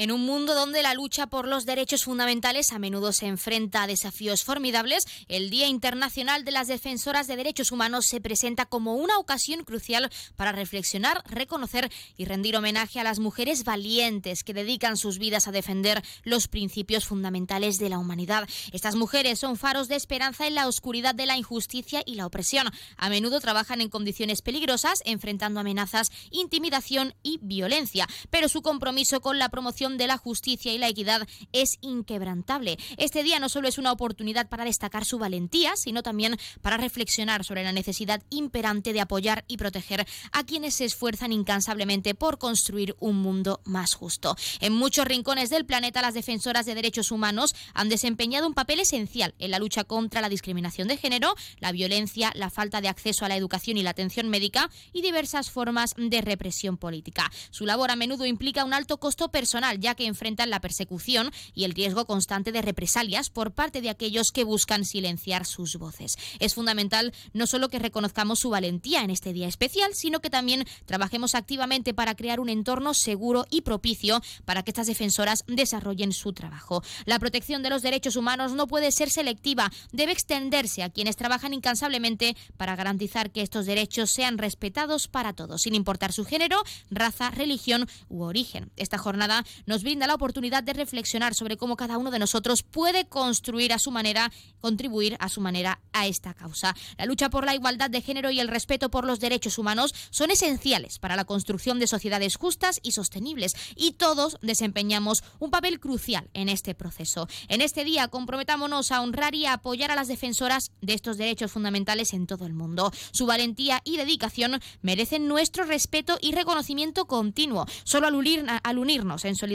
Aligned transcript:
En 0.00 0.12
un 0.12 0.24
mundo 0.24 0.54
donde 0.54 0.82
la 0.82 0.94
lucha 0.94 1.26
por 1.26 1.46
los 1.46 1.66
derechos 1.66 2.04
fundamentales 2.04 2.72
a 2.72 2.78
menudo 2.78 3.12
se 3.12 3.26
enfrenta 3.26 3.82
a 3.82 3.86
desafíos 3.86 4.44
formidables, 4.44 5.04
el 5.28 5.50
Día 5.50 5.66
Internacional 5.66 6.42
de 6.42 6.52
las 6.52 6.68
Defensoras 6.68 7.26
de 7.26 7.36
Derechos 7.36 7.70
Humanos 7.70 8.06
se 8.06 8.18
presenta 8.18 8.64
como 8.64 8.94
una 8.94 9.18
ocasión 9.18 9.62
crucial 9.62 10.10
para 10.36 10.52
reflexionar, 10.52 11.22
reconocer 11.26 11.92
y 12.16 12.24
rendir 12.24 12.56
homenaje 12.56 12.98
a 12.98 13.04
las 13.04 13.18
mujeres 13.18 13.64
valientes 13.64 14.42
que 14.42 14.54
dedican 14.54 14.96
sus 14.96 15.18
vidas 15.18 15.48
a 15.48 15.52
defender 15.52 16.02
los 16.22 16.48
principios 16.48 17.04
fundamentales 17.04 17.76
de 17.76 17.90
la 17.90 17.98
humanidad. 17.98 18.48
Estas 18.72 18.94
mujeres 18.94 19.38
son 19.38 19.58
faros 19.58 19.88
de 19.88 19.96
esperanza 19.96 20.46
en 20.46 20.54
la 20.54 20.66
oscuridad 20.66 21.14
de 21.14 21.26
la 21.26 21.36
injusticia 21.36 22.02
y 22.06 22.14
la 22.14 22.24
opresión. 22.24 22.70
A 22.96 23.10
menudo 23.10 23.38
trabajan 23.38 23.82
en 23.82 23.90
condiciones 23.90 24.40
peligrosas, 24.40 25.02
enfrentando 25.04 25.60
amenazas, 25.60 26.10
intimidación 26.30 27.12
y 27.22 27.38
violencia, 27.42 28.08
pero 28.30 28.48
su 28.48 28.62
compromiso 28.62 29.20
con 29.20 29.38
la 29.38 29.50
promoción 29.50 29.89
de 29.96 30.06
la 30.06 30.18
justicia 30.18 30.72
y 30.72 30.78
la 30.78 30.88
equidad 30.88 31.26
es 31.52 31.78
inquebrantable. 31.80 32.78
Este 32.96 33.22
día 33.22 33.38
no 33.38 33.48
solo 33.48 33.68
es 33.68 33.78
una 33.78 33.92
oportunidad 33.92 34.48
para 34.48 34.64
destacar 34.64 35.04
su 35.04 35.18
valentía, 35.18 35.76
sino 35.76 36.02
también 36.02 36.36
para 36.60 36.76
reflexionar 36.76 37.44
sobre 37.44 37.64
la 37.64 37.72
necesidad 37.72 38.22
imperante 38.30 38.92
de 38.92 39.00
apoyar 39.00 39.44
y 39.48 39.56
proteger 39.56 40.06
a 40.32 40.44
quienes 40.44 40.74
se 40.74 40.84
esfuerzan 40.84 41.32
incansablemente 41.32 42.14
por 42.14 42.38
construir 42.38 42.96
un 43.00 43.16
mundo 43.16 43.60
más 43.64 43.94
justo. 43.94 44.36
En 44.60 44.72
muchos 44.72 45.06
rincones 45.06 45.50
del 45.50 45.66
planeta, 45.66 46.02
las 46.02 46.14
defensoras 46.14 46.66
de 46.66 46.74
derechos 46.74 47.10
humanos 47.10 47.54
han 47.74 47.88
desempeñado 47.88 48.46
un 48.46 48.54
papel 48.54 48.80
esencial 48.80 49.34
en 49.38 49.50
la 49.50 49.58
lucha 49.58 49.84
contra 49.84 50.20
la 50.20 50.28
discriminación 50.28 50.88
de 50.88 50.96
género, 50.96 51.34
la 51.58 51.72
violencia, 51.72 52.32
la 52.34 52.50
falta 52.50 52.80
de 52.80 52.88
acceso 52.88 53.24
a 53.24 53.28
la 53.28 53.36
educación 53.36 53.76
y 53.76 53.82
la 53.82 53.90
atención 53.90 54.28
médica 54.28 54.70
y 54.92 55.02
diversas 55.02 55.50
formas 55.50 55.94
de 55.96 56.20
represión 56.20 56.76
política. 56.76 57.30
Su 57.50 57.66
labor 57.66 57.90
a 57.90 57.96
menudo 57.96 58.26
implica 58.26 58.64
un 58.64 58.74
alto 58.74 58.98
costo 58.98 59.30
personal 59.30 59.69
ya 59.78 59.94
que 59.94 60.06
enfrentan 60.06 60.50
la 60.50 60.60
persecución 60.60 61.30
y 61.54 61.64
el 61.64 61.72
riesgo 61.72 62.06
constante 62.06 62.52
de 62.52 62.62
represalias 62.62 63.30
por 63.30 63.52
parte 63.52 63.80
de 63.80 63.90
aquellos 63.90 64.32
que 64.32 64.44
buscan 64.44 64.84
silenciar 64.84 65.46
sus 65.46 65.76
voces. 65.76 66.16
Es 66.38 66.54
fundamental 66.54 67.12
no 67.32 67.46
solo 67.46 67.68
que 67.68 67.78
reconozcamos 67.78 68.40
su 68.40 68.50
valentía 68.50 69.02
en 69.02 69.10
este 69.10 69.32
día 69.32 69.48
especial, 69.48 69.94
sino 69.94 70.20
que 70.20 70.30
también 70.30 70.64
trabajemos 70.86 71.34
activamente 71.34 71.94
para 71.94 72.14
crear 72.14 72.40
un 72.40 72.48
entorno 72.48 72.94
seguro 72.94 73.46
y 73.50 73.60
propicio 73.62 74.20
para 74.44 74.62
que 74.62 74.70
estas 74.70 74.86
defensoras 74.86 75.44
desarrollen 75.46 76.12
su 76.12 76.32
trabajo. 76.32 76.82
La 77.04 77.18
protección 77.18 77.62
de 77.62 77.70
los 77.70 77.82
derechos 77.82 78.16
humanos 78.16 78.52
no 78.52 78.66
puede 78.66 78.92
ser 78.92 79.10
selectiva, 79.10 79.70
debe 79.92 80.12
extenderse 80.12 80.82
a 80.82 80.90
quienes 80.90 81.16
trabajan 81.16 81.54
incansablemente 81.54 82.36
para 82.56 82.76
garantizar 82.76 83.30
que 83.30 83.42
estos 83.42 83.66
derechos 83.66 84.10
sean 84.10 84.38
respetados 84.38 85.08
para 85.08 85.32
todos, 85.32 85.62
sin 85.62 85.74
importar 85.74 86.12
su 86.12 86.24
género, 86.24 86.62
raza, 86.90 87.30
religión 87.30 87.88
u 88.08 88.22
origen. 88.22 88.70
Esta 88.76 88.98
jornada 88.98 89.44
nos 89.66 89.82
brinda 89.82 90.06
la 90.06 90.14
oportunidad 90.14 90.62
de 90.62 90.72
reflexionar 90.72 91.34
sobre 91.34 91.56
cómo 91.56 91.76
cada 91.76 91.98
uno 91.98 92.10
de 92.10 92.18
nosotros 92.18 92.62
puede 92.62 93.06
construir 93.06 93.72
a 93.72 93.78
su 93.78 93.90
manera, 93.90 94.32
contribuir 94.60 95.16
a 95.20 95.28
su 95.28 95.40
manera 95.40 95.80
a 95.92 96.06
esta 96.06 96.34
causa. 96.34 96.74
La 96.98 97.06
lucha 97.06 97.30
por 97.30 97.44
la 97.44 97.54
igualdad 97.54 97.90
de 97.90 98.00
género 98.00 98.30
y 98.30 98.40
el 98.40 98.48
respeto 98.48 98.90
por 98.90 99.04
los 99.04 99.20
derechos 99.20 99.58
humanos 99.58 99.94
son 100.10 100.30
esenciales 100.30 100.98
para 100.98 101.16
la 101.16 101.24
construcción 101.24 101.78
de 101.78 101.86
sociedades 101.86 102.36
justas 102.36 102.80
y 102.82 102.92
sostenibles 102.92 103.54
y 103.76 103.92
todos 103.92 104.38
desempeñamos 104.42 105.22
un 105.38 105.50
papel 105.50 105.80
crucial 105.80 106.28
en 106.34 106.48
este 106.48 106.74
proceso. 106.74 107.28
En 107.48 107.60
este 107.60 107.84
día 107.84 108.08
comprometámonos 108.08 108.92
a 108.92 109.02
honrar 109.02 109.34
y 109.34 109.46
apoyar 109.46 109.90
a 109.90 109.96
las 109.96 110.08
defensoras 110.08 110.72
de 110.80 110.94
estos 110.94 111.16
derechos 111.18 111.52
fundamentales 111.52 112.12
en 112.12 112.26
todo 112.26 112.46
el 112.46 112.54
mundo. 112.54 112.92
Su 113.12 113.26
valentía 113.26 113.80
y 113.84 113.96
dedicación 113.96 114.60
merecen 114.82 115.28
nuestro 115.28 115.64
respeto 115.64 116.18
y 116.20 116.32
reconocimiento 116.32 117.06
continuo. 117.06 117.66
Solo 117.84 118.06
al, 118.06 118.60
al 118.62 118.78
unirnos 118.78 119.24
en 119.24 119.36
solidaridad 119.36 119.49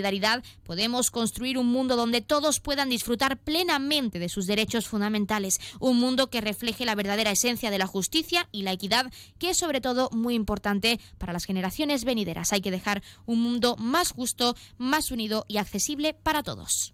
podemos 0.63 1.11
construir 1.11 1.57
un 1.57 1.67
mundo 1.67 1.95
donde 1.95 2.21
todos 2.21 2.59
puedan 2.59 2.89
disfrutar 2.89 3.37
plenamente 3.37 4.19
de 4.19 4.29
sus 4.29 4.47
derechos 4.47 4.87
fundamentales, 4.87 5.59
un 5.79 5.99
mundo 5.99 6.29
que 6.29 6.41
refleje 6.41 6.85
la 6.85 6.95
verdadera 6.95 7.31
esencia 7.31 7.71
de 7.71 7.77
la 7.77 7.87
justicia 7.87 8.47
y 8.51 8.63
la 8.63 8.71
equidad, 8.71 9.11
que 9.37 9.51
es 9.51 9.57
sobre 9.57 9.81
todo 9.81 10.09
muy 10.11 10.35
importante 10.35 10.99
para 11.17 11.33
las 11.33 11.45
generaciones 11.45 12.03
venideras. 12.03 12.53
Hay 12.53 12.61
que 12.61 12.71
dejar 12.71 13.03
un 13.25 13.41
mundo 13.41 13.75
más 13.77 14.11
justo, 14.11 14.55
más 14.77 15.11
unido 15.11 15.45
y 15.47 15.57
accesible 15.57 16.13
para 16.13 16.43
todos. 16.43 16.93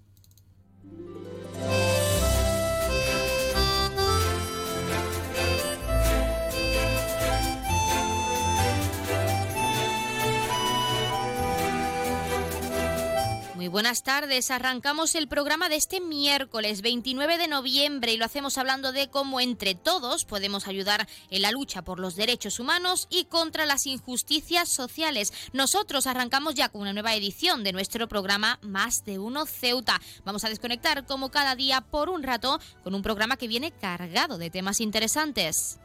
Muy 13.61 13.67
buenas 13.67 14.01
tardes. 14.01 14.49
Arrancamos 14.49 15.13
el 15.13 15.27
programa 15.27 15.69
de 15.69 15.75
este 15.75 16.01
miércoles 16.01 16.81
29 16.81 17.37
de 17.37 17.47
noviembre 17.47 18.11
y 18.11 18.17
lo 18.17 18.25
hacemos 18.25 18.57
hablando 18.57 18.91
de 18.91 19.07
cómo 19.07 19.39
entre 19.39 19.75
todos 19.75 20.25
podemos 20.25 20.67
ayudar 20.67 21.07
en 21.29 21.43
la 21.43 21.51
lucha 21.51 21.83
por 21.83 21.99
los 21.99 22.15
derechos 22.15 22.59
humanos 22.59 23.05
y 23.11 23.25
contra 23.25 23.67
las 23.67 23.85
injusticias 23.85 24.67
sociales. 24.67 25.31
Nosotros 25.53 26.07
arrancamos 26.07 26.55
ya 26.55 26.69
con 26.69 26.81
una 26.81 26.93
nueva 26.93 27.13
edición 27.13 27.63
de 27.63 27.71
nuestro 27.71 28.07
programa 28.07 28.57
Más 28.63 29.05
de 29.05 29.19
Uno 29.19 29.45
Ceuta. 29.45 30.01
Vamos 30.25 30.43
a 30.43 30.49
desconectar 30.49 31.05
como 31.05 31.29
cada 31.29 31.55
día 31.55 31.81
por 31.81 32.09
un 32.09 32.23
rato 32.23 32.59
con 32.83 32.95
un 32.95 33.03
programa 33.03 33.37
que 33.37 33.47
viene 33.47 33.69
cargado 33.69 34.39
de 34.39 34.49
temas 34.49 34.81
interesantes. 34.81 35.77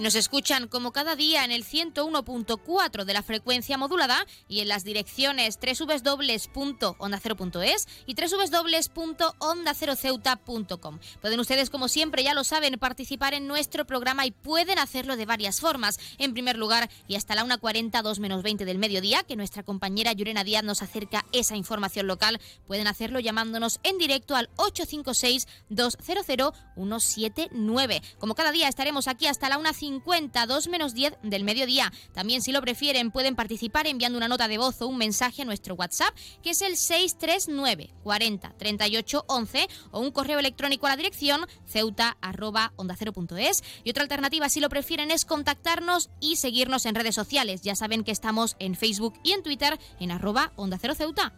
Nos 0.00 0.14
escuchan 0.14 0.68
como 0.68 0.92
cada 0.92 1.16
día 1.16 1.44
en 1.44 1.50
el 1.50 1.64
101.4 1.64 3.04
de 3.04 3.12
la 3.12 3.22
frecuencia 3.22 3.76
modulada 3.76 4.24
y 4.48 4.60
en 4.60 4.68
las 4.68 4.84
direcciones 4.84 5.58
www.ondacero.es 5.60 7.88
y 8.06 8.14
www.ondaceroceuta.com. 8.14 10.98
Pueden 11.20 11.40
ustedes, 11.40 11.68
como 11.70 11.88
siempre, 11.88 12.22
ya 12.22 12.34
lo 12.34 12.44
saben, 12.44 12.78
participar 12.78 13.34
en 13.34 13.46
nuestro 13.46 13.86
programa 13.86 14.26
y 14.26 14.30
pueden 14.30 14.78
hacerlo 14.78 15.16
de 15.16 15.26
varias 15.26 15.60
formas. 15.60 15.98
En 16.18 16.32
primer 16.32 16.56
lugar, 16.56 16.88
y 17.08 17.16
hasta 17.16 17.34
la 17.34 17.44
1.40, 17.44 18.02
2 18.02 18.20
menos 18.20 18.42
20 18.42 18.64
del 18.64 18.78
mediodía, 18.78 19.24
que 19.24 19.36
nuestra 19.36 19.62
compañera 19.62 20.12
Yurena 20.12 20.44
Díaz 20.44 20.64
nos 20.64 20.82
acerca 20.82 21.26
esa 21.32 21.56
información 21.56 22.06
local, 22.06 22.40
pueden 22.66 22.86
hacerlo 22.86 23.20
llamándonos 23.20 23.80
en 23.82 23.98
directo 23.98 24.36
al 24.36 24.48
856 24.56 25.46
200 25.68 26.54
179. 26.76 28.02
Como 28.18 28.34
cada 28.34 28.52
día 28.52 28.68
estaremos 28.68 29.08
aquí 29.08 29.26
hasta 29.26 29.48
la 29.48 29.58
1.50 29.58 29.89
50, 29.90 30.46
2 30.46 30.68
menos 30.68 30.94
10 30.94 31.18
del 31.24 31.42
mediodía. 31.42 31.92
También, 32.12 32.42
si 32.42 32.52
lo 32.52 32.60
prefieren, 32.60 33.10
pueden 33.10 33.34
participar 33.34 33.88
enviando 33.88 34.18
una 34.18 34.28
nota 34.28 34.46
de 34.46 34.56
voz 34.56 34.80
o 34.80 34.86
un 34.86 34.96
mensaje 34.96 35.42
a 35.42 35.44
nuestro 35.44 35.74
WhatsApp, 35.74 36.14
que 36.42 36.50
es 36.50 36.62
el 36.62 36.76
639 36.76 37.90
40 38.04 38.54
38 38.56 39.24
11, 39.26 39.68
o 39.90 40.00
un 40.00 40.12
correo 40.12 40.38
electrónico 40.38 40.86
a 40.86 40.90
la 40.90 40.96
dirección 40.96 41.44
ceuta 41.66 42.16
arroba 42.20 42.72
onda 42.76 42.96
Y 43.84 43.90
otra 43.90 44.02
alternativa, 44.04 44.48
si 44.48 44.60
lo 44.60 44.68
prefieren, 44.68 45.10
es 45.10 45.24
contactarnos 45.24 46.10
y 46.20 46.36
seguirnos 46.36 46.86
en 46.86 46.94
redes 46.94 47.16
sociales. 47.16 47.62
Ya 47.62 47.74
saben 47.74 48.04
que 48.04 48.12
estamos 48.12 48.54
en 48.60 48.76
Facebook 48.76 49.14
y 49.24 49.32
en 49.32 49.42
Twitter 49.42 49.78
en 49.98 50.12
arroba 50.12 50.52
onda 50.54 50.78
cero 50.80 50.94
ceuta. 50.94 51.32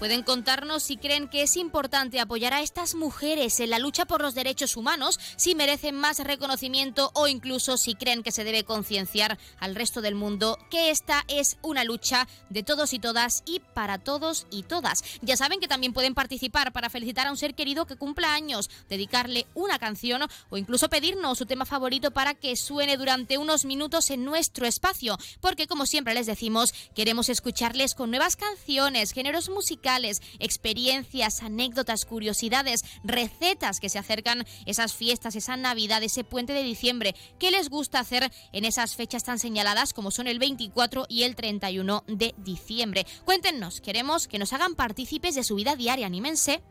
Pueden 0.00 0.22
contarnos 0.22 0.82
si 0.82 0.96
creen 0.96 1.28
que 1.28 1.42
es 1.42 1.58
importante 1.58 2.20
apoyar 2.20 2.54
a 2.54 2.62
estas 2.62 2.94
mujeres 2.94 3.60
en 3.60 3.68
la 3.68 3.78
lucha 3.78 4.06
por 4.06 4.22
los 4.22 4.34
derechos 4.34 4.78
humanos, 4.78 5.20
si 5.36 5.54
merecen 5.54 5.94
más 5.94 6.20
reconocimiento 6.20 7.10
o 7.12 7.28
incluso 7.28 7.76
si 7.76 7.94
creen 7.94 8.22
que 8.22 8.32
se 8.32 8.42
debe 8.42 8.64
concienciar 8.64 9.38
al 9.58 9.74
resto 9.74 10.00
del 10.00 10.14
mundo 10.14 10.58
que 10.70 10.88
esta 10.88 11.26
es 11.28 11.58
una 11.60 11.84
lucha 11.84 12.26
de 12.48 12.62
todos 12.62 12.94
y 12.94 12.98
todas 12.98 13.42
y 13.44 13.60
para 13.74 13.98
todos 13.98 14.46
y 14.50 14.62
todas. 14.62 15.04
Ya 15.20 15.36
saben 15.36 15.60
que 15.60 15.68
también 15.68 15.92
pueden 15.92 16.14
participar 16.14 16.72
para 16.72 16.88
felicitar 16.88 17.26
a 17.26 17.30
un 17.30 17.36
ser 17.36 17.54
querido 17.54 17.84
que 17.84 17.96
cumpla 17.96 18.32
años, 18.32 18.70
dedicarle 18.88 19.46
una 19.52 19.78
canción 19.78 20.22
o 20.48 20.56
incluso 20.56 20.88
pedirnos 20.88 21.36
su 21.36 21.44
tema 21.44 21.66
favorito 21.66 22.10
para 22.10 22.32
que 22.32 22.56
suene 22.56 22.96
durante 22.96 23.36
unos 23.36 23.66
minutos 23.66 24.08
en 24.08 24.24
nuestro 24.24 24.64
espacio, 24.64 25.18
porque 25.42 25.66
como 25.66 25.84
siempre 25.84 26.14
les 26.14 26.24
decimos, 26.24 26.72
queremos 26.94 27.28
escucharles 27.28 27.94
con 27.94 28.08
nuevas 28.08 28.36
canciones, 28.36 29.12
géneros 29.12 29.50
musicales, 29.50 29.89
experiencias, 30.38 31.42
anécdotas, 31.42 32.04
curiosidades, 32.04 32.84
recetas 33.04 33.80
que 33.80 33.88
se 33.88 33.98
acercan 33.98 34.44
esas 34.66 34.94
fiestas, 34.94 35.36
esa 35.36 35.56
Navidad, 35.56 36.02
ese 36.02 36.24
puente 36.24 36.52
de 36.52 36.62
diciembre. 36.62 37.14
¿Qué 37.38 37.50
les 37.50 37.68
gusta 37.68 38.00
hacer 38.00 38.30
en 38.52 38.64
esas 38.64 38.96
fechas 38.96 39.24
tan 39.24 39.38
señaladas 39.38 39.92
como 39.92 40.10
son 40.10 40.26
el 40.26 40.38
24 40.38 41.06
y 41.08 41.24
el 41.24 41.36
31 41.36 42.04
de 42.06 42.34
diciembre? 42.38 43.06
Cuéntenos, 43.24 43.80
queremos 43.80 44.28
que 44.28 44.38
nos 44.38 44.52
hagan 44.52 44.74
partícipes 44.74 45.34
de 45.34 45.44
su 45.44 45.56
vida 45.56 45.76
diaria, 45.76 46.06
anímense. 46.06 46.62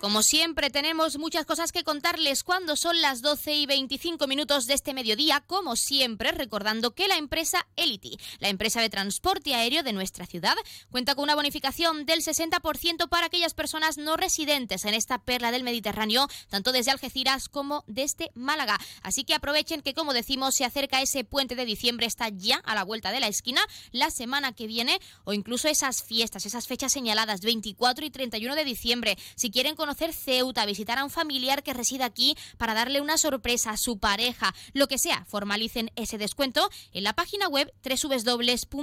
Como 0.00 0.22
siempre, 0.22 0.70
tenemos 0.70 1.18
muchas 1.18 1.44
cosas 1.44 1.72
que 1.72 1.82
contarles 1.82 2.44
cuando 2.44 2.76
son 2.76 3.00
las 3.00 3.20
12 3.20 3.52
y 3.54 3.66
25 3.66 4.28
minutos 4.28 4.66
de 4.68 4.74
este 4.74 4.94
mediodía, 4.94 5.40
como 5.44 5.74
siempre, 5.74 6.30
recordando 6.30 6.94
que 6.94 7.08
la 7.08 7.16
empresa 7.16 7.66
Elity, 7.74 8.16
la 8.38 8.48
empresa 8.48 8.80
de 8.80 8.90
transporte 8.90 9.56
aéreo 9.56 9.82
de 9.82 9.92
nuestra 9.92 10.24
ciudad, 10.24 10.54
cuenta 10.92 11.16
con 11.16 11.24
una 11.24 11.34
bonificación 11.34 12.06
del 12.06 12.22
60% 12.22 13.08
para 13.08 13.26
aquellas 13.26 13.54
personas 13.54 13.98
no 13.98 14.16
residentes 14.16 14.84
en 14.84 14.94
esta 14.94 15.18
perla 15.18 15.50
del 15.50 15.64
Mediterráneo, 15.64 16.28
tanto 16.48 16.70
desde 16.70 16.92
Algeciras 16.92 17.48
como 17.48 17.82
desde 17.88 18.30
Málaga. 18.34 18.78
Así 19.02 19.24
que 19.24 19.34
aprovechen 19.34 19.82
que, 19.82 19.94
como 19.94 20.12
decimos, 20.12 20.54
se 20.54 20.64
acerca 20.64 21.02
ese 21.02 21.24
puente 21.24 21.56
de 21.56 21.64
diciembre, 21.64 22.06
está 22.06 22.28
ya 22.28 22.58
a 22.58 22.76
la 22.76 22.84
vuelta 22.84 23.10
de 23.10 23.18
la 23.18 23.26
esquina, 23.26 23.62
la 23.90 24.12
semana 24.12 24.52
que 24.52 24.68
viene, 24.68 25.00
o 25.24 25.32
incluso 25.32 25.66
esas 25.66 26.04
fiestas, 26.04 26.46
esas 26.46 26.68
fechas 26.68 26.92
señaladas, 26.92 27.40
24 27.40 28.06
y 28.06 28.10
31 28.10 28.54
de 28.54 28.64
diciembre. 28.64 29.18
Si 29.34 29.50
quieren 29.50 29.74
conocer 29.74 29.88
conocer 29.98 30.14
Ceuta, 30.14 30.64
visitar 30.64 30.98
a 30.98 31.04
un 31.04 31.10
familiar 31.10 31.64
que 31.64 31.74
reside 31.74 32.04
aquí 32.04 32.36
para 32.56 32.74
darle 32.74 33.00
una 33.00 33.18
sorpresa 33.18 33.70
a 33.70 33.76
su 33.76 33.98
pareja, 33.98 34.54
lo 34.72 34.86
que 34.86 34.96
sea, 34.98 35.24
formalicen 35.24 35.90
ese 35.96 36.18
descuento 36.18 36.70
en 36.92 37.02
la 37.02 37.14
página 37.14 37.48
web 37.48 37.72
www.elity.es. 37.82 38.80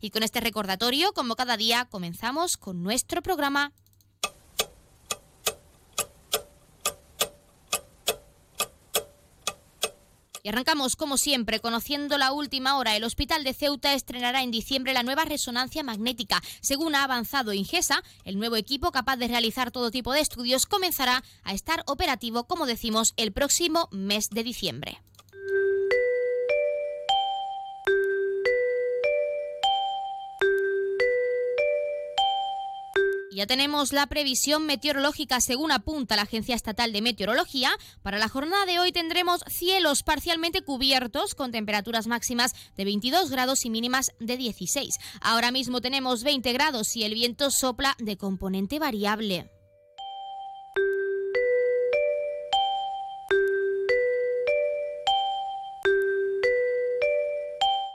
Y 0.00 0.10
con 0.10 0.24
este 0.24 0.40
recordatorio, 0.40 1.12
como 1.12 1.36
cada 1.36 1.56
día, 1.56 1.86
comenzamos 1.88 2.56
con 2.56 2.82
nuestro 2.82 3.22
programa 3.22 3.72
Y 10.44 10.50
arrancamos, 10.50 10.94
como 10.94 11.16
siempre, 11.16 11.58
conociendo 11.58 12.18
la 12.18 12.30
última 12.30 12.76
hora. 12.76 12.94
El 12.94 13.04
Hospital 13.04 13.44
de 13.44 13.54
Ceuta 13.54 13.94
estrenará 13.94 14.42
en 14.42 14.50
diciembre 14.50 14.92
la 14.92 15.02
nueva 15.02 15.24
resonancia 15.24 15.82
magnética. 15.82 16.42
Según 16.60 16.94
ha 16.94 17.02
avanzado 17.02 17.54
Ingesa, 17.54 18.02
el 18.24 18.38
nuevo 18.38 18.56
equipo 18.56 18.92
capaz 18.92 19.16
de 19.16 19.28
realizar 19.28 19.70
todo 19.70 19.90
tipo 19.90 20.12
de 20.12 20.20
estudios 20.20 20.66
comenzará 20.66 21.24
a 21.44 21.54
estar 21.54 21.82
operativo, 21.86 22.44
como 22.44 22.66
decimos, 22.66 23.14
el 23.16 23.32
próximo 23.32 23.88
mes 23.90 24.28
de 24.28 24.44
diciembre. 24.44 25.00
Ya 33.34 33.46
tenemos 33.46 33.92
la 33.92 34.06
previsión 34.06 34.64
meteorológica 34.64 35.40
según 35.40 35.72
apunta 35.72 36.14
la 36.14 36.22
Agencia 36.22 36.54
Estatal 36.54 36.92
de 36.92 37.02
Meteorología. 37.02 37.70
Para 38.00 38.18
la 38.18 38.28
jornada 38.28 38.64
de 38.64 38.78
hoy 38.78 38.92
tendremos 38.92 39.40
cielos 39.48 40.04
parcialmente 40.04 40.62
cubiertos 40.62 41.34
con 41.34 41.50
temperaturas 41.50 42.06
máximas 42.06 42.54
de 42.76 42.84
22 42.84 43.30
grados 43.30 43.64
y 43.64 43.70
mínimas 43.70 44.12
de 44.20 44.36
16. 44.36 44.98
Ahora 45.20 45.50
mismo 45.50 45.80
tenemos 45.80 46.22
20 46.22 46.52
grados 46.52 46.94
y 46.94 47.02
el 47.02 47.14
viento 47.14 47.50
sopla 47.50 47.96
de 47.98 48.16
componente 48.16 48.78
variable. 48.78 49.53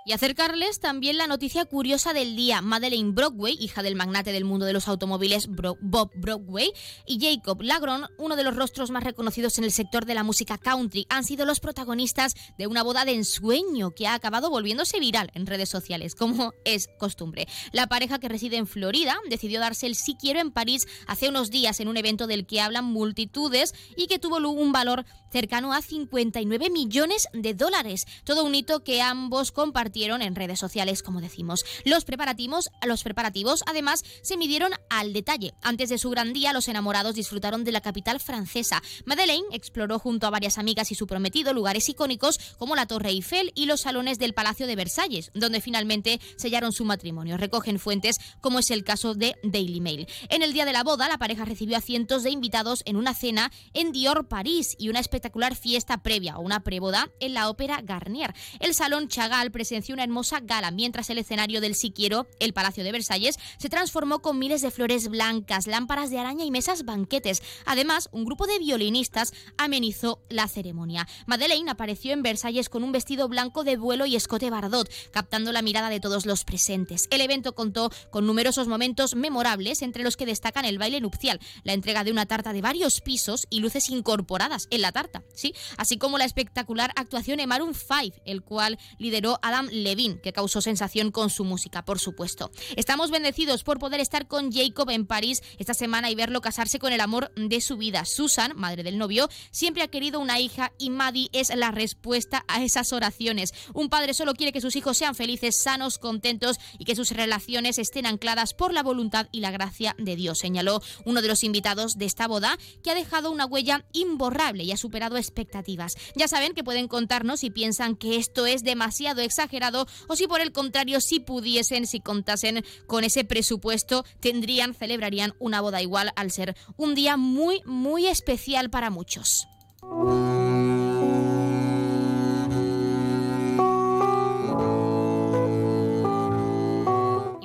Y 0.10 0.12
acercarles 0.12 0.80
también 0.80 1.20
la 1.20 1.28
noticia 1.28 1.66
curiosa 1.66 2.14
del 2.14 2.36
día. 2.36 2.64
Madeleine 2.64 3.12
Brockway, 3.12 3.56
hija 3.60 3.84
del 3.84 3.96
magnate 3.96 4.32
del 4.32 4.44
mundo 4.44 4.66
de 4.66 4.74
los 4.74 4.88
automóviles 4.88 5.48
Bob 5.48 6.10
Brockway, 6.16 6.72
y 7.06 7.20
Jacob 7.22 7.62
Lagron, 7.62 8.08
uno 8.18 8.36
de 8.36 8.44
los 8.44 8.56
rostros 8.56 8.90
más 8.90 9.04
reconocidos 9.04 9.60
en 9.60 9.66
el 9.66 9.72
sector 9.72 10.08
de 10.08 10.16
la 10.16 10.24
música 10.24 10.58
country, 10.58 11.06
han 11.10 11.26
sido 11.26 11.46
los 11.46 11.60
protagonistas 11.60 12.34
de 12.58 12.66
una 12.66 12.82
boda 12.82 13.06
de 13.06 13.14
ensueño 13.14 13.92
que 13.92 14.08
ha 14.08 14.16
acabado 14.16 14.50
volviéndose 14.50 15.00
viral 15.00 15.30
en 15.36 15.46
redes 15.46 15.70
sociales, 15.70 16.16
como 16.16 16.54
es 16.66 16.88
costumbre. 16.98 17.48
La 17.72 17.86
pareja 17.86 18.18
que 18.18 18.30
reside 18.30 18.58
en 18.58 18.66
Florida 18.66 19.16
decidió 19.30 19.60
darse 19.60 19.86
el 19.86 19.94
sí 19.94 20.18
quiero 20.20 20.40
en 20.40 20.50
París 20.50 20.88
hace 21.06 21.30
unos 21.30 21.52
días 21.52 21.80
en 21.82 21.88
un 21.88 21.98
evento 21.98 22.26
del 22.26 22.48
que 22.48 22.62
hablan 22.62 22.86
multitudes 22.86 23.76
y 23.96 24.08
que 24.08 24.18
tuvo 24.18 24.38
un 24.38 24.72
valor 24.72 25.06
cercano 25.32 25.74
a 25.74 25.82
59 25.82 26.70
millones 26.70 27.28
de 27.34 27.54
dólares. 27.54 28.06
Todo 28.24 28.44
un 28.44 28.56
hito 28.56 28.84
que 28.84 29.02
ambos 29.02 29.52
compartieron 29.52 30.22
en 30.22 30.36
redes 30.36 30.60
sociales, 30.60 31.04
como 31.04 31.22
decimos. 31.22 31.64
Los 31.86 32.06
preparativos, 32.06 32.70
los 32.86 33.04
preparativos 33.04 33.64
además 33.66 34.04
se 34.22 34.38
midieron 34.38 34.72
al 34.90 35.14
detalle. 35.14 35.54
Antes 35.62 35.90
de 35.90 35.98
su 35.98 36.10
gran 36.10 36.34
día, 36.34 36.54
los 36.54 36.68
enamorados 36.68 37.16
disfrutaron 37.16 37.64
de 37.64 37.72
la 37.72 37.82
capital 37.82 38.20
francesa. 38.20 38.82
Madeleine 39.06 39.48
exploró 39.52 40.00
junto 40.00 40.28
a 40.28 40.30
varias 40.30 40.58
amigas 40.58 40.92
y 40.92 40.96
su 40.96 41.08
prometido 41.08 41.54
lugares 41.54 41.88
icónicos 41.90 42.40
como 42.58 42.76
la 42.76 42.86
Torre 42.86 43.10
Eiffel 43.10 43.52
y 43.56 43.66
los 43.66 43.82
salones 43.82 44.20
del 44.20 44.34
Palacio 44.34 44.68
de 44.68 44.76
Versalles, 44.76 45.32
donde 45.34 45.62
finalmente 45.62 46.20
sellaron 46.38 46.72
su 46.72 46.86
matrimonio. 46.86 47.38
Recogen 47.38 47.80
fuentes 47.80 48.18
como 48.42 48.60
es 48.60 48.72
el 48.72 48.84
caso 48.84 49.14
de 49.14 49.36
Daily 49.44 49.82
Mail. 49.82 50.08
En 50.30 50.44
el 50.44 50.54
día 50.54 50.66
de 50.66 50.74
la 50.74 50.84
boda, 50.84 51.08
la 51.08 51.18
pareja 51.18 51.46
recibió 51.46 51.78
a 51.78 51.82
cientos 51.82 52.24
de 52.24 52.32
invitados 52.32 52.84
en 52.86 52.96
una 52.96 53.14
cena 53.14 53.52
en 53.74 53.92
Dior, 53.92 54.28
París 54.28 54.76
y 54.78 54.90
una 54.90 55.00
espectacular 55.20 55.56
fiesta 55.56 56.02
previa 56.02 56.38
o 56.38 56.42
una 56.42 56.62
preboda 56.62 57.12
en 57.20 57.34
la 57.34 57.50
Ópera 57.50 57.82
Garnier. 57.84 58.34
El 58.62 58.74
Salón 58.74 59.10
Chagall 59.10 59.52
presenció 59.52 59.94
una 59.94 60.06
hermosa 60.06 60.40
gala, 60.40 60.72
mientras 60.72 61.10
el 61.10 61.18
escenario 61.18 61.60
del 61.60 61.76
Siquiero, 61.76 62.26
el 62.40 62.54
Palacio 62.54 62.86
de 62.86 62.94
Versalles, 62.94 63.38
se 63.58 63.68
transformó 63.68 64.20
con 64.20 64.40
miles 64.40 64.62
de 64.62 64.72
flores 64.72 65.10
blancas, 65.10 65.68
lámparas 65.68 66.10
de 66.10 66.20
araña 66.20 66.46
y 66.46 66.52
mesas 66.52 66.86
banquetes. 66.86 67.44
Además, 67.66 68.08
un 68.14 68.24
grupo 68.24 68.48
de 68.48 68.60
violinistas 68.60 69.34
amenizó 69.58 70.22
la 70.30 70.48
ceremonia. 70.48 71.06
Madeleine 71.26 71.70
apareció 71.70 72.14
en 72.14 72.24
Versalles 72.24 72.70
con 72.70 72.84
un 72.84 72.94
vestido 72.94 73.28
blanco 73.28 73.66
de 73.66 73.76
vuelo 73.76 74.06
y 74.06 74.16
escote 74.16 74.50
bardot, 74.50 74.90
captando 75.12 75.52
la 75.52 75.62
mirada 75.62 75.90
de 75.90 76.00
todos 76.00 76.26
los 76.26 76.46
presentes. 76.46 77.08
El 77.12 77.20
evento 77.20 77.56
contó 77.56 77.92
con 78.10 78.26
numerosos 78.26 78.70
momentos 78.70 79.16
memorables, 79.16 79.82
entre 79.82 80.04
los 80.04 80.16
que 80.16 80.26
destacan 80.26 80.64
el 80.64 80.78
baile 80.78 81.02
nupcial, 81.02 81.42
la 81.64 81.74
entrega 81.74 82.06
de 82.06 82.12
una 82.12 82.26
tarta 82.26 82.54
de 82.54 82.62
varios 82.62 83.02
pisos 83.02 83.48
y 83.50 83.60
luces 83.60 83.90
incorporadas 83.90 84.68
en 84.72 84.82
la 84.82 84.94
tarta, 84.94 85.09
¿sí? 85.34 85.54
así 85.78 85.98
como 85.98 86.18
la 86.18 86.26
espectacular 86.26 86.92
actuación 86.96 87.38
de 87.38 87.48
Maroon 87.48 87.74
5, 87.74 88.22
el 88.26 88.42
cual 88.42 88.78
lideró 88.98 89.40
Adam 89.42 89.68
Levine, 89.72 90.22
que 90.22 90.34
causó 90.34 90.62
sensación 90.62 91.12
con 91.12 91.30
su 91.30 91.44
música, 91.44 91.86
por 91.86 92.00
supuesto. 92.00 92.52
Estamos 92.76 93.12
bendecidos 93.12 93.64
por 93.64 93.80
poder 93.80 94.00
estar 94.00 94.28
con 94.28 94.52
Jacob 94.52 94.90
en 94.90 95.06
París 95.06 95.42
esta 95.58 95.74
semana 95.74 96.10
y 96.10 96.16
verlo 96.16 96.42
casarse 96.42 96.80
con 96.80 96.94
el 96.94 97.02
amor 97.02 97.32
de 97.36 97.62
su 97.62 97.78
vida. 97.78 98.06
Susan, 98.06 98.54
madre 98.56 98.84
del 98.84 98.98
novio, 98.98 99.30
siempre 99.52 99.84
ha 99.84 99.88
querido 99.88 100.20
una 100.20 100.40
hija 100.40 100.72
y 100.78 100.90
Maddie 100.90 101.30
es 101.34 101.56
la 101.56 101.72
respuesta 101.72 102.46
a 102.48 102.64
esas 102.64 102.94
oraciones. 102.94 103.54
Un 103.74 103.90
padre 103.90 104.14
solo 104.14 104.34
quiere 104.34 104.52
que 104.52 104.62
sus 104.62 104.76
hijos 104.76 104.98
sean 104.98 105.16
felices, 105.16 105.62
sanos, 105.62 105.98
contentos 105.98 106.58
y 106.78 106.86
que 106.86 106.96
sus 106.96 107.12
relaciones 107.12 107.78
estén 107.78 108.06
ancladas 108.06 108.54
por 108.54 108.74
la 108.74 108.84
voluntad 108.84 109.28
y 109.32 109.40
la 109.40 109.52
gracia 109.52 109.96
de 109.98 110.16
Dios, 110.16 110.40
señaló 110.40 110.82
uno 111.06 111.22
de 111.22 111.28
los 111.28 111.44
invitados 111.44 111.98
de 111.98 112.06
esta 112.06 112.28
boda, 112.28 112.58
que 112.84 112.92
ha 112.92 112.96
dejado 112.96 113.32
una 113.32 113.46
huella 113.46 113.86
imborrable 113.94 114.64
y 114.64 114.72
ha 114.72 114.78
superado 114.78 114.99
expectativas. 115.08 115.96
Ya 116.16 116.28
saben 116.28 116.54
que 116.54 116.64
pueden 116.64 116.88
contarnos 116.88 117.42
si 117.42 117.50
piensan 117.50 117.96
que 117.96 118.18
esto 118.18 118.46
es 118.46 118.64
demasiado 118.64 119.22
exagerado 119.22 119.88
o 120.08 120.16
si 120.16 120.28
por 120.28 120.42
el 120.42 120.52
contrario, 120.52 121.02
si 121.02 121.20
pudiesen, 121.20 121.88
si 121.88 122.00
contasen 122.00 122.64
con 122.88 123.04
ese 123.04 123.24
presupuesto, 123.24 124.06
tendrían, 124.20 124.74
celebrarían 124.74 125.34
una 125.40 125.62
boda 125.62 125.82
igual 125.82 126.12
al 126.16 126.32
ser 126.32 126.56
un 126.78 126.96
día 126.96 127.18
muy, 127.18 127.62
muy 127.66 128.08
especial 128.08 128.70
para 128.70 128.90
muchos. 128.90 129.48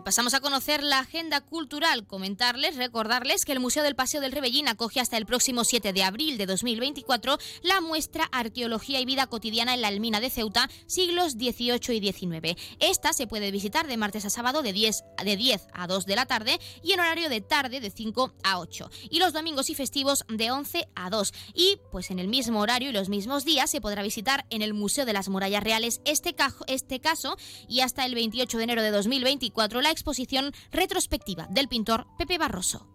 Pasamos 0.04 0.34
a 0.34 0.40
conocer 0.40 0.82
la 0.82 0.98
agenda 0.98 1.40
cultural, 1.40 2.06
comentarles, 2.06 2.76
recordarles 2.76 3.44
que 3.46 3.52
el 3.52 3.60
Museo 3.60 3.82
del 3.82 3.96
Paseo 3.96 4.20
del 4.20 4.32
Rebellín 4.32 4.68
acoge 4.68 5.00
hasta 5.00 5.16
el 5.16 5.24
próximo 5.24 5.64
7 5.64 5.94
de 5.94 6.02
abril 6.02 6.36
de 6.36 6.44
2024 6.44 7.38
la 7.62 7.80
muestra 7.80 8.24
Arqueología 8.30 9.00
y 9.00 9.06
Vida 9.06 9.26
Cotidiana 9.26 9.72
en 9.72 9.80
la 9.80 9.88
Almina 9.88 10.20
de 10.20 10.28
Ceuta, 10.28 10.68
siglos 10.86 11.32
XVIII 11.32 11.96
y 11.96 12.12
XIX. 12.12 12.60
Esta 12.80 13.14
se 13.14 13.26
puede 13.26 13.50
visitar 13.50 13.86
de 13.86 13.96
martes 13.96 14.26
a 14.26 14.30
sábado 14.30 14.62
de 14.62 14.74
10, 14.74 15.04
de 15.24 15.36
10 15.36 15.68
a 15.72 15.86
2 15.86 16.04
de 16.04 16.16
la 16.16 16.26
tarde 16.26 16.60
y 16.82 16.92
en 16.92 17.00
horario 17.00 17.30
de 17.30 17.40
tarde 17.40 17.80
de 17.80 17.90
5 17.90 18.34
a 18.42 18.58
8. 18.58 18.90
Y 19.08 19.20
los 19.20 19.32
domingos 19.32 19.70
y 19.70 19.74
festivos 19.74 20.24
de 20.28 20.50
11 20.50 20.86
a 20.94 21.08
2. 21.08 21.32
Y 21.54 21.78
pues 21.90 22.10
en 22.10 22.18
el 22.18 22.28
mismo 22.28 22.60
horario 22.60 22.90
y 22.90 22.92
los 22.92 23.08
mismos 23.08 23.46
días 23.46 23.70
se 23.70 23.80
podrá 23.80 24.02
visitar 24.02 24.44
en 24.50 24.60
el 24.60 24.74
Museo 24.74 25.06
de 25.06 25.14
las 25.14 25.30
Murallas 25.30 25.64
Reales 25.64 26.02
este, 26.04 26.36
este 26.66 27.00
caso 27.00 27.38
y 27.68 27.80
hasta 27.80 28.04
el 28.04 28.14
28 28.14 28.58
de 28.58 28.64
enero 28.64 28.82
de 28.82 28.90
2024 28.90 29.80
la 29.80 29.93
exposición 29.94 30.52
retrospectiva 30.70 31.46
del 31.48 31.68
pintor 31.68 32.06
Pepe 32.18 32.36
Barroso. 32.36 32.93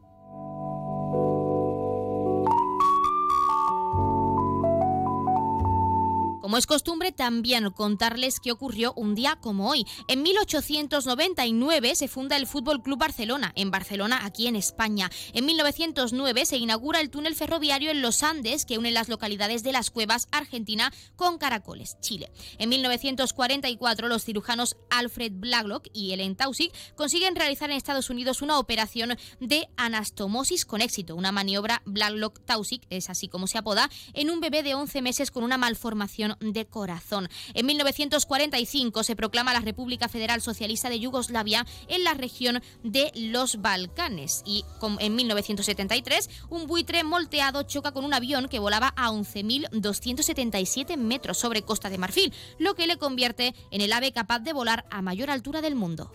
Como 6.49 6.57
es 6.57 6.65
costumbre, 6.65 7.11
también 7.11 7.69
contarles 7.69 8.39
qué 8.39 8.51
ocurrió 8.51 8.91
un 8.95 9.13
día 9.13 9.37
como 9.39 9.69
hoy. 9.69 9.85
En 10.07 10.23
1899 10.23 11.93
se 11.93 12.07
funda 12.07 12.37
el 12.37 12.47
Fútbol 12.47 12.81
Club 12.81 12.97
Barcelona, 12.97 13.51
en 13.55 13.69
Barcelona, 13.69 14.21
aquí 14.23 14.47
en 14.47 14.55
España. 14.55 15.11
En 15.33 15.45
1909 15.45 16.47
se 16.47 16.57
inaugura 16.57 17.01
el 17.01 17.11
túnel 17.11 17.35
ferroviario 17.35 17.91
en 17.91 18.01
los 18.01 18.23
Andes 18.23 18.65
que 18.65 18.79
une 18.79 18.89
las 18.89 19.09
localidades 19.09 19.61
de 19.61 19.73
Las 19.73 19.91
Cuevas, 19.91 20.27
Argentina, 20.31 20.91
con 21.15 21.37
Caracoles, 21.37 21.97
Chile. 22.01 22.31
En 22.57 22.69
1944 22.69 24.07
los 24.07 24.25
cirujanos 24.25 24.75
Alfred 24.89 25.33
Blacklock 25.35 25.87
y 25.93 26.13
Ellen 26.13 26.35
Taussig 26.35 26.71
consiguen 26.95 27.35
realizar 27.35 27.69
en 27.69 27.77
Estados 27.77 28.09
Unidos 28.09 28.41
una 28.41 28.57
operación 28.57 29.19
de 29.39 29.69
anastomosis 29.77 30.65
con 30.65 30.81
éxito, 30.81 31.15
una 31.15 31.31
maniobra 31.31 31.83
Blacklock-Taussig, 31.85 32.87
es 32.89 33.11
así 33.11 33.27
como 33.27 33.45
se 33.45 33.59
apoda, 33.59 33.87
en 34.15 34.31
un 34.31 34.39
bebé 34.39 34.63
de 34.63 34.73
11 34.73 35.03
meses 35.03 35.29
con 35.29 35.43
una 35.43 35.59
malformación 35.59 36.38
de 36.39 36.65
corazón. 36.65 37.29
En 37.53 37.65
1945 37.65 39.03
se 39.03 39.15
proclama 39.15 39.53
la 39.53 39.59
República 39.59 40.07
Federal 40.09 40.41
Socialista 40.41 40.89
de 40.89 40.99
Yugoslavia 40.99 41.65
en 41.87 42.03
la 42.03 42.13
región 42.13 42.61
de 42.83 43.11
los 43.15 43.61
Balcanes 43.61 44.43
y 44.45 44.65
en 44.99 45.15
1973 45.15 46.29
un 46.49 46.67
buitre 46.67 47.03
molteado 47.03 47.63
choca 47.63 47.91
con 47.91 48.05
un 48.05 48.13
avión 48.13 48.47
que 48.47 48.59
volaba 48.59 48.93
a 48.95 49.09
11.277 49.09 50.97
metros 50.97 51.37
sobre 51.37 51.61
Costa 51.61 51.89
de 51.89 51.97
Marfil, 51.97 52.33
lo 52.57 52.75
que 52.75 52.87
le 52.87 52.97
convierte 52.97 53.53
en 53.71 53.81
el 53.81 53.93
ave 53.93 54.11
capaz 54.11 54.39
de 54.39 54.53
volar 54.53 54.85
a 54.89 55.01
mayor 55.01 55.29
altura 55.29 55.61
del 55.61 55.75
mundo. 55.75 56.11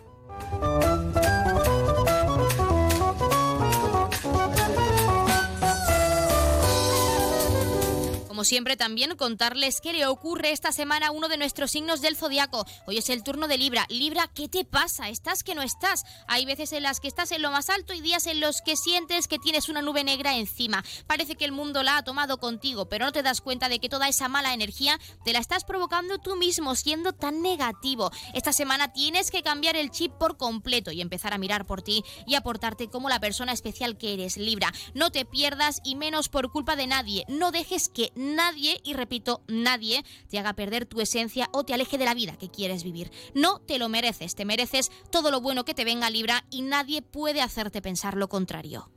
Siempre, 8.45 8.77
también 8.77 9.17
contarles 9.17 9.81
qué 9.81 9.91
le 9.91 10.05
ocurre 10.05 10.51
esta 10.51 10.71
semana 10.71 11.07
a 11.07 11.11
uno 11.11 11.27
de 11.27 11.37
nuestros 11.37 11.71
signos 11.71 12.01
del 12.01 12.15
zodiaco. 12.15 12.65
Hoy 12.85 12.97
es 12.97 13.09
el 13.09 13.23
turno 13.23 13.47
de 13.47 13.57
Libra. 13.57 13.85
Libra, 13.89 14.29
¿qué 14.33 14.47
te 14.47 14.63
pasa? 14.63 15.09
¿Estás 15.09 15.43
que 15.43 15.55
no 15.55 15.61
estás? 15.61 16.05
Hay 16.27 16.45
veces 16.45 16.71
en 16.73 16.83
las 16.83 16.99
que 16.99 17.07
estás 17.07 17.31
en 17.31 17.41
lo 17.41 17.51
más 17.51 17.69
alto 17.69 17.93
y 17.93 18.01
días 18.01 18.27
en 18.27 18.39
los 18.39 18.61
que 18.61 18.77
sientes 18.77 19.27
que 19.27 19.39
tienes 19.39 19.67
una 19.67 19.81
nube 19.81 20.03
negra 20.03 20.37
encima. 20.37 20.83
Parece 21.07 21.35
que 21.35 21.45
el 21.45 21.51
mundo 21.51 21.83
la 21.83 21.97
ha 21.97 22.03
tomado 22.03 22.39
contigo, 22.39 22.87
pero 22.87 23.05
no 23.05 23.11
te 23.11 23.23
das 23.23 23.41
cuenta 23.41 23.67
de 23.67 23.79
que 23.79 23.89
toda 23.89 24.07
esa 24.07 24.27
mala 24.27 24.53
energía 24.53 24.99
te 25.23 25.33
la 25.33 25.39
estás 25.39 25.65
provocando 25.65 26.19
tú 26.19 26.35
mismo, 26.35 26.75
siendo 26.75 27.13
tan 27.13 27.41
negativo. 27.41 28.11
Esta 28.33 28.53
semana 28.53 28.93
tienes 28.93 29.31
que 29.31 29.43
cambiar 29.43 29.75
el 29.75 29.91
chip 29.91 30.13
por 30.13 30.37
completo 30.37 30.91
y 30.91 31.01
empezar 31.01 31.33
a 31.33 31.37
mirar 31.37 31.65
por 31.65 31.81
ti 31.81 32.03
y 32.27 32.35
aportarte 32.35 32.89
como 32.89 33.09
la 33.09 33.19
persona 33.19 33.51
especial 33.51 33.97
que 33.97 34.13
eres, 34.13 34.37
Libra. 34.37 34.71
No 34.93 35.11
te 35.11 35.25
pierdas 35.25 35.81
y 35.83 35.95
menos 35.95 36.29
por 36.29 36.51
culpa 36.51 36.75
de 36.75 36.87
nadie. 36.87 37.25
No 37.27 37.51
dejes 37.51 37.89
que 37.89 38.11
nadie, 38.15 38.34
y 38.83 38.93
repito, 38.93 39.43
nadie, 39.47 40.03
te 40.29 40.39
haga 40.39 40.53
perder 40.53 40.85
tu 40.85 41.01
esencia 41.01 41.49
o 41.51 41.63
te 41.63 41.73
aleje 41.73 41.97
de 41.97 42.05
la 42.05 42.13
vida 42.13 42.37
que 42.37 42.49
quieres 42.49 42.83
vivir. 42.83 43.11
No 43.33 43.59
te 43.59 43.79
lo 43.79 43.89
mereces, 43.89 44.35
te 44.35 44.45
mereces 44.45 44.91
todo 45.11 45.31
lo 45.31 45.41
bueno 45.41 45.65
que 45.65 45.73
te 45.73 45.85
venga 45.85 46.09
Libra 46.09 46.45
y 46.49 46.61
nadie 46.61 47.01
puede 47.01 47.41
hacerte 47.41 47.81
pensar 47.81 48.15
lo 48.15 48.29
contrario. 48.29 48.94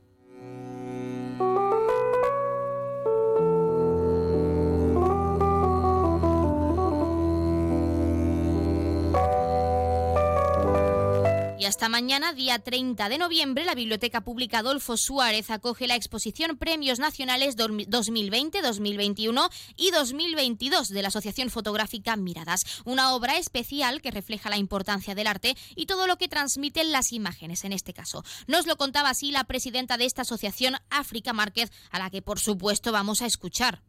Hasta 11.69 11.87
mañana, 11.87 12.33
día 12.33 12.57
30 12.57 13.09
de 13.09 13.19
noviembre, 13.19 13.63
la 13.63 13.75
Biblioteca 13.75 14.21
Pública 14.21 14.59
Adolfo 14.59 14.97
Suárez 14.97 15.51
acoge 15.51 15.85
la 15.85 15.95
exposición 15.95 16.57
Premios 16.57 16.97
Nacionales 16.97 17.55
2020, 17.55 18.63
2021 18.63 19.49
y 19.77 19.91
2022 19.91 20.89
de 20.89 21.01
la 21.03 21.09
Asociación 21.09 21.51
Fotográfica 21.51 22.15
Miradas, 22.15 22.81
una 22.85 23.13
obra 23.13 23.37
especial 23.37 24.01
que 24.01 24.09
refleja 24.09 24.49
la 24.49 24.57
importancia 24.57 25.13
del 25.13 25.27
arte 25.27 25.53
y 25.75 25.85
todo 25.85 26.07
lo 26.07 26.17
que 26.17 26.27
transmiten 26.27 26.91
las 26.91 27.13
imágenes 27.13 27.63
en 27.63 27.73
este 27.73 27.93
caso. 27.93 28.23
Nos 28.47 28.65
lo 28.65 28.75
contaba 28.75 29.11
así 29.11 29.31
la 29.31 29.43
presidenta 29.43 29.97
de 29.97 30.05
esta 30.05 30.23
asociación, 30.23 30.73
África 30.89 31.33
Márquez, 31.33 31.69
a 31.91 31.99
la 31.99 32.09
que 32.09 32.23
por 32.23 32.39
supuesto 32.39 32.91
vamos 32.91 33.21
a 33.21 33.27
escuchar. 33.27 33.81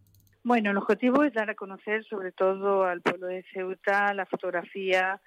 Bueno, 0.45 0.71
el 0.71 0.77
objetivo 0.77 1.25
es 1.25 1.33
dar 1.33 1.49
a 1.49 1.55
conocer 1.55 2.05
sobre 2.05 2.33
todo 2.33 2.85
al 2.85 3.01
pueblo 3.01 3.27
de 3.29 3.43
Ceuta 3.55 4.13
la 4.13 4.27
fotografía 4.27 5.19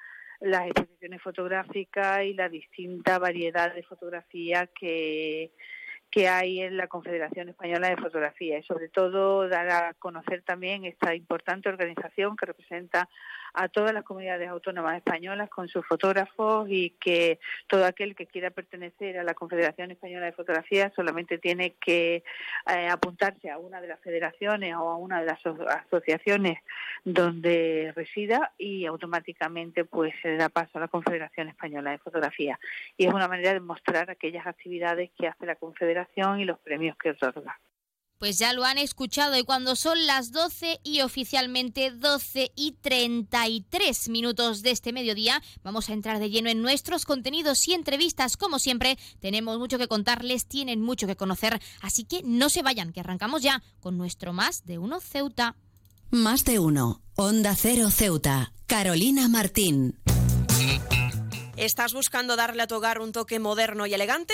las 0.43 0.67
exposiciones 0.67 1.21
fotográficas 1.21 2.23
y 2.23 2.33
la 2.33 2.49
distinta 2.49 3.17
variedad 3.17 3.73
de 3.73 3.83
fotografía 3.83 4.67
que, 4.67 5.51
que 6.11 6.27
hay 6.27 6.59
en 6.59 6.75
la 6.75 6.87
Confederación 6.87 7.49
Española 7.49 7.89
de 7.89 7.97
Fotografía. 7.97 8.59
Y 8.59 8.63
sobre 8.63 8.89
todo 8.89 9.47
dar 9.47 9.69
a 9.69 9.93
conocer 9.93 10.43
también 10.43 10.83
esta 10.83 11.15
importante 11.15 11.69
organización 11.69 12.35
que 12.35 12.45
representa 12.45 13.09
a 13.53 13.67
todas 13.67 13.93
las 13.93 14.03
comunidades 14.03 14.49
autónomas 14.49 14.97
españolas 14.97 15.49
con 15.49 15.67
sus 15.67 15.85
fotógrafos 15.85 16.67
y 16.69 16.91
que 16.99 17.39
todo 17.67 17.85
aquel 17.85 18.15
que 18.15 18.25
quiera 18.25 18.49
pertenecer 18.49 19.17
a 19.17 19.23
la 19.23 19.33
Confederación 19.33 19.91
Española 19.91 20.25
de 20.25 20.31
Fotografía 20.31 20.91
solamente 20.95 21.37
tiene 21.37 21.75
que 21.79 22.23
eh, 22.67 22.87
apuntarse 22.89 23.49
a 23.49 23.57
una 23.57 23.81
de 23.81 23.87
las 23.87 23.99
federaciones 24.01 24.75
o 24.75 24.89
a 24.89 24.97
una 24.97 25.19
de 25.19 25.27
las 25.27 25.39
asociaciones 25.85 26.59
donde 27.03 27.93
resida 27.95 28.53
y 28.57 28.85
automáticamente 28.85 29.85
pues 29.85 30.13
se 30.21 30.35
da 30.35 30.49
paso 30.49 30.77
a 30.77 30.81
la 30.81 30.87
Confederación 30.87 31.49
Española 31.49 31.91
de 31.91 31.99
Fotografía. 31.99 32.59
Y 32.97 33.05
es 33.05 33.13
una 33.13 33.27
manera 33.27 33.53
de 33.53 33.59
mostrar 33.59 34.09
aquellas 34.09 34.47
actividades 34.47 35.11
que 35.17 35.27
hace 35.27 35.45
la 35.45 35.55
Confederación 35.55 36.39
y 36.39 36.45
los 36.45 36.59
premios 36.59 36.97
que 36.97 37.11
otorga. 37.11 37.59
Pues 38.23 38.39
ya 38.39 38.53
lo 38.53 38.63
han 38.63 38.77
escuchado 38.77 39.37
y 39.37 39.43
cuando 39.43 39.75
son 39.75 40.07
las 40.07 40.31
12 40.31 40.79
y 40.81 41.01
oficialmente 41.01 41.91
12 41.91 42.53
y 42.55 42.71
33 42.79 44.07
minutos 44.07 44.61
de 44.61 44.71
este 44.71 44.93
mediodía, 44.93 45.43
vamos 45.61 45.89
a 45.89 45.93
entrar 45.93 46.19
de 46.19 46.29
lleno 46.29 46.49
en 46.49 46.61
nuestros 46.61 47.03
contenidos 47.03 47.67
y 47.67 47.73
entrevistas. 47.73 48.37
Como 48.37 48.59
siempre, 48.59 48.97
tenemos 49.19 49.59
mucho 49.59 49.77
que 49.77 49.89
contarles, 49.89 50.45
tienen 50.45 50.81
mucho 50.81 51.05
que 51.05 51.17
conocer, 51.17 51.61
así 51.81 52.05
que 52.05 52.21
no 52.23 52.47
se 52.47 52.61
vayan, 52.61 52.93
que 52.93 53.01
arrancamos 53.01 53.41
ya 53.41 53.61
con 53.81 53.97
nuestro 53.97 54.31
Más 54.31 54.63
de 54.63 54.77
Uno 54.77 55.01
Ceuta. 55.01 55.57
Más 56.09 56.45
de 56.45 56.59
Uno, 56.59 57.01
Onda 57.15 57.57
Cero 57.57 57.91
Ceuta, 57.91 58.53
Carolina 58.67 59.27
Martín. 59.27 59.99
¿Estás 61.57 61.91
buscando 61.91 62.37
darle 62.37 62.63
a 62.63 62.67
tu 62.67 62.75
hogar 62.75 63.01
un 63.01 63.11
toque 63.11 63.39
moderno 63.39 63.85
y 63.85 63.93
elegante? 63.93 64.33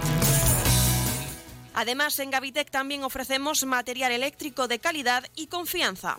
Además, 1.73 2.19
en 2.19 2.31
Gavitec 2.31 2.69
también 2.69 3.03
ofrecemos 3.03 3.63
material 3.65 4.11
eléctrico 4.11 4.67
de 4.67 4.79
calidad 4.79 5.23
y 5.35 5.47
confianza. 5.47 6.17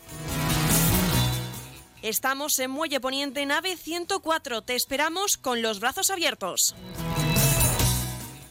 Estamos 2.02 2.58
en 2.58 2.70
Muelle 2.70 3.00
Poniente 3.00 3.46
Nave 3.46 3.76
104. 3.76 4.62
Te 4.62 4.74
esperamos 4.74 5.36
con 5.36 5.62
los 5.62 5.78
brazos 5.78 6.10
abiertos. 6.10 6.74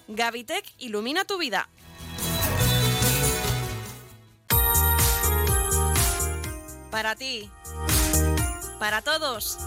Gavitec 0.07 0.65
ilumina 0.77 1.25
tu 1.25 1.37
vida. 1.37 1.69
Para 6.91 7.15
ti. 7.15 7.49
Para 8.79 9.01
todos. 9.01 9.57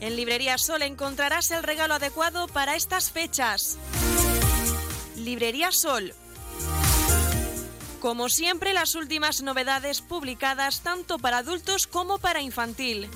En 0.00 0.14
Librería 0.14 0.58
Sol 0.58 0.82
encontrarás 0.82 1.50
el 1.50 1.62
regalo 1.62 1.94
adecuado 1.94 2.46
para 2.48 2.76
estas 2.76 3.10
fechas. 3.10 3.78
Librería 5.28 5.70
Sol. 5.72 6.14
Como 8.00 8.30
siempre, 8.30 8.72
las 8.72 8.94
últimas 8.94 9.42
novedades 9.42 10.00
publicadas 10.00 10.80
tanto 10.80 11.18
para 11.18 11.38
adultos 11.38 11.86
como 11.86 12.16
para 12.16 12.40
infantil. 12.40 13.10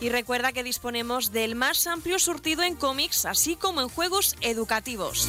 Y 0.00 0.08
recuerda 0.08 0.52
que 0.52 0.62
disponemos 0.62 1.30
del 1.30 1.56
más 1.56 1.86
amplio 1.86 2.18
surtido 2.18 2.62
en 2.62 2.74
cómics, 2.74 3.26
así 3.26 3.54
como 3.54 3.82
en 3.82 3.90
juegos 3.90 4.34
educativos. 4.40 5.28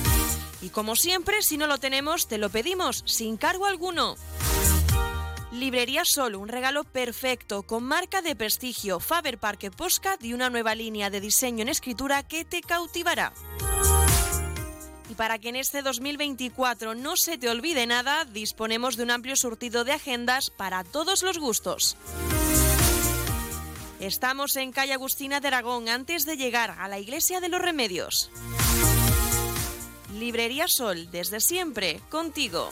Y 0.61 0.69
como 0.69 0.95
siempre, 0.95 1.41
si 1.41 1.57
no 1.57 1.67
lo 1.67 1.77
tenemos, 1.77 2.29
te 2.29 2.37
lo 2.37 2.49
pedimos 2.49 3.03
sin 3.05 3.35
cargo 3.35 3.65
alguno. 3.65 4.15
Librería 5.51 6.05
Sol, 6.05 6.35
un 6.35 6.47
regalo 6.47 6.85
perfecto 6.85 7.63
con 7.63 7.83
marca 7.83 8.21
de 8.21 8.37
prestigio, 8.37 9.01
Faber 9.01 9.37
Parque 9.39 9.71
Postcard 9.71 10.23
y 10.23 10.33
una 10.33 10.49
nueva 10.49 10.73
línea 10.73 11.09
de 11.09 11.19
diseño 11.19 11.63
en 11.63 11.67
escritura 11.67 12.23
que 12.23 12.45
te 12.45 12.61
cautivará. 12.61 13.33
Y 15.13 15.15
para 15.15 15.37
que 15.37 15.49
en 15.49 15.57
este 15.57 15.83
2024 15.83 16.95
no 16.95 17.15
se 17.15 17.37
te 17.37 17.47
olvide 17.47 17.85
nada, 17.85 18.25
disponemos 18.25 18.97
de 18.97 19.03
un 19.03 19.11
amplio 19.11 19.35
surtido 19.35 19.83
de 19.83 19.91
agendas 19.91 20.49
para 20.49 20.83
todos 20.83 21.21
los 21.21 21.37
gustos. 21.37 21.97
Estamos 23.99 24.55
en 24.55 24.71
calle 24.71 24.93
Agustina 24.93 25.39
de 25.39 25.49
Aragón 25.49 25.87
antes 25.87 26.25
de 26.25 26.35
llegar 26.35 26.75
a 26.79 26.87
la 26.87 26.97
Iglesia 26.97 27.41
de 27.41 27.49
los 27.49 27.61
Remedios. 27.61 28.31
Librería 30.15 30.65
Sol, 30.67 31.11
desde 31.11 31.39
siempre, 31.41 31.99
contigo. 32.09 32.71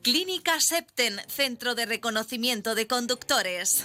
Clínica 0.00 0.58
Septen, 0.58 1.20
Centro 1.28 1.74
de 1.74 1.84
Reconocimiento 1.84 2.74
de 2.74 2.86
Conductores. 2.86 3.84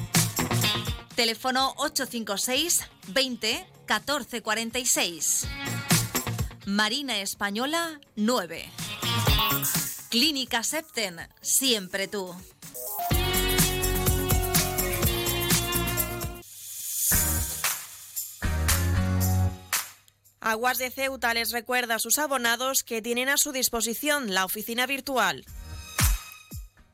Teléfono 1.21 1.75
856 1.77 2.89
20 3.09 3.67
14 3.85 4.41
46. 4.41 5.47
Marina 6.65 7.19
Española 7.19 8.01
9. 8.15 8.67
Clínica 10.09 10.63
Septen, 10.63 11.19
siempre 11.39 12.07
tú. 12.07 12.35
Aguas 20.39 20.79
de 20.79 20.89
Ceuta 20.89 21.35
les 21.35 21.51
recuerda 21.51 21.93
a 21.93 21.99
sus 21.99 22.17
abonados 22.17 22.81
que 22.81 23.03
tienen 23.03 23.29
a 23.29 23.37
su 23.37 23.51
disposición 23.51 24.33
la 24.33 24.43
oficina 24.43 24.87
virtual 24.87 25.45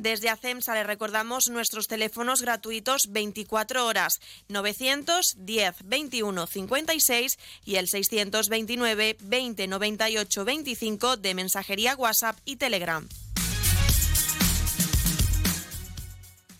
Desde 0.00 0.30
ACEMSA 0.30 0.72
le 0.72 0.84
recordamos 0.84 1.50
nuestros 1.50 1.86
teléfonos 1.86 2.40
gratuitos 2.40 3.12
24 3.12 3.84
horas 3.84 4.18
910 4.48 5.76
21 5.84 6.46
56 6.46 7.38
y 7.66 7.76
el 7.76 7.86
629 7.86 9.18
20 9.20 9.68
98 9.68 10.44
25 10.46 11.16
de 11.18 11.34
mensajería 11.34 11.96
WhatsApp 11.96 12.38
y 12.46 12.56
Telegram. 12.56 13.06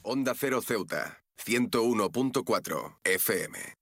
Onda 0.03 0.35
Cero 0.38 0.61
Ceuta, 0.61 1.22
101.4 1.42 2.98
FM. 3.05 3.80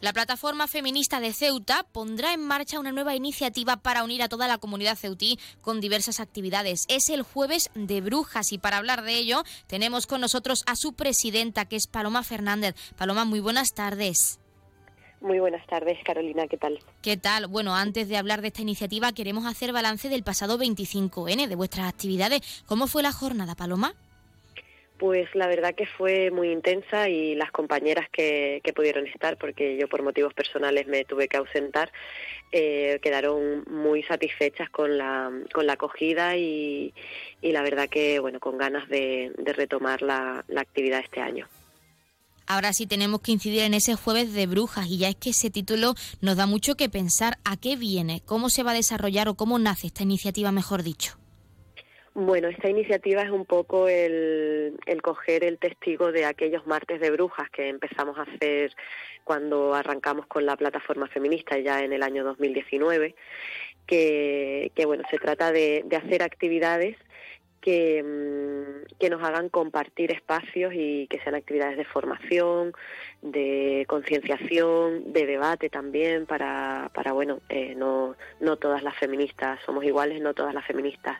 La 0.00 0.14
plataforma 0.14 0.66
feminista 0.66 1.20
de 1.20 1.34
Ceuta 1.34 1.84
pondrá 1.92 2.32
en 2.32 2.40
marcha 2.40 2.80
una 2.80 2.90
nueva 2.90 3.14
iniciativa 3.14 3.76
para 3.76 4.02
unir 4.02 4.22
a 4.22 4.30
toda 4.30 4.48
la 4.48 4.56
comunidad 4.56 4.96
ceutí 4.96 5.38
con 5.60 5.82
diversas 5.82 6.20
actividades. 6.20 6.86
Es 6.88 7.10
el 7.10 7.20
jueves 7.22 7.70
de 7.74 8.00
brujas 8.00 8.50
y 8.52 8.58
para 8.58 8.78
hablar 8.78 9.02
de 9.02 9.18
ello 9.18 9.42
tenemos 9.66 10.06
con 10.06 10.22
nosotros 10.22 10.62
a 10.66 10.74
su 10.74 10.94
presidenta 10.94 11.66
que 11.66 11.76
es 11.76 11.86
Paloma 11.86 12.22
Fernández. 12.22 12.74
Paloma, 12.96 13.26
muy 13.26 13.40
buenas 13.40 13.74
tardes. 13.74 14.40
Muy 15.20 15.38
buenas 15.38 15.66
tardes, 15.66 15.98
Carolina, 16.02 16.46
¿qué 16.48 16.56
tal? 16.56 16.78
¿Qué 17.02 17.18
tal? 17.18 17.46
Bueno, 17.46 17.74
antes 17.74 18.08
de 18.08 18.16
hablar 18.16 18.40
de 18.40 18.48
esta 18.48 18.62
iniciativa, 18.62 19.12
queremos 19.12 19.44
hacer 19.44 19.70
balance 19.70 20.08
del 20.08 20.22
pasado 20.22 20.58
25N, 20.58 21.46
de 21.46 21.56
vuestras 21.56 21.86
actividades. 21.86 22.40
¿Cómo 22.64 22.86
fue 22.86 23.02
la 23.02 23.12
jornada, 23.12 23.54
Paloma? 23.54 23.94
Pues 25.00 25.34
la 25.34 25.46
verdad 25.46 25.74
que 25.74 25.86
fue 25.86 26.30
muy 26.30 26.52
intensa 26.52 27.08
y 27.08 27.34
las 27.34 27.50
compañeras 27.50 28.06
que, 28.12 28.60
pudieron 28.76 29.06
estar, 29.06 29.38
porque 29.38 29.78
yo 29.78 29.88
por 29.88 30.02
motivos 30.02 30.34
personales 30.34 30.86
me 30.86 31.06
tuve 31.06 31.26
que 31.26 31.38
ausentar, 31.38 31.90
eh, 32.52 32.98
quedaron 33.02 33.64
muy 33.66 34.02
satisfechas 34.02 34.68
con 34.68 34.98
la, 34.98 35.32
con 35.54 35.66
la 35.66 35.72
acogida 35.72 36.36
y, 36.36 36.92
la 37.40 37.62
verdad 37.62 37.88
que, 37.88 38.18
bueno, 38.18 38.40
con 38.40 38.58
ganas 38.58 38.90
de, 38.90 39.32
retomar 39.38 40.02
la, 40.02 40.44
la 40.48 40.60
actividad 40.60 41.00
este 41.00 41.22
año. 41.22 41.48
Ahora 42.46 42.74
sí 42.74 42.86
tenemos 42.86 43.22
que 43.22 43.32
incidir 43.32 43.62
en 43.62 43.72
ese 43.72 43.94
jueves 43.94 44.34
de 44.34 44.46
brujas 44.46 44.86
y 44.86 44.98
ya 44.98 45.08
es 45.08 45.16
que 45.16 45.30
ese 45.30 45.48
título 45.48 45.94
nos 46.20 46.36
da 46.36 46.44
mucho 46.44 46.74
que 46.74 46.90
pensar 46.90 47.38
a 47.44 47.56
qué 47.56 47.76
viene, 47.76 48.20
cómo 48.26 48.50
se 48.50 48.64
va 48.64 48.72
a 48.72 48.74
desarrollar 48.74 49.28
o 49.28 49.34
cómo 49.34 49.58
nace 49.58 49.86
esta 49.86 50.02
iniciativa, 50.02 50.52
mejor 50.52 50.82
dicho. 50.82 51.19
Bueno, 52.14 52.48
esta 52.48 52.68
iniciativa 52.68 53.22
es 53.22 53.30
un 53.30 53.44
poco 53.44 53.88
el, 53.88 54.76
coger 55.02 55.44
el 55.44 55.58
testigo 55.58 56.10
de 56.10 56.24
aquellos 56.24 56.66
martes 56.66 57.00
de 57.00 57.10
brujas 57.10 57.48
que 57.50 57.68
empezamos 57.68 58.18
a 58.18 58.22
hacer 58.22 58.74
cuando 59.22 59.74
arrancamos 59.74 60.26
con 60.26 60.44
la 60.44 60.56
plataforma 60.56 61.06
feminista 61.06 61.58
ya 61.58 61.84
en 61.84 61.92
el 61.92 62.02
año 62.02 62.24
2019, 62.24 63.14
que, 63.86 64.72
que 64.74 64.86
bueno, 64.86 65.04
se 65.08 65.18
trata 65.18 65.52
de 65.52 65.84
hacer 65.96 66.22
actividades 66.22 66.96
que, 67.60 68.02
mm, 68.02 68.96
que, 68.98 69.10
nos 69.10 69.22
hagan 69.22 69.48
compartir 69.48 70.12
espacios 70.12 70.72
y 70.74 71.06
que 71.08 71.20
sean 71.20 71.34
actividades 71.34 71.76
de 71.76 71.84
formación, 71.84 72.72
de 73.22 73.84
concienciación, 73.88 75.12
de 75.12 75.26
debate 75.26 75.68
también 75.68 76.26
para, 76.26 76.90
para 76.94 77.12
bueno, 77.12 77.40
eh, 77.48 77.74
no, 77.76 78.16
no 78.40 78.56
todas 78.56 78.82
las 78.82 78.96
feministas 78.96 79.60
somos 79.66 79.84
iguales, 79.84 80.20
no 80.20 80.34
todas 80.34 80.54
las 80.54 80.66
feministas 80.66 81.18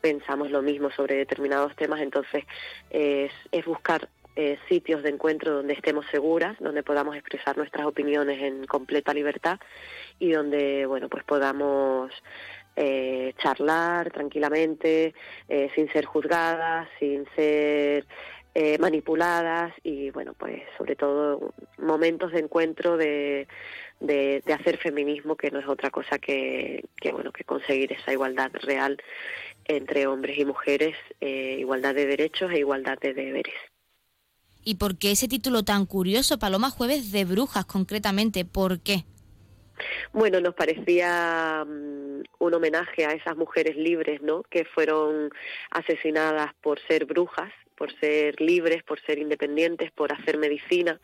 pensamos 0.00 0.50
lo 0.50 0.62
mismo 0.62 0.90
sobre 0.90 1.16
determinados 1.16 1.76
temas, 1.76 2.00
entonces 2.00 2.44
es, 2.90 3.32
es 3.50 3.64
buscar 3.64 4.08
eh, 4.34 4.58
sitios 4.66 5.02
de 5.02 5.10
encuentro 5.10 5.52
donde 5.52 5.74
estemos 5.74 6.06
seguras, 6.10 6.56
donde 6.58 6.82
podamos 6.82 7.14
expresar 7.16 7.58
nuestras 7.58 7.84
opiniones 7.84 8.40
en 8.40 8.64
completa 8.64 9.12
libertad 9.12 9.60
y 10.18 10.32
donde, 10.32 10.86
bueno, 10.86 11.10
pues 11.10 11.22
podamos 11.24 12.10
eh, 12.76 13.34
charlar 13.42 14.10
tranquilamente, 14.10 15.14
eh, 15.48 15.70
sin 15.74 15.92
ser 15.92 16.06
juzgadas, 16.06 16.88
sin 16.98 17.26
ser 17.36 18.06
eh, 18.54 18.78
manipuladas 18.78 19.74
y 19.82 20.10
bueno, 20.10 20.32
pues 20.32 20.62
sobre 20.78 20.96
todo 20.96 21.52
momentos 21.78 22.32
de 22.32 22.40
encuentro 22.40 22.96
de, 22.96 23.46
de, 24.00 24.42
hacer 24.54 24.78
feminismo 24.78 25.36
que 25.36 25.50
no 25.50 25.58
es 25.58 25.68
otra 25.68 25.90
cosa 25.90 26.18
que, 26.18 26.84
que, 26.96 27.12
bueno 27.12 27.30
que 27.30 27.44
conseguir 27.44 27.92
esa 27.92 28.12
igualdad 28.12 28.50
real 28.54 28.96
entre 29.66 30.06
hombres 30.06 30.38
y 30.38 30.44
mujeres, 30.44 30.96
igualdad 31.20 31.94
de 31.94 32.06
derechos 32.06 32.50
e 32.52 32.58
igualdad 32.58 32.98
de 32.98 33.14
deberes. 33.14 33.54
¿Y 34.64 34.76
por 34.76 34.96
qué 34.96 35.12
ese 35.12 35.28
título 35.28 35.62
tan 35.62 35.86
curioso, 35.86 36.38
Paloma 36.38 36.70
Jueves 36.70 37.12
de 37.12 37.24
Brujas 37.24 37.64
concretamente? 37.64 38.44
¿Por 38.44 38.80
qué? 38.80 39.04
Bueno, 40.12 40.40
nos 40.40 40.54
parecía 40.54 41.64
mm, 41.64 42.22
un 42.38 42.54
homenaje 42.54 43.04
a 43.04 43.12
esas 43.12 43.36
mujeres 43.36 43.76
libres, 43.76 44.22
¿no? 44.22 44.42
Que 44.44 44.64
fueron 44.64 45.30
asesinadas 45.70 46.52
por 46.60 46.80
ser 46.80 47.04
brujas, 47.04 47.52
por 47.82 47.92
ser 47.98 48.40
libres, 48.40 48.84
por 48.84 49.00
ser 49.00 49.18
independientes, 49.18 49.90
por 49.90 50.12
hacer 50.12 50.38
medicina, 50.38 51.00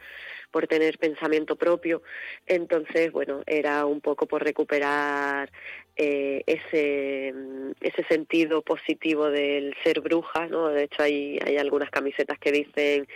por 0.53 0.69
tener 0.69 0.97
pensamiento 0.97 1.57
propio. 1.57 2.03
Entonces, 2.47 3.11
bueno, 3.11 3.43
era 3.47 3.85
un 3.85 4.01
poco 4.01 4.27
por 4.27 4.45
recuperar 4.45 5.51
eh, 5.97 6.45
ese, 6.47 7.35
ese 7.81 8.05
sentido 8.05 8.63
positivo 8.63 9.29
del 9.29 9.75
ser 9.83 10.01
bruja, 10.01 10.47
¿no? 10.47 10.69
De 10.69 10.85
hecho, 10.85 11.03
hay, 11.03 11.41
hay 11.45 11.57
algunas 11.57 11.91
camisetas 11.91 12.39
que 12.39 12.53
dicen, 12.53 13.09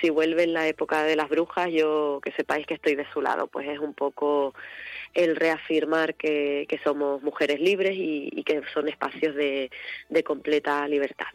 si 0.00 0.10
vuelve 0.10 0.44
en 0.44 0.52
la 0.52 0.68
época 0.68 1.02
de 1.02 1.16
las 1.16 1.28
brujas, 1.28 1.70
yo 1.72 2.20
que 2.22 2.30
sepáis 2.30 2.68
que 2.68 2.74
estoy 2.74 2.94
de 2.94 3.10
su 3.12 3.20
lado. 3.20 3.48
Pues 3.48 3.66
es 3.66 3.80
un 3.80 3.94
poco 3.94 4.54
el 5.12 5.34
reafirmar 5.34 6.14
que, 6.14 6.66
que 6.68 6.78
somos 6.84 7.20
mujeres 7.24 7.58
libres 7.58 7.96
y, 7.96 8.28
y 8.30 8.44
que 8.44 8.62
son 8.72 8.86
espacios 8.86 9.34
de, 9.34 9.72
de 10.08 10.22
completa 10.22 10.86
libertad. 10.86 11.26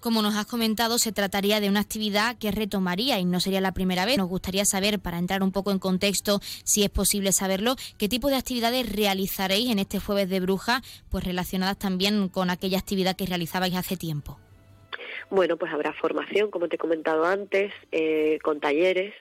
Como 0.00 0.22
nos 0.22 0.36
has 0.36 0.46
comentado, 0.46 0.96
se 0.98 1.10
trataría 1.10 1.58
de 1.58 1.68
una 1.68 1.80
actividad 1.80 2.38
que 2.38 2.52
retomaría 2.52 3.18
y 3.18 3.24
no 3.24 3.40
sería 3.40 3.60
la 3.60 3.72
primera 3.72 4.04
vez. 4.04 4.16
Nos 4.16 4.28
gustaría 4.28 4.64
saber, 4.64 5.00
para 5.00 5.18
entrar 5.18 5.42
un 5.42 5.50
poco 5.50 5.72
en 5.72 5.80
contexto, 5.80 6.38
si 6.62 6.84
es 6.84 6.90
posible 6.90 7.32
saberlo, 7.32 7.74
qué 7.98 8.08
tipo 8.08 8.28
de 8.28 8.36
actividades 8.36 8.90
realizaréis 8.94 9.70
en 9.70 9.80
este 9.80 9.98
jueves 9.98 10.28
de 10.28 10.38
bruja, 10.38 10.82
pues 11.10 11.24
relacionadas 11.24 11.78
también 11.78 12.28
con 12.28 12.48
aquella 12.48 12.78
actividad 12.78 13.16
que 13.16 13.26
realizabais 13.26 13.74
hace 13.74 13.96
tiempo. 13.96 14.38
Bueno, 15.30 15.56
pues 15.56 15.72
habrá 15.72 15.92
formación, 15.92 16.50
como 16.50 16.68
te 16.68 16.76
he 16.76 16.78
comentado 16.78 17.26
antes, 17.26 17.72
eh, 17.90 18.38
con 18.42 18.60
talleres, 18.60 19.12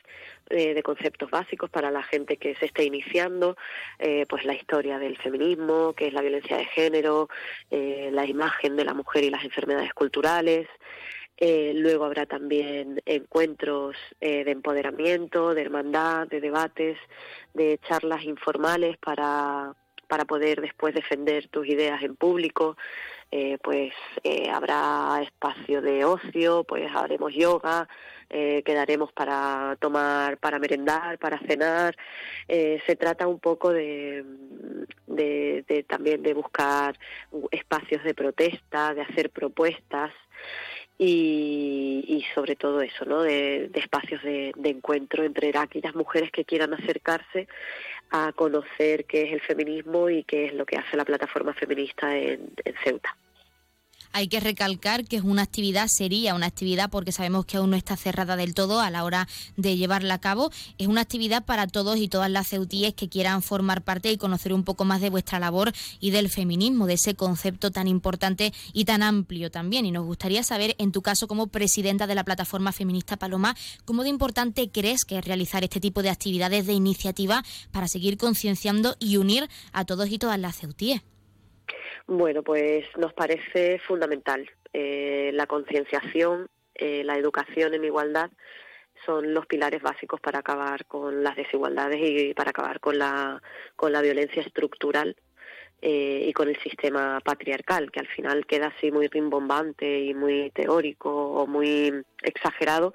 eh, 0.49 0.73
de 0.73 0.83
conceptos 0.83 1.29
básicos 1.29 1.69
para 1.69 1.91
la 1.91 2.03
gente 2.03 2.37
que 2.37 2.55
se 2.55 2.67
esté 2.67 2.85
iniciando, 2.85 3.57
eh, 3.99 4.25
pues 4.29 4.45
la 4.45 4.53
historia 4.53 4.97
del 4.97 5.17
feminismo, 5.17 5.93
que 5.93 6.07
es 6.07 6.13
la 6.13 6.21
violencia 6.21 6.57
de 6.57 6.65
género, 6.65 7.27
eh, 7.69 8.09
la 8.13 8.25
imagen 8.25 8.75
de 8.77 8.85
la 8.85 8.93
mujer 8.93 9.25
y 9.25 9.29
las 9.29 9.43
enfermedades 9.43 9.93
culturales. 9.93 10.67
luego 11.39 12.05
habrá 12.05 12.25
también 12.25 12.99
encuentros 13.05 13.95
de 14.19 14.49
empoderamiento, 14.49 15.53
de 15.53 15.61
hermandad, 15.61 16.27
de 16.27 16.41
debates, 16.41 16.97
de 17.53 17.79
charlas 17.87 18.23
informales 18.23 18.97
para, 18.97 19.75
para 20.07 20.25
poder 20.25 20.61
después 20.61 20.95
defender 20.95 21.47
tus 21.49 21.67
ideas 21.67 22.01
en 22.01 22.15
público. 22.15 22.77
Pues 23.61 23.93
habrá 24.51 25.21
espacio 25.21 25.81
de 25.81 26.05
ocio, 26.05 26.63
pues 26.63 26.89
haremos 26.95 27.33
yoga, 27.33 27.87
eh, 28.29 28.61
quedaremos 28.65 29.13
para 29.13 29.77
tomar, 29.79 30.37
para 30.37 30.59
merendar, 30.59 31.17
para 31.17 31.39
cenar. 31.39 31.95
Eh, 32.47 32.81
se 32.85 32.95
trata 32.97 33.25
un 33.25 33.39
poco 33.39 33.71
de, 33.71 34.25
de, 35.07 35.85
también 35.87 36.21
de 36.23 36.33
buscar 36.33 36.97
espacios 37.51 38.03
de 38.03 38.13
protesta, 38.13 38.93
de 38.93 39.01
hacer 39.01 39.29
propuestas 39.29 40.11
y, 40.97 42.03
y 42.07 42.25
sobre 42.33 42.55
todo 42.55 42.81
eso, 42.81 43.05
¿no? 43.05 43.21
De, 43.21 43.69
espacios 43.73 44.21
de, 44.23 44.53
encuentro 44.63 45.23
entre 45.23 45.55
aquellas 45.57 45.95
mujeres 45.95 46.31
que 46.31 46.45
quieran 46.45 46.73
acercarse 46.73 47.47
a 48.09 48.31
conocer 48.33 49.05
qué 49.05 49.23
es 49.23 49.33
el 49.33 49.41
feminismo 49.41 50.09
y 50.09 50.23
qué 50.23 50.47
es 50.47 50.53
lo 50.53 50.65
que 50.65 50.77
hace 50.77 50.97
la 50.97 51.05
plataforma 51.05 51.53
feminista 51.53 52.17
en 52.17 52.53
Ceuta. 52.83 53.15
Hay 54.11 54.27
que 54.27 54.39
recalcar 54.39 55.05
que 55.05 55.17
es 55.17 55.23
una 55.23 55.43
actividad, 55.43 55.87
sería 55.87 56.35
una 56.35 56.47
actividad 56.47 56.89
porque 56.89 57.11
sabemos 57.11 57.45
que 57.45 57.57
aún 57.57 57.71
no 57.71 57.77
está 57.77 57.95
cerrada 57.95 58.35
del 58.35 58.53
todo 58.53 58.79
a 58.79 58.89
la 58.89 59.03
hora 59.03 59.27
de 59.55 59.77
llevarla 59.77 60.15
a 60.15 60.19
cabo. 60.19 60.51
Es 60.77 60.87
una 60.87 61.01
actividad 61.01 61.45
para 61.45 61.67
todos 61.67 61.97
y 61.97 62.07
todas 62.07 62.29
las 62.29 62.47
ceutíes 62.47 62.93
que 62.93 63.09
quieran 63.09 63.41
formar 63.41 63.83
parte 63.83 64.11
y 64.11 64.17
conocer 64.17 64.53
un 64.53 64.63
poco 64.63 64.85
más 64.85 65.01
de 65.01 65.09
vuestra 65.09 65.39
labor 65.39 65.73
y 65.99 66.11
del 66.11 66.29
feminismo, 66.29 66.87
de 66.87 66.93
ese 66.93 67.15
concepto 67.15 67.71
tan 67.71 67.87
importante 67.87 68.53
y 68.73 68.85
tan 68.85 69.03
amplio 69.03 69.51
también. 69.51 69.85
Y 69.85 69.91
nos 69.91 70.05
gustaría 70.05 70.43
saber, 70.43 70.75
en 70.79 70.91
tu 70.91 71.01
caso 71.01 71.27
como 71.27 71.47
presidenta 71.47 72.07
de 72.07 72.15
la 72.15 72.23
plataforma 72.23 72.71
feminista 72.71 73.17
Paloma, 73.17 73.55
cómo 73.85 74.03
de 74.03 74.09
importante 74.09 74.69
crees 74.69 75.05
que 75.05 75.17
es 75.17 75.25
realizar 75.25 75.63
este 75.63 75.79
tipo 75.79 76.01
de 76.01 76.09
actividades 76.09 76.65
de 76.65 76.73
iniciativa 76.73 77.43
para 77.71 77.87
seguir 77.87 78.17
concienciando 78.17 78.95
y 78.99 79.17
unir 79.17 79.49
a 79.73 79.85
todos 79.85 80.09
y 80.09 80.17
todas 80.17 80.39
las 80.39 80.57
ceutíes. 80.57 81.01
Bueno, 82.07 82.41
pues 82.41 82.85
nos 82.97 83.13
parece 83.13 83.79
fundamental. 83.79 84.49
Eh, 84.71 85.31
la 85.33 85.45
concienciación, 85.45 86.47
eh, 86.73 87.03
la 87.03 87.17
educación 87.17 87.73
en 87.73 87.83
igualdad 87.83 88.31
son 89.05 89.33
los 89.33 89.45
pilares 89.45 89.81
básicos 89.81 90.21
para 90.21 90.39
acabar 90.39 90.85
con 90.85 91.21
las 91.21 91.35
desigualdades 91.35 91.99
y 92.01 92.33
para 92.33 92.51
acabar 92.51 92.79
con 92.79 92.97
la, 92.97 93.41
con 93.75 93.91
la 93.91 94.01
violencia 94.01 94.41
estructural 94.41 95.17
eh, 95.81 96.23
y 96.29 96.31
con 96.31 96.47
el 96.47 96.57
sistema 96.61 97.19
patriarcal, 97.19 97.91
que 97.91 97.99
al 97.99 98.07
final 98.07 98.45
queda 98.45 98.67
así 98.67 98.89
muy 98.89 99.07
rimbombante 99.07 99.99
y 99.99 100.13
muy 100.13 100.49
teórico 100.51 101.11
o 101.11 101.45
muy 101.45 101.93
exagerado, 102.23 102.93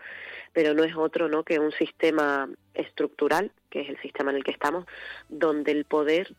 pero 0.55 0.73
no 0.73 0.85
es 0.85 0.97
otro 0.97 1.29
¿no? 1.29 1.45
que 1.45 1.59
un 1.59 1.73
sistema 1.73 2.49
estructural, 2.73 3.53
que 3.69 3.83
es 3.83 3.91
el 3.91 4.01
sistema 4.01 4.31
en 4.31 4.39
el 4.39 4.45
que 4.45 4.53
estamos, 4.53 4.87
donde 5.29 5.73
el 5.73 5.85
poder 5.85 6.35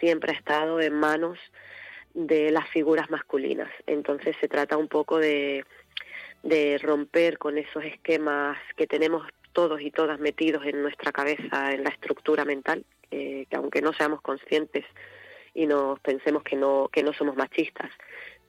siempre 0.00 0.32
ha 0.32 0.36
estado 0.36 0.80
en 0.80 0.94
manos 0.94 1.38
de 2.14 2.50
las 2.50 2.68
figuras 2.68 3.10
masculinas. 3.10 3.70
Entonces 3.86 4.36
se 4.40 4.48
trata 4.48 4.76
un 4.76 4.88
poco 4.88 5.18
de, 5.18 5.64
de 6.42 6.78
romper 6.78 7.38
con 7.38 7.58
esos 7.58 7.84
esquemas 7.84 8.56
que 8.76 8.86
tenemos 8.86 9.26
todos 9.52 9.80
y 9.80 9.90
todas 9.90 10.18
metidos 10.18 10.64
en 10.66 10.82
nuestra 10.82 11.12
cabeza, 11.12 11.72
en 11.72 11.84
la 11.84 11.90
estructura 11.90 12.44
mental, 12.44 12.84
que 13.10 13.46
aunque 13.52 13.80
no 13.80 13.92
seamos 13.92 14.20
conscientes 14.20 14.84
y 15.54 15.66
nos 15.66 16.00
pensemos 16.00 16.42
que 16.42 16.56
no, 16.56 16.88
que 16.92 17.04
no 17.04 17.12
somos 17.12 17.36
machistas, 17.36 17.90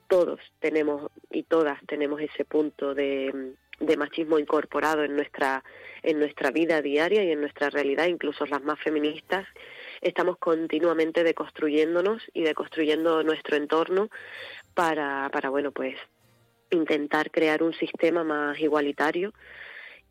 todos 0.08 0.40
tenemos 0.60 1.12
y 1.32 1.44
todas 1.44 1.80
tenemos 1.88 2.20
ese 2.22 2.46
punto 2.46 2.96
de, 2.96 3.54
de 3.80 3.98
machismo 3.98 4.40
incorporado 4.40 5.04
en 5.04 5.16
nuestra, 5.16 5.64
en 6.04 6.20
nuestra 6.20 6.52
vida 6.52 6.82
diaria 6.82 7.24
y 7.24 7.32
en 7.32 7.42
nuestra 7.42 7.70
realidad, 7.70 8.08
incluso 8.08 8.46
las 8.46 8.64
más 8.64 8.80
feministas, 8.80 9.46
estamos 10.06 10.38
continuamente 10.38 11.24
deconstruyéndonos 11.24 12.22
y 12.34 12.44
deconstruyendo 12.44 13.24
nuestro 13.24 13.58
entorno 13.58 14.10
para, 14.76 15.30
para 15.32 15.50
bueno, 15.50 15.72
pues 15.72 15.96
intentar 16.70 17.32
crear 17.32 17.64
un 17.64 17.74
sistema 17.74 18.24
más 18.24 18.60
igualitario 18.60 19.34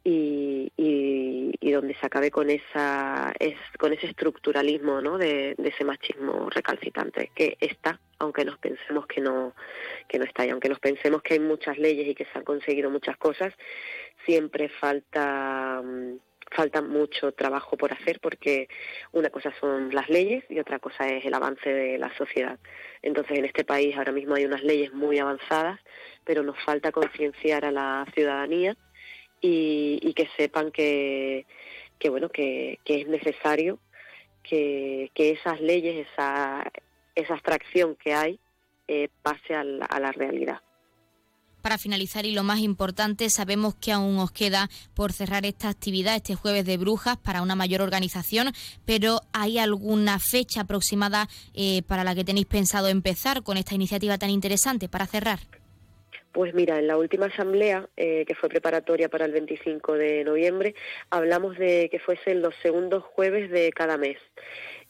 y, 0.02 0.70
y, 0.76 1.70
donde 1.72 1.94
se 1.94 2.06
acabe 2.06 2.30
con 2.30 2.50
esa 2.50 3.32
es, 3.38 3.56
con 3.78 3.92
ese 3.92 4.06
estructuralismo 4.06 5.00
¿no? 5.00 5.16
de, 5.16 5.56
ese 5.58 5.84
machismo 5.84 6.50
recalcitrante 6.50 7.30
que 7.34 7.56
está 7.58 7.98
aunque 8.18 8.44
nos 8.44 8.58
pensemos 8.58 9.06
que 9.06 9.20
no 9.20 9.54
que 10.08 10.18
no 10.18 10.24
está 10.24 10.46
y 10.46 10.50
aunque 10.50 10.68
nos 10.68 10.78
pensemos 10.78 11.20
que 11.22 11.34
hay 11.34 11.40
muchas 11.40 11.78
leyes 11.78 12.06
y 12.06 12.14
que 12.14 12.26
se 12.26 12.38
han 12.38 12.44
conseguido 12.44 12.90
muchas 12.90 13.16
cosas 13.16 13.52
siempre 14.24 14.68
falta 14.68 15.82
mm, 15.82 16.18
falta 16.50 16.82
mucho 16.82 17.32
trabajo 17.32 17.76
por 17.76 17.92
hacer 17.92 18.20
porque 18.20 18.68
una 19.12 19.30
cosa 19.30 19.52
son 19.60 19.94
las 19.94 20.08
leyes 20.08 20.44
y 20.48 20.58
otra 20.58 20.78
cosa 20.78 21.08
es 21.08 21.24
el 21.24 21.34
avance 21.34 21.68
de 21.68 21.98
la 21.98 22.14
sociedad. 22.16 22.58
Entonces, 23.02 23.38
en 23.38 23.44
este 23.44 23.64
país 23.64 23.96
ahora 23.96 24.12
mismo 24.12 24.34
hay 24.34 24.44
unas 24.44 24.62
leyes 24.62 24.92
muy 24.92 25.18
avanzadas, 25.18 25.80
pero 26.24 26.42
nos 26.42 26.62
falta 26.64 26.92
concienciar 26.92 27.64
a 27.64 27.70
la 27.70 28.06
ciudadanía 28.14 28.76
y, 29.40 30.14
que 30.14 30.28
sepan 30.36 30.70
que, 30.70 31.46
que 31.98 32.08
bueno, 32.08 32.30
que, 32.30 32.78
es 32.84 33.06
necesario 33.08 33.78
que, 34.42 35.10
esas 35.14 35.60
leyes, 35.60 36.06
esa, 36.08 36.70
esa 37.14 37.34
abstracción 37.34 37.96
que 37.96 38.14
hay, 38.14 38.38
eh, 38.88 39.08
pase 39.22 39.54
a 39.54 39.64
la 39.64 40.12
realidad. 40.12 40.60
Para 41.64 41.78
finalizar 41.78 42.26
y 42.26 42.32
lo 42.32 42.42
más 42.42 42.58
importante, 42.58 43.30
sabemos 43.30 43.74
que 43.74 43.90
aún 43.90 44.18
os 44.18 44.30
queda 44.30 44.68
por 44.92 45.14
cerrar 45.14 45.46
esta 45.46 45.70
actividad 45.70 46.14
este 46.14 46.34
jueves 46.34 46.66
de 46.66 46.76
brujas 46.76 47.16
para 47.16 47.40
una 47.40 47.56
mayor 47.56 47.80
organización, 47.80 48.48
pero 48.84 49.20
¿hay 49.32 49.58
alguna 49.58 50.18
fecha 50.18 50.60
aproximada 50.60 51.26
eh, 51.54 51.80
para 51.88 52.04
la 52.04 52.14
que 52.14 52.22
tenéis 52.22 52.44
pensado 52.44 52.88
empezar 52.88 53.42
con 53.42 53.56
esta 53.56 53.74
iniciativa 53.74 54.18
tan 54.18 54.28
interesante 54.28 54.90
para 54.90 55.06
cerrar? 55.06 55.38
Pues 56.32 56.52
mira, 56.52 56.78
en 56.78 56.86
la 56.86 56.98
última 56.98 57.26
asamblea, 57.26 57.88
eh, 57.96 58.26
que 58.26 58.34
fue 58.34 58.50
preparatoria 58.50 59.08
para 59.08 59.24
el 59.24 59.32
25 59.32 59.94
de 59.94 60.22
noviembre, 60.22 60.74
hablamos 61.08 61.56
de 61.56 61.88
que 61.90 61.98
fuesen 61.98 62.42
los 62.42 62.54
segundos 62.56 63.04
jueves 63.04 63.50
de 63.50 63.72
cada 63.72 63.96
mes 63.96 64.18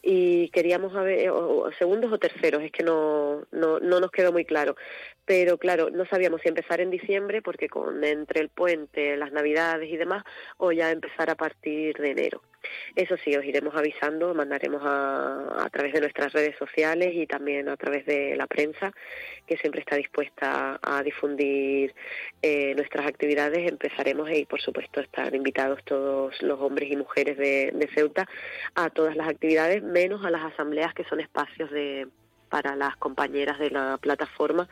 y 0.04 0.50
queríamos 0.50 0.92
ver, 0.92 1.32
segundos 1.78 2.12
o 2.12 2.18
terceros, 2.18 2.62
es 2.62 2.70
que 2.70 2.82
no, 2.82 3.46
no, 3.52 3.80
no 3.80 4.00
nos 4.00 4.10
quedó 4.10 4.32
muy 4.32 4.44
claro 4.44 4.76
pero 5.24 5.58
claro, 5.58 5.90
no 5.90 6.04
sabíamos 6.06 6.42
si 6.42 6.48
empezar 6.48 6.80
en 6.80 6.90
diciembre, 6.90 7.42
porque 7.42 7.68
con 7.68 8.04
entre 8.04 8.40
el 8.40 8.48
puente, 8.48 9.16
las 9.16 9.32
navidades 9.32 9.90
y 9.90 9.96
demás, 9.96 10.24
o 10.58 10.72
ya 10.72 10.90
empezar 10.90 11.30
a 11.30 11.34
partir 11.34 11.96
de 11.96 12.10
enero. 12.10 12.42
Eso 12.94 13.16
sí, 13.24 13.36
os 13.36 13.44
iremos 13.44 13.74
avisando, 13.74 14.34
mandaremos 14.34 14.82
a, 14.84 15.64
a 15.64 15.70
través 15.70 15.92
de 15.92 16.00
nuestras 16.00 16.32
redes 16.32 16.56
sociales 16.58 17.12
y 17.14 17.26
también 17.26 17.68
a 17.68 17.76
través 17.76 18.06
de 18.06 18.36
la 18.36 18.46
prensa, 18.46 18.92
que 19.46 19.56
siempre 19.56 19.80
está 19.80 19.96
dispuesta 19.96 20.78
a 20.82 21.02
difundir 21.02 21.94
eh, 22.42 22.74
nuestras 22.74 23.06
actividades. 23.06 23.70
Empezaremos 23.70 24.30
y, 24.30 24.44
por 24.44 24.60
supuesto, 24.60 25.00
están 25.00 25.34
invitados 25.34 25.82
todos 25.84 26.40
los 26.42 26.60
hombres 26.60 26.90
y 26.90 26.96
mujeres 26.96 27.36
de, 27.36 27.72
de 27.72 27.88
Ceuta 27.88 28.26
a 28.74 28.90
todas 28.90 29.16
las 29.16 29.28
actividades, 29.28 29.82
menos 29.82 30.24
a 30.24 30.30
las 30.30 30.44
asambleas 30.52 30.94
que 30.94 31.04
son 31.04 31.20
espacios 31.20 31.70
de 31.70 32.08
para 32.54 32.76
las 32.76 32.94
compañeras 32.98 33.58
de 33.58 33.70
la 33.70 33.98
plataforma, 34.00 34.68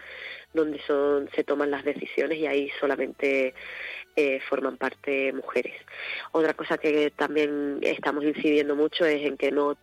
donde 0.55 0.81
son, 0.87 1.29
se 1.35 1.45
toman 1.45 1.71
las 1.71 1.85
decisiones 1.85 2.39
y 2.39 2.47
ahí 2.47 2.71
solamente 2.81 3.55
eh, 4.17 4.41
forman 4.49 4.77
parte 4.77 5.33
mujeres. 5.33 5.75
Otra 6.33 6.55
cosa 6.55 6.79
que 6.79 7.11
también 7.11 7.79
estamos 7.83 8.25
incidiendo 8.25 8.77
mucho 8.77 9.07
es 9.07 9.23
en 9.25 9.37
que 9.37 9.51
no 9.51 9.77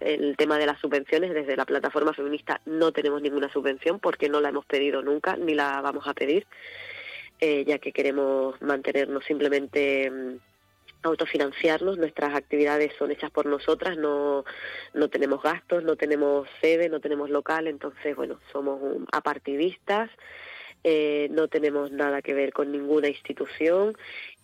el 0.00 0.36
tema 0.36 0.58
de 0.58 0.66
las 0.66 0.78
subvenciones 0.80 1.32
desde 1.32 1.56
la 1.56 1.64
plataforma 1.64 2.12
feminista 2.12 2.60
no 2.66 2.92
tenemos 2.92 3.22
ninguna 3.22 3.50
subvención 3.50 4.00
porque 4.00 4.28
no 4.28 4.40
la 4.40 4.50
hemos 4.50 4.66
pedido 4.66 5.00
nunca 5.00 5.36
ni 5.36 5.54
la 5.54 5.80
vamos 5.80 6.06
a 6.06 6.12
pedir 6.12 6.46
eh, 7.40 7.64
ya 7.66 7.78
que 7.78 7.92
queremos 7.92 8.60
mantenernos 8.60 9.24
simplemente 9.24 10.10
mm, 10.10 10.36
autofinanciarnos, 11.02 11.98
nuestras 11.98 12.34
actividades 12.34 12.92
son 12.98 13.10
hechas 13.10 13.30
por 13.30 13.46
nosotras, 13.46 13.96
no, 13.96 14.44
no 14.94 15.08
tenemos 15.08 15.42
gastos, 15.42 15.84
no 15.84 15.96
tenemos 15.96 16.48
sede, 16.60 16.88
no 16.88 17.00
tenemos 17.00 17.30
local, 17.30 17.66
entonces, 17.66 18.16
bueno, 18.16 18.40
somos 18.52 18.80
apartidistas, 19.12 20.10
eh, 20.84 21.28
no 21.30 21.48
tenemos 21.48 21.90
nada 21.90 22.22
que 22.22 22.34
ver 22.34 22.52
con 22.52 22.70
ninguna 22.70 23.08
institución 23.08 23.96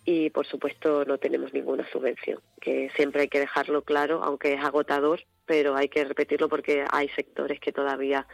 y, 0.05 0.29
por 0.29 0.45
supuesto, 0.45 1.05
no 1.05 1.17
tenemos 1.17 1.53
ninguna 1.53 1.89
subvención, 1.89 2.39
que 2.59 2.89
siempre 2.95 3.21
hay 3.21 3.27
que 3.27 3.39
dejarlo 3.39 3.83
claro, 3.83 4.21
aunque 4.23 4.53
es 4.53 4.63
agotador, 4.63 5.23
pero 5.45 5.75
hay 5.75 5.89
que 5.89 6.03
repetirlo 6.03 6.49
porque 6.49 6.85
hay 6.91 7.09
sectores 7.09 7.59
que 7.59 7.71
todavía 7.71 8.27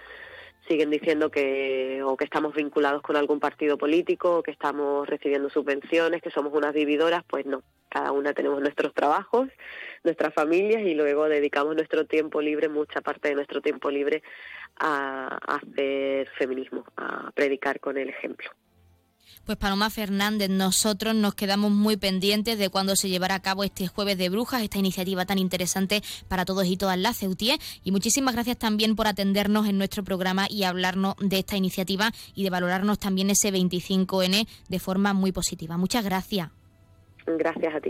siguen 0.68 0.90
diciendo 0.90 1.32
que 1.32 2.02
o 2.04 2.16
que 2.16 2.26
estamos 2.26 2.54
vinculados 2.54 3.02
con 3.02 3.16
algún 3.16 3.40
partido 3.40 3.78
político, 3.78 4.38
o 4.38 4.44
que 4.44 4.52
estamos 4.52 5.08
recibiendo 5.08 5.50
subvenciones, 5.50 6.22
que 6.22 6.32
somos 6.32 6.54
unas 6.54 6.74
vividoras, 6.74 7.24
pues 7.28 7.46
no. 7.46 7.64
Cada 7.90 8.12
una 8.12 8.34
tenemos 8.34 8.62
nuestros 8.62 8.94
trabajos, 8.94 9.50
nuestras 10.04 10.34
familias 10.34 10.84
y 10.84 10.94
luego 10.94 11.28
dedicamos 11.28 11.76
nuestro 11.76 12.06
tiempo 12.06 12.42
libre, 12.42 12.70
mucha 12.70 13.02
parte 13.02 13.30
de 13.30 13.36
nuestro 13.36 13.62
tiempo 13.62 13.90
libre, 13.90 14.22
a 14.80 15.40
hacer 15.48 16.30
feminismo, 16.38 16.86
a 16.98 17.32
predicar 17.32 17.80
con 17.80 17.98
el 17.98 18.10
ejemplo. 18.10 18.50
Pues 19.46 19.58
Paloma 19.58 19.90
Fernández, 19.90 20.50
nosotros 20.50 21.16
nos 21.16 21.36
quedamos 21.36 21.72
muy 21.72 21.98
pendientes 21.98 22.58
de 22.58 22.70
cuando 22.70 22.96
se 22.96 23.10
llevará 23.10 23.36
a 23.36 23.42
cabo 23.42 23.64
este 23.64 23.88
jueves 23.88 24.18
de 24.18 24.30
brujas, 24.30 24.62
esta 24.62 24.78
iniciativa 24.78 25.26
tan 25.26 25.40
interesante 25.40 26.02
para 26.28 26.46
todos 26.46 26.66
y 26.68 26.78
todas 26.78 26.98
las 26.98 27.18
ceutíes. 27.18 27.58
Y 27.84 27.92
muchísimas 27.92 28.34
gracias 28.34 28.58
también 28.58 28.96
por 28.96 29.08
atendernos 29.08 29.68
en 29.68 29.78
nuestro 29.78 30.04
programa 30.04 30.48
y 30.50 30.64
hablarnos 30.64 31.16
de 31.20 31.40
esta 31.40 31.58
iniciativa 31.58 32.12
y 32.36 32.44
de 32.44 32.50
valorarnos 32.50 33.00
también 33.00 33.30
ese 33.30 33.52
25N 33.52 34.48
de 34.68 34.80
forma 34.80 35.14
muy 35.14 35.32
positiva. 35.32 35.78
Muchas 35.78 36.04
gracias. 36.04 36.50
Gracias 37.26 37.76
a 37.76 37.82
ti. 37.82 37.90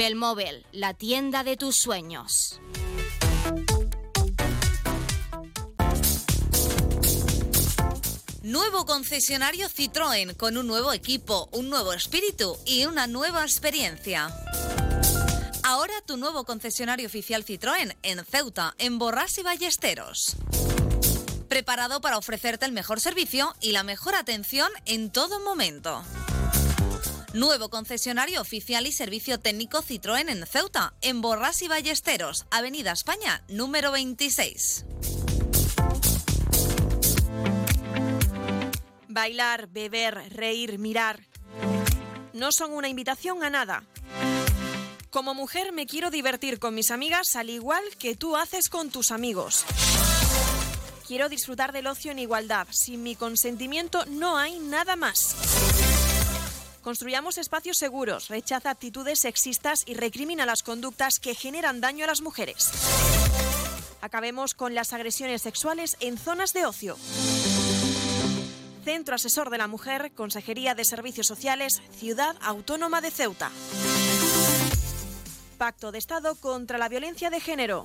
Belmóvil, 0.00 0.64
la 0.72 0.94
tienda 0.94 1.44
de 1.44 1.58
tus 1.58 1.76
sueños. 1.76 2.58
Nuevo 8.40 8.86
concesionario 8.86 9.68
Citroën 9.68 10.34
con 10.38 10.56
un 10.56 10.66
nuevo 10.66 10.94
equipo, 10.94 11.50
un 11.52 11.68
nuevo 11.68 11.92
espíritu 11.92 12.56
y 12.64 12.86
una 12.86 13.06
nueva 13.06 13.42
experiencia. 13.42 14.34
Ahora 15.64 15.92
tu 16.06 16.16
nuevo 16.16 16.44
concesionario 16.44 17.06
oficial 17.06 17.44
Citroën 17.44 17.94
en 18.02 18.24
Ceuta, 18.24 18.74
en 18.78 18.98
Borras 18.98 19.36
y 19.36 19.42
Ballesteros. 19.42 20.36
Preparado 21.50 22.00
para 22.00 22.16
ofrecerte 22.16 22.64
el 22.64 22.72
mejor 22.72 23.00
servicio 23.00 23.54
y 23.60 23.72
la 23.72 23.82
mejor 23.82 24.14
atención 24.14 24.70
en 24.86 25.10
todo 25.10 25.40
momento. 25.40 26.02
Nuevo 27.32 27.68
concesionario 27.68 28.40
oficial 28.40 28.88
y 28.88 28.92
servicio 28.92 29.38
técnico 29.38 29.82
Citroën 29.82 30.28
en 30.30 30.44
Ceuta, 30.46 30.94
en 31.00 31.20
Borras 31.20 31.62
y 31.62 31.68
Ballesteros, 31.68 32.44
Avenida 32.50 32.90
España, 32.90 33.44
número 33.48 33.92
26. 33.92 34.84
Bailar, 39.06 39.68
beber, 39.68 40.32
reír, 40.34 40.80
mirar. 40.80 41.20
No 42.32 42.50
son 42.50 42.72
una 42.72 42.88
invitación 42.88 43.44
a 43.44 43.50
nada. 43.50 43.84
Como 45.10 45.32
mujer 45.32 45.72
me 45.72 45.86
quiero 45.86 46.10
divertir 46.10 46.58
con 46.58 46.74
mis 46.74 46.90
amigas 46.90 47.36
al 47.36 47.48
igual 47.48 47.84
que 48.00 48.16
tú 48.16 48.36
haces 48.36 48.68
con 48.68 48.90
tus 48.90 49.12
amigos. 49.12 49.64
Quiero 51.06 51.28
disfrutar 51.28 51.70
del 51.72 51.86
ocio 51.86 52.10
en 52.10 52.18
igualdad. 52.18 52.66
Sin 52.70 53.04
mi 53.04 53.14
consentimiento 53.14 54.04
no 54.06 54.36
hay 54.36 54.58
nada 54.58 54.96
más. 54.96 55.36
Construyamos 56.82 57.36
espacios 57.36 57.76
seguros, 57.76 58.28
rechaza 58.28 58.70
actitudes 58.70 59.20
sexistas 59.20 59.82
y 59.86 59.94
recrimina 59.94 60.46
las 60.46 60.62
conductas 60.62 61.20
que 61.20 61.34
generan 61.34 61.80
daño 61.80 62.04
a 62.04 62.08
las 62.08 62.22
mujeres. 62.22 62.70
Acabemos 64.00 64.54
con 64.54 64.74
las 64.74 64.92
agresiones 64.94 65.42
sexuales 65.42 65.96
en 66.00 66.16
zonas 66.16 66.54
de 66.54 66.64
ocio. 66.64 66.96
Centro 68.84 69.14
Asesor 69.14 69.50
de 69.50 69.58
la 69.58 69.66
Mujer, 69.66 70.12
Consejería 70.14 70.74
de 70.74 70.84
Servicios 70.84 71.26
Sociales, 71.26 71.82
Ciudad 71.92 72.34
Autónoma 72.40 73.02
de 73.02 73.10
Ceuta. 73.10 73.50
Pacto 75.58 75.92
de 75.92 75.98
Estado 75.98 76.34
contra 76.36 76.78
la 76.78 76.88
Violencia 76.88 77.28
de 77.28 77.40
Género. 77.40 77.84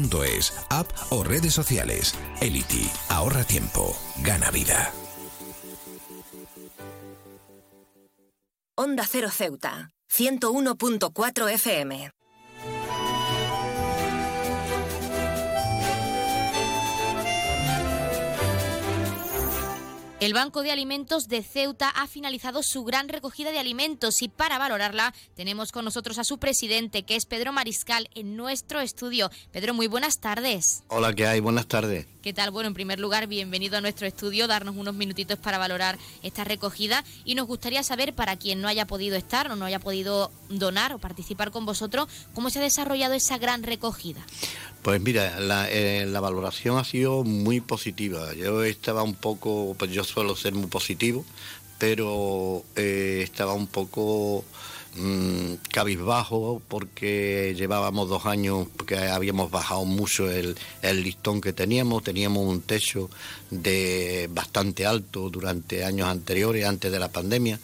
elity.es, 0.01 0.53
app 0.69 0.89
o 1.09 1.23
redes 1.23 1.53
sociales. 1.53 2.15
Elity, 2.39 2.89
ahorra 3.09 3.43
tiempo, 3.43 3.95
gana 4.23 4.51
vida. 4.51 4.91
Onda 8.75 9.05
Cero 9.07 9.29
Ceuta, 9.29 9.91
101.4 10.09 11.49
FM. 11.51 12.11
El 20.21 20.35
Banco 20.35 20.61
de 20.61 20.71
Alimentos 20.71 21.29
de 21.29 21.41
Ceuta 21.41 21.89
ha 21.89 22.05
finalizado 22.05 22.61
su 22.61 22.83
gran 22.83 23.09
recogida 23.09 23.51
de 23.51 23.57
alimentos 23.57 24.21
y 24.21 24.27
para 24.27 24.59
valorarla 24.59 25.15
tenemos 25.35 25.71
con 25.71 25.83
nosotros 25.83 26.19
a 26.19 26.23
su 26.23 26.37
presidente, 26.37 27.01
que 27.01 27.15
es 27.15 27.25
Pedro 27.25 27.51
Mariscal, 27.51 28.07
en 28.13 28.37
nuestro 28.37 28.81
estudio. 28.81 29.31
Pedro, 29.51 29.73
muy 29.73 29.87
buenas 29.87 30.19
tardes. 30.19 30.83
Hola, 30.89 31.15
¿qué 31.15 31.25
hay? 31.25 31.39
Buenas 31.39 31.65
tardes. 31.65 32.05
¿Qué 32.21 32.33
tal? 32.33 32.51
Bueno, 32.51 32.67
en 32.67 32.75
primer 32.75 32.99
lugar, 32.99 33.25
bienvenido 33.25 33.79
a 33.79 33.81
nuestro 33.81 34.05
estudio, 34.05 34.45
darnos 34.45 34.75
unos 34.75 34.93
minutitos 34.93 35.39
para 35.39 35.57
valorar 35.57 35.97
esta 36.21 36.43
recogida 36.43 37.03
y 37.25 37.33
nos 37.33 37.47
gustaría 37.47 37.81
saber, 37.81 38.13
para 38.13 38.37
quien 38.37 38.61
no 38.61 38.67
haya 38.67 38.85
podido 38.85 39.17
estar 39.17 39.51
o 39.51 39.55
no 39.55 39.65
haya 39.65 39.79
podido 39.79 40.31
donar 40.49 40.93
o 40.93 40.99
participar 40.99 41.49
con 41.49 41.65
vosotros, 41.65 42.07
cómo 42.35 42.51
se 42.51 42.59
ha 42.59 42.61
desarrollado 42.61 43.15
esa 43.15 43.39
gran 43.39 43.63
recogida. 43.63 44.23
Pues 44.81 44.99
mira, 44.99 45.39
la, 45.39 45.69
eh, 45.69 46.07
la, 46.07 46.19
valoración 46.19 46.77
ha 46.79 46.83
sido 46.83 47.23
muy 47.23 47.61
positiva. 47.61 48.33
Yo 48.33 48.63
estaba 48.63 49.03
un 49.03 49.13
poco, 49.13 49.75
pues 49.77 49.91
yo 49.91 50.03
suelo 50.03 50.35
ser 50.35 50.53
muy 50.53 50.67
positivo, 50.67 51.23
pero 51.77 52.63
eh, 52.75 53.21
estaba 53.23 53.53
un 53.53 53.67
poco 53.67 54.43
mmm, 54.95 55.53
cabizbajo 55.71 56.61
porque 56.67 57.53
llevábamos 57.55 58.09
dos 58.09 58.25
años 58.25 58.67
que 58.87 58.97
habíamos 58.97 59.51
bajado 59.51 59.85
mucho 59.85 60.29
el, 60.31 60.55
el, 60.81 61.03
listón 61.03 61.41
que 61.41 61.53
teníamos, 61.53 62.03
teníamos 62.03 62.47
un 62.47 62.61
techo 62.61 63.09
de 63.51 64.29
bastante 64.31 64.87
alto 64.87 65.29
durante 65.29 65.85
años 65.85 66.07
anteriores, 66.07 66.65
antes 66.65 66.91
de 66.91 66.99
la 66.99 67.11
pandemia, 67.11 67.59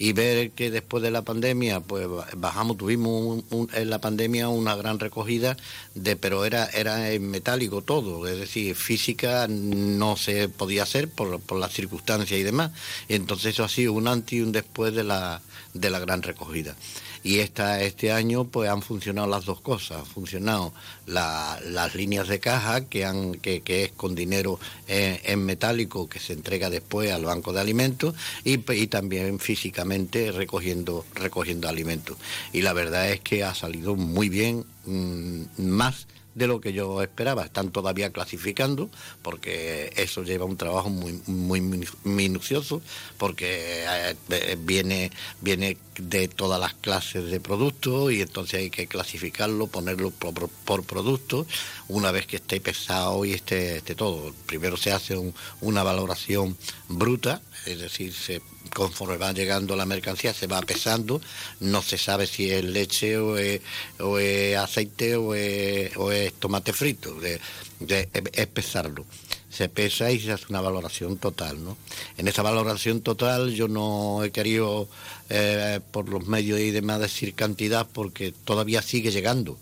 y 0.00 0.14
ver 0.14 0.52
que 0.52 0.70
después 0.70 1.02
de 1.02 1.10
la 1.10 1.20
pandemia, 1.20 1.80
pues 1.80 2.08
bajamos, 2.34 2.78
tuvimos 2.78 3.44
en 3.74 3.90
la 3.90 3.98
pandemia 3.98 4.48
una 4.48 4.74
gran 4.74 4.98
recogida, 4.98 5.58
de, 5.94 6.16
pero 6.16 6.46
era, 6.46 6.64
era 6.70 7.12
en 7.12 7.30
metálico 7.30 7.82
todo, 7.82 8.26
es 8.26 8.38
decir, 8.38 8.74
física 8.74 9.46
no 9.46 10.16
se 10.16 10.48
podía 10.48 10.84
hacer 10.84 11.10
por, 11.10 11.38
por 11.40 11.58
las 11.58 11.74
circunstancias 11.74 12.40
y 12.40 12.42
demás, 12.42 12.70
entonces 13.10 13.52
eso 13.52 13.62
ha 13.62 13.68
sido 13.68 13.92
un 13.92 14.08
antes 14.08 14.32
y 14.32 14.40
un 14.40 14.52
después 14.52 14.94
de 14.94 15.04
la, 15.04 15.42
de 15.74 15.90
la 15.90 15.98
gran 15.98 16.22
recogida. 16.22 16.74
Y 17.22 17.40
esta, 17.40 17.82
este 17.82 18.12
año 18.12 18.44
pues 18.44 18.70
han 18.70 18.80
funcionado 18.80 19.28
las 19.28 19.44
dos 19.44 19.60
cosas, 19.60 19.98
han 19.98 20.06
funcionado 20.06 20.72
la, 21.06 21.60
las 21.66 21.94
líneas 21.94 22.28
de 22.28 22.40
caja 22.40 22.86
que, 22.86 23.04
han, 23.04 23.34
que, 23.34 23.60
que 23.60 23.84
es 23.84 23.92
con 23.92 24.14
dinero 24.14 24.58
en, 24.88 25.44
metálico 25.44 26.08
que 26.08 26.18
se 26.18 26.32
entrega 26.32 26.70
después 26.70 27.12
al 27.12 27.26
banco 27.26 27.52
de 27.52 27.60
alimentos 27.60 28.14
y, 28.44 28.56
también 28.86 29.38
físicamente 29.38 29.89
recogiendo, 30.32 31.04
recogiendo 31.14 31.68
alimentos. 31.68 32.16
Y 32.52 32.62
la 32.62 32.72
verdad 32.72 33.10
es 33.10 33.20
que 33.20 33.44
ha 33.44 33.54
salido 33.54 33.96
muy 33.96 34.28
bien, 34.28 34.64
mmm, 34.86 35.42
más 35.58 36.06
de 36.34 36.46
lo 36.46 36.60
que 36.60 36.72
yo 36.72 37.02
esperaba. 37.02 37.44
Están 37.44 37.70
todavía 37.70 38.10
clasificando 38.10 38.90
porque 39.22 39.92
eso 39.96 40.22
lleva 40.22 40.44
un 40.44 40.56
trabajo 40.56 40.88
muy, 40.88 41.20
muy 41.26 41.60
minucioso 42.04 42.82
porque 43.18 43.84
eh, 44.30 44.56
viene, 44.58 45.10
viene 45.40 45.76
de 45.98 46.28
todas 46.28 46.60
las 46.60 46.74
clases 46.74 47.30
de 47.30 47.40
productos 47.40 48.12
y 48.12 48.22
entonces 48.22 48.60
hay 48.60 48.70
que 48.70 48.86
clasificarlo, 48.86 49.66
ponerlo 49.66 50.10
por, 50.10 50.48
por 50.48 50.84
producto 50.84 51.46
una 51.88 52.10
vez 52.10 52.26
que 52.26 52.36
esté 52.36 52.60
pesado 52.60 53.24
y 53.24 53.32
esté, 53.32 53.76
esté 53.78 53.94
todo. 53.94 54.32
Primero 54.46 54.76
se 54.76 54.92
hace 54.92 55.16
un, 55.16 55.34
una 55.60 55.82
valoración 55.82 56.56
bruta, 56.88 57.42
es 57.66 57.80
decir, 57.80 58.14
se 58.14 58.40
conforme 58.74 59.16
va 59.16 59.32
llegando 59.32 59.76
la 59.76 59.86
mercancía 59.86 60.32
se 60.32 60.46
va 60.46 60.60
pesando, 60.62 61.20
no 61.60 61.82
se 61.82 61.98
sabe 61.98 62.26
si 62.26 62.50
es 62.50 62.64
leche 62.64 63.18
o 63.18 63.36
es, 63.36 63.60
o 63.98 64.16
aceite 64.58 65.16
o 65.16 65.34
es, 65.34 65.96
o 65.96 66.10
tomate 66.38 66.72
frito, 66.72 67.14
de, 67.20 67.40
de, 67.80 68.08
es 68.32 68.46
pesarlo. 68.46 69.04
Se 69.50 69.68
pesa 69.68 70.12
y 70.12 70.20
se 70.20 70.32
hace 70.32 70.46
una 70.48 70.60
valoración 70.60 71.18
total. 71.18 71.62
¿no? 71.62 71.76
En 72.16 72.28
esa 72.28 72.42
valoración 72.42 73.00
total 73.00 73.52
yo 73.52 73.66
no 73.66 74.22
he 74.22 74.30
querido 74.30 74.88
eh, 75.28 75.80
por 75.90 76.08
los 76.08 76.26
medios 76.26 76.60
y 76.60 76.70
demás 76.70 77.00
decir 77.00 77.34
cantidad 77.34 77.86
porque 77.92 78.32
todavía 78.32 78.80
sigue 78.80 79.10
llegando, 79.10 79.58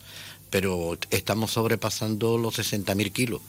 pero 0.50 0.98
estamos 1.10 1.52
sobrepasando 1.52 2.36
los 2.36 2.58
60.000 2.58 3.12
kilos. 3.12 3.40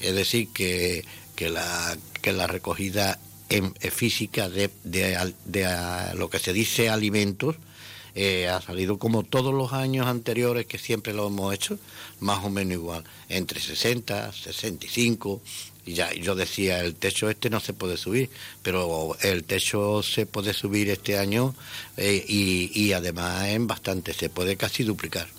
Es 0.00 0.14
decir, 0.14 0.48
que, 0.52 1.04
que, 1.34 1.48
la, 1.50 1.96
que 2.20 2.32
la 2.32 2.46
recogida 2.46 3.18
en, 3.48 3.74
en 3.80 3.92
física 3.92 4.48
de, 4.48 4.70
de, 4.84 5.32
de, 5.44 5.62
de, 5.62 6.14
lo 6.14 6.28
que 6.28 6.38
se 6.38 6.52
dice 6.52 6.88
alimentos 6.88 7.56
eh, 8.20 8.48
ha 8.48 8.60
salido 8.60 8.98
como 8.98 9.22
todos 9.22 9.54
los 9.54 9.72
años 9.72 10.08
anteriores 10.08 10.66
que 10.66 10.76
siempre 10.76 11.12
lo 11.12 11.28
hemos 11.28 11.54
hecho, 11.54 11.78
más 12.18 12.44
o 12.44 12.50
menos 12.50 12.72
igual, 12.72 13.04
entre 13.28 13.60
60, 13.60 14.32
65, 14.32 15.40
y 15.86 15.94
ya 15.94 16.12
yo 16.12 16.34
decía, 16.34 16.80
el 16.80 16.96
techo 16.96 17.30
este 17.30 17.48
no 17.48 17.60
se 17.60 17.74
puede 17.74 17.96
subir, 17.96 18.28
pero 18.62 19.16
el 19.20 19.44
techo 19.44 20.02
se 20.02 20.26
puede 20.26 20.52
subir 20.52 20.90
este 20.90 21.16
año 21.16 21.54
eh, 21.96 22.24
y, 22.26 22.72
y 22.74 22.92
además 22.92 23.46
en 23.50 23.68
bastante, 23.68 24.12
se 24.12 24.28
puede 24.28 24.56
casi 24.56 24.82
duplicar. 24.82 25.37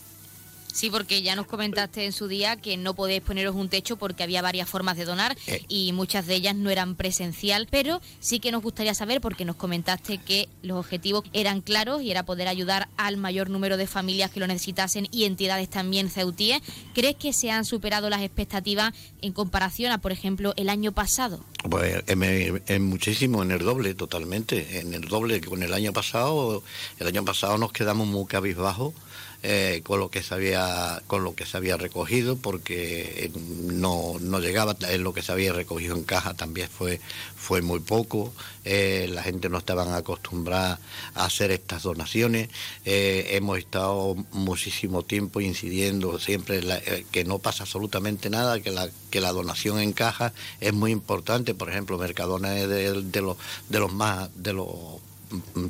Sí, 0.80 0.90
porque 0.90 1.22
ya 1.22 1.36
nos 1.36 1.46
comentaste 1.46 2.06
en 2.06 2.14
su 2.14 2.30
día 2.30 2.56
que 2.56 2.78
no 2.78 2.94
podéis 2.94 3.22
poneros 3.22 3.54
un 3.54 3.68
techo 3.68 3.98
porque 3.98 4.24
había 4.24 4.42
varias 4.42 4.70
formas 4.70 4.96
de 4.96 5.04
donar 5.04 5.36
eh. 5.46 5.62
y 5.68 5.92
muchas 5.92 6.26
de 6.26 6.36
ellas 6.36 6.56
no 6.56 6.70
eran 6.70 6.96
presencial, 6.96 7.68
pero 7.70 8.00
sí 8.22 8.40
que 8.40 8.50
nos 8.50 8.64
gustaría 8.64 8.94
saber, 8.94 9.20
porque 9.20 9.44
nos 9.44 9.58
comentaste 9.58 10.20
que 10.20 10.48
los 10.62 10.78
objetivos 10.78 11.26
eran 11.34 11.60
claros 11.60 12.02
y 12.02 12.12
era 12.12 12.24
poder 12.24 12.48
ayudar 12.48 12.88
al 12.96 13.18
mayor 13.18 13.50
número 13.50 13.76
de 13.76 13.88
familias 13.88 14.32
que 14.32 14.40
lo 14.40 14.48
necesitasen 14.48 15.10
y 15.12 15.26
entidades 15.26 15.70
también 15.70 16.10
ceutíes. 16.10 16.62
¿Crees 16.94 17.18
que 17.18 17.34
se 17.34 17.52
han 17.52 17.66
superado 17.66 18.10
las 18.10 18.22
expectativas 18.22 18.94
en 19.22 19.34
comparación 19.34 19.92
a, 19.92 19.98
por 19.98 20.14
ejemplo, 20.14 20.54
el 20.56 20.70
año 20.70 20.94
pasado? 20.94 21.44
Pues 21.70 22.06
en, 22.08 22.64
en 22.66 22.86
muchísimo, 22.86 23.44
en 23.44 23.52
el 23.52 23.60
doble, 23.60 23.96
totalmente. 23.96 24.80
En 24.80 24.94
el 24.94 25.10
doble 25.10 25.42
con 25.42 25.62
el 25.62 25.74
año 25.74 25.92
pasado. 25.92 26.64
El 27.00 27.08
año 27.08 27.26
pasado 27.26 27.58
nos 27.58 27.74
quedamos 27.74 28.08
muy 28.08 28.26
cabizbajos 28.28 28.94
eh, 29.44 29.82
con 29.84 30.00
lo 30.00 30.10
que 30.10 30.22
se 30.22 30.34
había 30.34 31.02
con 31.08 31.24
lo 31.24 31.36
que 31.36 31.46
se 31.46 31.58
había 31.58 31.78
recogido 31.78 32.38
porque 32.38 33.32
no, 33.34 34.16
no 34.20 34.40
llegaba. 34.40 34.76
En 34.90 35.04
lo 35.04 35.14
que 35.14 35.22
se 35.22 35.32
había 35.32 35.54
recogido 35.54 35.96
en 35.96 36.04
caja 36.04 36.34
también 36.34 36.70
fue 36.70 37.00
fue 37.36 37.62
muy 37.62 37.80
poco. 37.80 38.34
Eh, 38.66 39.10
la 39.12 39.24
gente 39.24 39.50
no 39.50 39.58
estaba 39.58 39.96
acostumbrada 39.96 40.80
a 41.16 41.26
hacer 41.26 41.52
estas 41.52 41.84
donaciones. 41.84 42.50
Eh, 42.86 43.30
hemos 43.32 43.58
estado 43.58 44.16
muchísimo 44.32 45.04
tiempo 45.04 45.42
incidiendo 45.42 46.20
siempre 46.20 46.62
la, 46.62 46.78
eh, 46.78 47.06
que 47.12 47.24
no 47.24 47.40
pasa 47.40 47.64
absolutamente 47.64 48.30
nada 48.30 48.60
que 48.60 48.72
la 48.72 48.90
que 49.10 49.22
la 49.22 49.32
donación 49.32 49.80
en 49.80 49.94
caja 49.94 50.34
es 50.60 50.74
muy 50.74 50.92
importante. 50.92 51.56
Por 51.56 51.70
ejemplo 51.70 51.98
Mercadona 51.98 52.60
es 52.60 52.68
de, 52.68 53.02
de 53.02 53.22
los 53.22 53.38
de 53.70 53.80
los 53.80 53.92
más 53.94 54.30
de 54.36 54.54
los 54.54 54.68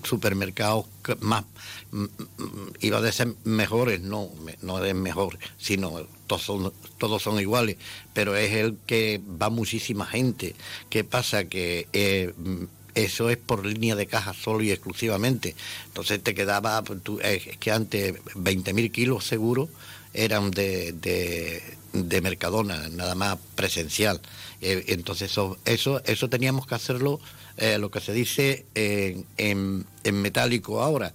supermercados 0.03 0.85
más 1.21 1.43
iba 2.79 2.99
a 2.99 3.01
decir 3.01 3.35
mejores 3.43 4.01
no 4.01 4.29
no 4.61 4.83
es 4.83 4.95
mejor 4.95 5.37
sino 5.57 6.07
todos 6.27 6.43
son 6.43 6.73
todos 6.97 7.21
son 7.23 7.39
iguales 7.39 7.77
pero 8.13 8.35
es 8.35 8.53
el 8.53 8.77
que 8.85 9.21
va 9.41 9.49
muchísima 9.49 10.05
gente. 10.05 10.53
Qué 10.89 11.05
pasa 11.05 11.45
que 11.45 11.87
eh, 11.93 12.33
eso 12.95 13.29
es 13.29 13.37
por 13.37 13.65
línea 13.65 13.95
de 13.95 14.07
caja 14.07 14.33
solo 14.33 14.61
y 14.61 14.71
exclusivamente 14.71 15.55
entonces 15.99 16.23
te 16.23 16.33
quedaba 16.33 16.81
tú, 17.03 17.19
es 17.21 17.57
que 17.57 17.71
antes 17.71 18.15
20.000 18.35 18.91
kilos 18.91 19.25
seguro 19.25 19.67
eran 20.13 20.49
de, 20.51 20.93
de, 20.93 22.21
Mercadona 22.21 22.87
nada 22.89 23.15
más 23.15 23.37
presencial 23.55 24.21
eh, 24.61 24.85
entonces 24.87 25.31
eso, 25.31 25.57
eso 25.65 26.01
eso 26.05 26.29
teníamos 26.29 26.65
que 26.67 26.75
hacerlo 26.75 27.19
eh, 27.57 27.77
lo 27.77 27.91
que 27.91 27.99
se 27.99 28.13
dice 28.13 28.65
en 28.73 29.85
metálico 30.13 30.81
ahora. 30.81 31.13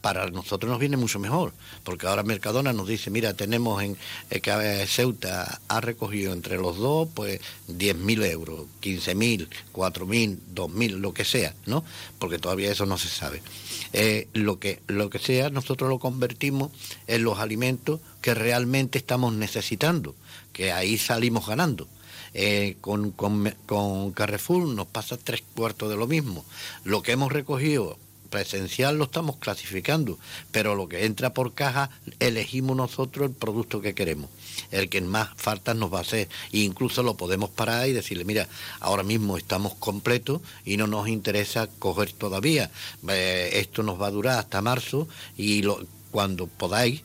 Para 0.00 0.30
nosotros 0.30 0.70
nos 0.70 0.78
viene 0.78 0.96
mucho 0.96 1.18
mejor, 1.18 1.52
porque 1.82 2.06
ahora 2.06 2.22
Mercadona 2.22 2.72
nos 2.72 2.86
dice, 2.86 3.10
mira, 3.10 3.34
tenemos 3.34 3.82
en 3.82 3.96
eh, 4.30 4.40
que 4.40 4.86
Ceuta 4.86 5.60
ha 5.66 5.80
recogido 5.80 6.32
entre 6.32 6.58
los 6.58 6.76
dos, 6.76 7.08
pues 7.12 7.40
10.000 7.68 8.24
euros, 8.30 8.66
15.000, 8.80 9.48
4.000, 9.72 10.38
2.000, 10.54 10.90
lo 10.98 11.12
que 11.12 11.24
sea, 11.24 11.54
¿no? 11.66 11.84
Porque 12.20 12.38
todavía 12.38 12.70
eso 12.70 12.86
no 12.86 12.98
se 12.98 13.08
sabe. 13.08 13.42
Eh, 13.92 14.28
lo, 14.32 14.58
que, 14.58 14.80
lo 14.86 15.10
que 15.10 15.18
sea, 15.18 15.50
nosotros 15.50 15.88
lo 15.88 15.98
convertimos 15.98 16.70
en 17.06 17.24
los 17.24 17.38
alimentos 17.38 18.00
que 18.20 18.34
realmente 18.34 18.98
estamos 18.98 19.32
necesitando, 19.32 20.14
que 20.52 20.72
ahí 20.72 20.98
salimos 20.98 21.46
ganando. 21.46 21.88
Eh, 22.34 22.76
con, 22.82 23.10
con, 23.10 23.54
con, 23.66 24.12
Carrefour 24.12 24.66
nos 24.68 24.86
pasa 24.86 25.16
tres 25.16 25.42
cuartos 25.54 25.88
de 25.88 25.96
lo 25.96 26.06
mismo. 26.06 26.44
Lo 26.84 27.02
que 27.02 27.12
hemos 27.12 27.32
recogido 27.32 27.98
presencial 28.28 28.98
lo 28.98 29.04
estamos 29.04 29.36
clasificando, 29.36 30.18
pero 30.52 30.74
lo 30.74 30.88
que 30.88 31.06
entra 31.06 31.32
por 31.32 31.54
caja 31.54 31.90
elegimos 32.20 32.76
nosotros 32.76 33.30
el 33.30 33.34
producto 33.34 33.80
que 33.80 33.94
queremos. 33.94 34.30
El 34.70 34.88
que 34.88 35.00
más 35.00 35.30
falta 35.36 35.74
nos 35.74 35.92
va 35.92 35.98
a 35.98 36.02
hacer. 36.02 36.28
E 36.52 36.58
incluso 36.58 37.02
lo 37.02 37.16
podemos 37.16 37.50
parar 37.50 37.88
y 37.88 37.92
decirle, 37.92 38.24
mira, 38.24 38.48
ahora 38.80 39.02
mismo 39.02 39.36
estamos 39.36 39.74
completos 39.74 40.40
y 40.64 40.76
no 40.76 40.86
nos 40.86 41.08
interesa 41.08 41.68
coger 41.78 42.12
todavía. 42.12 42.70
Eh, 43.08 43.50
esto 43.54 43.82
nos 43.82 44.00
va 44.00 44.08
a 44.08 44.12
durar 44.12 44.38
hasta 44.38 44.62
marzo 44.62 45.08
y 45.36 45.64
cuando 46.10 46.46
podáis 46.46 47.02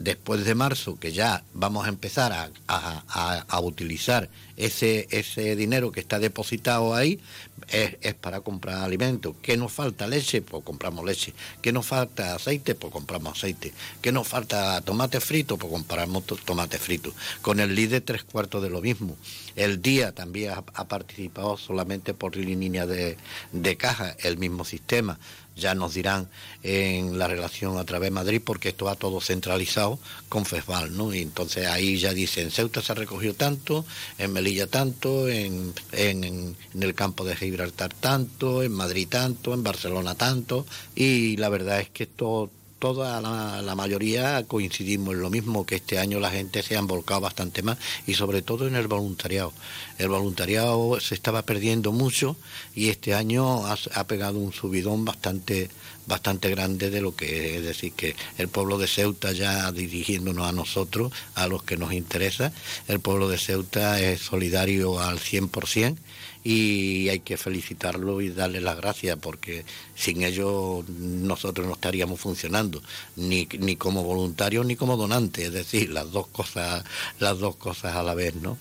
después 0.00 0.44
de 0.44 0.54
marzo, 0.54 0.98
que 0.98 1.12
ya 1.12 1.44
vamos 1.52 1.86
a 1.86 1.90
empezar 1.90 2.50
a, 2.66 3.60
utilizar 3.60 4.30
ese, 4.64 5.08
ese 5.10 5.56
dinero 5.56 5.92
que 5.92 6.00
está 6.00 6.18
depositado 6.18 6.94
ahí, 6.94 7.20
es, 7.68 8.14
para 8.14 8.40
comprar 8.40 8.82
alimentos. 8.82 9.34
¿Qué 9.42 9.56
nos 9.56 9.72
falta? 9.72 10.06
Leche, 10.06 10.42
pues 10.42 10.64
compramos 10.64 11.04
leche. 11.04 11.32
¿Qué 11.62 11.72
nos 11.72 11.86
falta? 11.86 12.34
Aceite, 12.34 12.74
pues 12.74 12.92
compramos 12.92 13.38
aceite. 13.38 13.72
¿Qué 14.00 14.12
nos 14.12 14.26
falta? 14.26 14.80
Tomate 14.80 15.20
frito, 15.20 15.56
pues 15.56 15.72
compramos 15.72 16.24
tomate 16.44 16.78
frito. 16.78 17.12
Con 17.42 17.60
el 17.60 17.74
líder 17.74 18.02
tres 18.02 18.24
cuartos 18.24 18.62
de 18.62 18.70
lo 18.70 18.80
mismo. 18.80 19.16
El 19.56 19.82
día 19.82 20.12
también 20.12 20.52
ha, 20.52 20.88
participado 20.88 21.56
solamente 21.56 22.14
por 22.14 22.36
línea 22.36 22.86
de, 22.86 23.16
de 23.52 23.76
caja, 23.76 24.16
el 24.22 24.38
mismo 24.38 24.64
sistema 24.64 25.18
ya 25.60 25.74
nos 25.74 25.94
dirán 25.94 26.28
en 26.62 27.18
la 27.18 27.28
relación 27.28 27.78
a 27.78 27.84
través 27.84 28.08
de 28.08 28.10
Madrid, 28.12 28.42
porque 28.44 28.70
esto 28.70 28.86
va 28.86 28.94
todo 28.96 29.20
centralizado 29.20 29.98
con 30.28 30.44
FESVAL, 30.44 30.96
¿no? 30.96 31.14
Y 31.14 31.20
entonces 31.20 31.66
ahí 31.66 31.98
ya 31.98 32.12
dicen, 32.12 32.44
en 32.46 32.50
Ceuta 32.50 32.82
se 32.82 32.92
ha 32.92 32.94
recogido 32.94 33.34
tanto, 33.34 33.84
en 34.18 34.32
Melilla 34.32 34.49
tanto, 34.68 35.28
en, 35.28 35.72
en, 35.92 36.56
el 36.80 36.94
campo 36.94 37.24
de 37.24 37.36
Gibraltar 37.36 37.92
tanto, 37.94 38.62
en 38.62 38.72
Madrid 38.72 39.08
tanto, 39.08 39.54
en 39.54 39.62
Barcelona 39.62 40.14
tanto, 40.14 40.66
y 40.94 41.36
la 41.36 41.48
verdad 41.48 41.80
es 41.80 41.90
que 41.90 42.04
esto 42.04 42.50
toda 42.80 43.20
la, 43.20 43.74
mayoría 43.76 44.42
coincidimos 44.48 45.14
en 45.14 45.20
lo 45.20 45.30
mismo, 45.30 45.66
que 45.66 45.76
este 45.76 45.98
año 45.98 46.18
la 46.18 46.30
gente 46.30 46.62
se 46.62 46.76
ha 46.76 46.80
volcado 46.80 47.20
bastante 47.20 47.62
más 47.62 47.78
y 48.06 48.14
sobre 48.14 48.42
todo 48.42 48.66
en 48.66 48.74
el 48.74 48.88
voluntariado. 48.88 49.52
El 49.98 50.08
voluntariado 50.08 50.98
se 50.98 51.14
estaba 51.14 51.42
perdiendo 51.42 51.92
mucho 51.92 52.36
y 52.74 52.88
este 52.88 53.14
año 53.14 53.66
ha, 53.66 54.04
pegado 54.04 54.38
un 54.38 54.52
subidón 54.52 55.04
bastante 55.04 55.70
bastante 56.10 56.50
grande 56.50 56.90
de 56.90 57.00
lo 57.00 57.14
que 57.14 57.56
es 57.56 57.62
decir 57.62 57.92
que 57.92 58.16
el 58.36 58.48
pueblo 58.48 58.76
de 58.78 58.88
Ceuta 58.88 59.32
ya 59.32 59.70
dirigiéndonos 59.70 60.46
a 60.46 60.52
nosotros, 60.52 61.12
a 61.36 61.46
los 61.46 61.62
que 61.62 61.76
nos 61.76 61.92
interesa, 61.92 62.52
el 62.88 62.98
pueblo 62.98 63.28
de 63.28 63.38
Ceuta 63.38 64.00
es 64.00 64.20
solidario 64.20 65.00
al 65.00 65.20
100% 65.20 65.96
y 66.42 67.08
hay 67.10 67.20
que 67.20 67.36
felicitarlo 67.36 68.20
y 68.20 68.30
darle 68.30 68.60
las 68.60 68.76
gracias 68.76 69.18
porque 69.20 69.64
sin 69.94 70.22
ello 70.22 70.82
nosotros 70.88 71.66
no 71.66 71.74
estaríamos 71.74 72.18
funcionando 72.18 72.82
ni, 73.16 73.46
ni 73.58 73.76
como 73.76 74.02
voluntarios 74.02 74.64
ni 74.64 74.74
como 74.74 74.96
donantes 74.96 75.46
es 75.46 75.52
decir 75.52 75.90
las 75.90 76.10
dos 76.12 76.28
cosas 76.28 76.82
las 77.18 77.38
dos 77.38 77.56
cosas 77.56 77.94
a 77.94 78.02
la 78.02 78.14
vez 78.14 78.34
no 78.36 78.56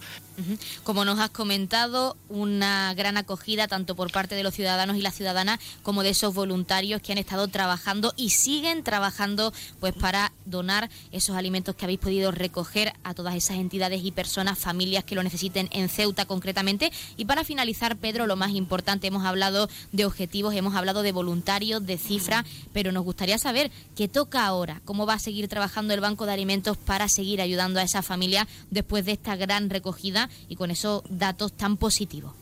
como 0.84 1.06
nos 1.06 1.20
has 1.20 1.30
comentado, 1.30 2.18
una 2.30 2.94
gran 2.94 3.18
acogida 3.18 3.68
tanto 3.68 3.96
por 3.96 4.12
parte 4.12 4.36
de 4.36 4.44
los 4.44 4.54
ciudadanos 4.54 4.98
y 4.98 5.02
las 5.02 5.16
ciudadanas 5.16 5.60
como 5.84 6.04
de 6.04 6.10
esos 6.10 6.34
voluntarios 6.34 7.02
que 7.02 7.12
han 7.12 7.18
estado 7.18 7.48
trabajando 7.48 8.14
y 8.16 8.32
siguen 8.32 8.84
trabajando 8.84 9.54
pues 9.80 9.94
para 9.94 10.32
donar 10.46 10.90
esos 11.12 11.36
alimentos 11.36 11.76
que 11.76 11.86
habéis 11.86 12.00
podido 12.00 12.32
recoger 12.32 12.94
a 13.04 13.14
todas 13.14 13.36
esas 13.36 13.58
entidades 13.58 14.04
y 14.04 14.12
personas, 14.12 14.58
familias 14.58 15.04
que 15.04 15.16
lo 15.16 15.24
necesiten 15.24 15.70
en 15.72 15.90
Ceuta 15.90 16.26
concretamente. 16.26 16.92
Y 17.18 17.26
para 17.26 17.44
finalizar, 17.44 17.98
Pedro, 17.98 18.28
lo 18.28 18.36
más 18.36 18.52
importante, 18.52 19.08
hemos 19.08 19.26
hablado 19.26 19.70
de 19.92 20.06
objetivos, 20.06 20.56
hemos 20.56 20.76
hablado 20.76 21.04
de 21.04 21.12
voluntarios, 21.12 21.86
de 21.86 21.98
cifras, 21.98 22.46
pero 22.74 22.92
nos 22.92 23.04
gustaría 23.04 23.38
saber 23.38 23.72
qué 23.96 24.08
toca 24.08 24.46
ahora, 24.46 24.82
cómo 24.86 25.06
va 25.06 25.14
a 25.14 25.20
seguir 25.20 25.48
trabajando 25.48 25.94
el 25.94 26.00
Banco 26.00 26.26
de 26.26 26.34
Alimentos 26.34 26.78
para 26.78 27.08
seguir 27.10 27.42
ayudando 27.42 27.80
a 27.80 27.84
esa 27.84 28.02
familia 28.02 28.48
después 28.70 29.06
de 29.06 29.14
esta 29.14 29.36
gran 29.36 29.70
recogida 29.70 30.29
y 30.48 30.56
con 30.56 30.72
esos 30.72 31.04
datos 31.10 31.54
tan 31.54 31.78
positivos? 31.78 32.34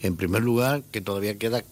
En 0.00 0.16
primer 0.16 0.42
lugar, 0.42 0.82
que 0.90 1.00
todavía 1.00 1.38
queda 1.38 1.64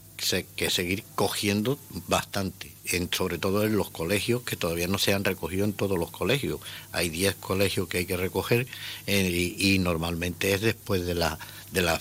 que 0.57 0.71
seguir 0.71 1.05
cogiendo 1.15 1.79
bastante, 2.09 2.73
sobre 3.13 3.39
todo 3.39 3.65
en 3.65 3.77
los 3.77 3.91
colegios 3.91 4.43
que 4.43 4.57
todavía 4.57 4.87
no 4.87 4.99
se 4.99 5.13
han 5.13 5.25
recogido 5.25 5.65
en 5.65 5.73
todos 5.73 5.99
los 5.99 6.11
colegios. 6.11 6.61
Hay 6.93 7.09
10 7.09 7.35
colegios 7.37 7.89
que 7.89 7.99
hay 7.99 8.07
que 8.07 8.17
recoger 8.17 8.67
eh, 9.07 9.55
y, 9.59 9.79
normalmente 9.79 10.55
es 10.55 10.61
después 10.61 11.05
de 11.05 11.15
la 11.15 11.39
de 11.73 11.83
las 11.83 12.01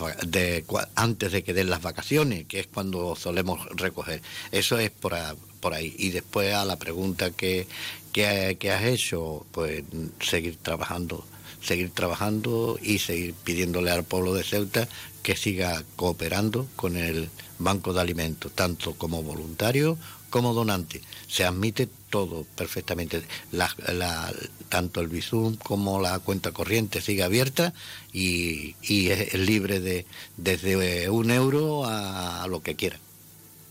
antes 0.93 1.31
de 1.31 1.43
que 1.43 1.53
den 1.53 1.69
las 1.69 1.81
vacaciones, 1.81 2.45
que 2.45 2.59
es 2.59 2.67
cuando 2.67 3.15
solemos 3.15 3.65
recoger. 3.71 4.21
Eso 4.51 4.77
es 4.77 4.91
por, 4.91 5.15
por 5.59 5.73
ahí. 5.73 5.95
Y 5.97 6.11
después 6.11 6.53
a 6.53 6.63
la 6.63 6.77
pregunta 6.77 7.31
que, 7.31 7.67
que, 8.11 8.57
que 8.59 8.71
has 8.71 8.83
hecho, 8.83 9.45
pues 9.51 9.83
seguir 10.21 10.57
trabajando 10.57 11.25
seguir 11.63 11.91
trabajando 11.91 12.77
y 12.81 12.99
seguir 12.99 13.33
pidiéndole 13.43 13.91
al 13.91 14.03
pueblo 14.03 14.33
de 14.33 14.43
Ceuta 14.43 14.87
que 15.21 15.35
siga 15.35 15.83
cooperando 15.95 16.67
con 16.75 16.97
el 16.97 17.29
Banco 17.59 17.93
de 17.93 18.01
Alimentos, 18.01 18.51
tanto 18.53 18.93
como 18.95 19.23
voluntario 19.23 19.97
como 20.29 20.53
donante. 20.53 21.01
Se 21.27 21.45
admite 21.45 21.87
todo 22.09 22.45
perfectamente. 22.55 23.23
tanto 24.69 25.01
el 25.01 25.07
Bizum 25.07 25.55
como 25.57 26.01
la 26.01 26.19
cuenta 26.19 26.51
corriente 26.51 27.01
sigue 27.01 27.23
abierta 27.23 27.73
y, 28.11 28.75
es 28.81 29.33
libre 29.35 29.79
de 29.79 30.05
desde 30.37 31.09
un 31.09 31.31
euro 31.31 31.85
a 31.85 32.45
lo 32.49 32.61
que 32.61 32.75
quiera. 32.75 32.99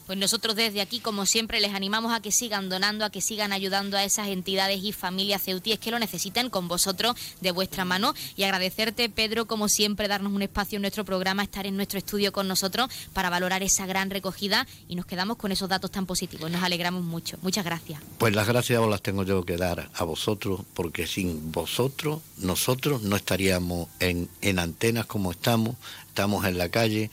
Pues 0.07 0.19
nosotros 0.19 0.57
desde 0.57 0.81
aquí, 0.81 1.01
como 1.01 1.27
siempre, 1.27 1.61
les 1.61 1.75
animamos 1.75 2.13
a 2.13 2.21
que 2.21 2.33
sigan 2.33 2.69
donando, 2.69 3.05
a 3.05 3.11
que 3.11 3.21
sigan 3.21 3.53
ayudando 3.53 3.97
a 3.97 4.05
esas 4.05 4.29
entidades 4.29 4.83
y 4.83 4.93
familias 4.93 5.43
ceutíes 5.43 5.79
que 5.79 5.91
lo 5.91 5.99
necesiten 5.99 6.51
con 6.51 6.69
vosotros 6.69 7.17
de 7.41 7.51
vuestra 7.51 7.85
mano. 7.85 8.15
Y 8.37 8.43
agradecerte, 8.43 9.09
Pedro, 9.09 9.47
como 9.47 9.69
siempre, 9.69 10.09
darnos 10.09 10.33
un 10.33 10.43
espacio 10.43 10.77
en 10.77 10.83
nuestro 10.83 11.05
programa, 11.05 11.43
estar 11.43 11.67
en 11.67 11.77
nuestro 11.77 11.99
estudio 11.99 12.33
con 12.33 12.49
nosotros 12.49 12.91
para 13.13 13.31
valorar 13.31 13.63
esa 13.63 13.87
gran 13.87 14.11
recogida 14.11 14.67
y 14.89 14.97
nos 14.97 15.07
quedamos 15.07 15.37
con 15.37 15.53
esos 15.53 15.69
datos 15.69 15.91
tan 15.91 16.07
positivos. 16.07 16.51
Nos 16.51 16.63
alegramos 16.63 17.05
mucho. 17.05 17.39
Muchas 17.43 17.65
gracias. 17.65 18.01
Pues 18.19 18.35
las 18.35 18.47
gracias 18.47 18.83
las 18.89 19.03
tengo 19.03 19.25
yo 19.25 19.45
que 19.45 19.57
dar 19.57 19.91
a 19.95 20.05
vosotros, 20.05 20.61
porque 20.75 21.07
sin 21.07 21.53
vosotros, 21.53 22.21
nosotros 22.39 23.03
no 23.03 23.17
estaríamos 23.17 23.89
en, 24.01 24.29
en 24.41 24.59
antenas 24.59 25.07
como 25.07 25.33
estamos, 25.33 25.77
estamos 26.09 26.45
en 26.47 26.59
la 26.59 26.69
calle 26.69 27.11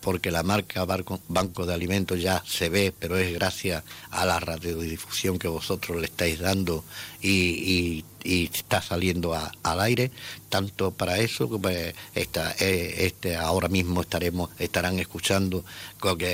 porque 0.00 0.30
la 0.30 0.42
marca 0.42 0.84
Banco 1.28 1.66
de 1.66 1.74
Alimentos 1.74 2.20
ya 2.20 2.42
se 2.46 2.68
ve, 2.68 2.92
pero 2.98 3.16
es 3.16 3.32
gracias 3.32 3.82
a 4.10 4.24
la 4.26 4.40
radiodifusión 4.40 5.38
que 5.38 5.48
vosotros 5.48 5.98
le 5.98 6.06
estáis 6.06 6.38
dando 6.38 6.84
y, 7.22 8.04
está 8.24 8.80
saliendo 8.80 9.34
al 9.34 9.80
aire, 9.80 10.10
tanto 10.48 10.92
para 10.92 11.18
eso 11.18 11.46
como 11.48 11.68
esta, 12.14 12.52
eh, 12.58 12.94
este, 13.06 13.36
ahora 13.36 13.68
mismo 13.68 14.00
estaremos, 14.00 14.48
estarán 14.58 14.98
escuchando 14.98 15.62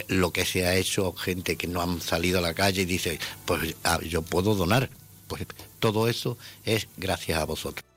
lo 0.07 0.33
que 0.33 0.45
se 0.45 0.67
ha 0.67 0.77
hecho, 0.77 1.13
gente 1.15 1.57
que 1.57 1.67
no 1.67 1.83
han 1.83 2.01
salido 2.01 2.39
a 2.39 2.43
la 2.43 2.55
calle 2.55 2.83
y 2.83 2.85
dice, 2.85 3.19
pues 3.45 3.75
ah, 3.83 3.99
yo 4.07 4.23
puedo 4.23 4.55
donar, 4.55 4.89
pues 5.27 5.47
todo 5.81 6.07
eso 6.07 6.39
es 6.65 6.87
gracias 6.97 7.41
a 7.41 7.45
vosotros. 7.45 7.90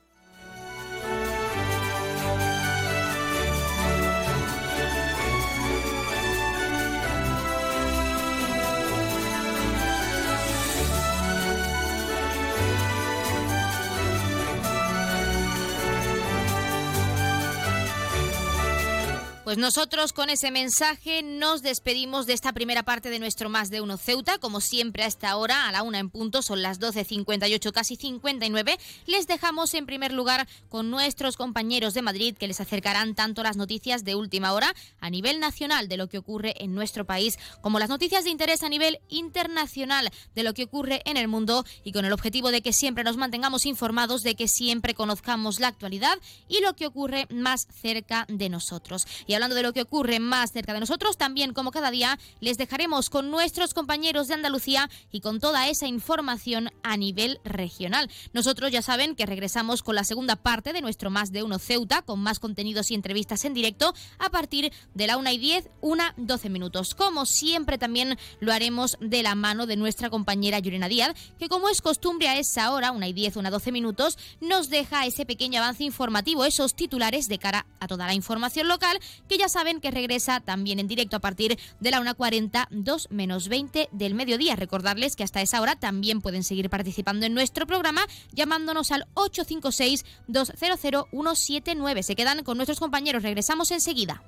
Pues 19.54 19.62
nosotros 19.62 20.14
con 20.14 20.32
ese 20.32 20.50
mensaje 20.50 21.22
nos 21.22 21.62
despedimos 21.62 22.26
de 22.26 22.34
esta 22.34 22.54
primera 22.54 22.82
parte 22.82 23.12
de 23.12 23.20
nuestro 23.20 23.52
Más 23.52 23.70
de 23.70 23.82
Uno 23.82 23.98
Ceuta. 23.98 24.40
Como 24.40 24.62
siempre 24.62 25.04
a 25.04 25.06
esta 25.06 25.38
hora, 25.38 25.68
a 25.68 25.72
la 25.72 25.84
una 25.84 26.00
en 26.00 26.10
punto, 26.10 26.42
son 26.42 26.64
las 26.64 26.80
12.58, 26.80 27.72
casi 27.72 27.96
59. 27.96 28.80
Les 29.06 29.28
dejamos 29.28 29.76
en 29.76 29.86
primer 29.86 30.12
lugar 30.12 30.48
con 30.70 30.90
nuestros 30.90 31.38
compañeros 31.38 31.94
de 31.94 32.02
Madrid 32.02 32.36
que 32.36 32.48
les 32.48 32.62
acercarán 32.62 33.14
tanto 33.14 33.44
las 33.44 33.56
noticias 33.56 34.04
de 34.04 34.16
última 34.16 34.54
hora 34.54 34.74
a 35.00 35.12
nivel 35.12 35.40
nacional 35.40 35.88
de 35.88 35.98
lo 35.98 36.10
que 36.10 36.18
ocurre 36.18 36.56
en 36.58 36.74
nuestro 36.74 37.06
país, 37.06 37.38
como 37.62 37.78
las 37.78 37.90
noticias 37.90 38.24
de 38.24 38.32
interés 38.32 38.64
a 38.64 38.70
nivel 38.70 39.02
internacional 39.08 40.10
de 40.34 40.42
lo 40.42 40.56
que 40.56 40.64
ocurre 40.64 41.04
en 41.06 41.16
el 41.16 41.28
mundo 41.28 41.64
y 41.84 41.92
con 41.92 42.06
el 42.06 42.14
objetivo 42.14 42.50
de 42.50 42.64
que 42.64 42.74
siempre 42.74 43.04
nos 43.04 43.18
mantengamos 43.18 43.68
informados, 43.68 44.24
de 44.24 44.34
que 44.34 44.48
siempre 44.48 44.96
conozcamos 44.96 45.60
la 45.60 45.68
actualidad 45.68 46.18
y 46.48 46.62
lo 46.62 46.76
que 46.76 46.88
ocurre 46.88 47.28
más 47.30 47.68
cerca 47.84 48.26
de 48.30 48.50
nosotros. 48.50 49.06
Y 49.28 49.43
hablando 49.44 49.56
de 49.56 49.64
lo 49.64 49.74
que 49.74 49.82
ocurre 49.82 50.22
más 50.22 50.54
cerca 50.54 50.74
de 50.74 50.80
nosotros, 50.80 51.18
también 51.18 51.54
como 51.54 51.72
cada 51.72 51.92
día 51.92 52.18
les 52.40 52.58
dejaremos 52.58 53.10
con 53.10 53.30
nuestros 53.30 53.74
compañeros 53.74 54.30
de 54.30 54.36
Andalucía 54.36 54.90
y 55.12 55.20
con 55.20 55.42
toda 55.42 55.68
esa 55.68 55.86
información 55.86 56.70
a 56.82 56.96
nivel 56.96 57.42
regional. 57.44 58.10
Nosotros 58.32 58.72
ya 58.72 58.82
saben 58.82 59.16
que 59.16 59.26
regresamos 59.26 59.84
con 59.84 59.96
la 59.96 60.06
segunda 60.06 60.38
parte 60.38 60.72
de 60.72 60.80
nuestro 60.80 61.10
Más 61.10 61.34
de 61.34 61.44
Uno 61.44 61.60
Ceuta, 61.60 62.04
con 62.04 62.22
más 62.22 62.40
contenidos 62.40 62.90
y 62.90 62.96
entrevistas 62.96 63.44
en 63.44 63.54
directo 63.54 63.94
a 64.18 64.30
partir 64.30 64.72
de 64.94 65.08
la 65.08 65.18
1 65.18 65.32
y 65.32 65.38
10, 65.38 65.70
1, 65.82 66.04
12 66.16 66.50
minutos. 66.50 66.96
Como 66.96 67.26
siempre 67.26 67.78
también 67.78 68.18
lo 68.40 68.54
haremos 68.54 68.98
de 69.02 69.24
la 69.24 69.36
mano 69.36 69.66
de 69.66 69.76
nuestra 69.76 70.10
compañera 70.10 70.60
Yurena 70.60 70.88
Díaz, 70.88 71.16
que 71.38 71.50
como 71.50 71.68
es 71.68 71.82
costumbre 71.82 72.30
a 72.30 72.40
esa 72.40 72.72
hora, 72.72 72.94
1 72.94 73.06
y 73.08 73.12
10, 73.12 73.36
1, 73.36 73.52
12 73.52 73.72
minutos, 73.74 74.18
nos 74.40 74.70
deja 74.70 75.06
ese 75.06 75.26
pequeño 75.26 75.60
avance 75.60 75.84
informativo, 75.84 76.46
esos 76.46 76.76
titulares 76.76 77.28
de 77.28 77.40
cara 77.40 77.66
a 77.82 77.88
toda 77.88 78.08
la 78.08 78.14
información 78.14 78.70
local, 78.70 78.98
que 79.28 79.33
ya 79.38 79.50
saben 79.50 79.82
que 79.82 79.92
regresa 79.92 80.40
también 80.40 80.80
en 80.80 80.88
directo 80.88 81.18
a 81.18 81.20
partir 81.20 81.60
de 81.80 81.92
la 81.92 82.02
1.40, 82.02 82.66
2 82.70 83.08
menos 83.12 83.48
20 83.48 83.90
del 83.92 84.16
mediodía. 84.16 84.56
Recordarles 84.56 85.16
que 85.16 85.24
hasta 85.24 85.42
esa 85.42 85.62
hora 85.62 85.76
también 85.76 86.22
pueden 86.22 86.44
seguir 86.44 86.70
participando 86.70 87.26
en 87.26 87.34
nuestro 87.34 87.66
programa 87.68 88.06
llamándonos 88.32 88.92
al 88.92 89.08
856-200-179. 89.16 92.04
Se 92.04 92.16
quedan 92.16 92.44
con 92.44 92.58
nuestros 92.58 92.80
compañeros. 92.80 93.24
Regresamos 93.24 93.72
enseguida. 93.72 94.22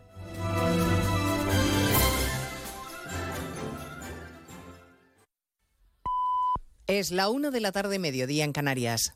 Es 6.88 7.12
la 7.12 7.30
una 7.30 7.49
de 7.49 7.62
la 7.62 7.72
tarde, 7.72 7.97
mediodía 7.97 8.43
en 8.43 8.53
Canarias. 8.53 9.16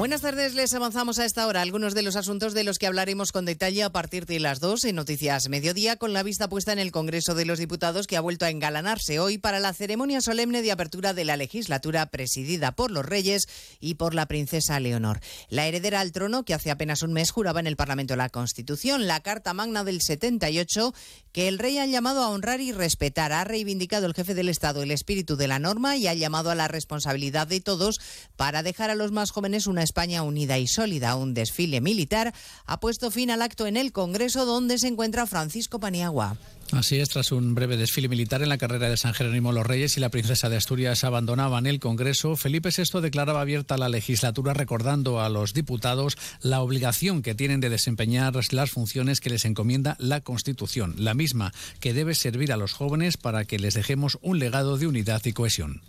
Buenas 0.00 0.22
tardes, 0.22 0.54
les 0.54 0.72
avanzamos 0.72 1.18
a 1.18 1.26
esta 1.26 1.46
hora 1.46 1.60
algunos 1.60 1.94
de 1.94 2.00
los 2.00 2.16
asuntos 2.16 2.54
de 2.54 2.64
los 2.64 2.78
que 2.78 2.86
hablaremos 2.86 3.32
con 3.32 3.44
detalle 3.44 3.82
a 3.82 3.92
partir 3.92 4.24
de 4.24 4.40
las 4.40 4.58
dos 4.58 4.86
en 4.86 4.96
Noticias 4.96 5.50
Mediodía, 5.50 5.96
con 5.96 6.14
la 6.14 6.22
vista 6.22 6.48
puesta 6.48 6.72
en 6.72 6.78
el 6.78 6.90
Congreso 6.90 7.34
de 7.34 7.44
los 7.44 7.58
Diputados 7.58 8.06
que 8.06 8.16
ha 8.16 8.22
vuelto 8.22 8.46
a 8.46 8.48
engalanarse 8.48 9.20
hoy 9.20 9.36
para 9.36 9.60
la 9.60 9.74
ceremonia 9.74 10.22
solemne 10.22 10.62
de 10.62 10.72
apertura 10.72 11.12
de 11.12 11.26
la 11.26 11.36
legislatura 11.36 12.06
presidida 12.06 12.72
por 12.72 12.90
los 12.90 13.04
reyes 13.04 13.46
y 13.78 13.96
por 13.96 14.14
la 14.14 14.24
princesa 14.24 14.80
Leonor. 14.80 15.20
La 15.50 15.66
heredera 15.66 16.00
al 16.00 16.12
trono, 16.12 16.46
que 16.46 16.54
hace 16.54 16.70
apenas 16.70 17.02
un 17.02 17.12
mes 17.12 17.30
juraba 17.30 17.60
en 17.60 17.66
el 17.66 17.76
Parlamento 17.76 18.16
la 18.16 18.30
Constitución, 18.30 19.06
la 19.06 19.20
Carta 19.20 19.52
Magna 19.52 19.84
del 19.84 20.00
78, 20.00 20.94
que 21.32 21.46
el 21.46 21.58
rey 21.58 21.76
ha 21.76 21.84
llamado 21.84 22.22
a 22.22 22.30
honrar 22.30 22.62
y 22.62 22.72
respetar. 22.72 23.32
Ha 23.32 23.44
reivindicado 23.44 24.06
el 24.06 24.14
jefe 24.14 24.32
del 24.32 24.48
Estado 24.48 24.82
el 24.82 24.92
espíritu 24.92 25.36
de 25.36 25.46
la 25.46 25.58
norma 25.58 25.98
y 25.98 26.06
ha 26.06 26.14
llamado 26.14 26.50
a 26.50 26.54
la 26.54 26.68
responsabilidad 26.68 27.46
de 27.46 27.60
todos 27.60 28.00
para 28.36 28.62
dejar 28.62 28.88
a 28.88 28.94
los 28.94 29.12
más 29.12 29.30
jóvenes 29.30 29.66
una 29.66 29.89
España 29.90 30.22
unida 30.22 30.56
y 30.56 30.68
sólida. 30.68 31.16
Un 31.16 31.34
desfile 31.34 31.80
militar 31.80 32.32
ha 32.64 32.78
puesto 32.78 33.10
fin 33.10 33.30
al 33.32 33.42
acto 33.42 33.66
en 33.66 33.76
el 33.76 33.90
Congreso 33.90 34.46
donde 34.46 34.78
se 34.78 34.86
encuentra 34.86 35.26
Francisco 35.26 35.80
Paniagua. 35.80 36.36
Así 36.70 37.00
es, 37.00 37.08
tras 37.08 37.32
un 37.32 37.56
breve 37.56 37.76
desfile 37.76 38.08
militar 38.08 38.40
en 38.42 38.48
la 38.48 38.56
carrera 38.56 38.88
de 38.88 38.96
San 38.96 39.14
Jerónimo 39.14 39.50
los 39.50 39.66
Reyes 39.66 39.96
y 39.96 40.00
la 40.00 40.08
princesa 40.08 40.48
de 40.48 40.56
Asturias 40.56 41.02
abandonaban 41.02 41.66
el 41.66 41.80
Congreso, 41.80 42.36
Felipe 42.36 42.70
VI 42.70 43.00
declaraba 43.00 43.40
abierta 43.40 43.76
la 43.76 43.88
legislatura 43.88 44.54
recordando 44.54 45.20
a 45.20 45.28
los 45.28 45.52
diputados 45.52 46.16
la 46.40 46.60
obligación 46.60 47.22
que 47.22 47.34
tienen 47.34 47.58
de 47.58 47.70
desempeñar 47.70 48.34
las 48.52 48.70
funciones 48.70 49.18
que 49.18 49.30
les 49.30 49.44
encomienda 49.44 49.96
la 49.98 50.20
Constitución, 50.20 50.94
la 50.98 51.14
misma 51.14 51.52
que 51.80 51.92
debe 51.92 52.14
servir 52.14 52.52
a 52.52 52.56
los 52.56 52.72
jóvenes 52.72 53.16
para 53.16 53.44
que 53.44 53.58
les 53.58 53.74
dejemos 53.74 54.18
un 54.22 54.38
legado 54.38 54.78
de 54.78 54.86
unidad 54.86 55.22
y 55.24 55.32
cohesión. 55.32 55.82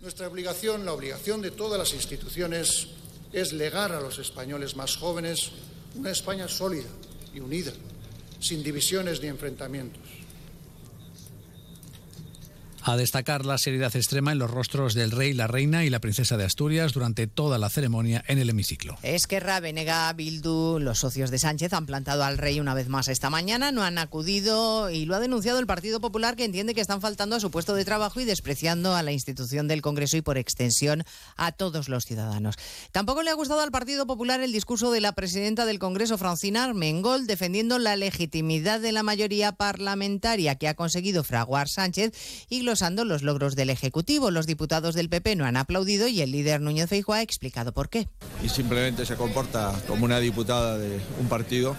Nuestra 0.00 0.26
obligación, 0.26 0.86
la 0.86 0.94
obligación 0.94 1.42
de 1.42 1.50
todas 1.50 1.78
las 1.78 1.92
instituciones, 1.92 2.88
es 3.32 3.52
legar 3.52 3.92
a 3.92 4.00
los 4.00 4.18
españoles 4.18 4.76
más 4.76 4.96
jóvenes 4.96 5.52
una 5.94 6.10
España 6.10 6.48
sólida 6.48 6.88
y 7.34 7.40
unida, 7.40 7.72
sin 8.40 8.62
divisiones 8.62 9.20
ni 9.22 9.28
enfrentamientos. 9.28 10.19
A 12.82 12.96
destacar 12.96 13.44
la 13.44 13.58
seriedad 13.58 13.94
extrema 13.94 14.32
en 14.32 14.38
los 14.38 14.50
rostros 14.50 14.94
del 14.94 15.10
rey, 15.10 15.34
la 15.34 15.46
reina 15.46 15.84
y 15.84 15.90
la 15.90 16.00
princesa 16.00 16.38
de 16.38 16.44
Asturias 16.44 16.94
durante 16.94 17.26
toda 17.26 17.58
la 17.58 17.68
ceremonia 17.68 18.24
en 18.26 18.38
el 18.38 18.48
hemiciclo. 18.48 18.96
Esquerra, 19.02 19.60
Venega, 19.60 20.10
Bildu, 20.14 20.78
los 20.78 20.98
socios 20.98 21.30
de 21.30 21.38
Sánchez 21.38 21.74
han 21.74 21.84
plantado 21.84 22.24
al 22.24 22.38
rey 22.38 22.58
una 22.58 22.72
vez 22.72 22.88
más 22.88 23.08
esta 23.08 23.28
mañana, 23.28 23.70
no 23.70 23.82
han 23.82 23.98
acudido 23.98 24.88
y 24.88 25.04
lo 25.04 25.14
ha 25.14 25.20
denunciado 25.20 25.58
el 25.58 25.66
Partido 25.66 26.00
Popular 26.00 26.36
que 26.36 26.44
entiende 26.44 26.74
que 26.74 26.80
están 26.80 27.02
faltando 27.02 27.36
a 27.36 27.40
su 27.40 27.50
puesto 27.50 27.74
de 27.74 27.84
trabajo 27.84 28.18
y 28.18 28.24
despreciando 28.24 28.94
a 28.94 29.02
la 29.02 29.12
institución 29.12 29.68
del 29.68 29.82
Congreso 29.82 30.16
y 30.16 30.22
por 30.22 30.38
extensión 30.38 31.04
a 31.36 31.52
todos 31.52 31.90
los 31.90 32.06
ciudadanos. 32.06 32.56
Tampoco 32.92 33.22
le 33.22 33.30
ha 33.30 33.34
gustado 33.34 33.60
al 33.60 33.70
Partido 33.70 34.06
Popular 34.06 34.40
el 34.40 34.52
discurso 34.52 34.90
de 34.90 35.02
la 35.02 35.12
presidenta 35.12 35.66
del 35.66 35.78
Congreso, 35.78 36.16
Francina 36.16 36.64
Armengol, 36.64 37.26
defendiendo 37.26 37.78
la 37.78 37.96
legitimidad 37.96 38.80
de 38.80 38.92
la 38.92 39.02
mayoría 39.02 39.52
parlamentaria 39.52 40.54
que 40.54 40.68
ha 40.68 40.74
conseguido 40.74 41.24
fraguar 41.24 41.68
Sánchez 41.68 42.12
y 42.48 42.69
los 43.04 43.22
logros 43.22 43.56
del 43.56 43.70
Ejecutivo. 43.70 44.30
Los 44.30 44.46
diputados 44.46 44.94
del 44.94 45.08
PP 45.08 45.36
no 45.36 45.44
han 45.44 45.56
aplaudido 45.56 46.06
y 46.06 46.20
el 46.20 46.30
líder 46.30 46.60
Núñez 46.60 46.88
Feijóo 46.88 47.14
ha 47.14 47.22
explicado 47.22 47.72
por 47.72 47.88
qué. 47.88 48.08
Y 48.44 48.48
simplemente 48.48 49.04
se 49.06 49.16
comporta 49.16 49.72
como 49.88 50.04
una 50.04 50.20
diputada 50.20 50.78
de 50.78 51.00
un 51.20 51.28
partido, 51.28 51.76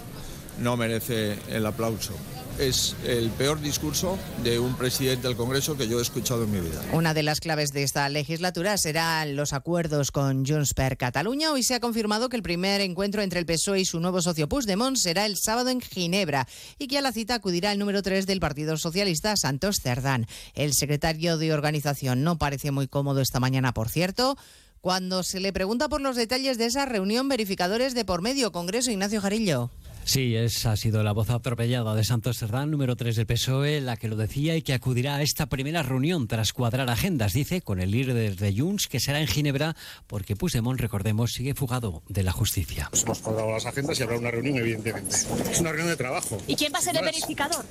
no 0.60 0.76
merece 0.76 1.38
el 1.50 1.66
aplauso 1.66 2.14
es 2.62 2.95
el 3.05 3.32
peor 3.32 3.59
discurso 3.59 4.20
de 4.43 4.59
un 4.59 4.76
presidente 4.76 5.28
del 5.28 5.36
Congreso 5.36 5.76
que 5.76 5.88
yo 5.88 5.97
he 5.97 6.01
escuchado 6.01 6.43
en 6.43 6.51
mi 6.51 6.59
vida. 6.59 6.80
Una 6.93 7.14
de 7.14 7.24
las 7.24 7.39
claves 7.39 7.74
de 7.74 7.82
esta 7.82 8.07
legislatura 8.07 8.78
serán 8.78 9.36
los 9.36 9.53
acuerdos 9.53 10.12
con 10.12 10.45
Junts 10.45 10.76
per 10.76 10.95
Cataluña. 10.95 11.51
Hoy 11.51 11.64
se 11.64 11.74
ha 11.74 11.80
confirmado 11.80 12.30
que 12.30 12.38
el 12.38 12.43
primer 12.43 12.82
encuentro 12.82 13.24
entre 13.24 13.39
el 13.39 13.47
PSOE 13.47 13.82
y 13.82 13.86
su 13.86 13.99
nuevo 13.99 14.22
socio 14.22 14.47
Puigdemont 14.47 14.95
será 14.95 15.26
el 15.26 15.38
sábado 15.38 15.70
en 15.70 15.82
Ginebra 15.82 16.47
y 16.78 16.88
que 16.88 16.99
a 16.99 17.01
la 17.01 17.12
cita 17.12 17.34
acudirá 17.34 17.72
el 17.72 17.80
número 17.80 18.03
3 18.03 18.28
del 18.28 18.39
Partido 18.39 18.78
Socialista, 18.78 19.36
Santos 19.38 19.80
Cerdán. 19.82 20.28
El 20.53 20.74
secretario 20.74 21.38
de 21.38 21.53
organización 21.53 22.24
no 22.24 22.38
parece 22.38 22.70
muy 22.70 22.88
cómodo 22.88 23.22
esta 23.22 23.39
mañana, 23.39 23.74
por 23.74 23.89
cierto. 23.89 24.38
Cuando 24.82 25.22
se 25.24 25.39
le 25.39 25.53
pregunta 25.53 25.89
por 25.89 26.01
los 26.01 26.16
detalles 26.16 26.57
de 26.57 26.66
esa 26.66 26.86
reunión, 26.86 27.28
verificadores 27.28 27.93
de 27.93 28.05
por 28.05 28.22
medio, 28.22 28.51
Congreso 28.51 28.89
Ignacio 28.89 29.22
Jarillo. 29.22 29.70
Sí, 30.12 30.36
esa 30.36 30.74
ha 30.74 30.76
sido 30.76 31.03
la 31.03 31.14
voz 31.14 31.30
atropellada 31.30 31.95
de 31.95 32.03
Santos 32.03 32.38
Cerdán, 32.38 32.70
número 32.70 32.97
3 32.97 33.16
del 33.16 33.26
PSOE, 33.26 33.80
la 33.80 33.95
que 33.95 34.09
lo 34.09 34.18
decía 34.18 34.57
y 34.57 34.62
que 34.62 34.74
acudirá 34.74 35.16
a 35.16 35.22
esta 35.22 35.45
primera 35.45 35.84
reunión 35.84 36.28
tras 36.28 36.51
cuadrar 36.51 36.89
agendas, 36.89 37.32
dice, 37.32 37.62
con 37.62 37.80
el 37.80 37.91
líder 37.91 38.36
de 38.36 38.53
Junts, 38.53 38.89
que 38.89 38.99
será 38.99 39.22
en 39.22 39.28
Ginebra, 39.28 39.74
porque 40.07 40.36
Puigdemont, 40.36 40.82
recordemos, 40.82 41.32
sigue 41.32 41.53
fugado 41.53 42.03
de 42.09 42.24
la 42.24 42.34
justicia. 42.34 42.89
Pues 42.89 43.03
hemos 43.03 43.20
cuadrado 43.20 43.53
las 43.53 43.66
agendas 43.66 43.97
y 44.01 44.03
habrá 44.03 44.18
una 44.18 44.32
reunión, 44.32 44.57
evidentemente. 44.57 45.16
Es 45.49 45.62
una 45.62 45.70
reunión 45.70 45.88
de 45.88 45.95
trabajo. 45.95 46.38
¿Y 46.45 46.57
quién 46.57 46.74
va 46.74 46.80
a 46.80 46.82
ser 46.82 46.97
el 46.97 47.05
verificador? 47.05 47.64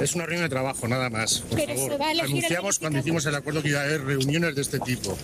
Es 0.00 0.14
una 0.14 0.24
reunión 0.24 0.44
de 0.44 0.48
trabajo, 0.48 0.88
nada 0.88 1.10
más. 1.10 1.40
Por 1.40 1.58
Pero 1.58 1.74
favor. 1.74 1.90
se 1.90 1.98
va 1.98 2.06
a 2.06 2.12
elegir 2.12 2.36
el 2.36 2.38
Anunciamos 2.38 2.78
cuando 2.78 2.98
hicimos 3.00 3.26
el 3.26 3.34
acuerdo 3.34 3.60
que 3.60 3.68
iba 3.68 3.80
a 3.80 3.84
haber 3.84 4.02
reuniones 4.02 4.54
de 4.54 4.62
este 4.62 4.80
tipo. 4.80 5.14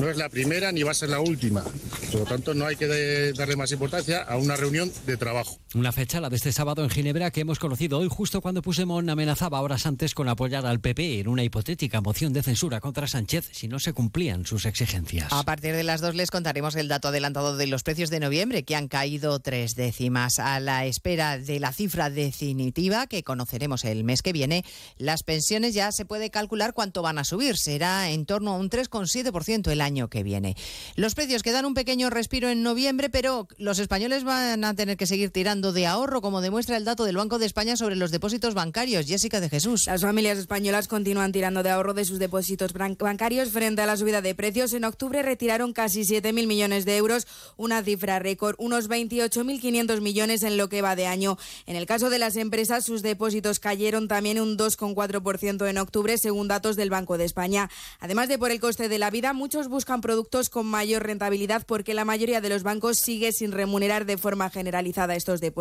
No 0.00 0.08
es 0.08 0.16
la 0.16 0.28
primera 0.28 0.70
ni 0.70 0.84
va 0.84 0.92
a 0.92 0.94
ser 0.94 1.08
la 1.08 1.18
última. 1.18 1.64
Por 2.12 2.20
lo 2.20 2.26
tanto, 2.26 2.54
no 2.54 2.66
hay 2.66 2.76
que 2.76 3.32
darle 3.36 3.56
más 3.56 3.72
importancia 3.72 4.22
a 4.22 4.36
una 4.36 4.54
reunión 4.54 4.92
de 5.06 5.16
trabajo. 5.16 5.58
Una 5.74 5.90
fecha, 5.90 6.20
la 6.20 6.28
de 6.28 6.36
este 6.36 6.52
sábado 6.52 6.84
en 6.84 6.90
Ginebra, 6.90 7.30
que 7.30 7.40
hemos 7.40 7.58
conocido 7.58 7.98
hoy 7.98 8.08
justo 8.10 8.42
cuando 8.42 8.60
Puigdemont 8.60 9.08
amenazaba 9.08 9.58
horas 9.62 9.86
antes 9.86 10.12
con 10.12 10.28
apoyar 10.28 10.66
al 10.66 10.80
PP 10.80 11.20
en 11.20 11.28
una 11.28 11.44
hipotética 11.44 12.02
moción 12.02 12.34
de 12.34 12.42
censura 12.42 12.78
contra 12.78 13.06
Sánchez 13.06 13.48
si 13.52 13.68
no 13.68 13.78
se 13.78 13.94
cumplían 13.94 14.44
sus 14.44 14.66
exigencias. 14.66 15.32
A 15.32 15.44
partir 15.44 15.74
de 15.74 15.82
las 15.82 16.02
dos 16.02 16.14
les 16.14 16.30
contaremos 16.30 16.76
el 16.76 16.88
dato 16.88 17.08
adelantado 17.08 17.56
de 17.56 17.66
los 17.68 17.84
precios 17.84 18.10
de 18.10 18.20
noviembre, 18.20 18.64
que 18.64 18.76
han 18.76 18.86
caído 18.86 19.40
tres 19.40 19.74
décimas. 19.74 20.38
A 20.38 20.60
la 20.60 20.84
espera 20.84 21.38
de 21.38 21.58
la 21.58 21.72
cifra 21.72 22.10
definitiva, 22.10 23.06
que 23.06 23.22
conoceremos 23.22 23.84
el 23.84 24.04
mes 24.04 24.20
que 24.20 24.34
viene, 24.34 24.66
las 24.98 25.22
pensiones 25.22 25.72
ya 25.72 25.90
se 25.90 26.04
puede 26.04 26.28
calcular 26.28 26.74
cuánto 26.74 27.00
van 27.00 27.18
a 27.18 27.24
subir. 27.24 27.56
Será 27.56 28.10
en 28.10 28.26
torno 28.26 28.52
a 28.52 28.58
un 28.58 28.68
3,7% 28.68 29.70
el 29.70 29.80
año 29.80 30.08
que 30.08 30.22
viene. 30.22 30.54
Los 30.96 31.14
precios 31.14 31.42
que 31.42 31.52
dan 31.52 31.64
un 31.64 31.72
pequeño 31.72 32.10
respiro 32.10 32.50
en 32.50 32.62
noviembre, 32.62 33.08
pero 33.08 33.48
los 33.56 33.78
españoles 33.78 34.22
van 34.22 34.64
a 34.64 34.74
tener 34.74 34.98
que 34.98 35.06
seguir 35.06 35.30
tirando 35.30 35.61
de 35.70 35.86
ahorro, 35.86 36.22
como 36.22 36.40
demuestra 36.40 36.78
el 36.78 36.86
dato 36.86 37.04
del 37.04 37.18
Banco 37.18 37.38
de 37.38 37.44
España 37.46 37.76
sobre 37.76 37.94
los 37.94 38.10
depósitos 38.10 38.54
bancarios. 38.54 39.06
Jessica 39.06 39.38
de 39.38 39.50
Jesús. 39.50 39.86
Las 39.86 40.00
familias 40.00 40.38
españolas 40.38 40.88
continúan 40.88 41.30
tirando 41.30 41.62
de 41.62 41.68
ahorro 41.68 41.92
de 41.92 42.06
sus 42.06 42.18
depósitos 42.18 42.72
bancarios 42.72 43.50
frente 43.50 43.82
a 43.82 43.86
la 43.86 43.98
subida 43.98 44.22
de 44.22 44.34
precios. 44.34 44.72
En 44.72 44.84
octubre 44.84 45.22
retiraron 45.22 45.74
casi 45.74 46.00
7.000 46.00 46.46
millones 46.46 46.86
de 46.86 46.96
euros, 46.96 47.26
una 47.58 47.82
cifra 47.82 48.18
récord, 48.18 48.56
unos 48.58 48.88
28.500 48.88 50.00
millones 50.00 50.42
en 50.42 50.56
lo 50.56 50.70
que 50.70 50.80
va 50.80 50.96
de 50.96 51.06
año. 51.06 51.36
En 51.66 51.76
el 51.76 51.84
caso 51.84 52.08
de 52.08 52.18
las 52.18 52.36
empresas, 52.36 52.86
sus 52.86 53.02
depósitos 53.02 53.60
cayeron 53.60 54.08
también 54.08 54.40
un 54.40 54.56
2,4% 54.56 55.68
en 55.68 55.76
octubre, 55.76 56.16
según 56.16 56.48
datos 56.48 56.76
del 56.76 56.88
Banco 56.88 57.18
de 57.18 57.26
España. 57.26 57.68
Además 58.00 58.28
de 58.28 58.38
por 58.38 58.50
el 58.50 58.60
coste 58.60 58.88
de 58.88 58.98
la 58.98 59.10
vida, 59.10 59.34
muchos 59.34 59.68
buscan 59.68 60.00
productos 60.00 60.48
con 60.48 60.64
mayor 60.64 61.02
rentabilidad 61.02 61.66
porque 61.66 61.82
que 61.82 61.94
la 61.94 62.04
mayoría 62.04 62.40
de 62.40 62.48
los 62.48 62.62
bancos 62.62 62.98
sigue 62.98 63.32
sin 63.32 63.52
remunerar 63.52 64.06
de 64.06 64.16
forma 64.16 64.50
generalizada 64.50 65.14
estos 65.14 65.40
depósitos. 65.40 65.51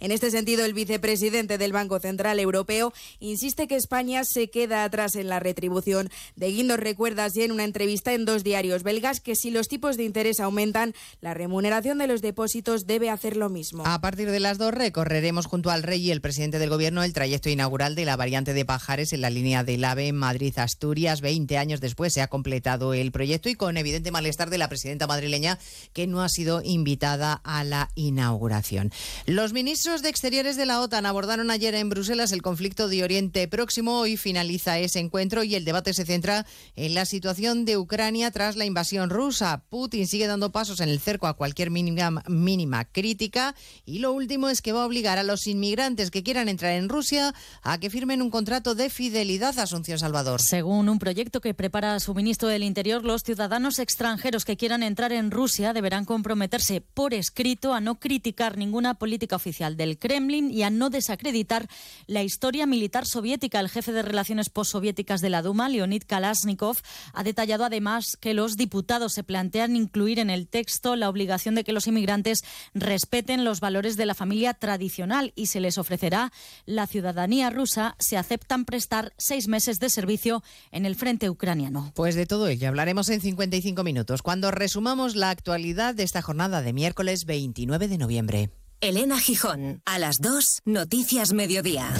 En 0.00 0.12
este 0.12 0.30
sentido, 0.30 0.64
el 0.64 0.74
vicepresidente 0.74 1.58
del 1.58 1.72
Banco 1.72 2.00
Central 2.00 2.40
Europeo 2.40 2.92
insiste 3.18 3.68
que 3.68 3.76
España 3.76 4.24
se 4.24 4.50
queda 4.50 4.84
atrás 4.84 5.16
en 5.16 5.28
la 5.28 5.40
retribución. 5.40 6.10
De 6.36 6.50
Guindos 6.50 6.80
recuerda 6.80 7.24
así 7.24 7.42
en 7.42 7.52
una 7.52 7.64
entrevista 7.64 8.12
en 8.12 8.24
dos 8.24 8.44
diarios 8.44 8.82
belgas 8.82 9.20
que 9.20 9.36
si 9.36 9.50
los 9.50 9.68
tipos 9.68 9.96
de 9.96 10.04
interés 10.04 10.40
aumentan, 10.40 10.94
la 11.20 11.34
remuneración 11.34 11.98
de 11.98 12.06
los 12.06 12.22
depósitos 12.22 12.86
debe 12.86 13.10
hacer 13.10 13.36
lo 13.36 13.48
mismo. 13.48 13.84
A 13.86 14.00
partir 14.00 14.30
de 14.30 14.40
las 14.40 14.58
dos 14.58 14.72
recorreremos 14.72 15.46
junto 15.46 15.70
al 15.70 15.82
rey 15.82 16.00
y 16.00 16.10
el 16.10 16.20
presidente 16.20 16.58
del 16.58 16.70
gobierno 16.70 17.02
el 17.02 17.12
trayecto 17.12 17.48
inaugural 17.48 17.94
de 17.94 18.04
la 18.04 18.16
variante 18.16 18.54
de 18.54 18.64
Pajares 18.64 19.12
en 19.12 19.20
la 19.20 19.30
línea 19.30 19.64
del 19.64 19.84
AVE 19.84 20.12
Madrid-Asturias. 20.12 21.20
Veinte 21.20 21.58
años 21.58 21.80
después 21.80 22.12
se 22.12 22.22
ha 22.22 22.28
completado 22.28 22.94
el 22.94 23.12
proyecto 23.12 23.48
y 23.48 23.54
con 23.54 23.76
evidente 23.76 24.10
malestar 24.10 24.50
de 24.50 24.58
la 24.58 24.68
presidenta 24.68 25.06
madrileña 25.06 25.58
que 25.92 26.06
no 26.06 26.22
ha 26.22 26.28
sido 26.28 26.62
invitada 26.62 27.40
a 27.44 27.64
la 27.64 27.90
inauguración. 27.94 28.92
Los 29.26 29.52
ministros 29.52 30.02
de 30.02 30.08
Exteriores 30.08 30.56
de 30.56 30.66
la 30.66 30.80
OTAN 30.80 31.06
abordaron 31.06 31.50
ayer 31.50 31.74
en 31.74 31.88
Bruselas 31.88 32.32
el 32.32 32.42
conflicto 32.42 32.88
de 32.88 33.04
Oriente 33.04 33.46
Próximo. 33.48 33.98
Hoy 33.98 34.16
finaliza 34.16 34.78
ese 34.78 34.98
encuentro 34.98 35.44
y 35.44 35.54
el 35.54 35.64
debate 35.64 35.94
se 35.94 36.04
centra 36.04 36.46
en 36.76 36.94
la 36.94 37.04
situación 37.04 37.64
de 37.64 37.76
Ucrania 37.76 38.30
tras 38.30 38.56
la 38.56 38.64
invasión 38.64 39.10
rusa. 39.10 39.62
Putin 39.68 40.06
sigue 40.06 40.26
dando 40.26 40.52
pasos 40.52 40.80
en 40.80 40.88
el 40.88 41.00
cerco 41.00 41.26
a 41.26 41.34
cualquier 41.34 41.70
mínima, 41.70 42.84
crítica 42.86 43.54
y 43.84 43.98
lo 43.98 44.12
último 44.12 44.48
es 44.48 44.62
que 44.62 44.72
va 44.72 44.82
a 44.82 44.86
obligar 44.86 45.18
a 45.18 45.22
los 45.22 45.46
inmigrantes 45.46 46.10
que 46.10 46.22
quieran 46.22 46.48
entrar 46.48 46.72
en 46.72 46.88
Rusia 46.88 47.34
a 47.62 47.78
que 47.78 47.90
firmen 47.90 48.22
un 48.22 48.30
contrato 48.30 48.74
de 48.74 48.90
fidelidad 48.90 49.58
a 49.58 49.62
Asunción 49.62 49.98
Salvador. 49.98 50.40
Según 50.40 50.88
un 50.88 50.98
proyecto 50.98 51.40
que 51.40 51.54
prepara 51.54 52.00
su 52.00 52.14
ministro 52.14 52.48
del 52.48 52.62
Interior, 52.62 53.04
los 53.04 53.22
ciudadanos 53.22 53.78
extranjeros 53.78 54.44
que 54.44 54.56
quieran 54.56 54.82
entrar 54.82 55.12
en 55.12 55.30
Rusia 55.30 55.72
deberán 55.72 56.04
comprometerse 56.04 56.80
por 56.80 57.14
escrito 57.14 57.74
a 57.74 57.80
no 57.80 57.98
criticar 57.98 58.56
ninguna 58.56 58.94
política 59.00 59.34
oficial 59.34 59.76
del 59.76 59.98
Kremlin 59.98 60.52
y 60.52 60.62
a 60.62 60.70
no 60.70 60.90
desacreditar 60.90 61.66
la 62.06 62.22
historia 62.22 62.66
militar 62.66 63.06
soviética. 63.06 63.58
El 63.58 63.68
jefe 63.68 63.92
de 63.92 64.02
relaciones 64.02 64.50
postsoviéticas 64.50 65.20
de 65.20 65.30
la 65.30 65.42
Duma, 65.42 65.68
Leonid 65.68 66.04
Kalashnikov, 66.06 66.76
ha 67.12 67.24
detallado 67.24 67.64
además 67.64 68.16
que 68.20 68.34
los 68.34 68.56
diputados 68.56 69.14
se 69.14 69.24
plantean 69.24 69.74
incluir 69.74 70.20
en 70.20 70.30
el 70.30 70.46
texto 70.46 70.94
la 70.94 71.08
obligación 71.08 71.56
de 71.56 71.64
que 71.64 71.72
los 71.72 71.88
inmigrantes 71.88 72.44
respeten 72.74 73.44
los 73.44 73.58
valores 73.60 73.96
de 73.96 74.06
la 74.06 74.14
familia 74.14 74.54
tradicional 74.54 75.32
y 75.34 75.46
se 75.46 75.60
les 75.60 75.78
ofrecerá 75.78 76.32
la 76.66 76.86
ciudadanía 76.86 77.50
rusa 77.50 77.96
si 77.98 78.16
aceptan 78.16 78.66
prestar 78.66 79.12
seis 79.16 79.48
meses 79.48 79.80
de 79.80 79.88
servicio 79.88 80.42
en 80.70 80.84
el 80.84 80.94
frente 80.94 81.30
ucraniano. 81.30 81.90
Pues 81.94 82.14
de 82.14 82.26
todo 82.26 82.48
ello 82.48 82.68
hablaremos 82.68 83.08
en 83.08 83.22
55 83.22 83.82
minutos, 83.82 84.20
cuando 84.20 84.50
resumamos 84.50 85.16
la 85.16 85.30
actualidad 85.30 85.94
de 85.94 86.02
esta 86.02 86.20
jornada 86.20 86.60
de 86.60 86.74
miércoles 86.74 87.24
29 87.24 87.88
de 87.88 87.98
noviembre. 87.98 88.50
Elena 88.82 89.20
Gijón, 89.20 89.82
a 89.84 89.98
las 89.98 90.22
2, 90.22 90.62
Noticias 90.64 91.34
Mediodía. 91.34 91.92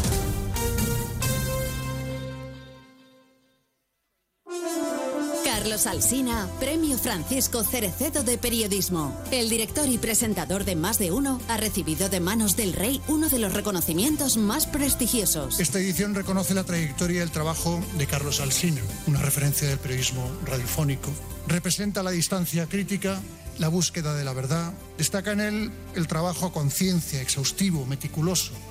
Carlos 5.45 5.87
Alsina, 5.87 6.49
Premio 6.59 6.97
Francisco 6.97 7.65
Cerecedo 7.65 8.23
de 8.23 8.39
Periodismo. 8.39 9.15
El 9.31 9.51
director 9.51 9.91
y 9.91 9.99
presentador 9.99 10.65
de 10.65 10.75
Más 10.75 10.99
de 10.99 11.13
Uno 11.13 11.39
ha 11.49 11.59
recibido 11.59 12.09
de 12.09 12.21
manos 12.21 12.57
del 12.57 12.73
rey 12.73 13.03
uno 13.09 13.29
de 13.29 13.41
los 13.41 13.53
reconocimientos 13.53 14.39
más 14.39 14.67
prestigiosos. 14.67 15.61
Esta 15.61 15.81
edición 15.81 16.15
reconoce 16.15 16.55
la 16.55 16.65
trayectoria 16.65 17.19
y 17.19 17.23
el 17.23 17.31
trabajo 17.31 17.79
de 17.99 18.07
Carlos 18.07 18.41
Alsina, 18.41 18.81
una 19.07 19.21
referencia 19.21 19.69
del 19.69 19.79
periodismo 19.79 20.27
radiofónico. 20.47 21.11
Representa 21.47 22.03
la 22.03 22.11
distancia 22.11 22.67
crítica, 22.67 23.21
la 23.61 23.69
búsqueda 23.69 24.15
de 24.15 24.25
la 24.25 24.33
verdad. 24.33 24.73
Destaca 24.99 25.33
en 25.33 25.41
él 25.41 25.71
el 25.95 26.09
trabajo 26.09 26.47
a 26.47 26.53
conciencia, 26.53 27.21
exhaustivo, 27.21 27.87
meticuloso 27.87 28.53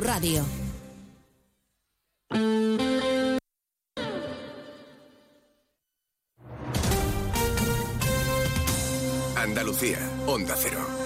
radio. 0.00 0.44
Andalucía, 9.36 9.98
Onda 10.26 10.54
Cero. 10.56 11.05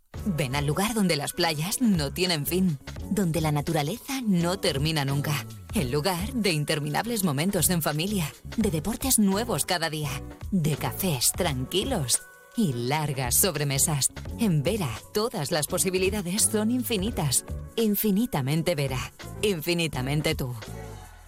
Ven 0.25 0.55
al 0.55 0.65
lugar 0.65 0.93
donde 0.93 1.15
las 1.15 1.33
playas 1.33 1.81
no 1.81 2.11
tienen 2.11 2.45
fin, 2.45 2.77
donde 3.09 3.41
la 3.41 3.51
naturaleza 3.51 4.21
no 4.25 4.59
termina 4.59 5.03
nunca. 5.05 5.45
El 5.73 5.91
lugar 5.91 6.33
de 6.33 6.51
interminables 6.51 7.23
momentos 7.23 7.69
en 7.69 7.81
familia, 7.81 8.31
de 8.57 8.71
deportes 8.71 9.19
nuevos 9.19 9.65
cada 9.65 9.89
día, 9.89 10.11
de 10.51 10.75
cafés 10.75 11.31
tranquilos 11.31 12.21
y 12.55 12.73
largas 12.73 13.35
sobremesas. 13.35 14.09
En 14.39 14.63
Vera, 14.63 14.89
todas 15.13 15.51
las 15.51 15.67
posibilidades 15.67 16.43
son 16.43 16.71
infinitas. 16.71 17.45
Infinitamente 17.75 18.75
Vera. 18.75 19.13
Infinitamente 19.41 20.35
tú. 20.35 20.53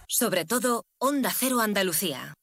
Sobre 0.06 0.44
todo, 0.44 0.84
Onda 0.98 1.32
Cero 1.34 1.60
Andalucía. 1.60 2.34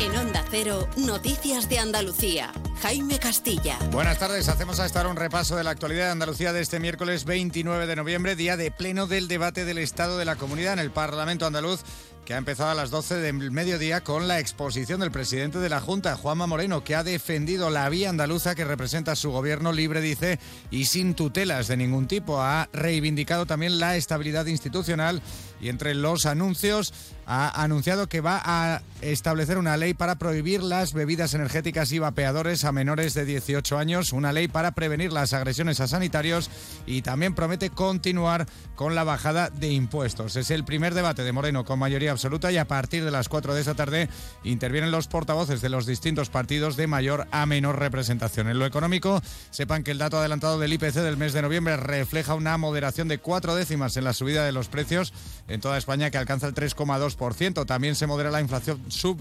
En 0.00 0.16
Onda 0.16 0.44
Cero, 0.50 0.88
Noticias 0.96 1.68
de 1.68 1.78
Andalucía. 1.80 2.52
Jaime 2.82 3.18
Castilla. 3.18 3.78
Buenas 3.90 4.18
tardes, 4.18 4.48
hacemos 4.48 4.80
a 4.80 4.86
estar 4.86 5.06
un 5.06 5.16
repaso 5.16 5.56
de 5.56 5.64
la 5.64 5.70
actualidad 5.70 6.06
de 6.06 6.12
Andalucía 6.12 6.52
de 6.52 6.60
este 6.60 6.80
miércoles 6.80 7.24
29 7.24 7.86
de 7.86 7.96
noviembre, 7.96 8.36
día 8.36 8.56
de 8.56 8.70
pleno 8.70 9.06
del 9.06 9.28
debate 9.28 9.64
del 9.64 9.78
Estado 9.78 10.18
de 10.18 10.24
la 10.24 10.36
Comunidad 10.36 10.74
en 10.74 10.78
el 10.78 10.90
Parlamento 10.90 11.46
andaluz 11.46 11.84
que 12.24 12.34
ha 12.34 12.38
empezado 12.38 12.70
a 12.70 12.74
las 12.74 12.90
12 12.90 13.16
del 13.16 13.50
mediodía 13.50 14.02
con 14.02 14.28
la 14.28 14.40
exposición 14.40 15.00
del 15.00 15.10
presidente 15.10 15.58
de 15.58 15.68
la 15.68 15.80
Junta, 15.80 16.16
Juanma 16.16 16.46
Moreno, 16.46 16.82
que 16.82 16.94
ha 16.94 17.04
defendido 17.04 17.68
la 17.68 17.88
vía 17.88 18.08
andaluza 18.08 18.54
que 18.54 18.64
representa 18.64 19.14
su 19.14 19.30
gobierno 19.30 19.72
libre, 19.72 20.00
dice, 20.00 20.38
y 20.70 20.86
sin 20.86 21.14
tutelas 21.14 21.68
de 21.68 21.76
ningún 21.76 22.08
tipo. 22.08 22.40
Ha 22.40 22.68
reivindicado 22.72 23.44
también 23.46 23.78
la 23.78 23.96
estabilidad 23.96 24.46
institucional 24.46 25.20
y 25.64 25.70
entre 25.70 25.94
los 25.94 26.26
anuncios 26.26 26.92
ha 27.26 27.62
anunciado 27.62 28.06
que 28.06 28.20
va 28.20 28.40
a 28.44 28.82
establecer 29.00 29.56
una 29.56 29.78
ley 29.78 29.94
para 29.94 30.16
prohibir 30.16 30.62
las 30.62 30.92
bebidas 30.92 31.32
energéticas 31.32 31.90
y 31.92 31.98
vapeadores 31.98 32.64
a 32.64 32.72
menores 32.72 33.14
de 33.14 33.24
18 33.24 33.78
años, 33.78 34.12
una 34.12 34.32
ley 34.32 34.46
para 34.46 34.72
prevenir 34.72 35.10
las 35.10 35.32
agresiones 35.32 35.80
a 35.80 35.88
sanitarios 35.88 36.50
y 36.86 37.00
también 37.00 37.34
promete 37.34 37.70
continuar 37.70 38.46
con 38.74 38.94
la 38.94 39.04
bajada 39.04 39.48
de 39.48 39.72
impuestos. 39.72 40.36
Es 40.36 40.50
el 40.50 40.64
primer 40.64 40.92
debate 40.92 41.22
de 41.22 41.32
Moreno 41.32 41.64
con 41.64 41.78
mayoría 41.78 42.10
absoluta 42.10 42.52
y 42.52 42.58
a 42.58 42.68
partir 42.68 43.02
de 43.02 43.10
las 43.10 43.30
4 43.30 43.54
de 43.54 43.60
esta 43.60 43.74
tarde 43.74 44.10
intervienen 44.42 44.90
los 44.90 45.08
portavoces 45.08 45.62
de 45.62 45.70
los 45.70 45.86
distintos 45.86 46.28
partidos 46.28 46.76
de 46.76 46.86
mayor 46.86 47.26
a 47.30 47.46
menor 47.46 47.78
representación. 47.78 48.48
En 48.48 48.58
lo 48.58 48.66
económico, 48.66 49.22
sepan 49.50 49.82
que 49.82 49.92
el 49.92 49.98
dato 49.98 50.18
adelantado 50.18 50.58
del 50.58 50.74
IPC 50.74 50.96
del 50.96 51.16
mes 51.16 51.32
de 51.32 51.40
noviembre 51.40 51.78
refleja 51.78 52.34
una 52.34 52.58
moderación 52.58 53.08
de 53.08 53.16
cuatro 53.16 53.54
décimas 53.54 53.96
en 53.96 54.04
la 54.04 54.12
subida 54.12 54.44
de 54.44 54.52
los 54.52 54.68
precios 54.68 55.14
en 55.54 55.60
toda 55.60 55.78
España 55.78 56.10
que 56.10 56.18
alcanza 56.18 56.46
el 56.46 56.54
3,2%. 56.54 57.66
También 57.66 57.94
se 57.94 58.06
modera 58.06 58.30
la 58.30 58.40
inflación 58.40 58.80
sub 58.88 59.18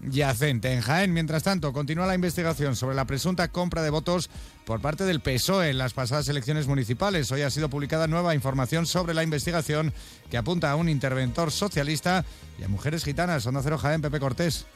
yacente. 0.00 0.72
En 0.72 0.80
Jaén, 0.80 1.12
mientras 1.12 1.42
tanto, 1.42 1.72
continúa 1.72 2.06
la 2.06 2.14
investigación 2.14 2.76
sobre 2.76 2.96
la 2.96 3.06
presunta 3.06 3.48
compra 3.48 3.82
de 3.82 3.90
votos 3.90 4.30
por 4.64 4.80
parte 4.80 5.04
del 5.04 5.20
PSOE 5.20 5.70
en 5.70 5.78
las 5.78 5.94
pasadas 5.94 6.28
elecciones 6.28 6.66
municipales. 6.66 7.30
Hoy 7.32 7.42
ha 7.42 7.50
sido 7.50 7.70
publicada 7.70 8.06
nueva 8.06 8.34
información 8.34 8.86
sobre 8.86 9.14
la 9.14 9.22
investigación 9.22 9.92
que 10.30 10.36
apunta 10.36 10.70
a 10.70 10.76
un 10.76 10.88
interventor 10.88 11.50
socialista 11.50 12.24
y 12.58 12.64
a 12.64 12.68
mujeres 12.68 13.04
gitanas. 13.04 13.46
Onda 13.46 13.62
Cero 13.62 13.78
Jaén, 13.78 14.02
Pepe 14.02 14.20
Cortés. 14.20 14.66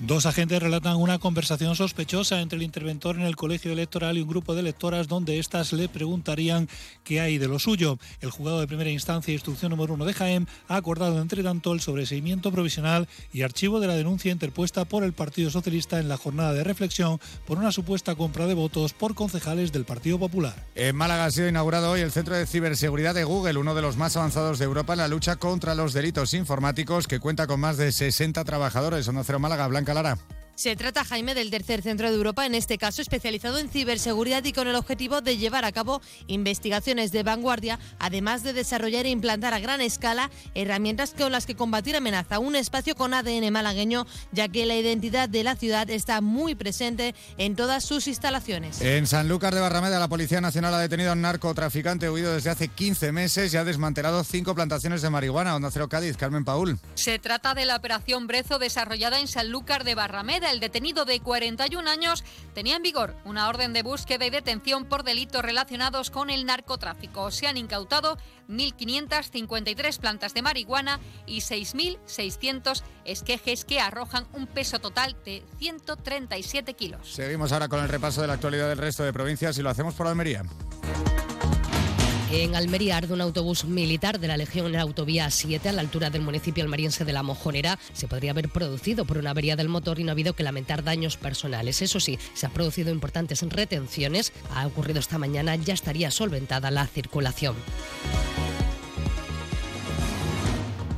Dos 0.00 0.24
agentes 0.24 0.62
relatan 0.62 0.96
una 0.96 1.18
conversación 1.18 1.76
sospechosa 1.76 2.40
entre 2.40 2.56
el 2.56 2.62
interventor 2.62 3.16
en 3.16 3.26
el 3.26 3.36
colegio 3.36 3.70
electoral 3.70 4.16
y 4.16 4.22
un 4.22 4.28
grupo 4.30 4.54
de 4.54 4.60
electoras 4.60 5.08
donde 5.08 5.38
éstas 5.38 5.74
le 5.74 5.90
preguntarían 5.90 6.70
qué 7.04 7.20
hay 7.20 7.36
de 7.36 7.48
lo 7.48 7.58
suyo. 7.58 7.98
El 8.22 8.30
juzgado 8.30 8.60
de 8.60 8.66
primera 8.66 8.88
instancia, 8.88 9.34
instrucción 9.34 9.68
número 9.68 9.92
uno 9.92 10.06
de 10.06 10.14
Jaén, 10.14 10.48
ha 10.68 10.76
acordado 10.76 11.20
entre 11.20 11.42
tanto 11.42 11.74
el 11.74 11.82
sobreseimiento 11.82 12.50
provisional 12.50 13.08
y 13.30 13.42
archivo 13.42 13.78
de 13.78 13.88
la 13.88 13.94
denuncia 13.94 14.32
interpuesta 14.32 14.86
por 14.86 15.04
el 15.04 15.12
Partido 15.12 15.50
Socialista 15.50 16.00
en 16.00 16.08
la 16.08 16.16
jornada 16.16 16.54
de 16.54 16.64
reflexión 16.64 17.20
por 17.46 17.58
una 17.58 17.70
supuesta 17.70 18.14
compra 18.14 18.46
de 18.46 18.54
votos 18.54 18.94
por 18.94 19.14
concejales 19.14 19.70
del 19.70 19.84
Partido 19.84 20.18
Popular. 20.18 20.64
En 20.76 20.96
Málaga 20.96 21.26
ha 21.26 21.30
sido 21.30 21.46
inaugurado 21.46 21.90
hoy 21.90 22.00
el 22.00 22.10
Centro 22.10 22.34
de 22.34 22.46
Ciberseguridad 22.46 23.14
de 23.14 23.24
Google, 23.24 23.58
uno 23.58 23.74
de 23.74 23.82
los 23.82 23.98
más 23.98 24.16
avanzados 24.16 24.58
de 24.58 24.64
Europa 24.64 24.94
en 24.94 25.00
la 25.00 25.08
lucha 25.08 25.36
contra 25.36 25.74
los 25.74 25.92
delitos 25.92 26.32
informáticos, 26.32 27.06
que 27.06 27.20
cuenta 27.20 27.46
con 27.46 27.60
más 27.60 27.76
de 27.76 27.92
60 27.92 28.42
trabajadores. 28.44 29.06
Onda 29.06 29.24
Cero 29.24 29.38
Málaga, 29.38 29.66
Blanca 29.66 29.89
Lara. 29.94 30.16
Se 30.60 30.76
trata, 30.76 31.06
Jaime, 31.06 31.34
del 31.34 31.50
tercer 31.50 31.80
centro 31.80 32.10
de 32.10 32.16
Europa, 32.16 32.44
en 32.44 32.54
este 32.54 32.76
caso 32.76 33.00
especializado 33.00 33.56
en 33.56 33.70
ciberseguridad 33.70 34.44
y 34.44 34.52
con 34.52 34.68
el 34.68 34.74
objetivo 34.74 35.22
de 35.22 35.38
llevar 35.38 35.64
a 35.64 35.72
cabo 35.72 36.02
investigaciones 36.26 37.12
de 37.12 37.22
vanguardia, 37.22 37.78
además 37.98 38.42
de 38.42 38.52
desarrollar 38.52 39.06
e 39.06 39.08
implantar 39.08 39.54
a 39.54 39.58
gran 39.58 39.80
escala 39.80 40.30
herramientas 40.54 41.14
con 41.16 41.32
las 41.32 41.46
que 41.46 41.56
combatir 41.56 41.96
amenaza. 41.96 42.40
Un 42.40 42.56
espacio 42.56 42.94
con 42.94 43.14
ADN 43.14 43.50
malagueño, 43.50 44.06
ya 44.32 44.48
que 44.48 44.66
la 44.66 44.76
identidad 44.76 45.30
de 45.30 45.44
la 45.44 45.56
ciudad 45.56 45.88
está 45.88 46.20
muy 46.20 46.54
presente 46.54 47.14
en 47.38 47.56
todas 47.56 47.82
sus 47.82 48.06
instalaciones. 48.06 48.82
En 48.82 49.06
Sanlúcar 49.06 49.54
de 49.54 49.62
Barrameda, 49.62 49.98
la 49.98 50.08
Policía 50.08 50.42
Nacional 50.42 50.74
ha 50.74 50.78
detenido 50.78 51.08
a 51.08 51.14
un 51.14 51.22
narcotraficante 51.22 52.10
huido 52.10 52.34
desde 52.34 52.50
hace 52.50 52.68
15 52.68 53.12
meses 53.12 53.54
y 53.54 53.56
ha 53.56 53.64
desmantelado 53.64 54.24
cinco 54.24 54.54
plantaciones 54.54 55.00
de 55.00 55.08
marihuana. 55.08 55.56
Onda 55.56 55.70
Cero 55.70 55.88
Cádiz, 55.88 56.18
Carmen 56.18 56.44
Paul. 56.44 56.78
Se 56.96 57.18
trata 57.18 57.54
de 57.54 57.64
la 57.64 57.76
operación 57.76 58.26
Brezo 58.26 58.58
desarrollada 58.58 59.20
en 59.20 59.26
Sanlúcar 59.26 59.84
de 59.84 59.94
Barrameda 59.94 60.49
el 60.50 60.60
detenido 60.60 61.04
de 61.04 61.20
41 61.20 61.88
años 61.88 62.24
tenía 62.54 62.76
en 62.76 62.82
vigor 62.82 63.16
una 63.24 63.48
orden 63.48 63.72
de 63.72 63.82
búsqueda 63.82 64.26
y 64.26 64.30
detención 64.30 64.84
por 64.84 65.02
delitos 65.02 65.42
relacionados 65.42 66.10
con 66.10 66.30
el 66.30 66.46
narcotráfico. 66.46 67.30
Se 67.30 67.46
han 67.46 67.56
incautado 67.56 68.18
1.553 68.48 69.98
plantas 69.98 70.34
de 70.34 70.42
marihuana 70.42 71.00
y 71.26 71.38
6.600 71.38 72.82
esquejes 73.04 73.64
que 73.64 73.80
arrojan 73.80 74.26
un 74.32 74.46
peso 74.46 74.78
total 74.78 75.16
de 75.24 75.42
137 75.58 76.74
kilos. 76.74 77.12
Seguimos 77.12 77.52
ahora 77.52 77.68
con 77.68 77.80
el 77.80 77.88
repaso 77.88 78.20
de 78.20 78.26
la 78.26 78.34
actualidad 78.34 78.68
del 78.68 78.78
resto 78.78 79.04
de 79.04 79.12
provincias 79.12 79.56
y 79.58 79.62
lo 79.62 79.70
hacemos 79.70 79.94
por 79.94 80.06
Almería. 80.06 80.42
En 82.32 82.54
Almería 82.54 82.96
arde 82.96 83.12
un 83.12 83.20
autobús 83.20 83.64
militar 83.64 84.20
de 84.20 84.28
la 84.28 84.36
Legión 84.36 84.66
en 84.66 84.72
la 84.74 84.82
autovía 84.82 85.28
7 85.28 85.68
a 85.68 85.72
la 85.72 85.80
altura 85.80 86.10
del 86.10 86.22
municipio 86.22 86.62
almeriense 86.62 87.04
de 87.04 87.12
La 87.12 87.24
Mojonera. 87.24 87.76
Se 87.92 88.06
podría 88.06 88.30
haber 88.30 88.48
producido 88.48 89.04
por 89.04 89.18
una 89.18 89.30
avería 89.30 89.56
del 89.56 89.68
motor 89.68 89.98
y 89.98 90.04
no 90.04 90.10
ha 90.10 90.12
habido 90.12 90.34
que 90.34 90.44
lamentar 90.44 90.84
daños 90.84 91.16
personales. 91.16 91.82
Eso 91.82 91.98
sí, 91.98 92.20
se 92.34 92.46
han 92.46 92.52
producido 92.52 92.92
importantes 92.92 93.42
retenciones. 93.42 94.32
Ha 94.54 94.64
ocurrido 94.68 95.00
esta 95.00 95.18
mañana, 95.18 95.56
ya 95.56 95.74
estaría 95.74 96.12
solventada 96.12 96.70
la 96.70 96.86
circulación. 96.86 97.56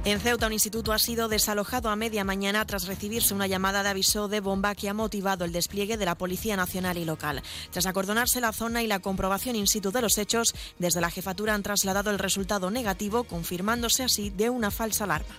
En 0.05 0.19
Ceuta, 0.19 0.49
un 0.49 0.53
instituto 0.53 0.93
ha 0.93 0.99
sido 0.99 1.29
desalojado 1.29 1.89
a 1.89 1.95
media 1.95 2.25
mañana 2.25 2.67
tras 2.67 2.89
recibirse 2.89 3.35
una 3.35 3.47
llamada 3.47 3.85
de 3.85 3.91
aviso 3.91 4.27
de 4.27 4.41
bomba 4.41 4.75
que 4.75 4.89
ha 4.89 4.95
motivado 4.95 5.45
el 5.45 5.53
despliegue 5.53 5.97
de 5.97 6.05
la 6.05 6.17
Policía 6.17 6.57
Nacional 6.57 6.99
y 6.99 7.05
local. 7.05 7.41
Tras 7.71 7.87
acordonarse 7.87 8.41
la 8.41 8.53
zona 8.53 8.83
y 8.83 8.89
la 8.89 8.99
comprobación 8.99 9.55
in 9.55 9.69
situ 9.69 9.93
de 9.93 10.03
los 10.03 10.19
hechos, 10.19 10.57
desde 10.81 11.01
la 11.01 11.11
jefatura 11.11 11.55
han 11.55 11.63
trasladado 11.63 12.11
el 12.11 12.19
resultado 12.19 12.73
negativo, 12.73 13.23
confirmándose 13.23 14.03
así 14.03 14.31
de 14.31 14.51
una 14.51 14.73
falsa 14.73 15.05
alarma. 15.05 15.37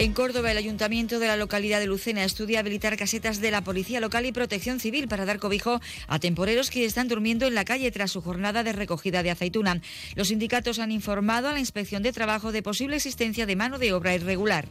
En 0.00 0.14
Córdoba, 0.14 0.50
el 0.50 0.56
ayuntamiento 0.56 1.18
de 1.18 1.26
la 1.26 1.36
localidad 1.36 1.78
de 1.78 1.84
Lucena 1.84 2.24
estudia 2.24 2.60
habilitar 2.60 2.96
casetas 2.96 3.42
de 3.42 3.50
la 3.50 3.62
Policía 3.62 4.00
Local 4.00 4.24
y 4.24 4.32
Protección 4.32 4.80
Civil 4.80 5.08
para 5.08 5.26
dar 5.26 5.38
cobijo 5.38 5.78
a 6.08 6.18
temporeros 6.18 6.70
que 6.70 6.86
están 6.86 7.06
durmiendo 7.06 7.46
en 7.46 7.54
la 7.54 7.66
calle 7.66 7.90
tras 7.90 8.10
su 8.10 8.22
jornada 8.22 8.62
de 8.62 8.72
recogida 8.72 9.22
de 9.22 9.30
aceituna. 9.30 9.82
Los 10.14 10.28
sindicatos 10.28 10.78
han 10.78 10.90
informado 10.90 11.50
a 11.50 11.52
la 11.52 11.60
Inspección 11.60 12.02
de 12.02 12.14
Trabajo 12.14 12.50
de 12.50 12.62
posible 12.62 12.96
existencia 12.96 13.44
de 13.44 13.56
mano 13.56 13.78
de 13.78 13.92
obra 13.92 14.14
irregular. 14.14 14.68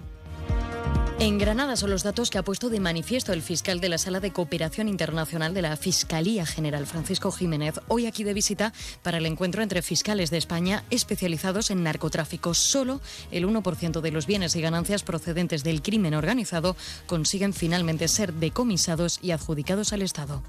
En 1.22 1.38
Granada 1.38 1.76
son 1.76 1.90
los 1.90 2.04
datos 2.04 2.30
que 2.30 2.38
ha 2.38 2.44
puesto 2.44 2.70
de 2.70 2.80
manifiesto 2.80 3.34
el 3.34 3.42
fiscal 3.42 3.82
de 3.82 3.90
la 3.90 3.98
Sala 3.98 4.22
de 4.22 4.32
Cooperación 4.32 4.88
Internacional 4.88 5.54
de 5.54 5.62
la 5.62 5.76
Fiscalía 5.76 6.46
General, 6.46 6.86
Francisco 6.86 7.30
Jiménez, 7.30 7.82
hoy 7.90 8.06
aquí 8.06 8.24
de 8.24 8.34
visita 8.34 8.72
para 9.04 9.18
el 9.18 9.26
encuentro 9.26 9.62
entre 9.62 9.82
fiscales 9.82 10.30
de 10.32 10.38
España 10.38 10.86
especializados 10.92 11.72
en 11.72 11.84
narcotráfico. 11.84 12.54
Solo 12.54 13.02
el 13.32 13.46
1% 13.46 14.00
de 14.00 14.12
los 14.12 14.28
bienes 14.28 14.56
y 14.56 14.62
ganancias 14.62 15.04
procedentes 15.04 15.66
del 15.66 15.82
crimen 15.82 16.14
organizado 16.14 16.78
consiguen 17.06 17.52
finalmente 17.52 18.08
ser 18.08 18.34
decomisados 18.34 19.20
y 19.22 19.32
adjudicados 19.32 19.92
al 19.92 20.04
Estado. 20.04 20.42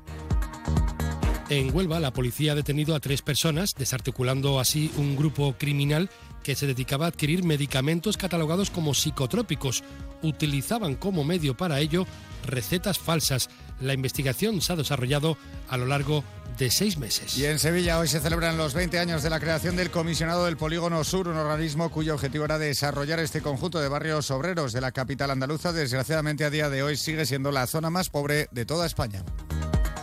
En 1.49 1.75
Huelva, 1.75 1.99
la 1.99 2.12
policía 2.12 2.53
ha 2.53 2.55
detenido 2.55 2.95
a 2.95 3.01
tres 3.01 3.23
personas, 3.23 3.75
desarticulando 3.75 4.61
así 4.61 4.93
un 4.97 5.16
grupo 5.16 5.57
criminal 5.59 6.09
que 6.45 6.55
se 6.55 6.68
dedicaba 6.68 7.07
a 7.07 7.09
adquirir 7.09 7.43
medicamentos 7.43 8.16
catalogados 8.16 8.71
como 8.71 8.95
psicotrópicos. 8.95 9.83
Utilizaban 10.23 10.95
como 10.97 11.25
medio 11.25 11.57
para 11.57 11.81
ello 11.81 12.07
recetas 12.45 12.99
falsas. 12.99 13.49
La 13.81 13.95
investigación 13.95 14.61
se 14.61 14.73
ha 14.73 14.77
desarrollado 14.77 15.37
a 15.68 15.77
lo 15.77 15.87
largo 15.87 16.25
de 16.59 16.71
seis 16.71 16.99
meses. 16.99 17.39
Y 17.39 17.47
en 17.47 17.59
Sevilla 17.59 17.99
hoy 17.99 18.09
se 18.09 18.21
celebran 18.21 18.59
los 18.59 18.75
20 18.75 18.99
años 18.99 19.23
de 19.23 19.31
la 19.31 19.41
creación 19.41 19.77
del 19.77 19.91
Comisionado 19.91 20.45
del 20.45 20.57
Polígono 20.57 21.03
Sur, 21.05 21.29
un 21.29 21.37
organismo 21.37 21.91
cuyo 21.91 22.14
objetivo 22.14 22.45
era 22.45 22.59
desarrollar 22.59 23.18
este 23.21 23.41
conjunto 23.41 23.81
de 23.81 23.89
barrios 23.89 24.31
obreros 24.31 24.73
de 24.73 24.81
la 24.81 24.93
capital 24.93 25.31
andaluza. 25.31 25.73
Desgraciadamente 25.73 26.45
a 26.45 26.51
día 26.51 26.68
de 26.68 26.83
hoy 26.83 26.97
sigue 26.97 27.25
siendo 27.25 27.51
la 27.51 27.66
zona 27.66 27.89
más 27.89 28.11
pobre 28.11 28.49
de 28.51 28.66
toda 28.66 28.87
España. 28.87 29.25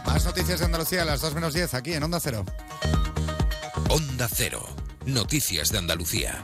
Más 0.06 0.26
noticias 0.26 0.60
de 0.60 0.66
Andalucía 0.66 1.04
a 1.04 1.06
las 1.06 1.22
2 1.22 1.36
menos 1.36 1.54
10 1.54 1.74
aquí 1.74 1.94
en 1.94 2.04
Onda 2.04 2.20
Cero. 2.20 2.46
Onda 3.90 4.28
Cero. 4.34 4.66
Noticias 5.06 5.72
de 5.72 5.78
Andalucía. 5.78 6.42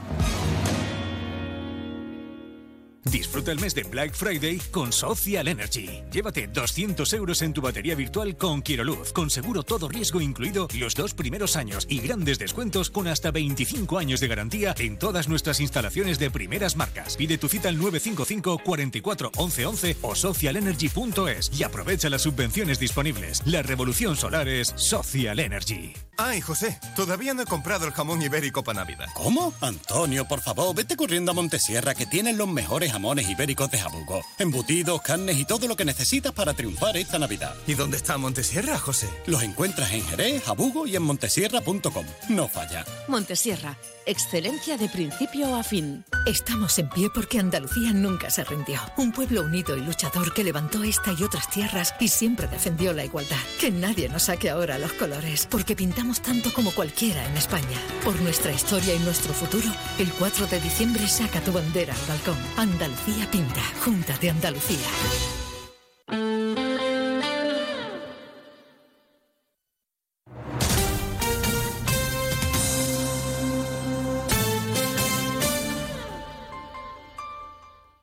Disfruta 3.04 3.52
el 3.52 3.60
mes 3.60 3.74
de 3.74 3.82
Black 3.84 4.14
Friday 4.14 4.58
con 4.70 4.92
Social 4.92 5.48
Energy. 5.48 6.02
Llévate 6.10 6.46
200 6.46 7.12
euros 7.12 7.42
en 7.42 7.52
tu 7.52 7.60
batería 7.60 7.94
virtual 7.94 8.36
con 8.36 8.62
Quiroluz, 8.62 9.12
con 9.12 9.30
seguro 9.30 9.62
todo 9.62 9.88
riesgo 9.88 10.20
incluido 10.20 10.68
los 10.78 10.94
dos 10.94 11.14
primeros 11.14 11.56
años 11.56 11.86
y 11.88 12.00
grandes 12.00 12.38
descuentos 12.38 12.90
con 12.90 13.06
hasta 13.06 13.30
25 13.30 13.98
años 13.98 14.20
de 14.20 14.28
garantía 14.28 14.74
en 14.78 14.98
todas 14.98 15.28
nuestras 15.28 15.60
instalaciones 15.60 16.18
de 16.18 16.30
primeras 16.30 16.76
marcas. 16.76 17.16
Pide 17.16 17.38
tu 17.38 17.48
cita 17.48 17.68
al 17.68 17.76
955 17.76 18.58
44 18.64 19.32
11 19.36 19.66
11 19.66 19.96
o 20.02 20.14
socialenergy.es 20.14 21.50
y 21.58 21.62
aprovecha 21.62 22.08
las 22.08 22.22
subvenciones 22.22 22.78
disponibles. 22.78 23.42
La 23.44 23.62
revolución 23.62 24.16
solar 24.16 24.48
es 24.48 24.72
Social 24.76 25.40
Energy. 25.40 25.92
Ay, 26.16 26.40
José, 26.40 26.78
todavía 26.94 27.34
no 27.34 27.42
he 27.42 27.46
comprado 27.46 27.86
el 27.86 27.92
jamón 27.92 28.22
ibérico 28.22 28.62
para 28.62 28.80
Navidad. 28.80 29.08
¿Cómo? 29.14 29.52
Antonio, 29.60 30.26
por 30.26 30.40
favor, 30.40 30.74
vete 30.74 30.96
corriendo 30.96 31.32
a 31.32 31.34
Montesierra 31.34 31.94
que 31.94 32.06
tienen 32.06 32.38
los 32.38 32.48
mejores 32.48 32.93
jamones 32.94 33.28
ibéricos 33.28 33.68
de 33.72 33.78
Jabugo. 33.78 34.24
Embutidos, 34.38 35.02
carnes 35.02 35.36
y 35.36 35.44
todo 35.44 35.66
lo 35.66 35.74
que 35.74 35.84
necesitas 35.84 36.30
para 36.30 36.54
triunfar 36.54 36.96
esta 36.96 37.18
Navidad. 37.18 37.52
¿Y 37.66 37.74
dónde 37.74 37.96
está 37.96 38.16
Montesierra, 38.18 38.78
José? 38.78 39.10
Los 39.26 39.42
encuentras 39.42 39.90
en 39.90 40.06
Jerez, 40.06 40.44
Jabugo 40.44 40.86
y 40.86 40.94
en 40.94 41.02
montesierra.com. 41.02 42.06
No 42.28 42.46
falla. 42.46 42.84
Montesierra, 43.08 43.76
excelencia 44.06 44.76
de 44.78 44.88
principio 44.88 45.56
a 45.56 45.64
fin. 45.64 46.04
Estamos 46.24 46.78
en 46.78 46.88
pie 46.88 47.08
porque 47.12 47.40
Andalucía 47.40 47.92
nunca 47.92 48.30
se 48.30 48.44
rindió. 48.44 48.80
Un 48.96 49.10
pueblo 49.10 49.42
unido 49.42 49.76
y 49.76 49.80
luchador 49.80 50.32
que 50.32 50.44
levantó 50.44 50.84
esta 50.84 51.12
y 51.18 51.24
otras 51.24 51.50
tierras 51.50 51.96
y 51.98 52.06
siempre 52.06 52.46
defendió 52.46 52.92
la 52.92 53.04
igualdad. 53.04 53.42
Que 53.60 53.72
nadie 53.72 54.08
nos 54.08 54.24
saque 54.24 54.50
ahora 54.50 54.78
los 54.78 54.92
colores, 54.92 55.48
porque 55.50 55.74
pintamos 55.74 56.22
tanto 56.22 56.54
como 56.54 56.70
cualquiera 56.70 57.26
en 57.26 57.36
España. 57.36 57.80
Por 58.04 58.14
nuestra 58.22 58.52
historia 58.52 58.94
y 58.94 59.00
nuestro 59.00 59.34
futuro, 59.34 59.68
el 59.98 60.12
4 60.12 60.46
de 60.46 60.60
diciembre 60.60 61.08
saca 61.08 61.40
tu 61.40 61.50
bandera 61.50 61.92
al 61.92 62.06
balcón. 62.06 62.38
Andalucía 62.56 62.83
pinta, 63.30 63.62
Junta 63.84 64.16
de 64.18 64.30
Andalucía. 64.30 64.78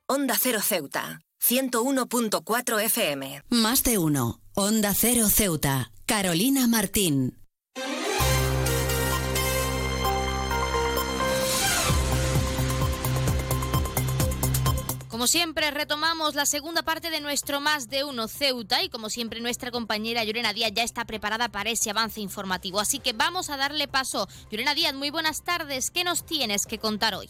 Onda 0.08 0.36
Cero 0.38 0.60
Ceuta, 0.62 1.22
101.4 1.42 2.82
FM. 2.82 3.44
Más 3.50 3.84
de 3.84 3.98
uno. 3.98 4.42
Onda 4.54 4.94
Cero 4.94 5.30
Ceuta. 5.30 5.92
Carolina 6.06 6.68
Martín. 6.68 7.41
Como 15.22 15.28
siempre, 15.28 15.70
retomamos 15.70 16.34
la 16.34 16.48
segunda 16.48 16.82
parte 16.82 17.12
de 17.12 17.22
nuestro 17.22 17.62
Más 17.62 17.90
de 17.90 18.04
Uno 18.04 18.28
Ceuta 18.28 18.82
y 18.82 18.90
como 18.90 19.08
siempre 19.08 19.40
nuestra 19.40 19.70
compañera 19.70 20.24
Llorena 20.24 20.52
Díaz 20.52 20.72
ya 20.74 20.82
está 20.82 21.06
preparada 21.06 21.48
para 21.50 21.70
ese 21.70 21.92
avance 21.92 22.22
informativo. 22.22 22.80
Así 22.80 22.98
que 22.98 23.14
vamos 23.14 23.52
a 23.52 23.58
darle 23.58 23.88
paso. 23.88 24.28
Llorena 24.50 24.74
Díaz, 24.74 24.96
muy 24.96 25.12
buenas 25.12 25.44
tardes. 25.44 25.92
¿Qué 25.92 26.04
nos 26.04 26.26
tienes 26.26 26.66
que 26.66 26.80
contar 26.80 27.14
hoy? 27.14 27.30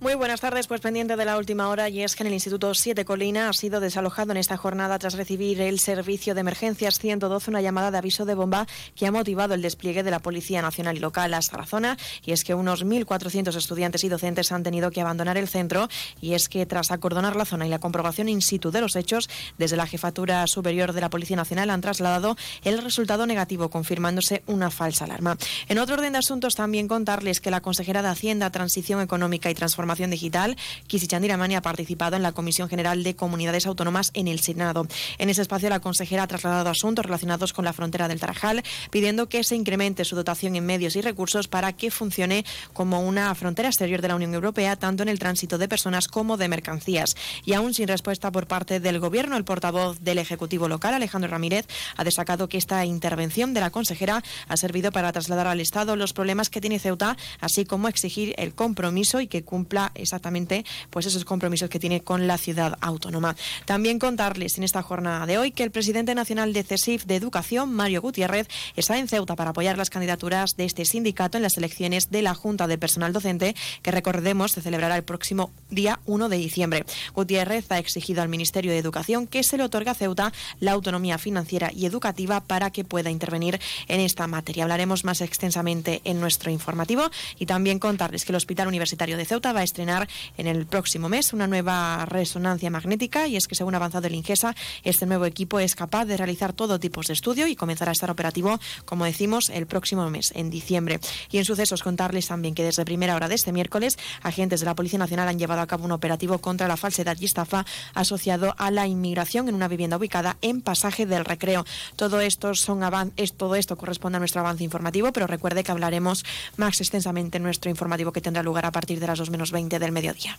Muy 0.00 0.14
buenas 0.14 0.40
tardes, 0.40 0.68
pues 0.68 0.80
pendiente 0.80 1.16
de 1.16 1.24
la 1.24 1.36
última 1.36 1.68
hora 1.68 1.88
y 1.88 2.04
es 2.04 2.14
que 2.14 2.22
en 2.22 2.28
el 2.28 2.32
Instituto 2.32 2.72
7 2.72 3.04
Colina 3.04 3.48
ha 3.48 3.52
sido 3.52 3.80
desalojado 3.80 4.30
en 4.30 4.36
esta 4.36 4.56
jornada 4.56 4.96
tras 4.96 5.14
recibir 5.14 5.60
el 5.60 5.80
servicio 5.80 6.36
de 6.36 6.40
emergencias 6.42 7.00
112 7.00 7.50
una 7.50 7.62
llamada 7.62 7.90
de 7.90 7.98
aviso 7.98 8.24
de 8.24 8.36
bomba 8.36 8.68
que 8.94 9.08
ha 9.08 9.10
motivado 9.10 9.54
el 9.54 9.62
despliegue 9.62 10.04
de 10.04 10.12
la 10.12 10.20
Policía 10.20 10.62
Nacional 10.62 10.96
y 10.96 11.00
Local 11.00 11.34
hasta 11.34 11.58
la 11.58 11.66
zona 11.66 11.98
y 12.24 12.30
es 12.30 12.44
que 12.44 12.54
unos 12.54 12.86
1.400 12.86 13.56
estudiantes 13.56 14.04
y 14.04 14.08
docentes 14.08 14.52
han 14.52 14.62
tenido 14.62 14.92
que 14.92 15.00
abandonar 15.00 15.36
el 15.36 15.48
centro 15.48 15.88
y 16.20 16.34
es 16.34 16.48
que 16.48 16.64
tras 16.64 16.92
acordonar 16.92 17.34
la 17.34 17.44
zona 17.44 17.66
y 17.66 17.68
la 17.68 17.80
comprobación 17.80 18.28
in 18.28 18.40
situ 18.40 18.70
de 18.70 18.80
los 18.80 18.94
hechos, 18.94 19.28
desde 19.58 19.76
la 19.76 19.88
Jefatura 19.88 20.46
Superior 20.46 20.92
de 20.92 21.00
la 21.00 21.10
Policía 21.10 21.36
Nacional 21.36 21.70
han 21.70 21.80
trasladado 21.80 22.36
el 22.62 22.80
resultado 22.84 23.26
negativo 23.26 23.68
confirmándose 23.68 24.44
una 24.46 24.70
falsa 24.70 25.06
alarma. 25.06 25.36
En 25.66 25.80
otro 25.80 25.96
orden 25.96 26.12
de 26.12 26.20
asuntos 26.20 26.54
también 26.54 26.86
contarles 26.86 27.40
que 27.40 27.50
la 27.50 27.62
consejera 27.62 28.00
de 28.00 28.08
Hacienda, 28.08 28.50
Transición 28.50 29.00
Económica 29.00 29.50
y 29.50 29.54
Transformación 29.54 29.87
Digital, 29.96 30.56
Kisi 30.86 31.06
Chandiramani 31.06 31.56
ha 31.56 31.62
participado 31.62 32.16
en 32.16 32.22
la 32.22 32.32
Comisión 32.32 32.68
General 32.68 33.02
de 33.02 33.16
Comunidades 33.16 33.66
Autónomas 33.66 34.10
en 34.14 34.28
el 34.28 34.40
Senado. 34.40 34.86
En 35.18 35.30
ese 35.30 35.42
espacio, 35.42 35.68
la 35.68 35.80
consejera 35.80 36.24
ha 36.24 36.26
trasladado 36.26 36.68
asuntos 36.68 37.04
relacionados 37.04 37.52
con 37.52 37.64
la 37.64 37.72
frontera 37.72 38.06
del 38.06 38.20
Tarajal, 38.20 38.62
pidiendo 38.90 39.28
que 39.28 39.44
se 39.44 39.56
incremente 39.56 40.04
su 40.04 40.14
dotación 40.14 40.56
en 40.56 40.66
medios 40.66 40.94
y 40.96 41.00
recursos 41.00 41.48
para 41.48 41.72
que 41.72 41.90
funcione 41.90 42.44
como 42.72 43.00
una 43.00 43.34
frontera 43.34 43.68
exterior 43.68 44.02
de 44.02 44.08
la 44.08 44.16
Unión 44.16 44.34
Europea, 44.34 44.76
tanto 44.76 45.02
en 45.02 45.08
el 45.08 45.18
tránsito 45.18 45.58
de 45.58 45.68
personas 45.68 46.06
como 46.06 46.36
de 46.36 46.48
mercancías. 46.48 47.16
Y 47.44 47.54
aún 47.54 47.72
sin 47.74 47.88
respuesta 47.88 48.30
por 48.30 48.46
parte 48.46 48.80
del 48.80 49.00
Gobierno, 49.00 49.36
el 49.36 49.44
portavoz 49.44 50.00
del 50.00 50.18
Ejecutivo 50.18 50.68
local, 50.68 50.94
Alejandro 50.94 51.30
Ramírez, 51.30 51.66
ha 51.96 52.04
destacado 52.04 52.48
que 52.48 52.58
esta 52.58 52.84
intervención 52.84 53.54
de 53.54 53.60
la 53.60 53.70
consejera 53.70 54.22
ha 54.48 54.56
servido 54.56 54.92
para 54.92 55.12
trasladar 55.12 55.46
al 55.46 55.60
Estado 55.60 55.96
los 55.96 56.12
problemas 56.12 56.50
que 56.50 56.60
tiene 56.60 56.78
Ceuta, 56.78 57.16
así 57.40 57.64
como 57.64 57.88
exigir 57.88 58.34
el 58.36 58.54
compromiso 58.54 59.20
y 59.20 59.28
que 59.28 59.44
cumpla 59.44 59.77
exactamente 59.94 60.64
pues 60.90 61.06
esos 61.06 61.24
compromisos 61.24 61.70
que 61.70 61.78
tiene 61.78 62.02
con 62.02 62.26
la 62.26 62.38
ciudad 62.38 62.76
autónoma. 62.80 63.36
También 63.64 63.98
contarles 63.98 64.58
en 64.58 64.64
esta 64.64 64.82
jornada 64.82 65.26
de 65.26 65.38
hoy 65.38 65.52
que 65.52 65.62
el 65.62 65.70
presidente 65.70 66.14
nacional 66.14 66.52
de 66.52 66.62
CESIF 66.62 67.04
de 67.04 67.16
Educación, 67.16 67.72
Mario 67.72 68.02
Gutiérrez, 68.02 68.48
está 68.76 68.98
en 68.98 69.08
Ceuta 69.08 69.36
para 69.36 69.50
apoyar 69.50 69.78
las 69.78 69.90
candidaturas 69.90 70.56
de 70.56 70.64
este 70.64 70.84
sindicato 70.84 71.36
en 71.36 71.42
las 71.42 71.56
elecciones 71.56 72.10
de 72.10 72.22
la 72.22 72.34
Junta 72.34 72.66
de 72.66 72.78
Personal 72.78 73.12
Docente, 73.12 73.54
que 73.82 73.90
recordemos 73.90 74.52
se 74.52 74.62
celebrará 74.62 74.96
el 74.96 75.04
próximo 75.04 75.50
día 75.70 76.00
1 76.06 76.28
de 76.28 76.36
diciembre. 76.36 76.84
Gutiérrez 77.14 77.70
ha 77.70 77.78
exigido 77.78 78.22
al 78.22 78.28
Ministerio 78.28 78.72
de 78.72 78.78
Educación 78.78 79.26
que 79.26 79.42
se 79.42 79.56
le 79.56 79.64
otorgue 79.64 79.90
a 79.90 79.94
Ceuta 79.94 80.32
la 80.60 80.72
autonomía 80.72 81.18
financiera 81.18 81.70
y 81.74 81.86
educativa 81.86 82.40
para 82.40 82.70
que 82.70 82.84
pueda 82.84 83.10
intervenir 83.10 83.60
en 83.88 84.00
esta 84.00 84.26
materia. 84.26 84.64
Hablaremos 84.64 85.04
más 85.04 85.20
extensamente 85.20 86.00
en 86.04 86.20
nuestro 86.20 86.50
informativo 86.50 87.10
y 87.38 87.46
también 87.46 87.78
contarles 87.78 88.24
que 88.24 88.32
el 88.32 88.36
Hospital 88.36 88.68
Universitario 88.68 89.16
de 89.16 89.24
Ceuta 89.24 89.52
va 89.52 89.60
a 89.60 89.64
estrenar 89.68 90.08
en 90.36 90.46
el 90.46 90.66
próximo 90.66 91.08
mes 91.08 91.32
una 91.32 91.46
nueva 91.46 92.04
resonancia 92.06 92.70
magnética 92.70 93.26
y 93.28 93.36
es 93.36 93.46
que 93.46 93.54
según 93.54 93.74
ha 93.74 93.76
avanzado 93.76 94.06
el 94.06 94.14
Ingesa, 94.14 94.54
este 94.82 95.06
nuevo 95.06 95.24
equipo 95.24 95.60
es 95.60 95.74
capaz 95.74 96.06
de 96.06 96.16
realizar 96.16 96.52
todo 96.52 96.80
tipo 96.80 97.00
de 97.02 97.12
estudio 97.12 97.46
y 97.46 97.54
comenzará 97.54 97.90
a 97.90 97.92
estar 97.92 98.10
operativo, 98.10 98.58
como 98.84 99.04
decimos, 99.04 99.50
el 99.50 99.66
próximo 99.66 100.08
mes, 100.10 100.32
en 100.34 100.50
diciembre. 100.50 101.00
Y 101.30 101.38
en 101.38 101.44
sucesos 101.44 101.82
contarles 101.82 102.26
también 102.26 102.54
que 102.54 102.64
desde 102.64 102.84
primera 102.84 103.14
hora 103.14 103.28
de 103.28 103.34
este 103.34 103.52
miércoles, 103.52 103.98
agentes 104.22 104.60
de 104.60 104.66
la 104.66 104.74
Policía 104.74 104.98
Nacional 104.98 105.28
han 105.28 105.38
llevado 105.38 105.60
a 105.60 105.66
cabo 105.66 105.84
un 105.84 105.92
operativo 105.92 106.38
contra 106.38 106.66
la 106.66 106.76
falsedad 106.76 107.16
y 107.20 107.26
estafa 107.26 107.64
asociado 107.94 108.54
a 108.58 108.70
la 108.70 108.86
inmigración 108.86 109.48
en 109.48 109.54
una 109.54 109.68
vivienda 109.68 109.96
ubicada 109.96 110.36
en 110.42 110.60
Pasaje 110.62 111.06
del 111.06 111.24
Recreo. 111.24 111.64
Todo 111.96 112.20
esto 112.20 112.54
son 112.54 112.78
es, 113.16 113.34
todo 113.34 113.54
esto 113.54 113.76
corresponde 113.76 114.16
a 114.16 114.18
nuestro 114.20 114.40
avance 114.40 114.64
informativo, 114.64 115.12
pero 115.12 115.26
recuerde 115.26 115.64
que 115.64 115.72
hablaremos 115.72 116.24
más 116.56 116.80
extensamente 116.80 117.38
en 117.38 117.42
nuestro 117.42 117.70
informativo 117.70 118.12
que 118.12 118.20
tendrá 118.20 118.42
lugar 118.42 118.66
a 118.66 118.72
partir 118.72 119.00
de 119.00 119.06
las 119.06 119.18
2 119.18 119.30
menos 119.30 119.50
20 119.50 119.57
del 119.66 119.92
mediodía. 119.92 120.38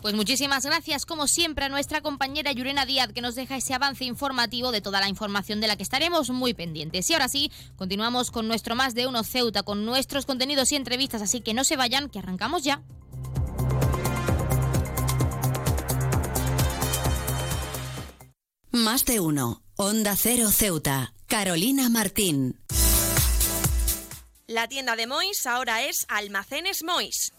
Pues 0.00 0.14
muchísimas 0.14 0.64
gracias, 0.64 1.06
como 1.06 1.26
siempre, 1.26 1.64
a 1.64 1.68
nuestra 1.68 2.02
compañera 2.02 2.52
Yurena 2.52 2.84
Díaz, 2.84 3.12
que 3.14 3.22
nos 3.22 3.34
deja 3.34 3.56
ese 3.56 3.72
avance 3.72 4.04
informativo 4.04 4.70
de 4.70 4.82
toda 4.82 5.00
la 5.00 5.08
información 5.08 5.60
de 5.60 5.66
la 5.66 5.76
que 5.76 5.82
estaremos 5.82 6.30
muy 6.30 6.52
pendientes. 6.52 7.08
Y 7.08 7.14
ahora 7.14 7.28
sí, 7.28 7.50
continuamos 7.76 8.30
con 8.30 8.46
nuestro 8.46 8.74
Más 8.74 8.94
de 8.94 9.06
Uno 9.06 9.24
Ceuta, 9.24 9.62
con 9.62 9.86
nuestros 9.86 10.26
contenidos 10.26 10.72
y 10.72 10.76
entrevistas, 10.76 11.22
así 11.22 11.40
que 11.40 11.54
no 11.54 11.64
se 11.64 11.76
vayan, 11.76 12.10
que 12.10 12.18
arrancamos 12.18 12.64
ya. 12.64 12.82
Más 18.70 19.04
de 19.04 19.20
Uno, 19.20 19.62
Onda 19.76 20.16
Cero 20.16 20.50
Ceuta, 20.50 21.14
Carolina 21.26 21.88
Martín. 21.88 22.60
La 24.46 24.68
tienda 24.68 24.94
de 24.94 25.06
Mois 25.06 25.46
ahora 25.46 25.84
es 25.84 26.04
Almacenes 26.08 26.82
Mois. 26.82 27.32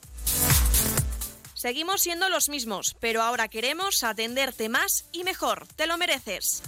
Seguimos 1.65 2.01
siendo 2.01 2.29
los 2.29 2.47
mismos, 2.47 2.95
pero 2.99 3.23
ahora 3.23 3.47
queremos 3.47 4.03
atenderte 4.03 4.69
más 4.69 5.05
y 5.11 5.23
mejor. 5.23 5.67
Te 5.75 5.87
lo 5.87 5.97
mereces. 5.97 6.61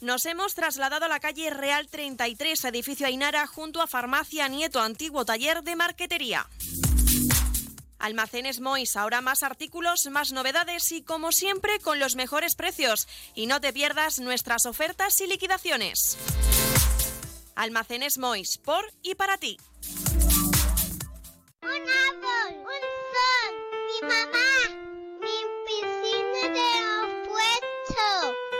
Nos 0.00 0.24
hemos 0.26 0.54
trasladado 0.54 1.06
a 1.06 1.08
la 1.08 1.18
calle 1.18 1.50
Real 1.50 1.88
33, 1.88 2.64
edificio 2.66 3.08
Ainara, 3.08 3.44
junto 3.48 3.82
a 3.82 3.88
Farmacia 3.88 4.46
Nieto, 4.46 4.80
antiguo 4.80 5.24
taller 5.24 5.64
de 5.64 5.74
marquetería. 5.74 6.46
Almacenes 7.98 8.60
Mois, 8.60 8.94
ahora 8.94 9.20
más 9.20 9.42
artículos, 9.42 10.06
más 10.12 10.30
novedades 10.30 10.92
y 10.92 11.02
como 11.02 11.32
siempre 11.32 11.80
con 11.80 11.98
los 11.98 12.14
mejores 12.14 12.54
precios. 12.54 13.08
Y 13.34 13.46
no 13.46 13.60
te 13.60 13.72
pierdas 13.72 14.20
nuestras 14.20 14.64
ofertas 14.64 15.20
y 15.20 15.26
liquidaciones. 15.26 16.16
Almacenes 17.56 18.16
Mois, 18.16 18.58
por 18.58 18.84
y 19.02 19.16
para 19.16 19.38
ti. 19.38 19.58
Sol, 24.04 24.28
mi 24.32 24.43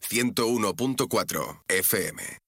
101.4 0.00 1.56
FM. 1.68 2.38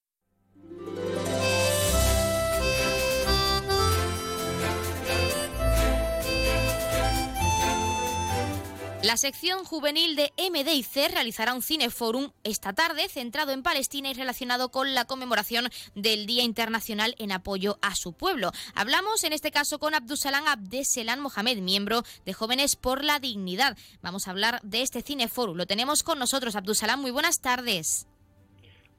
La 9.03 9.17
sección 9.17 9.65
juvenil 9.65 10.15
de 10.15 10.31
MDIC 10.37 11.11
realizará 11.11 11.55
un 11.55 11.63
cineforum 11.63 12.33
esta 12.45 12.75
tarde 12.75 13.09
centrado 13.09 13.51
en 13.53 13.63
Palestina 13.63 14.11
y 14.11 14.15
relacionado 14.15 14.71
con 14.71 14.93
la 14.93 15.07
conmemoración 15.07 15.71
del 15.95 16.27
Día 16.27 16.43
Internacional 16.43 17.15
en 17.19 17.33
apoyo 17.33 17.79
a 17.81 17.95
su 17.95 18.13
pueblo. 18.13 18.53
Hablamos 18.75 19.25
en 19.25 19.33
este 19.33 19.51
caso 19.51 19.79
con 19.79 19.95
Abdusalam 19.95 20.47
Abdeselan 20.47 21.21
Mohamed, 21.21 21.61
miembro 21.61 22.05
de 22.27 22.35
Jóvenes 22.35 22.77
por 22.77 23.03
la 23.03 23.21
Dignidad. 23.21 23.75
Vamos 24.03 24.29
a 24.29 24.33
hablar 24.33 24.61
de 24.63 24.83
este 24.83 25.01
cineforum. 25.01 25.57
Lo 25.57 25.67
tenemos 25.67 26.03
con 26.03 26.19
nosotros. 26.19 26.55
Abdusalam, 26.55 27.01
muy 27.01 27.11
buenas 27.11 27.41
tardes. 27.41 28.07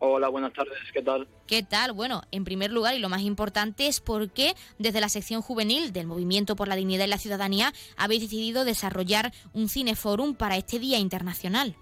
Hola, 0.03 0.29
buenas 0.29 0.51
tardes, 0.53 0.79
¿qué 0.91 1.03
tal? 1.03 1.27
¿Qué 1.45 1.61
tal? 1.61 1.91
Bueno, 1.91 2.23
en 2.31 2.43
primer 2.43 2.71
lugar 2.71 2.95
y 2.95 2.99
lo 2.99 3.07
más 3.07 3.21
importante 3.21 3.85
es 3.85 4.01
por 4.01 4.31
qué 4.31 4.55
desde 4.79 4.99
la 4.99 5.09
sección 5.09 5.43
juvenil 5.43 5.93
del 5.93 6.07
Movimiento 6.07 6.55
por 6.55 6.67
la 6.67 6.75
Dignidad 6.75 7.05
y 7.05 7.09
la 7.09 7.19
Ciudadanía 7.19 7.71
habéis 7.97 8.21
decidido 8.23 8.65
desarrollar 8.65 9.31
un 9.53 9.69
cineforum 9.69 10.33
para 10.33 10.57
este 10.57 10.79
Día 10.79 10.97
Internacional. 10.97 11.75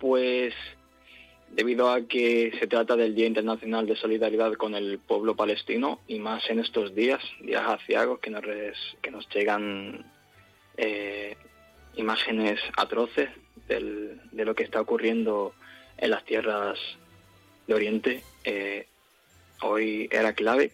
Pues 0.00 0.52
debido 1.52 1.92
a 1.92 2.00
que 2.08 2.50
se 2.58 2.66
trata 2.66 2.96
del 2.96 3.14
Día 3.14 3.28
Internacional 3.28 3.86
de 3.86 3.94
Solidaridad 3.94 4.54
con 4.54 4.74
el 4.74 4.98
pueblo 4.98 5.36
palestino 5.36 6.00
y 6.08 6.18
más 6.18 6.42
en 6.50 6.58
estos 6.58 6.92
días, 6.92 7.22
días 7.40 7.62
aciagos 7.68 8.18
que 8.18 8.30
nos, 8.30 8.42
que 9.00 9.12
nos 9.12 9.28
llegan 9.28 10.04
eh, 10.76 11.36
imágenes 11.94 12.58
atroces 12.76 13.28
de 13.68 14.44
lo 14.44 14.56
que 14.56 14.64
está 14.64 14.80
ocurriendo 14.80 15.54
en 15.98 16.10
las 16.10 16.24
tierras 16.24 16.78
de 17.66 17.74
Oriente, 17.74 18.22
eh, 18.44 18.86
hoy 19.62 20.08
era 20.10 20.32
clave, 20.32 20.72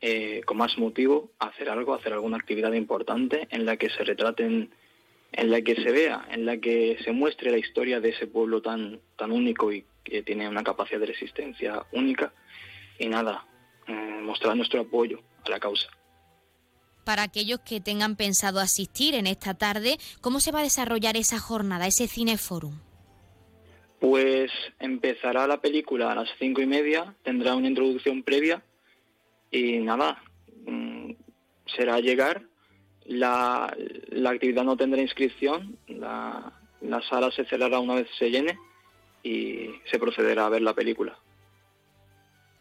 eh, 0.00 0.42
con 0.44 0.56
más 0.56 0.78
motivo, 0.78 1.30
hacer 1.38 1.68
algo, 1.68 1.94
hacer 1.94 2.12
alguna 2.12 2.36
actividad 2.36 2.72
importante 2.72 3.48
en 3.50 3.66
la 3.66 3.76
que 3.76 3.90
se 3.90 4.04
retraten, 4.04 4.70
en 5.32 5.50
la 5.50 5.60
que 5.62 5.74
se 5.74 5.90
vea, 5.90 6.26
en 6.30 6.46
la 6.46 6.58
que 6.58 6.98
se 7.04 7.12
muestre 7.12 7.50
la 7.50 7.58
historia 7.58 8.00
de 8.00 8.10
ese 8.10 8.26
pueblo 8.26 8.62
tan, 8.62 9.00
tan 9.16 9.32
único 9.32 9.72
y 9.72 9.84
que 10.04 10.22
tiene 10.22 10.48
una 10.48 10.62
capacidad 10.62 11.00
de 11.00 11.06
resistencia 11.06 11.84
única. 11.92 12.32
Y 12.98 13.08
nada, 13.08 13.46
eh, 13.86 14.20
mostrar 14.22 14.56
nuestro 14.56 14.80
apoyo 14.80 15.20
a 15.44 15.50
la 15.50 15.60
causa 15.60 15.88
para 17.04 17.22
aquellos 17.22 17.60
que 17.60 17.80
tengan 17.80 18.16
pensado 18.16 18.60
asistir 18.60 19.14
en 19.14 19.26
esta 19.26 19.54
tarde, 19.54 19.96
¿cómo 20.20 20.40
se 20.40 20.52
va 20.52 20.60
a 20.60 20.62
desarrollar 20.62 21.16
esa 21.16 21.38
jornada, 21.38 21.86
ese 21.86 22.06
cineforum? 22.06 22.80
Pues 24.00 24.50
empezará 24.78 25.46
la 25.46 25.60
película 25.60 26.12
a 26.12 26.14
las 26.14 26.28
cinco 26.38 26.60
y 26.60 26.66
media, 26.66 27.14
tendrá 27.24 27.54
una 27.54 27.68
introducción 27.68 28.22
previa 28.22 28.62
y 29.50 29.78
nada, 29.78 30.22
mm, 30.66 31.12
será 31.76 32.00
llegar. 32.00 32.42
La, 33.04 33.74
actividad 34.26 34.64
no 34.64 34.76
tendrá 34.76 35.00
inscripción, 35.00 35.78
la, 35.88 36.52
la 36.82 37.02
sala 37.02 37.30
se 37.30 37.44
cerrará 37.46 37.80
una 37.80 37.94
vez 37.94 38.08
se 38.18 38.30
llene 38.30 38.58
y 39.22 39.70
se 39.90 39.98
procederá 39.98 40.46
a 40.46 40.50
ver 40.50 40.62
la 40.62 40.74
película 40.74 41.18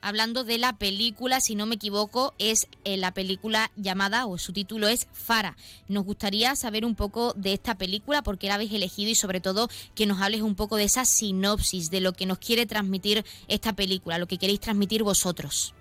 hablando 0.02 0.44
de 0.44 0.58
la 0.58 0.78
película, 0.78 1.40
si 1.40 1.56
no 1.56 1.66
me 1.66 1.76
equivoco, 1.76 2.34
es 2.40 2.68
eh, 2.84 2.98
la 2.98 3.14
película 3.14 3.72
llamada, 3.76 4.26
o 4.26 4.38
su 4.38 4.54
título 4.54 4.88
es 4.88 5.08
Fara. 5.12 5.56
Nos 5.88 6.06
gustaría 6.06 6.56
saber 6.56 6.86
un 6.86 6.96
poco 6.96 7.34
de 7.34 7.54
esta 7.54 7.78
película, 7.78 8.24
por 8.24 8.38
qué 8.38 8.48
la 8.48 8.56
habéis 8.56 8.74
elegido 8.74 9.12
y 9.12 9.16
sobre 9.16 9.42
todo 9.42 9.68
que 9.96 10.06
nos 10.06 10.22
hables 10.22 10.42
un 10.42 10.56
poco 10.56 10.78
de 10.78 10.86
esa 10.86 11.06
sinopsis, 11.06 11.90
de 11.90 12.02
lo 12.02 12.14
que 12.14 12.26
nos 12.26 12.40
quiere 12.40 12.66
transmitir 12.66 13.24
esta 13.48 13.74
película, 13.74 14.18
lo 14.18 14.28
que 14.28 14.38
queréis 14.38 14.60
transmitir 14.60 15.04
vosotros. 15.04 15.74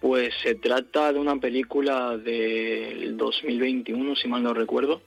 Pues 0.00 0.34
se 0.42 0.54
trata 0.54 1.12
de 1.12 1.18
una 1.18 1.36
película 1.36 2.18
del 2.18 3.16
2021, 3.16 4.16
si 4.16 4.28
mal 4.28 4.42
no 4.42 4.52
recuerdo. 4.52 5.00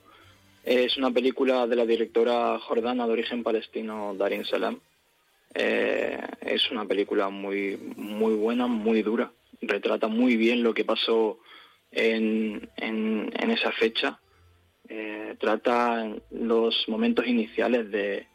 Es 0.63 0.97
una 0.97 1.11
película 1.11 1.67
de 1.67 1.75
la 1.75 1.85
directora 1.85 2.59
jordana 2.59 3.05
de 3.05 3.13
origen 3.13 3.43
palestino, 3.43 4.15
Darin 4.17 4.43
Salam 4.43 4.79
eh, 5.53 6.19
es 6.41 6.69
una 6.71 6.85
película 6.85 7.29
muy, 7.29 7.77
muy 7.95 8.35
buena, 8.35 8.67
muy 8.67 9.01
dura. 9.01 9.31
Retrata 9.61 10.07
muy 10.07 10.37
bien 10.37 10.63
lo 10.63 10.73
que 10.73 10.85
pasó 10.85 11.39
en, 11.91 12.69
en, 12.75 13.51
esa 13.51 13.71
fecha. 13.71 14.19
Eh, 14.89 15.35
trata 15.39 16.07
los 16.31 16.85
momentos 16.87 17.27
iniciales 17.27 17.89
de, 17.91 18.27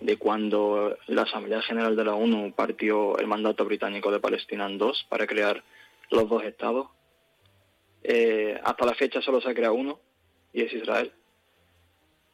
de 0.00 0.16
cuando 0.16 0.96
la 1.06 1.22
Asamblea 1.22 1.62
General 1.62 1.94
de 1.94 2.04
la 2.04 2.14
ONU 2.14 2.52
partió 2.54 3.18
el 3.18 3.26
mandato 3.26 3.64
británico 3.64 4.10
de 4.10 4.20
Palestina 4.20 4.66
en 4.66 4.78
dos 4.78 5.06
para 5.08 5.26
crear 5.26 5.62
los 6.10 6.28
dos 6.28 6.42
estados. 6.44 6.88
Eh, 8.02 8.58
hasta 8.64 8.86
la 8.86 8.94
fecha 8.94 9.22
solo 9.22 9.40
se 9.40 9.50
ha 9.50 9.54
creado 9.54 9.74
uno 9.74 10.00
y 10.52 10.62
es 10.62 10.72
Israel. 10.72 11.12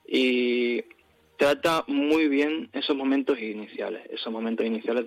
Y 0.07 0.83
trata 1.39 1.85
muy 1.87 2.29
bien 2.29 2.69
esos 2.73 2.97
momentos 2.97 3.39
iniciales, 3.39 4.03
esos 4.11 4.31
momentos 4.33 4.67
iniciales 4.67 5.07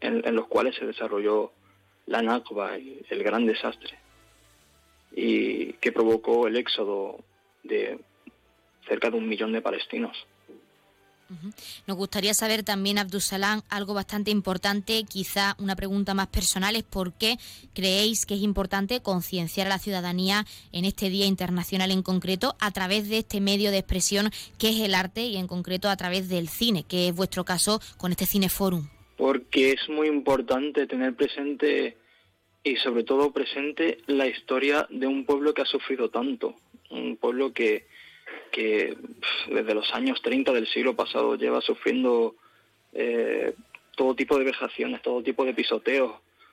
en, 0.00 0.34
los 0.34 0.46
cuales 0.46 0.76
se 0.76 0.86
desarrolló 0.86 1.52
la 2.06 2.22
Nakba, 2.22 2.76
el, 2.76 3.04
el 3.10 3.22
gran 3.24 3.44
desastre, 3.44 3.98
y 5.14 5.72
que 5.74 5.90
provocó 5.92 6.46
el 6.46 6.56
éxodo 6.56 7.18
de 7.64 7.98
cerca 8.86 9.10
de 9.10 9.18
un 9.18 9.28
millón 9.28 9.52
de 9.52 9.60
palestinos. 9.60 10.16
Nos 11.86 11.96
gustaría 11.96 12.34
saber 12.34 12.62
también, 12.62 12.98
Abdusalam, 12.98 13.62
algo 13.68 13.94
bastante 13.94 14.30
importante, 14.30 15.04
quizá 15.04 15.56
una 15.58 15.76
pregunta 15.76 16.14
más 16.14 16.28
personal, 16.28 16.76
es 16.76 16.84
por 16.84 17.12
qué 17.12 17.36
creéis 17.74 18.24
que 18.26 18.34
es 18.34 18.42
importante 18.42 19.00
concienciar 19.00 19.66
a 19.66 19.70
la 19.70 19.78
ciudadanía 19.78 20.46
en 20.72 20.84
este 20.84 21.10
Día 21.10 21.26
Internacional 21.26 21.90
en 21.90 22.02
concreto 22.02 22.56
a 22.60 22.70
través 22.70 23.08
de 23.08 23.18
este 23.18 23.40
medio 23.40 23.70
de 23.70 23.78
expresión 23.78 24.30
que 24.58 24.70
es 24.70 24.80
el 24.80 24.94
arte 24.94 25.22
y 25.22 25.36
en 25.36 25.46
concreto 25.46 25.88
a 25.88 25.96
través 25.96 26.28
del 26.28 26.48
cine, 26.48 26.84
que 26.84 27.08
es 27.08 27.14
vuestro 27.14 27.44
caso 27.44 27.80
con 27.96 28.12
este 28.12 28.26
Cineforum. 28.26 28.88
Porque 29.16 29.72
es 29.72 29.88
muy 29.88 30.08
importante 30.08 30.86
tener 30.86 31.14
presente 31.14 31.96
y 32.64 32.76
sobre 32.76 33.04
todo 33.04 33.32
presente 33.32 33.98
la 34.06 34.26
historia 34.26 34.86
de 34.90 35.06
un 35.06 35.24
pueblo 35.24 35.54
que 35.54 35.62
ha 35.62 35.66
sufrido 35.66 36.08
tanto, 36.10 36.54
un 36.90 37.16
pueblo 37.16 37.52
que 37.52 37.86
que 38.48 38.96
desde 39.48 39.74
los 39.74 39.92
años 39.94 40.20
30 40.22 40.52
del 40.52 40.66
siglo 40.66 40.94
pasado 40.94 41.36
lleva 41.36 41.60
sufriendo 41.60 42.34
eh, 42.92 43.54
todo 43.96 44.14
tipo 44.14 44.38
de 44.38 44.44
vejaciones, 44.44 45.02
todo 45.02 45.22
tipo 45.22 45.44
de 45.44 45.54
pisoteos, 45.54 46.12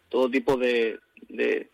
todo 0.09 0.29
tipo 0.29 0.57
de, 0.57 0.99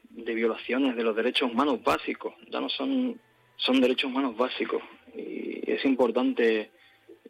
violaciones 0.05 0.95
de 0.95 1.03
los 1.03 1.15
derechos 1.15 1.51
humanos 1.51 1.84
básicos. 1.84 2.34
Ya 2.49 2.59
no 2.59 2.69
son, 2.69 3.19
son 3.57 3.82
derechos 3.82 4.09
humanos 4.09 4.36
básicos. 4.36 4.82
Y 5.15 5.72
es 5.72 5.84
importante 5.86 6.72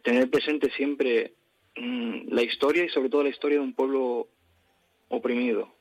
tener 0.02 0.30
presente 0.30 0.70
siempre 0.72 1.32
mm, 1.76 2.32
la 2.32 2.42
historia 2.42 2.84
y 2.84 2.88
sobre 2.88 3.08
todo 3.08 3.22
la 3.22 3.30
historia 3.30 3.58
de 3.58 3.64
un 3.64 3.74
pueblo 3.74 4.28
oprimido. 5.08 5.72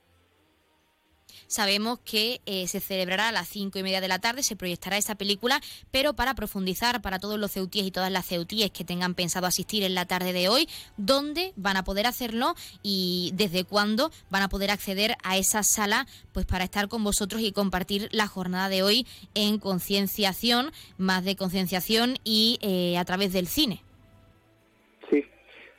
Sabemos 1.48 2.00
que 2.04 2.42
eh, 2.46 2.68
se 2.68 2.80
celebrará 2.80 3.30
a 3.30 3.32
las 3.32 3.48
cinco 3.48 3.80
y 3.80 3.84
media 3.84 4.02
de 4.02 4.08
la 4.08 4.20
tarde, 4.20 4.44
se 4.44 4.56
proyectará 4.56 4.98
esa 4.98 5.16
película, 5.16 5.62
pero 5.92 6.14
para 6.14 6.36
profundizar 6.36 7.02
para 7.02 7.20
todos 7.20 7.40
los 7.40 7.52
ceutíes 7.52 7.86
y 7.86 7.92
todas 7.92 8.12
las 8.12 8.26
ceutíes 8.26 8.72
que 8.72 8.84
tengan 8.84 9.16
pensado 9.16 9.48
asistir 9.48 9.84
en 9.84 9.96
la 9.96 10.06
tarde 10.06 10.34
de 10.34 10.50
hoy, 10.50 10.68
¿dónde 10.98 11.54
van 11.56 11.78
a 11.78 11.84
poder 11.84 12.08
hacerlo 12.08 12.56
y 12.84 13.32
desde 13.36 13.64
cuándo 13.64 14.12
van 14.30 14.44
a 14.44 14.50
poder 14.50 14.72
acceder 14.72 15.16
a 15.24 15.38
esa 15.38 15.64
sala 15.64 16.08
pues 16.32 16.46
para 16.46 16.64
estar 16.64 16.88
con 16.88 17.04
vosotros 17.04 17.42
y 17.42 17.52
compartir 17.52 18.10
la 18.12 18.28
jornada 18.28 18.70
de 18.70 18.84
hoy 18.84 19.08
en 19.34 19.60
concienciación, 19.60 20.72
más 20.98 21.24
de 21.24 21.36
concienciación 21.36 22.18
y 22.24 22.60
eh, 22.62 22.98
a 22.98 23.06
través 23.06 23.34
del 23.34 23.48
cine? 23.48 23.84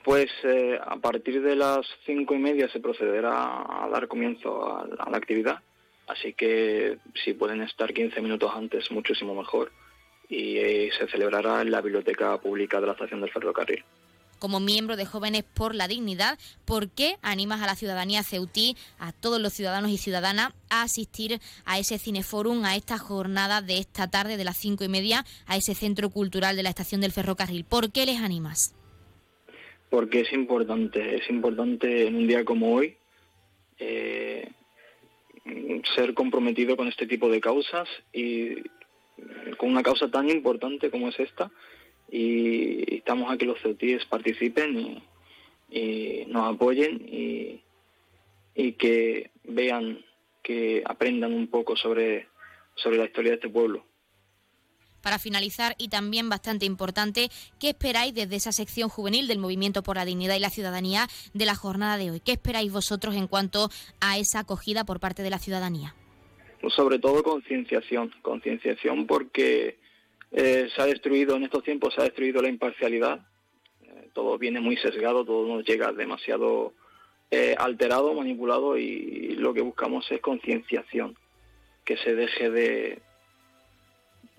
Pues 0.04 0.30
eh, 0.42 0.78
a 0.84 0.96
partir 0.96 1.42
de 1.42 1.54
las 1.54 1.86
cinco 2.04 2.34
y 2.34 2.38
media 2.38 2.68
se 2.72 2.80
procederá 2.80 3.84
a 3.84 3.88
dar 3.88 4.08
comienzo 4.08 4.76
a, 4.76 5.10
la 5.10 5.16
actividad, 5.16 5.60
así 6.08 6.32
que 6.32 6.98
si 7.22 7.34
pueden 7.34 7.62
estar 7.62 7.92
15 7.92 8.20
minutos 8.20 8.50
antes, 8.54 8.90
muchísimo 8.90 9.34
mejor. 9.34 9.70
Y 10.28 10.56
eh, 10.56 10.90
se 10.98 11.06
celebrará 11.08 11.60
en 11.62 11.70
la 11.70 11.80
Biblioteca 11.80 12.36
Pública 12.38 12.80
de 12.80 12.86
la 12.86 12.92
Estación 12.92 13.20
del 13.20 13.30
Ferrocarril. 13.30 13.84
Como 14.38 14.58
miembro 14.58 14.96
de 14.96 15.06
Jóvenes 15.06 15.44
por 15.44 15.72
la 15.72 15.86
Dignidad, 15.86 16.36
¿por 16.64 16.88
qué 16.88 17.16
animas 17.22 17.62
a 17.62 17.66
la 17.66 17.76
ciudadanía 17.76 18.24
ceutí, 18.24 18.76
a 18.98 19.12
todos 19.12 19.40
los 19.40 19.52
ciudadanos 19.52 19.92
y 19.92 19.98
ciudadanas, 19.98 20.52
a 20.68 20.82
asistir 20.82 21.38
a 21.64 21.78
ese 21.78 21.98
cineforum, 21.98 22.64
a 22.64 22.74
esta 22.74 22.98
jornada 22.98 23.62
de 23.62 23.78
esta 23.78 24.10
tarde 24.10 24.36
de 24.36 24.44
las 24.44 24.56
cinco 24.56 24.82
y 24.82 24.88
media, 24.88 25.24
a 25.46 25.56
ese 25.56 25.76
centro 25.76 26.10
cultural 26.10 26.56
de 26.56 26.64
la 26.64 26.70
Estación 26.70 27.00
del 27.00 27.12
Ferrocarril? 27.12 27.64
¿Por 27.64 27.92
qué 27.92 28.04
les 28.04 28.20
animas? 28.20 28.74
Porque 29.92 30.20
es 30.20 30.32
importante, 30.32 31.16
es 31.16 31.28
importante 31.28 32.06
en 32.06 32.16
un 32.16 32.26
día 32.26 32.46
como 32.46 32.76
hoy 32.76 32.96
eh, 33.78 34.48
ser 35.94 36.14
comprometido 36.14 36.78
con 36.78 36.88
este 36.88 37.06
tipo 37.06 37.28
de 37.28 37.42
causas 37.42 37.86
y 38.10 38.54
con 39.58 39.68
una 39.68 39.82
causa 39.82 40.10
tan 40.10 40.30
importante 40.30 40.90
como 40.90 41.10
es 41.10 41.20
esta 41.20 41.50
y 42.10 42.96
estamos 42.96 43.30
a 43.30 43.36
que 43.36 43.44
los 43.44 43.60
ceutíes 43.60 44.06
participen 44.06 45.02
y, 45.68 46.24
nos 46.28 46.54
apoyen 46.54 47.06
y, 47.06 47.60
y, 48.54 48.72
que 48.72 49.30
vean, 49.44 50.02
que 50.42 50.82
aprendan 50.86 51.34
un 51.34 51.48
poco 51.48 51.76
sobre, 51.76 52.28
sobre 52.76 52.96
la 52.96 53.04
historia 53.04 53.32
de 53.32 53.36
este 53.36 53.50
pueblo. 53.50 53.84
Para 55.02 55.18
finalizar, 55.18 55.74
y 55.78 55.88
también 55.88 56.28
bastante 56.28 56.64
importante, 56.64 57.28
¿qué 57.58 57.70
esperáis 57.70 58.14
desde 58.14 58.36
esa 58.36 58.52
sección 58.52 58.88
juvenil 58.88 59.26
del 59.26 59.38
Movimiento 59.38 59.82
por 59.82 59.96
la 59.96 60.04
Dignidad 60.04 60.36
y 60.36 60.40
la 60.40 60.50
Ciudadanía 60.50 61.08
de 61.34 61.44
la 61.44 61.56
jornada 61.56 61.96
de 61.96 62.10
hoy? 62.10 62.20
¿Qué 62.20 62.32
esperáis 62.32 62.72
vosotros 62.72 63.16
en 63.16 63.26
cuanto 63.26 63.68
a 64.00 64.18
esa 64.18 64.40
acogida 64.40 64.84
por 64.84 65.00
parte 65.00 65.22
de 65.22 65.30
la 65.30 65.38
ciudadanía? 65.38 65.94
Pues 66.60 66.74
sobre 66.74 67.00
todo 67.00 67.24
concienciación, 67.24 68.12
concienciación 68.22 69.06
porque 69.08 69.78
eh, 70.30 70.68
se 70.74 70.82
ha 70.82 70.86
destruido, 70.86 71.34
en 71.34 71.42
estos 71.42 71.64
tiempos 71.64 71.94
se 71.94 72.00
ha 72.00 72.04
destruido 72.04 72.40
la 72.40 72.48
imparcialidad, 72.48 73.26
eh, 73.82 74.08
todo 74.12 74.38
viene 74.38 74.60
muy 74.60 74.76
sesgado, 74.76 75.24
todo 75.24 75.46
nos 75.48 75.64
llega 75.64 75.92
demasiado 75.92 76.72
eh, 77.32 77.56
alterado, 77.58 78.14
manipulado 78.14 78.78
y 78.78 79.34
lo 79.34 79.52
que 79.52 79.62
buscamos 79.62 80.10
es 80.12 80.20
concienciación, 80.20 81.16
que 81.84 81.96
se 81.96 82.14
deje 82.14 82.50
de, 82.50 83.02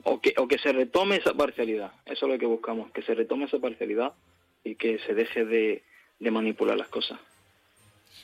o 0.03 0.19
que, 0.19 0.33
o 0.37 0.47
que 0.47 0.57
se 0.57 0.71
retome 0.71 1.17
esa 1.17 1.33
parcialidad. 1.33 1.93
Eso 2.05 2.25
es 2.25 2.31
lo 2.31 2.39
que 2.39 2.45
buscamos, 2.45 2.91
que 2.91 3.01
se 3.01 3.15
retome 3.15 3.45
esa 3.45 3.59
parcialidad 3.59 4.13
y 4.63 4.75
que 4.75 4.99
se 4.99 5.13
deje 5.13 5.45
de, 5.45 5.83
manipular 6.19 6.77
las 6.77 6.87
cosas. 6.87 7.19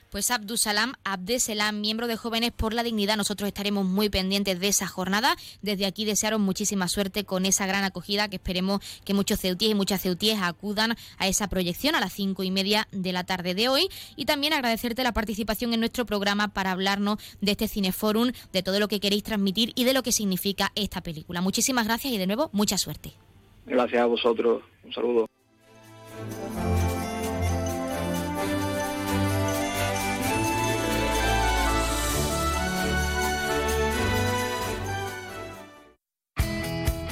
Pues 0.10 0.32
Abdusalam 0.32 0.94
Abdeselam, 1.04 1.82
miembro 1.82 2.08
de 2.08 2.18
Jóvenes 2.18 2.52
por 2.52 2.74
la 2.74 2.84
Dignidad, 2.84 3.18
nosotros 3.18 3.48
estaremos 3.48 3.86
muy 3.86 4.10
pendientes 4.10 4.60
de 4.60 4.68
esa 4.68 4.88
jornada. 4.88 5.36
Desde 5.62 5.86
aquí 5.86 6.06
desearos 6.06 6.40
muchísima 6.40 6.88
suerte 6.88 7.26
con 7.26 7.46
esa 7.46 7.66
gran 7.68 7.84
acogida 7.84 8.28
que 8.28 8.38
esperemos 8.38 8.82
que 9.06 9.14
muchos 9.14 9.40
ceutíes 9.40 9.72
y 9.72 9.76
muchas 9.76 10.02
ceutíes 10.02 10.40
acudan 10.42 10.96
a 11.18 11.28
esa 11.28 11.48
proyección 11.48 11.96
a 11.96 12.00
las 12.00 12.14
cinco 12.14 12.44
y 12.44 12.52
media 12.52 12.88
de 12.92 13.12
la 13.14 13.24
tarde 13.24 13.54
de 13.54 13.70
hoy. 13.70 13.90
Y 14.16 14.26
también 14.26 14.54
agradecerte 14.54 15.04
la 15.04 15.14
participación 15.14 15.74
en 15.74 15.80
nuestro 15.80 16.06
programa 16.06 16.50
para 16.50 16.72
hablarnos 16.72 17.20
de 17.42 17.52
este 17.52 17.68
Cineforum, 17.68 18.32
de 18.52 18.64
todo 18.64 18.80
lo 18.80 18.88
que 18.88 19.00
queréis 19.00 19.24
transmitir 19.24 19.74
y 19.76 19.84
de 19.84 19.94
lo 19.94 20.04
que 20.04 20.12
significa 20.12 20.72
esta 20.76 21.02
película. 21.02 21.42
Muchísimas 21.42 21.86
gracias 21.86 22.14
y 22.14 22.18
de 22.18 22.28
nuevo 22.28 22.50
mucha 22.54 22.78
suerte. 22.78 23.14
Gracias 23.66 24.02
a 24.02 24.06
vosotros. 24.06 24.64
Un 24.84 24.94
saludo. 24.94 25.26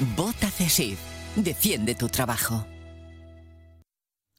Vota 0.00 0.50
CESIF. 0.50 0.98
Defiende 1.36 1.94
tu 1.94 2.08
trabajo. 2.08 2.66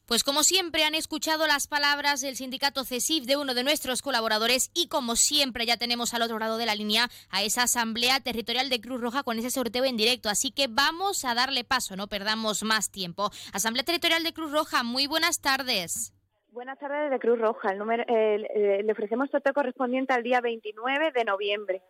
Pues 0.05 0.23
como 0.23 0.43
siempre 0.43 0.83
han 0.83 0.95
escuchado 0.95 1.47
las 1.47 1.67
palabras 1.67 2.19
del 2.19 2.35
sindicato 2.35 2.83
CESIF 2.83 3.25
de 3.25 3.37
uno 3.37 3.53
de 3.53 3.63
nuestros 3.63 4.01
colaboradores 4.01 4.69
y 4.75 4.89
como 4.89 5.15
siempre 5.15 5.65
ya 5.65 5.77
tenemos 5.77 6.13
al 6.13 6.23
otro 6.23 6.39
lado 6.39 6.57
de 6.57 6.65
la 6.65 6.75
línea 6.75 7.07
a 7.31 7.41
esa 7.41 7.63
asamblea 7.63 8.19
territorial 8.19 8.69
de 8.69 8.81
Cruz 8.81 8.99
Roja 8.99 9.23
con 9.23 9.39
ese 9.39 9.49
sorteo 9.49 9.85
en 9.85 9.95
directo. 9.95 10.27
Así 10.27 10.51
que 10.51 10.67
vamos 10.69 11.23
a 11.23 11.33
darle 11.33 11.63
paso, 11.63 11.95
no 11.95 12.07
perdamos 12.07 12.63
más 12.63 12.91
tiempo. 12.91 13.29
Asamblea 13.53 13.85
Territorial 13.85 14.23
de 14.23 14.33
Cruz 14.33 14.51
Roja, 14.51 14.83
muy 14.83 15.07
buenas 15.07 15.41
tardes. 15.41 16.13
Buenas 16.51 16.77
tardes 16.79 17.09
de 17.09 17.19
Cruz 17.19 17.39
Roja. 17.39 17.71
El 17.71 17.79
número, 17.79 18.03
eh, 18.03 18.45
eh, 18.53 18.83
le 18.83 18.91
ofrecemos 18.91 19.29
sorteo 19.31 19.53
correspondiente 19.53 20.13
al 20.13 20.21
día 20.21 20.41
29 20.41 21.13
de 21.13 21.23
noviembre. 21.23 21.81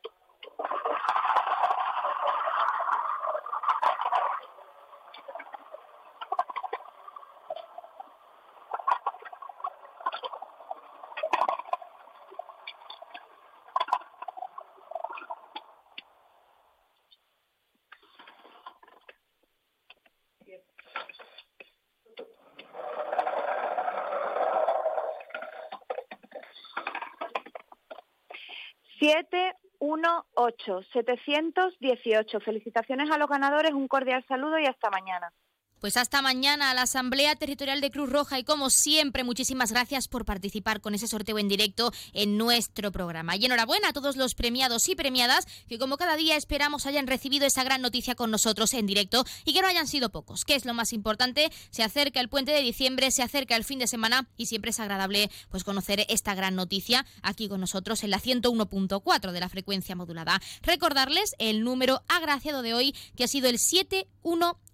Siete, 29.15 29.55
uno, 29.79 30.25
ocho, 30.33 30.81
718. 30.91 32.41
Felicitaciones 32.41 33.09
a 33.09 33.17
los 33.17 33.29
ganadores, 33.29 33.71
un 33.71 33.87
cordial 33.87 34.25
saludo 34.27 34.59
y 34.59 34.65
hasta 34.65 34.89
mañana. 34.89 35.31
Pues 35.79 35.97
hasta 35.97 36.21
mañana 36.21 36.71
a 36.71 36.73
la 36.73 36.83
Asamblea 36.83 37.35
Territorial 37.35 37.81
de 37.81 37.91
Cruz 37.91 38.09
Roja 38.09 38.39
y 38.39 38.43
como 38.43 38.69
siempre 38.69 39.23
muchísimas 39.23 39.71
gracias 39.71 40.07
por 40.07 40.25
participar 40.25 40.81
con 40.81 40.95
ese 40.95 41.07
sorteo 41.07 41.37
en 41.37 41.47
directo 41.47 41.91
en 42.13 42.37
nuestro 42.37 42.91
programa. 42.91 43.35
Y 43.35 43.45
enhorabuena 43.45 43.89
a 43.89 43.93
todos 43.93 44.15
los 44.15 44.35
premiados 44.35 44.87
y 44.87 44.95
premiadas 44.95 45.45
que 45.67 45.77
como 45.77 45.97
cada 45.97 46.15
día 46.15 46.37
esperamos 46.37 46.85
hayan 46.85 47.07
recibido 47.07 47.45
esa 47.45 47.63
gran 47.63 47.81
noticia 47.81 48.15
con 48.15 48.31
nosotros 48.31 48.73
en 48.73 48.87
directo 48.87 49.25
y 49.43 49.53
que 49.53 49.61
no 49.61 49.67
hayan 49.67 49.87
sido 49.87 50.09
pocos, 50.09 50.45
que 50.45 50.55
es 50.55 50.65
lo 50.65 50.73
más 50.73 50.93
importante. 50.93 51.51
Se 51.71 51.83
acerca 51.83 52.19
el 52.19 52.29
puente 52.29 52.51
de 52.51 52.61
diciembre, 52.61 53.11
se 53.11 53.21
acerca 53.21 53.55
el 53.55 53.63
fin 53.63 53.79
de 53.79 53.87
semana 53.87 54.27
y 54.37 54.45
siempre 54.45 54.71
es 54.71 54.79
agradable 54.79 55.29
pues 55.49 55.63
conocer 55.63 56.05
esta 56.09 56.35
gran 56.35 56.55
noticia 56.55 57.05
aquí 57.21 57.49
con 57.49 57.59
nosotros 57.59 58.03
en 58.03 58.11
la 58.11 58.21
101.4 58.21 59.31
de 59.31 59.39
la 59.39 59.49
frecuencia 59.49 59.95
modulada. 59.95 60.41
Recordarles 60.61 61.35
el 61.37 61.63
número 61.63 62.01
agraciado 62.07 62.61
de 62.61 62.73
hoy 62.73 62.95
que 63.15 63.25
ha 63.25 63.27
sido 63.27 63.49
el 63.49 63.59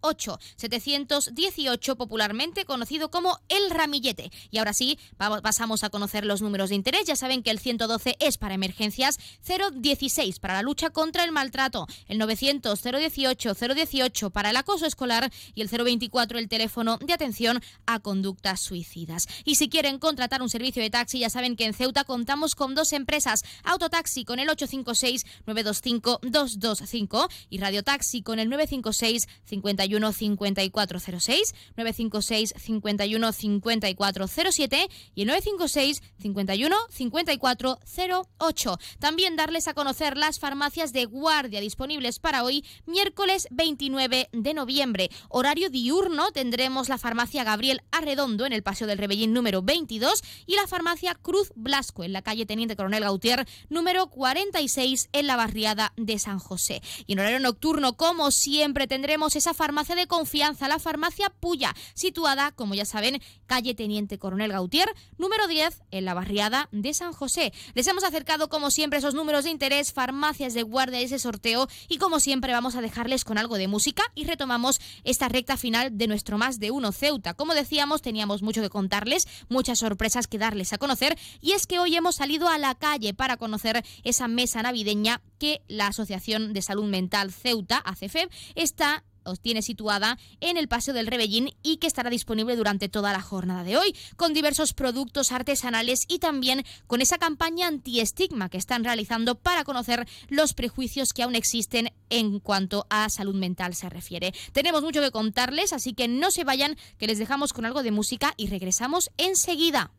718 0.01 0.39
718 0.57 1.95
popularmente 1.95 2.65
conocido 2.65 3.11
como 3.11 3.39
el 3.49 3.69
ramillete. 3.69 4.31
Y 4.49 4.57
ahora 4.57 4.73
sí, 4.73 4.97
pasamos 5.17 5.83
a 5.83 5.89
conocer 5.89 6.25
los 6.25 6.41
números 6.41 6.69
de 6.69 6.75
interés. 6.75 7.05
Ya 7.05 7.15
saben 7.15 7.43
que 7.43 7.51
el 7.51 7.59
112 7.59 8.17
es 8.19 8.37
para 8.37 8.55
emergencias, 8.55 9.17
016 9.45 10.39
para 10.39 10.55
la 10.55 10.61
lucha 10.61 10.89
contra 10.89 11.23
el 11.23 11.31
maltrato, 11.31 11.87
el 12.07 12.17
900 12.17 12.81
018 12.81 13.53
018 13.53 14.29
para 14.29 14.49
el 14.49 14.57
acoso 14.57 14.85
escolar 14.85 15.31
y 15.53 15.61
el 15.61 15.69
024 15.69 16.39
el 16.39 16.49
teléfono 16.49 16.97
de 16.97 17.13
atención 17.13 17.61
a 17.85 17.99
conductas 17.99 18.61
suicidas. 18.61 19.27
Y 19.45 19.55
si 19.55 19.69
quieren 19.69 19.99
contratar 19.99 20.41
un 20.41 20.49
servicio 20.49 20.81
de 20.81 20.89
taxi, 20.89 21.19
ya 21.19 21.29
saben 21.29 21.55
que 21.55 21.65
en 21.65 21.73
Ceuta 21.73 22.03
contamos 22.03 22.55
con 22.55 22.75
dos 22.75 22.93
empresas, 22.93 23.43
Autotaxi 23.63 24.25
con 24.25 24.39
el 24.39 24.49
856 24.49 25.25
925 25.45 26.19
225 26.23 27.29
y 27.49 27.57
Radiotaxi 27.59 28.21
con 28.21 28.39
el 28.39 28.49
956 28.49 29.27
51 29.45 29.90
54 29.99 30.99
0406 30.99 31.55
956 31.75 32.53
51 32.57 33.31
5407 33.31 34.89
y 35.15 35.21
el 35.21 35.27
956 35.27 36.01
51 36.19 36.75
5408. 36.89 38.77
También 38.99 39.35
darles 39.35 39.67
a 39.67 39.73
conocer 39.73 40.17
las 40.17 40.39
farmacias 40.39 40.93
de 40.93 41.05
guardia 41.05 41.61
disponibles 41.61 42.19
para 42.19 42.43
hoy, 42.43 42.65
miércoles 42.85 43.47
29 43.51 44.29
de 44.31 44.53
noviembre. 44.53 45.09
Horario 45.29 45.69
diurno 45.69 46.31
tendremos 46.31 46.89
la 46.89 46.97
farmacia 46.97 47.43
Gabriel 47.43 47.81
Arredondo 47.91 48.45
en 48.45 48.53
el 48.53 48.63
Paseo 48.63 48.87
del 48.87 48.97
Rebellín 48.97 49.33
número 49.33 49.61
22 49.61 50.23
y 50.45 50.55
la 50.55 50.67
farmacia 50.67 51.15
Cruz 51.15 51.51
Blasco 51.55 52.03
en 52.03 52.13
la 52.13 52.21
calle 52.21 52.45
Teniente 52.45 52.75
Coronel 52.75 53.03
Gautier 53.03 53.47
número 53.69 54.07
46 54.07 55.09
en 55.13 55.27
la 55.27 55.35
barriada 55.35 55.93
de 55.97 56.19
San 56.19 56.39
José. 56.39 56.81
Y 57.07 57.13
en 57.13 57.19
horario 57.19 57.39
nocturno, 57.39 57.97
como 57.97 58.31
siempre, 58.31 58.87
tendremos 58.87 59.35
esa 59.35 59.53
farmacia 59.53 59.80
de 59.87 60.07
confianza, 60.07 60.67
la 60.67 60.79
farmacia 60.79 61.29
Puya, 61.29 61.75
situada, 61.95 62.51
como 62.51 62.75
ya 62.75 62.85
saben, 62.85 63.21
calle 63.47 63.73
Teniente 63.73 64.19
Coronel 64.19 64.51
Gautier, 64.51 64.93
número 65.17 65.47
10, 65.47 65.81
en 65.89 66.05
la 66.05 66.13
barriada 66.13 66.69
de 66.71 66.93
San 66.93 67.13
José. 67.13 67.51
Les 67.73 67.87
hemos 67.87 68.03
acercado, 68.03 68.47
como 68.47 68.69
siempre, 68.69 68.99
esos 68.99 69.15
números 69.15 69.43
de 69.43 69.49
interés, 69.49 69.91
farmacias 69.91 70.53
de 70.53 70.61
guardia 70.61 70.99
ese 70.99 71.17
sorteo, 71.17 71.67
y 71.89 71.97
como 71.97 72.19
siempre, 72.19 72.53
vamos 72.53 72.75
a 72.75 72.81
dejarles 72.81 73.25
con 73.25 73.39
algo 73.39 73.57
de 73.57 73.67
música 73.67 74.03
y 74.13 74.25
retomamos 74.25 74.79
esta 75.03 75.27
recta 75.29 75.57
final 75.57 75.97
de 75.97 76.07
nuestro 76.07 76.37
más 76.37 76.59
de 76.59 76.69
uno 76.71 76.91
Ceuta. 76.91 77.33
Como 77.33 77.55
decíamos, 77.55 78.03
teníamos 78.03 78.43
mucho 78.43 78.61
que 78.61 78.69
contarles, 78.69 79.27
muchas 79.49 79.79
sorpresas 79.79 80.27
que 80.27 80.37
darles 80.37 80.73
a 80.73 80.77
conocer, 80.77 81.17
y 81.41 81.53
es 81.53 81.65
que 81.65 81.79
hoy 81.79 81.95
hemos 81.95 82.15
salido 82.15 82.47
a 82.47 82.59
la 82.59 82.75
calle 82.75 83.13
para 83.15 83.37
conocer 83.37 83.83
esa 84.03 84.27
mesa 84.27 84.61
navideña 84.61 85.21
que 85.39 85.61
la 85.67 85.87
Asociación 85.87 86.53
de 86.53 86.61
Salud 86.61 86.85
Mental 86.85 87.31
Ceuta, 87.31 87.81
ACFEB, 87.83 88.29
está 88.55 89.03
os 89.23 89.39
tiene 89.39 89.61
situada 89.61 90.17
en 90.39 90.57
el 90.57 90.67
Paseo 90.67 90.93
del 90.93 91.07
Rebellín 91.07 91.51
y 91.63 91.77
que 91.77 91.87
estará 91.87 92.09
disponible 92.09 92.55
durante 92.55 92.89
toda 92.89 93.13
la 93.13 93.21
jornada 93.21 93.63
de 93.63 93.77
hoy, 93.77 93.95
con 94.15 94.33
diversos 94.33 94.73
productos 94.73 95.31
artesanales 95.31 96.05
y 96.07 96.19
también 96.19 96.63
con 96.87 97.01
esa 97.01 97.17
campaña 97.17 97.67
anti-estigma 97.67 98.49
que 98.49 98.57
están 98.57 98.83
realizando 98.83 99.35
para 99.35 99.63
conocer 99.63 100.07
los 100.29 100.53
prejuicios 100.53 101.13
que 101.13 101.23
aún 101.23 101.35
existen 101.35 101.91
en 102.09 102.39
cuanto 102.39 102.85
a 102.89 103.09
salud 103.09 103.35
mental 103.35 103.75
se 103.75 103.89
refiere. 103.89 104.33
Tenemos 104.51 104.81
mucho 104.81 105.01
que 105.01 105.11
contarles, 105.11 105.73
así 105.73 105.93
que 105.93 106.07
no 106.07 106.31
se 106.31 106.43
vayan, 106.43 106.77
que 106.97 107.07
les 107.07 107.17
dejamos 107.17 107.53
con 107.53 107.65
algo 107.65 107.83
de 107.83 107.91
música 107.91 108.33
y 108.37 108.47
regresamos 108.47 109.09
enseguida. 109.17 109.91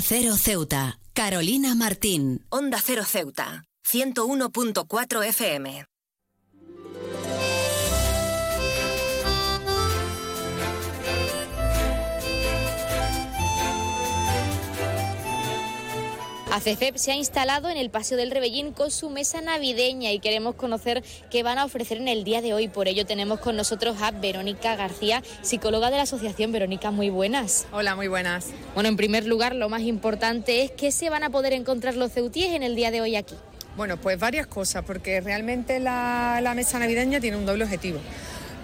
Onda 0.00 0.08
Cero 0.08 0.34
Ceuta. 0.38 0.98
Carolina 1.12 1.74
Martín. 1.74 2.46
Onda 2.48 2.78
Cero 2.80 3.04
Ceuta, 3.04 3.64
101.4 3.84 5.24
FM. 5.24 5.84
ACCEP 16.52 16.96
se 16.96 17.12
ha 17.12 17.14
instalado 17.14 17.68
en 17.68 17.76
el 17.76 17.90
Paseo 17.90 18.18
del 18.18 18.32
Rebellín 18.32 18.72
con 18.72 18.90
su 18.90 19.08
mesa 19.08 19.40
navideña 19.40 20.10
y 20.10 20.18
queremos 20.18 20.56
conocer 20.56 21.04
qué 21.30 21.44
van 21.44 21.58
a 21.58 21.64
ofrecer 21.64 21.98
en 21.98 22.08
el 22.08 22.24
día 22.24 22.42
de 22.42 22.54
hoy. 22.54 22.66
Por 22.66 22.88
ello 22.88 23.06
tenemos 23.06 23.38
con 23.38 23.56
nosotros 23.56 24.02
a 24.02 24.10
Verónica 24.10 24.74
García, 24.74 25.22
psicóloga 25.42 25.90
de 25.90 25.96
la 25.98 26.02
Asociación 26.02 26.50
Verónica. 26.50 26.90
Muy 26.90 27.08
buenas. 27.08 27.68
Hola, 27.70 27.94
muy 27.94 28.08
buenas. 28.08 28.48
Bueno, 28.74 28.88
en 28.88 28.96
primer 28.96 29.26
lugar, 29.26 29.54
lo 29.54 29.68
más 29.68 29.82
importante 29.82 30.62
es 30.62 30.72
que 30.72 30.90
se 30.90 31.08
van 31.08 31.22
a 31.22 31.30
poder 31.30 31.52
encontrar 31.52 31.94
los 31.94 32.10
ceutíes 32.10 32.52
en 32.52 32.64
el 32.64 32.74
día 32.74 32.90
de 32.90 33.00
hoy 33.00 33.14
aquí. 33.14 33.36
Bueno, 33.76 33.96
pues 33.96 34.18
varias 34.18 34.48
cosas, 34.48 34.84
porque 34.84 35.20
realmente 35.20 35.78
la, 35.78 36.40
la 36.42 36.54
mesa 36.54 36.80
navideña 36.80 37.20
tiene 37.20 37.36
un 37.36 37.46
doble 37.46 37.62
objetivo. 37.62 38.00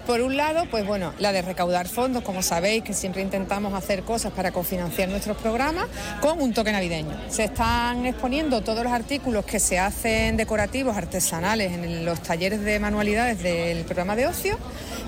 Por 0.07 0.21
un 0.21 0.37
lado, 0.37 0.63
pues 0.71 0.87
bueno, 0.87 1.11
la 1.19 1.33
de 1.33 1.41
recaudar 1.41 1.89
fondos, 1.89 2.23
como 2.23 2.41
sabéis, 2.41 2.81
que 2.81 2.93
siempre 2.93 3.21
intentamos 3.21 3.73
hacer 3.73 4.03
cosas 4.03 4.31
para 4.31 4.51
cofinanciar 4.53 5.09
nuestros 5.09 5.35
programas 5.35 5.85
con 6.21 6.41
un 6.41 6.53
toque 6.53 6.71
navideño. 6.71 7.11
Se 7.27 7.43
están 7.43 8.05
exponiendo 8.05 8.61
todos 8.61 8.85
los 8.85 8.93
artículos 8.93 9.43
que 9.43 9.59
se 9.59 9.77
hacen 9.79 10.37
decorativos, 10.37 10.95
artesanales, 10.95 11.73
en 11.73 12.05
los 12.05 12.21
talleres 12.23 12.61
de 12.63 12.79
manualidades 12.79 13.43
del 13.43 13.83
programa 13.83 14.15
de 14.15 14.27
ocio, 14.27 14.57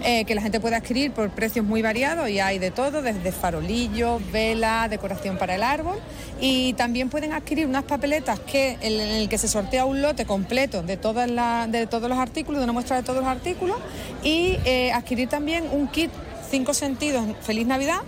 eh, 0.03 0.25
que 0.25 0.35
la 0.35 0.41
gente 0.41 0.59
puede 0.59 0.75
adquirir 0.75 1.13
por 1.13 1.29
precios 1.29 1.65
muy 1.65 1.81
variados 1.81 2.27
y 2.29 2.41
hay 2.41 2.59
de 2.59 2.69
todo, 2.71 3.01
desde 3.01 3.31
farolillos, 3.31 4.21
velas, 4.33 4.89
decoración 4.89 5.37
para 5.37 5.55
el 5.55 5.63
árbol. 5.63 5.97
Y 6.41 6.73
también 6.73 7.09
pueden 7.09 7.31
adquirir 7.31 7.67
unas 7.67 7.83
papeletas 7.83 8.39
que, 8.39 8.77
en 8.81 8.99
el 8.99 9.29
que 9.29 9.37
se 9.37 9.47
sortea 9.47 9.85
un 9.85 10.01
lote 10.01 10.25
completo 10.25 10.83
de, 10.83 10.97
todas 10.97 11.29
las- 11.29 11.71
de 11.71 11.87
todos 11.87 12.09
los 12.09 12.17
artículos, 12.17 12.59
de 12.59 12.65
una 12.65 12.73
muestra 12.73 12.97
de 12.97 13.03
todos 13.03 13.19
los 13.19 13.27
artículos, 13.27 13.77
y 14.23 14.57
eh, 14.65 14.88
adquirir 14.91 15.29
también 15.29 15.65
un 15.71 15.87
kit 15.87 16.11
cinco 16.49 16.73
sentidos 16.73 17.25
Feliz 17.41 17.67
Navidad 17.67 18.01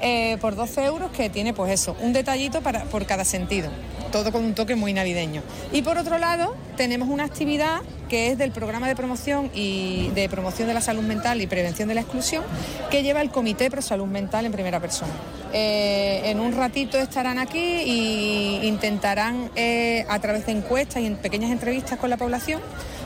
eh, 0.00 0.36
por 0.40 0.56
12 0.56 0.84
euros 0.84 1.10
que 1.10 1.30
tiene 1.30 1.54
pues 1.54 1.72
eso, 1.72 1.96
un 2.00 2.12
detallito 2.12 2.60
para, 2.60 2.84
por 2.84 3.06
cada 3.06 3.24
sentido, 3.24 3.70
todo 4.12 4.30
con 4.30 4.44
un 4.44 4.54
toque 4.54 4.76
muy 4.76 4.92
navideño. 4.92 5.42
Y 5.72 5.80
por 5.82 5.96
otro 5.96 6.18
lado 6.18 6.54
tenemos 6.76 7.08
una 7.08 7.24
actividad 7.24 7.80
que 8.10 8.30
es 8.30 8.38
del 8.38 8.52
programa 8.52 8.88
de 8.88 8.94
promoción 8.94 9.50
y 9.54 10.10
de 10.14 10.28
promoción 10.28 10.68
de 10.68 10.74
la 10.74 10.82
salud 10.82 11.02
mental 11.02 11.40
y 11.40 11.46
prevención 11.46 11.88
de 11.88 11.94
la 11.94 12.02
exclusión 12.02 12.44
que 12.90 13.02
lleva 13.02 13.22
el 13.22 13.30
Comité 13.30 13.70
Pro 13.70 13.80
Salud 13.80 14.06
Mental 14.06 14.44
en 14.44 14.52
primera 14.52 14.80
persona. 14.80 15.12
Eh, 15.54 16.20
en 16.24 16.40
un 16.40 16.52
ratito 16.52 16.98
estarán 16.98 17.38
aquí 17.38 17.58
y 17.58 18.60
intentarán 18.64 19.50
eh, 19.56 20.04
a 20.08 20.18
través 20.18 20.44
de 20.44 20.52
encuestas 20.52 21.02
y 21.02 21.06
en 21.06 21.16
pequeñas 21.16 21.50
entrevistas 21.50 21.98
con 21.98 22.10
la 22.10 22.18
población 22.18 22.60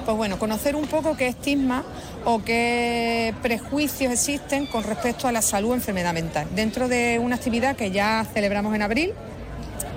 pues 0.05 0.16
bueno, 0.16 0.39
conocer 0.39 0.77
un 0.77 0.86
poco 0.86 1.16
qué 1.16 1.28
estigma 1.28 1.85
o 2.24 2.42
qué 2.42 3.34
prejuicios 3.42 4.12
existen 4.12 4.66
con 4.66 4.84
respecto 4.84 5.26
a 5.28 5.32
la 5.32 5.42
salud 5.42 5.70
o 5.70 5.74
enfermedad 5.74 6.12
mental. 6.12 6.47
Dentro 6.55 6.88
de 6.88 7.18
una 7.18 7.36
actividad 7.36 7.76
que 7.76 7.90
ya 7.90 8.26
celebramos 8.32 8.74
en 8.74 8.82
abril, 8.82 9.12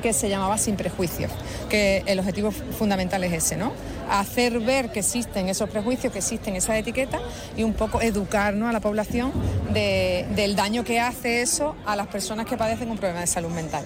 que 0.01 0.13
se 0.13 0.27
llamaba 0.29 0.57
Sin 0.57 0.75
Prejuicios, 0.75 1.31
que 1.69 2.03
el 2.05 2.19
objetivo 2.19 2.51
fundamental 2.51 3.23
es 3.23 3.33
ese, 3.33 3.55
¿no? 3.55 3.71
Hacer 4.09 4.59
ver 4.59 4.91
que 4.91 4.99
existen 4.99 5.47
esos 5.47 5.69
prejuicios, 5.69 6.11
que 6.11 6.19
existen 6.19 6.55
esas 6.57 6.75
etiquetas 6.75 7.21
y 7.55 7.63
un 7.63 7.73
poco 7.73 8.01
educarnos 8.01 8.69
a 8.69 8.73
la 8.73 8.81
población 8.81 9.31
de- 9.73 10.25
del 10.35 10.57
daño 10.57 10.83
que 10.83 10.99
hace 10.99 11.41
eso 11.41 11.75
a 11.85 11.95
las 11.95 12.07
personas 12.07 12.45
que 12.45 12.57
padecen 12.57 12.91
un 12.91 12.97
problema 12.97 13.21
de 13.21 13.27
salud 13.27 13.49
mental. 13.51 13.85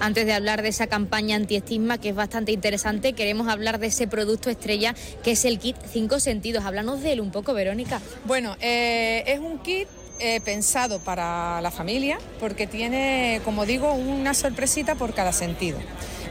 Antes 0.00 0.26
de 0.26 0.32
hablar 0.32 0.62
de 0.62 0.68
esa 0.68 0.86
campaña 0.86 1.36
antiestigma, 1.36 1.98
que 1.98 2.10
es 2.10 2.14
bastante 2.14 2.52
interesante, 2.52 3.12
queremos 3.12 3.48
hablar 3.48 3.78
de 3.78 3.86
ese 3.88 4.06
producto 4.06 4.50
estrella 4.50 4.94
que 5.22 5.32
es 5.32 5.44
el 5.44 5.58
kit 5.58 5.76
Cinco 5.90 6.20
Sentidos. 6.20 6.64
Háblanos 6.64 7.02
de 7.02 7.12
él 7.12 7.20
un 7.20 7.30
poco, 7.30 7.54
Verónica. 7.54 8.00
Bueno, 8.24 8.56
eh, 8.60 9.24
es 9.26 9.40
un 9.40 9.58
kit 9.58 9.88
eh, 10.20 10.40
pensado 10.44 11.00
para 11.00 11.60
la 11.60 11.70
familia 11.70 12.18
porque 12.38 12.66
tiene, 12.66 13.40
como 13.44 13.66
digo, 13.66 13.92
una 13.92 14.34
sorpresita 14.34 14.94
por 14.94 15.14
cada 15.14 15.32
sentido. 15.32 15.78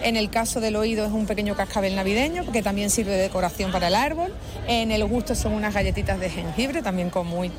En 0.04 0.18
el 0.18 0.30
caso 0.30 0.60
del 0.60 0.76
oído 0.76 1.06
es 1.06 1.14
un 1.14 1.26
pequeño 1.26 1.56
cascabel 1.56 1.96
navideño 1.96 2.52
que 2.52 2.62
también 2.62 2.90
sirve 2.90 3.12
de 3.12 3.22
decoración 3.22 3.72
para 3.72 3.88
el 3.88 3.96
árbol. 3.96 4.34
En 4.68 4.92
el 4.92 5.06
gusto 5.06 5.34
son 5.34 5.54
unas 5.54 5.74
galletitas 5.74 6.20
de 6.20 6.30
jengibre 6.30 6.82
también 6.82 7.10
con 7.10 7.26
muy, 7.26 7.50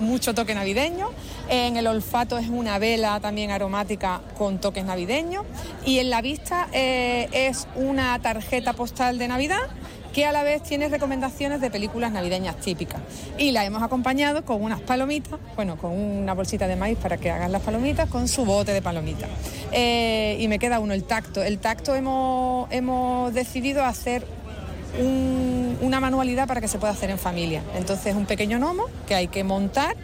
mucho 0.00 0.34
toque 0.34 0.54
navideño. 0.54 1.10
En 1.50 1.76
el 1.76 1.86
olfato 1.86 2.38
es 2.38 2.48
una 2.48 2.78
vela 2.78 3.20
también 3.20 3.50
aromática 3.50 4.22
con 4.38 4.58
toques 4.58 4.86
navideños. 4.86 5.44
Y 5.84 5.98
en 5.98 6.08
la 6.08 6.22
vista 6.22 6.66
eh, 6.72 7.28
es 7.32 7.68
una 7.76 8.18
tarjeta 8.20 8.72
postal 8.72 9.18
de 9.18 9.28
Navidad 9.28 9.68
que 10.12 10.26
a 10.26 10.32
la 10.32 10.42
vez 10.42 10.62
tiene 10.62 10.88
recomendaciones 10.88 11.60
de 11.60 11.70
películas 11.70 12.12
navideñas 12.12 12.56
típicas. 12.56 13.00
Y 13.38 13.52
la 13.52 13.64
hemos 13.64 13.82
acompañado 13.82 14.44
con 14.44 14.62
unas 14.62 14.80
palomitas, 14.80 15.38
bueno, 15.56 15.76
con 15.78 15.92
una 15.92 16.34
bolsita 16.34 16.66
de 16.68 16.76
maíz 16.76 16.98
para 16.98 17.16
que 17.16 17.30
hagan 17.30 17.50
las 17.52 17.62
palomitas, 17.62 18.08
con 18.10 18.28
su 18.28 18.44
bote 18.44 18.72
de 18.72 18.82
palomitas. 18.82 19.30
Eh, 19.72 20.36
y 20.38 20.48
me 20.48 20.58
queda 20.58 20.80
uno, 20.80 20.92
el 20.92 21.04
tacto. 21.04 21.42
El 21.42 21.58
tacto 21.58 21.94
hemos, 21.94 22.70
hemos 22.70 23.32
decidido 23.32 23.84
hacer 23.84 24.26
un- 25.00 25.78
una 25.80 26.00
manualidad 26.00 26.46
para 26.46 26.60
que 26.60 26.68
se 26.68 26.78
pueda 26.78 26.92
hacer 26.92 27.10
en 27.10 27.18
familia. 27.18 27.62
Entonces, 27.76 28.14
un 28.14 28.26
pequeño 28.26 28.58
gnomo 28.58 28.84
que 29.06 29.14
hay 29.14 29.28
que 29.28 29.44
montar. 29.44 29.96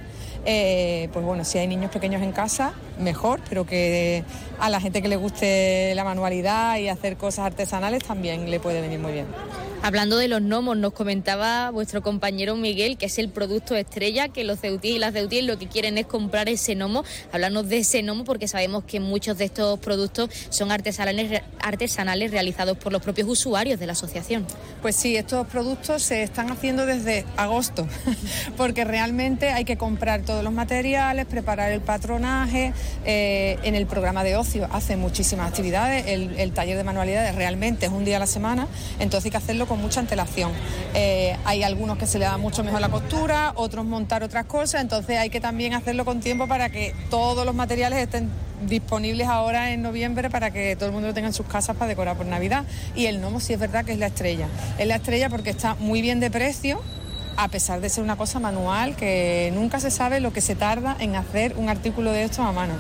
eh, 0.51 1.11
pues 1.13 1.27
bueno, 1.27 1.45
si 1.45 1.59
hay 1.59 1.67
niños 1.67 1.91
pequeños 1.91 2.23
en 2.23 2.33
casa, 2.33 2.73
mejor, 2.99 3.41
pero 3.49 3.67
que 3.67 4.25
a 4.59 4.71
la 4.71 4.81
gente 4.81 5.03
que 5.03 5.09
le 5.09 5.17
guste 5.17 5.95
la 5.95 6.05
manualidad 6.05 6.79
y 6.79 6.89
hacer 6.89 7.17
cosas 7.17 7.47
artesanales 7.47 8.05
también 8.05 8.51
le 8.51 8.61
puede 8.61 8.81
venir 8.81 8.99
muy 8.99 9.13
bien. 9.13 9.27
Hablando 9.81 10.19
de 10.19 10.27
los 10.27 10.41
gnomos, 10.41 10.77
nos 10.77 10.93
comentaba 10.93 11.71
vuestro 11.71 12.03
compañero 12.03 12.57
Miguel 12.57 12.99
que 12.99 13.07
es 13.07 13.19
el 13.19 13.29
producto 13.29 13.77
estrella, 13.77 14.29
que 14.29 14.43
los 14.43 14.59
ceutíes 14.59 14.97
y 14.97 14.99
las 14.99 15.13
ceutíes 15.13 15.45
lo 15.45 15.57
que 15.57 15.69
quieren 15.69 15.99
es 15.99 16.07
comprar 16.07 16.49
ese 16.49 16.75
gnomo. 16.75 17.05
Hablarnos 17.33 17.69
de 17.69 17.79
ese 17.79 18.03
gnomo 18.03 18.25
porque 18.25 18.49
sabemos 18.49 18.83
que 18.85 18.99
muchos 18.99 19.39
de 19.39 19.45
estos 19.45 19.79
productos 19.79 20.31
son 20.51 20.73
artesanales, 20.73 21.43
artesanales 21.61 22.33
realizados 22.33 22.77
por 22.77 22.93
los 22.93 23.01
propios 23.01 23.29
usuarios 23.29 23.79
de 23.79 23.87
la 23.87 23.93
asociación. 23.93 24.47
Pues 24.83 24.97
sí, 24.97 25.17
estos 25.17 25.47
productos 25.47 26.03
se 26.03 26.25
están 26.25 26.51
haciendo 26.51 26.85
desde 26.85 27.25
agosto, 27.37 27.87
porque 28.57 28.85
realmente 28.85 29.51
hay 29.51 29.65
que 29.65 29.77
comprar 29.77 30.23
todos 30.23 30.43
los 30.43 30.53
materiales, 30.53 31.27
preparar 31.27 31.71
el 31.71 31.81
patronaje. 31.81 32.73
Eh, 33.05 33.59
en 33.63 33.75
el 33.75 33.87
programa 33.87 34.25
de 34.25 34.37
ocio 34.37 34.69
hacen 34.73 35.01
muchísimas 35.01 35.49
actividades, 35.49 36.07
el, 36.07 36.39
el 36.39 36.53
taller 36.53 36.77
de 36.77 36.85
manualidades 36.85 37.35
realmente 37.35 37.87
es 37.87 37.93
un 37.93 38.05
día 38.05 38.17
a 38.17 38.21
la 38.21 38.27
semana, 38.27 38.67
entonces 38.99 39.27
hay 39.27 39.31
que 39.31 39.37
hacerlo 39.37 39.67
con 39.67 39.81
mucha 39.81 40.01
antelación. 40.01 40.53
Eh, 40.95 41.37
hay 41.45 41.63
algunos 41.63 41.99
que 41.99 42.07
se 42.07 42.19
le 42.19 42.25
da 42.25 42.37
mucho 42.39 42.65
mejor 42.65 42.81
la 42.81 42.89
costura, 42.89 43.53
otros 43.57 43.85
montar 43.85 44.23
otras 44.23 44.47
cosas, 44.47 44.83
entonces 44.83 45.19
hay 45.19 45.31
que 45.31 45.41
también 45.41 45.75
hacerlo 45.75 46.05
con 46.05 46.21
tiempo 46.21 46.49
para 46.49 46.71
que 46.71 46.95
todos 47.11 47.45
los 47.45 47.55
materiales 47.55 47.99
estén 47.99 48.31
disponibles 48.67 49.29
ahora 49.29 49.73
en 49.73 49.83
noviembre 49.83 50.31
para 50.31 50.51
que 50.51 50.75
todo 50.77 50.87
el 50.87 50.93
mundo 50.93 51.09
lo 51.09 51.15
tenga 51.15 51.29
en 51.29 51.35
sus 51.35 51.47
casas 51.47 51.77
para 51.77 51.89
decorar 51.89 52.17
por 52.17 52.27
Navidad. 52.27 52.65
Y 52.95 53.07
el 53.07 53.21
gnomo 53.21 53.41
sí 53.41 53.53
es 53.53 53.61
verdad 53.61 53.85
que 53.85 53.93
es 53.93 53.99
la 53.99 54.07
estrella. 54.07 54.49
Es 54.79 54.87
la 54.87 54.97
estrella 54.97 55.29
porque 55.29 55.51
está 55.51 55.75
muy 55.77 56.03
bien 56.03 56.21
de 56.21 56.31
precio, 56.31 56.83
a 57.39 57.47
pesar 57.47 57.81
de 57.81 57.89
ser 57.89 58.03
una 58.03 58.17
cosa 58.17 58.41
manual, 58.41 58.97
que 58.97 59.53
nunca 59.55 59.79
se 59.79 59.93
sabe 59.93 60.19
lo 60.19 60.33
que 60.33 60.41
se 60.41 60.57
tarda 60.57 60.97
en 60.99 61.15
hacer 61.15 61.55
un 61.57 61.69
artículo 61.69 62.11
de 62.11 62.25
estos 62.25 62.41
a 62.41 62.51
mano. 62.51 62.75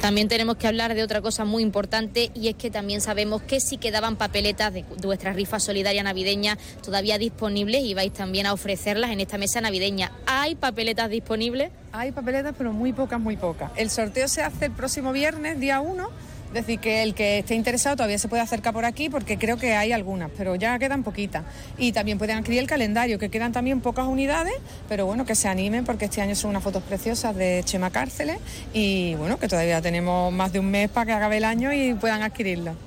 También 0.00 0.26
tenemos 0.26 0.56
que 0.56 0.66
hablar 0.66 0.94
de 0.94 1.04
otra 1.04 1.22
cosa 1.22 1.44
muy 1.44 1.62
importante 1.62 2.32
y 2.34 2.48
es 2.48 2.56
que 2.56 2.68
también 2.68 3.00
sabemos 3.00 3.42
que 3.42 3.60
si 3.60 3.78
quedaban 3.78 4.16
papeletas 4.16 4.74
de 4.74 4.84
vuestra 5.04 5.32
rifa 5.32 5.60
solidaria 5.60 6.02
navideña 6.02 6.58
todavía 6.84 7.16
disponibles 7.16 7.82
y 7.82 7.94
vais 7.94 8.12
también 8.12 8.46
a 8.46 8.52
ofrecerlas 8.52 9.12
en 9.12 9.20
esta 9.20 9.38
mesa 9.38 9.60
navideña. 9.60 10.10
¿Hay 10.26 10.56
papeletas 10.56 11.08
disponibles? 11.08 11.70
Hay 11.92 12.10
papeletas, 12.10 12.54
pero 12.58 12.72
muy 12.72 12.92
pocas, 12.92 13.20
muy 13.20 13.36
pocas. 13.36 13.70
El 13.76 13.88
sorteo 13.88 14.26
se 14.26 14.42
hace 14.42 14.66
el 14.66 14.72
próximo 14.72 15.12
viernes, 15.12 15.60
día 15.60 15.80
1. 15.80 16.10
Es 16.56 16.66
decir, 16.66 16.80
que 16.80 17.02
el 17.02 17.12
que 17.12 17.40
esté 17.40 17.54
interesado 17.54 17.96
todavía 17.96 18.18
se 18.18 18.28
puede 18.28 18.42
acercar 18.42 18.72
por 18.72 18.86
aquí 18.86 19.10
porque 19.10 19.36
creo 19.36 19.58
que 19.58 19.74
hay 19.74 19.92
algunas, 19.92 20.30
pero 20.38 20.54
ya 20.54 20.78
quedan 20.78 21.02
poquitas. 21.02 21.44
Y 21.76 21.92
también 21.92 22.16
pueden 22.16 22.38
adquirir 22.38 22.60
el 22.60 22.66
calendario, 22.66 23.18
que 23.18 23.28
quedan 23.28 23.52
también 23.52 23.82
pocas 23.82 24.06
unidades, 24.06 24.54
pero 24.88 25.04
bueno, 25.04 25.26
que 25.26 25.34
se 25.34 25.48
animen 25.48 25.84
porque 25.84 26.06
este 26.06 26.22
año 26.22 26.34
son 26.34 26.48
unas 26.50 26.62
fotos 26.62 26.82
preciosas 26.82 27.36
de 27.36 27.60
Chema 27.62 27.90
Cárceles 27.90 28.38
y 28.72 29.16
bueno, 29.16 29.38
que 29.38 29.48
todavía 29.48 29.82
tenemos 29.82 30.32
más 30.32 30.50
de 30.50 30.60
un 30.60 30.70
mes 30.70 30.88
para 30.88 31.04
que 31.04 31.12
acabe 31.12 31.36
el 31.36 31.44
año 31.44 31.74
y 31.74 31.92
puedan 31.92 32.22
adquirirlo. 32.22 32.85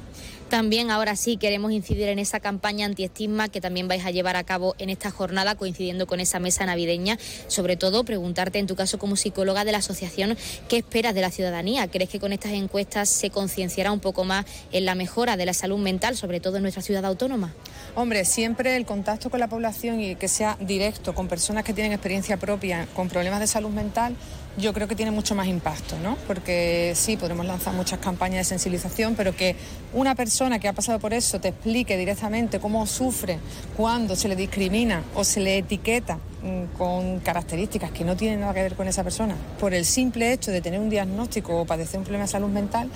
También 0.49 0.89
ahora 0.89 1.15
sí 1.15 1.38
queremos 1.38 1.71
incidir 1.71 2.07
en 2.09 2.17
esa 2.17 2.39
campaña 2.39 2.88
antiestigma 2.88 3.49
que 3.49 3.61
también 3.61 3.88
vais 3.88 4.03
a 4.03 4.09
llevar 4.09 4.35
a 4.35 4.43
cabo 4.43 4.73
en 4.80 4.89
esta 4.89 5.11
jornada 5.11 5.53
coincidiendo 5.53 6.07
con 6.07 6.19
esa 6.19 6.39
mesa 6.39 6.65
navideña. 6.65 7.19
Sobre 7.47 7.77
todo 7.77 8.03
preguntarte 8.03 8.57
en 8.57 8.65
tu 8.65 8.76
caso 8.76 8.97
como 8.97 9.15
psicóloga 9.15 9.63
de 9.63 9.71
la 9.71 9.77
asociación 9.77 10.35
qué 10.67 10.77
esperas 10.77 11.13
de 11.13 11.21
la 11.21 11.30
ciudadanía. 11.30 11.88
¿Crees 11.88 12.09
que 12.09 12.19
con 12.19 12.34
estas 12.34 12.53
encuestas 12.53 13.09
se 13.09 13.30
concienciará 13.30 13.91
un 13.91 13.99
poco 13.99 14.23
más 14.23 14.45
en 14.71 14.85
la 14.85 14.95
mejora 14.95 15.38
de 15.38 15.45
la 15.45 15.53
salud 15.53 15.77
mental, 15.77 16.17
sobre 16.17 16.39
todo 16.39 16.57
en 16.57 16.63
nuestra 16.63 16.81
ciudad 16.81 17.05
autónoma? 17.05 17.53
Hombre, 17.93 18.26
siempre 18.26 18.76
el 18.76 18.88
contacto 18.88 19.30
con 19.30 19.39
la 19.39 19.49
población 19.49 20.01
y 20.01 20.15
que 20.15 20.27
sea 20.27 20.57
directo 20.59 21.13
con 21.13 21.27
personas 21.27 21.63
que 21.63 21.73
tienen 21.73 21.93
experiencia 21.93 22.38
propia 22.38 22.88
con 22.95 23.07
problemas 23.07 23.39
de 23.39 23.45
salud 23.45 23.69
mental, 23.69 24.15
yo 24.60 24.73
creo 24.73 24.88
que 24.88 24.95
tiene 24.95 25.11
mucho 25.11 25.36
más 25.36 25.48
impacto, 25.48 25.98
¿no? 25.99 26.18
Porque 26.27 26.94
sí, 26.95 27.18
podremos 27.18 27.45
lanzar 27.45 27.73
muchas 27.73 27.99
campañas 27.99 28.40
de 28.40 28.44
sensibilización, 28.44 29.15
pero 29.15 29.36
que 29.36 29.56
una 29.94 30.15
persona 30.15 30.60
que 30.60 30.68
ha 30.68 30.73
pasado 30.73 30.99
por 30.99 31.14
eso 31.14 31.40
te 31.40 31.49
explique 31.49 31.98
directamente 31.98 32.60
cómo 32.60 32.86
sufre 32.86 33.40
cuando 33.76 34.15
se 34.15 34.27
le 34.27 34.36
discrimina 34.36 35.03
o 35.15 35.23
se 35.23 35.40
le 35.40 35.57
etiqueta 35.57 36.18
mm, 36.44 36.77
con 36.77 37.19
características 37.19 37.91
que 37.91 38.03
no 38.03 38.15
tienen 38.15 38.41
nada 38.41 38.53
que 38.53 38.64
ver 38.64 38.76
con 38.76 38.88
esa 38.88 39.03
persona, 39.03 39.36
por 39.60 39.73
el 39.73 39.86
simple 39.86 40.34
hecho 40.34 40.52
de 40.52 40.61
tener 40.61 40.80
un 40.80 40.90
diagnóstico 40.90 41.61
o 41.61 41.65
padecer 41.65 41.98
un 41.98 42.03
problema 42.03 42.26
de 42.26 42.31
salud 42.31 42.49
mental, 42.49 42.90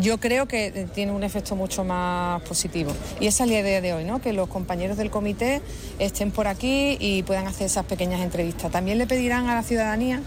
yo 0.00 0.18
creo 0.18 0.46
que 0.46 0.66
eh, 0.66 0.86
tiene 0.94 1.12
un 1.12 1.22
efecto 1.22 1.56
mucho 1.56 1.84
más 1.84 2.42
positivo. 2.42 2.92
Y 3.20 3.26
esa 3.26 3.44
es 3.44 3.50
la 3.50 3.60
idea 3.60 3.80
de 3.80 3.92
hoy, 3.92 4.04
¿no? 4.04 4.20
que 4.20 4.32
los 4.32 4.48
compañeros 4.48 4.96
del 4.96 5.10
comité 5.10 5.60
estén 5.98 6.30
por 6.30 6.48
aquí 6.48 6.96
y 6.98 7.22
puedan 7.22 7.46
hacer 7.46 7.66
esas 7.66 7.84
pequeñas 7.84 8.20
entrevistas. 8.20 8.72
También 8.72 8.98
le 8.98 9.06
pedirán 9.06 9.48
a 9.48 9.54
la 9.54 9.62
ciudadanía 9.62 10.20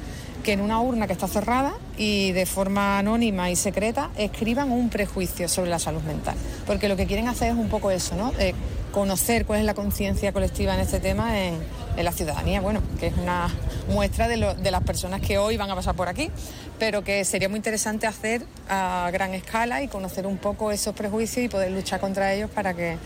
que 0.48 0.54
en 0.54 0.62
una 0.62 0.80
urna 0.80 1.08
que 1.08 1.12
está 1.12 1.28
cerrada 1.28 1.74
y 1.98 2.32
de 2.32 2.46
forma 2.46 3.00
anónima 3.00 3.52
y 3.52 3.58
secreta 3.58 4.12
escriban 4.16 4.72
un 4.72 4.90
prejuicio 4.90 5.50
sobre 5.50 5.70
la 5.70 5.78
salud 5.78 6.02
mental. 6.04 6.38
Porque 6.66 6.88
lo 6.88 6.96
que 6.96 7.06
quieren 7.06 7.28
hacer 7.28 7.52
es 7.52 7.58
un 7.58 7.68
poco 7.68 7.92
eso, 7.92 8.16
¿no? 8.16 8.32
Eh, 8.40 8.54
conocer 8.94 9.46
cuál 9.46 9.60
es 9.60 9.66
la 9.66 9.74
conciencia 9.74 10.32
colectiva 10.32 10.74
en 10.74 10.80
este 10.80 11.02
tema 11.02 11.38
en, 11.38 11.60
la 11.98 12.14
ciudadanía, 12.14 12.62
bueno, 12.62 12.82
que 12.98 13.08
es 13.08 13.18
una 13.18 13.54
muestra 13.90 14.30
de, 14.30 14.38
de 14.38 14.72
las 14.72 14.84
personas 14.84 15.20
que 15.20 15.38
hoy 15.38 15.58
van 15.58 15.70
a 15.70 15.76
pasar 15.76 15.96
por 15.96 16.08
aquí, 16.08 16.32
pero 16.80 17.04
que 17.04 17.26
sería 17.26 17.50
muy 17.50 17.58
interesante 17.58 18.08
hacer 18.08 18.46
a 18.70 19.10
gran 19.12 19.34
escala 19.34 19.84
y 19.84 19.90
conocer 19.90 20.26
un 20.28 20.38
poco 20.38 20.72
esos 20.72 20.96
prejuicios 20.96 21.44
y 21.44 21.50
poder 21.50 21.72
luchar 21.72 22.00
contra 22.00 22.34
ellos 22.34 22.50
para 22.50 22.74
que, 22.74 22.98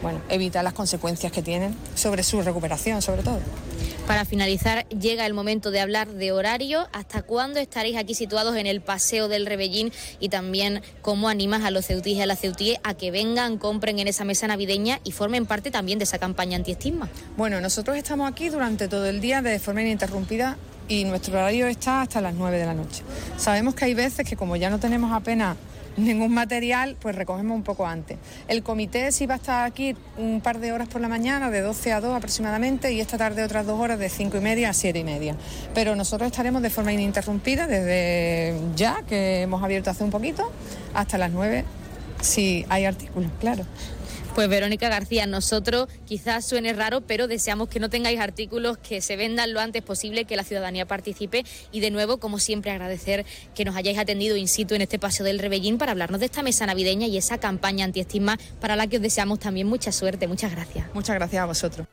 bueno, 0.00 0.22
evitar 0.30 0.64
las 0.64 0.72
consecuencias 0.72 1.30
que 1.30 1.42
tienen 1.42 1.76
sobre 1.94 2.22
su 2.22 2.40
recuperación, 2.40 3.02
sobre 3.02 3.22
todo. 3.22 3.40
Para 4.06 4.24
finalizar, 4.24 4.88
llega 4.88 5.26
el 5.26 5.34
momento 5.34 5.72
de 5.72 5.80
hablar 5.80 6.06
de 6.06 6.30
horario. 6.30 6.86
¿Hasta 6.92 7.22
cuándo 7.22 7.58
estaréis 7.58 7.96
aquí 7.96 8.14
situados 8.14 8.56
en 8.56 8.66
el 8.66 8.80
Paseo 8.80 9.26
del 9.26 9.46
Rebellín? 9.46 9.90
Y 10.20 10.28
también 10.28 10.80
cómo 11.02 11.28
animas 11.28 11.64
a 11.64 11.72
los 11.72 11.86
ceutíes 11.86 12.18
y 12.18 12.20
a 12.20 12.26
las 12.26 12.38
ceutíes 12.38 12.78
a 12.84 12.94
que 12.94 13.10
vengan, 13.10 13.58
compren 13.58 13.98
en 13.98 14.06
esa 14.06 14.24
mesa 14.24 14.46
navideña 14.46 15.00
y 15.02 15.10
formen 15.10 15.44
parte 15.44 15.72
también 15.72 15.98
de 15.98 16.04
esa 16.04 16.18
campaña 16.18 16.56
antiestigma. 16.56 17.08
Bueno, 17.36 17.60
nosotros 17.60 17.96
estamos 17.96 18.30
aquí 18.30 18.48
durante 18.48 18.86
todo 18.86 19.06
el 19.06 19.20
día 19.20 19.42
de 19.42 19.58
forma 19.58 19.82
ininterrumpida 19.82 20.56
y 20.86 21.04
nuestro 21.04 21.34
horario 21.34 21.66
está 21.66 22.02
hasta 22.02 22.20
las 22.20 22.34
9 22.34 22.58
de 22.58 22.66
la 22.66 22.74
noche. 22.74 23.02
Sabemos 23.36 23.74
que 23.74 23.86
hay 23.86 23.94
veces 23.94 24.24
que 24.24 24.36
como 24.36 24.54
ya 24.54 24.70
no 24.70 24.78
tenemos 24.78 25.12
apenas 25.12 25.56
ningún 25.96 26.32
material, 26.32 26.96
pues 27.00 27.14
recogemos 27.14 27.56
un 27.56 27.62
poco 27.62 27.86
antes. 27.86 28.18
El 28.48 28.62
comité 28.62 29.12
sí 29.12 29.26
va 29.26 29.34
a 29.34 29.36
estar 29.38 29.66
aquí 29.66 29.96
un 30.16 30.40
par 30.40 30.58
de 30.58 30.72
horas 30.72 30.88
por 30.88 31.00
la 31.00 31.08
mañana, 31.08 31.50
de 31.50 31.60
12 31.60 31.92
a 31.92 32.00
2 32.00 32.16
aproximadamente, 32.16 32.92
y 32.92 33.00
esta 33.00 33.18
tarde 33.18 33.42
otras 33.42 33.66
dos 33.66 33.80
horas 33.80 33.98
de 33.98 34.08
5 34.08 34.36
y 34.36 34.40
media 34.40 34.70
a 34.70 34.72
7 34.72 34.98
y 34.98 35.04
media. 35.04 35.36
Pero 35.74 35.96
nosotros 35.96 36.30
estaremos 36.30 36.62
de 36.62 36.70
forma 36.70 36.92
ininterrumpida 36.92 37.66
desde 37.66 38.54
ya, 38.74 39.02
que 39.08 39.42
hemos 39.42 39.62
abierto 39.62 39.90
hace 39.90 40.04
un 40.04 40.10
poquito, 40.10 40.50
hasta 40.94 41.18
las 41.18 41.30
9, 41.30 41.64
si 42.20 42.64
hay 42.68 42.84
artículos, 42.84 43.30
claro. 43.40 43.64
Pues 44.36 44.50
Verónica 44.50 44.90
García, 44.90 45.26
nosotros 45.26 45.88
quizás 46.04 46.44
suene 46.44 46.74
raro, 46.74 47.00
pero 47.00 47.26
deseamos 47.26 47.70
que 47.70 47.80
no 47.80 47.88
tengáis 47.88 48.20
artículos, 48.20 48.76
que 48.76 49.00
se 49.00 49.16
vendan 49.16 49.54
lo 49.54 49.60
antes 49.60 49.82
posible, 49.82 50.26
que 50.26 50.36
la 50.36 50.44
ciudadanía 50.44 50.84
participe 50.84 51.42
y 51.72 51.80
de 51.80 51.90
nuevo, 51.90 52.18
como 52.18 52.38
siempre, 52.38 52.70
agradecer 52.70 53.24
que 53.54 53.64
nos 53.64 53.76
hayáis 53.76 53.96
atendido 53.96 54.36
in 54.36 54.46
situ 54.46 54.74
en 54.74 54.82
este 54.82 54.98
paseo 54.98 55.24
del 55.24 55.38
Rebellín 55.38 55.78
para 55.78 55.92
hablarnos 55.92 56.20
de 56.20 56.26
esta 56.26 56.42
mesa 56.42 56.66
navideña 56.66 57.06
y 57.06 57.16
esa 57.16 57.38
campaña 57.38 57.86
antiestigma 57.86 58.38
para 58.60 58.76
la 58.76 58.86
que 58.86 58.96
os 58.96 59.02
deseamos 59.02 59.40
también 59.40 59.68
mucha 59.68 59.90
suerte. 59.90 60.28
Muchas 60.28 60.52
gracias. 60.52 60.86
Muchas 60.92 61.16
gracias 61.16 61.42
a 61.42 61.46
vosotros. 61.46 61.86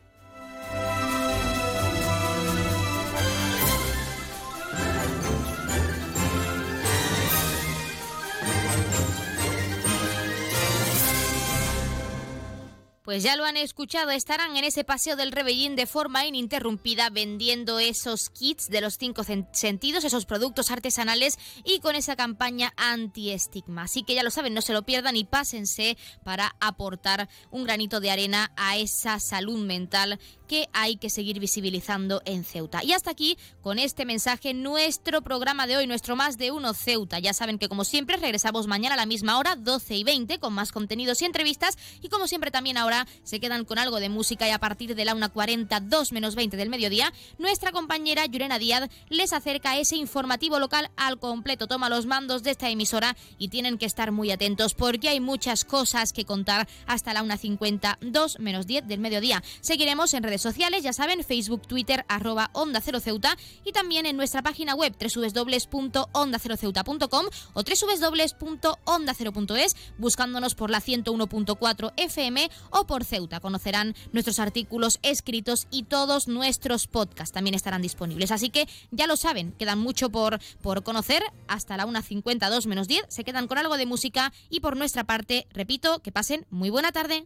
Pues 13.03 13.21
ya 13.21 13.35
lo 13.35 13.43
han 13.43 13.57
escuchado, 13.57 14.11
estarán 14.11 14.55
en 14.55 14.63
ese 14.63 14.85
paseo 14.85 15.17
del 15.17 15.33
Rebellín 15.33 15.75
de 15.75 15.87
forma 15.87 16.25
ininterrumpida 16.25 17.09
vendiendo 17.09 17.79
esos 17.79 18.29
kits 18.29 18.69
de 18.69 18.79
los 18.79 18.97
cinco 18.97 19.23
sentidos, 19.51 20.05
esos 20.05 20.25
productos 20.25 20.71
artesanales 20.71 21.37
y 21.65 21.81
con 21.81 21.97
esa 21.97 22.15
campaña 22.15 22.71
anti-estigma. 22.77 23.83
Así 23.83 24.03
que 24.03 24.15
ya 24.15 24.23
lo 24.23 24.31
saben, 24.31 24.53
no 24.53 24.61
se 24.61 24.71
lo 24.71 24.83
pierdan 24.83 25.17
y 25.17 25.25
pásense 25.25 25.97
para 26.23 26.55
aportar 26.61 27.27
un 27.51 27.65
granito 27.65 27.99
de 27.99 28.09
arena 28.09 28.53
a 28.55 28.77
esa 28.77 29.19
salud 29.19 29.59
mental 29.59 30.17
hay 30.73 30.97
que 30.97 31.09
seguir 31.09 31.39
visibilizando 31.39 32.21
en 32.25 32.43
Ceuta. 32.43 32.83
Y 32.83 32.93
hasta 32.93 33.11
aquí, 33.11 33.37
con 33.61 33.79
este 33.79 34.05
mensaje, 34.05 34.53
nuestro 34.53 35.21
programa 35.21 35.67
de 35.67 35.77
hoy, 35.77 35.87
nuestro 35.87 36.15
Más 36.15 36.37
de 36.37 36.51
Uno 36.51 36.73
Ceuta. 36.73 37.19
Ya 37.19 37.33
saben 37.33 37.57
que 37.57 37.69
como 37.69 37.83
siempre 37.85 38.17
regresamos 38.17 38.67
mañana 38.67 38.95
a 38.95 38.97
la 38.97 39.05
misma 39.05 39.37
hora, 39.37 39.55
12 39.55 39.95
y 39.95 40.03
20, 40.03 40.39
con 40.39 40.53
más 40.53 40.71
contenidos 40.71 41.21
y 41.21 41.25
entrevistas. 41.25 41.77
Y 42.01 42.09
como 42.09 42.27
siempre 42.27 42.51
también 42.51 42.77
ahora 42.77 43.07
se 43.23 43.39
quedan 43.39 43.65
con 43.65 43.79
algo 43.79 43.99
de 43.99 44.09
música 44.09 44.47
y 44.47 44.51
a 44.51 44.59
partir 44.59 44.95
de 44.95 45.05
la 45.05 45.15
1.40, 45.15 45.81
2 45.81 46.11
menos 46.11 46.35
20 46.35 46.57
del 46.57 46.69
mediodía, 46.69 47.13
nuestra 47.37 47.71
compañera 47.71 48.25
Yurena 48.25 48.59
Díaz 48.59 48.89
les 49.09 49.33
acerca 49.33 49.77
ese 49.77 49.95
informativo 49.95 50.59
local 50.59 50.91
al 50.95 51.19
completo. 51.19 51.67
Toma 51.67 51.89
los 51.89 52.05
mandos 52.05 52.43
de 52.43 52.51
esta 52.51 52.69
emisora 52.69 53.15
y 53.37 53.47
tienen 53.47 53.77
que 53.77 53.85
estar 53.85 54.11
muy 54.11 54.31
atentos 54.31 54.73
porque 54.73 55.09
hay 55.09 55.19
muchas 55.19 55.65
cosas 55.65 56.13
que 56.13 56.25
contar 56.25 56.67
hasta 56.85 57.13
la 57.13 57.23
1.50, 57.23 57.97
2 58.01 58.39
menos 58.39 58.67
10 58.67 58.87
del 58.87 58.99
mediodía. 58.99 59.43
Seguiremos 59.61 60.13
en 60.13 60.23
redes 60.23 60.41
sociales, 60.43 60.83
ya 60.83 60.93
saben, 60.93 61.23
Facebook, 61.23 61.67
Twitter, 61.67 62.05
arroba 62.07 62.51
Onda 62.53 62.79
Cero 62.81 62.99
Ceuta 62.99 63.35
y 63.65 63.71
también 63.71 64.05
en 64.05 64.15
nuestra 64.17 64.43
página 64.43 64.75
web 64.75 64.93
www.ondaceroceuta.com 64.99 67.25
o 67.53 67.63
www.ondacero.es 67.63 69.75
buscándonos 69.97 70.53
por 70.55 70.69
la 70.69 70.81
101.4 70.81 71.93
FM 71.97 72.49
o 72.69 72.85
por 72.85 73.05
Ceuta. 73.05 73.39
Conocerán 73.39 73.95
nuestros 74.11 74.39
artículos 74.39 74.99
escritos 75.01 75.67
y 75.71 75.83
todos 75.83 76.27
nuestros 76.27 76.87
podcasts 76.87 77.31
también 77.33 77.55
estarán 77.55 77.81
disponibles. 77.81 78.31
Así 78.31 78.49
que 78.49 78.67
ya 78.91 79.07
lo 79.07 79.15
saben, 79.17 79.53
quedan 79.53 79.79
mucho 79.79 80.09
por, 80.09 80.39
por 80.61 80.83
conocer. 80.83 81.23
Hasta 81.47 81.77
la 81.77 81.87
1.50, 81.87 82.49
2 82.49 82.67
menos 82.67 82.87
10 82.87 83.05
se 83.07 83.23
quedan 83.23 83.47
con 83.47 83.57
algo 83.57 83.77
de 83.77 83.85
música 83.85 84.33
y 84.49 84.59
por 84.59 84.75
nuestra 84.77 85.05
parte, 85.05 85.47
repito, 85.51 85.99
que 85.99 86.11
pasen 86.11 86.45
muy 86.49 86.69
buena 86.69 86.91
tarde. 86.91 87.25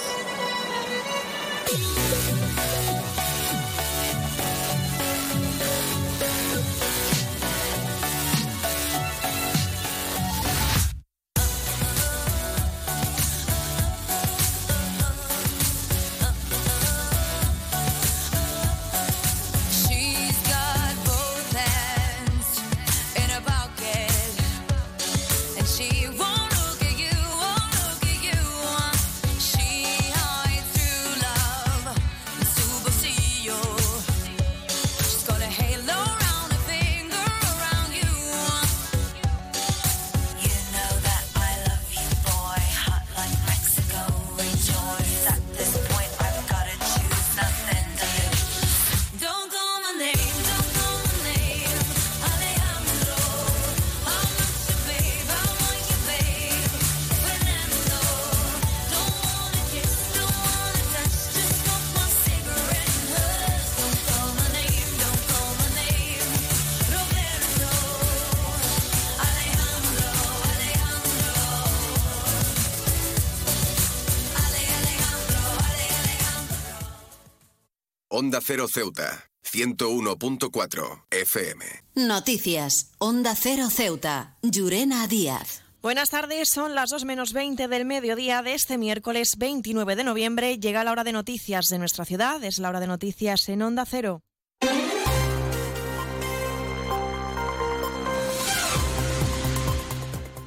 Onda 78.21 78.39
Cero 78.39 78.67
Ceuta, 78.67 79.31
101.4 79.43 81.05
FM. 81.09 81.65
Noticias. 81.95 82.91
Onda 82.99 83.33
Cero 83.33 83.67
Ceuta. 83.71 84.37
Llurena 84.43 85.07
Díaz. 85.07 85.63
Buenas 85.81 86.11
tardes, 86.11 86.49
son 86.49 86.75
las 86.75 86.91
2 86.91 87.03
menos 87.05 87.33
20 87.33 87.67
del 87.67 87.83
mediodía 87.83 88.43
de 88.43 88.53
este 88.53 88.77
miércoles 88.77 89.37
29 89.39 89.95
de 89.95 90.03
noviembre. 90.03 90.59
Llega 90.59 90.83
la 90.83 90.91
hora 90.91 91.03
de 91.03 91.13
noticias 91.13 91.65
de 91.69 91.79
nuestra 91.79 92.05
ciudad, 92.05 92.43
es 92.43 92.59
la 92.59 92.69
hora 92.69 92.79
de 92.79 92.85
noticias 92.85 93.49
en 93.49 93.63
Onda 93.63 93.87
Cero. 93.87 94.21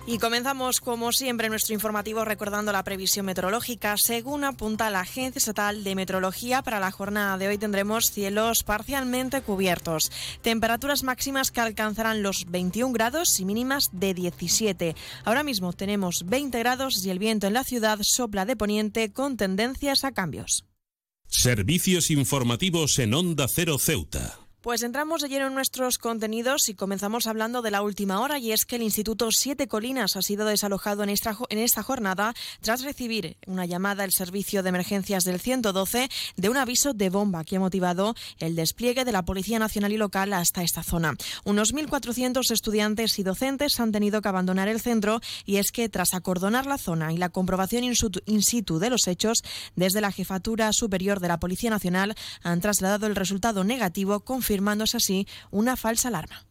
Y 0.06 0.18
comenzamos, 0.18 0.80
como 0.80 1.12
siempre, 1.12 1.48
nuestro 1.48 1.72
informativo 1.72 2.26
recordando 2.26 2.72
la 2.72 2.84
previsión 2.84 3.24
meteorológica. 3.24 3.96
Según 3.96 4.44
apunta 4.44 4.90
la 4.90 5.00
Agencia 5.00 5.38
Estatal 5.38 5.82
de 5.82 5.94
Meteorología, 5.94 6.60
para 6.60 6.78
la 6.78 6.90
jornada 6.90 7.38
de 7.38 7.48
hoy 7.48 7.56
tendremos 7.56 8.10
cielos 8.10 8.64
parcialmente 8.64 9.40
cubiertos. 9.40 10.12
Temperaturas 10.42 11.04
máximas 11.04 11.50
que 11.50 11.62
alcanzarán 11.62 12.22
los 12.22 12.44
21 12.50 12.92
grados 12.92 13.40
y 13.40 13.46
mínimas 13.46 13.88
de 13.92 14.12
17. 14.12 14.94
Ahora 15.24 15.42
mismo 15.42 15.72
tenemos 15.72 16.24
20 16.26 16.58
grados 16.58 17.02
y 17.06 17.08
el 17.08 17.18
viento 17.18 17.46
en 17.46 17.54
la 17.54 17.64
ciudad 17.64 17.98
sopla 18.02 18.44
de 18.44 18.56
poniente 18.56 19.10
con 19.10 19.38
tendencias 19.38 20.04
a 20.04 20.12
cambios. 20.12 20.66
Servicios 21.28 22.10
informativos 22.10 22.98
en 22.98 23.14
Onda 23.14 23.48
Cero 23.48 23.78
Ceuta. 23.78 24.43
Pues 24.64 24.82
entramos 24.82 25.20
de 25.20 25.28
lleno 25.28 25.48
en 25.48 25.52
nuestros 25.52 25.98
contenidos 25.98 26.70
y 26.70 26.74
comenzamos 26.74 27.26
hablando 27.26 27.60
de 27.60 27.70
la 27.70 27.82
última 27.82 28.20
hora 28.20 28.38
y 28.38 28.50
es 28.50 28.64
que 28.64 28.76
el 28.76 28.82
Instituto 28.82 29.30
Siete 29.30 29.68
Colinas 29.68 30.16
ha 30.16 30.22
sido 30.22 30.46
desalojado 30.46 31.02
en 31.02 31.10
esta, 31.10 31.82
jornada 31.82 32.32
tras 32.62 32.82
recibir 32.82 33.36
una 33.46 33.66
llamada 33.66 34.04
del 34.04 34.12
Servicio 34.12 34.62
de 34.62 34.70
Emergencias 34.70 35.24
del 35.24 35.38
112 35.38 36.08
de 36.38 36.48
un 36.48 36.56
aviso 36.56 36.94
de 36.94 37.10
bomba 37.10 37.44
que 37.44 37.56
ha 37.56 37.60
motivado 37.60 38.14
el 38.38 38.56
despliegue 38.56 39.04
de 39.04 39.12
la 39.12 39.26
Policía 39.26 39.58
Nacional 39.58 39.92
y 39.92 39.98
Local 39.98 40.32
hasta 40.32 40.62
esta 40.62 40.82
zona. 40.82 41.14
Unos 41.44 41.74
1.400 41.74 42.50
estudiantes 42.50 43.18
y 43.18 43.22
docentes 43.22 43.78
han 43.80 43.92
tenido 43.92 44.22
que 44.22 44.28
abandonar 44.28 44.68
el 44.68 44.80
centro 44.80 45.20
y 45.44 45.56
es 45.56 45.72
que 45.72 45.90
tras 45.90 46.14
acordonar 46.14 46.64
la 46.64 46.78
zona 46.78 47.12
y 47.12 47.18
la 47.18 47.28
comprobación 47.28 47.84
in 47.84 48.42
situ, 48.42 48.78
de 48.78 48.88
los 48.88 49.08
hechos, 49.08 49.44
desde 49.76 50.00
la 50.00 50.10
Jefatura 50.10 50.72
Superior 50.72 51.20
de 51.20 51.28
la 51.28 51.38
Policía 51.38 51.68
Nacional 51.68 52.14
han 52.42 52.62
trasladado 52.62 53.06
el 53.06 53.14
resultado 53.14 53.62
negativo 53.62 54.20
confirmándose 54.54 54.98
así 54.98 55.26
una 55.50 55.76
falsa 55.76 56.08
alarma. 56.08 56.46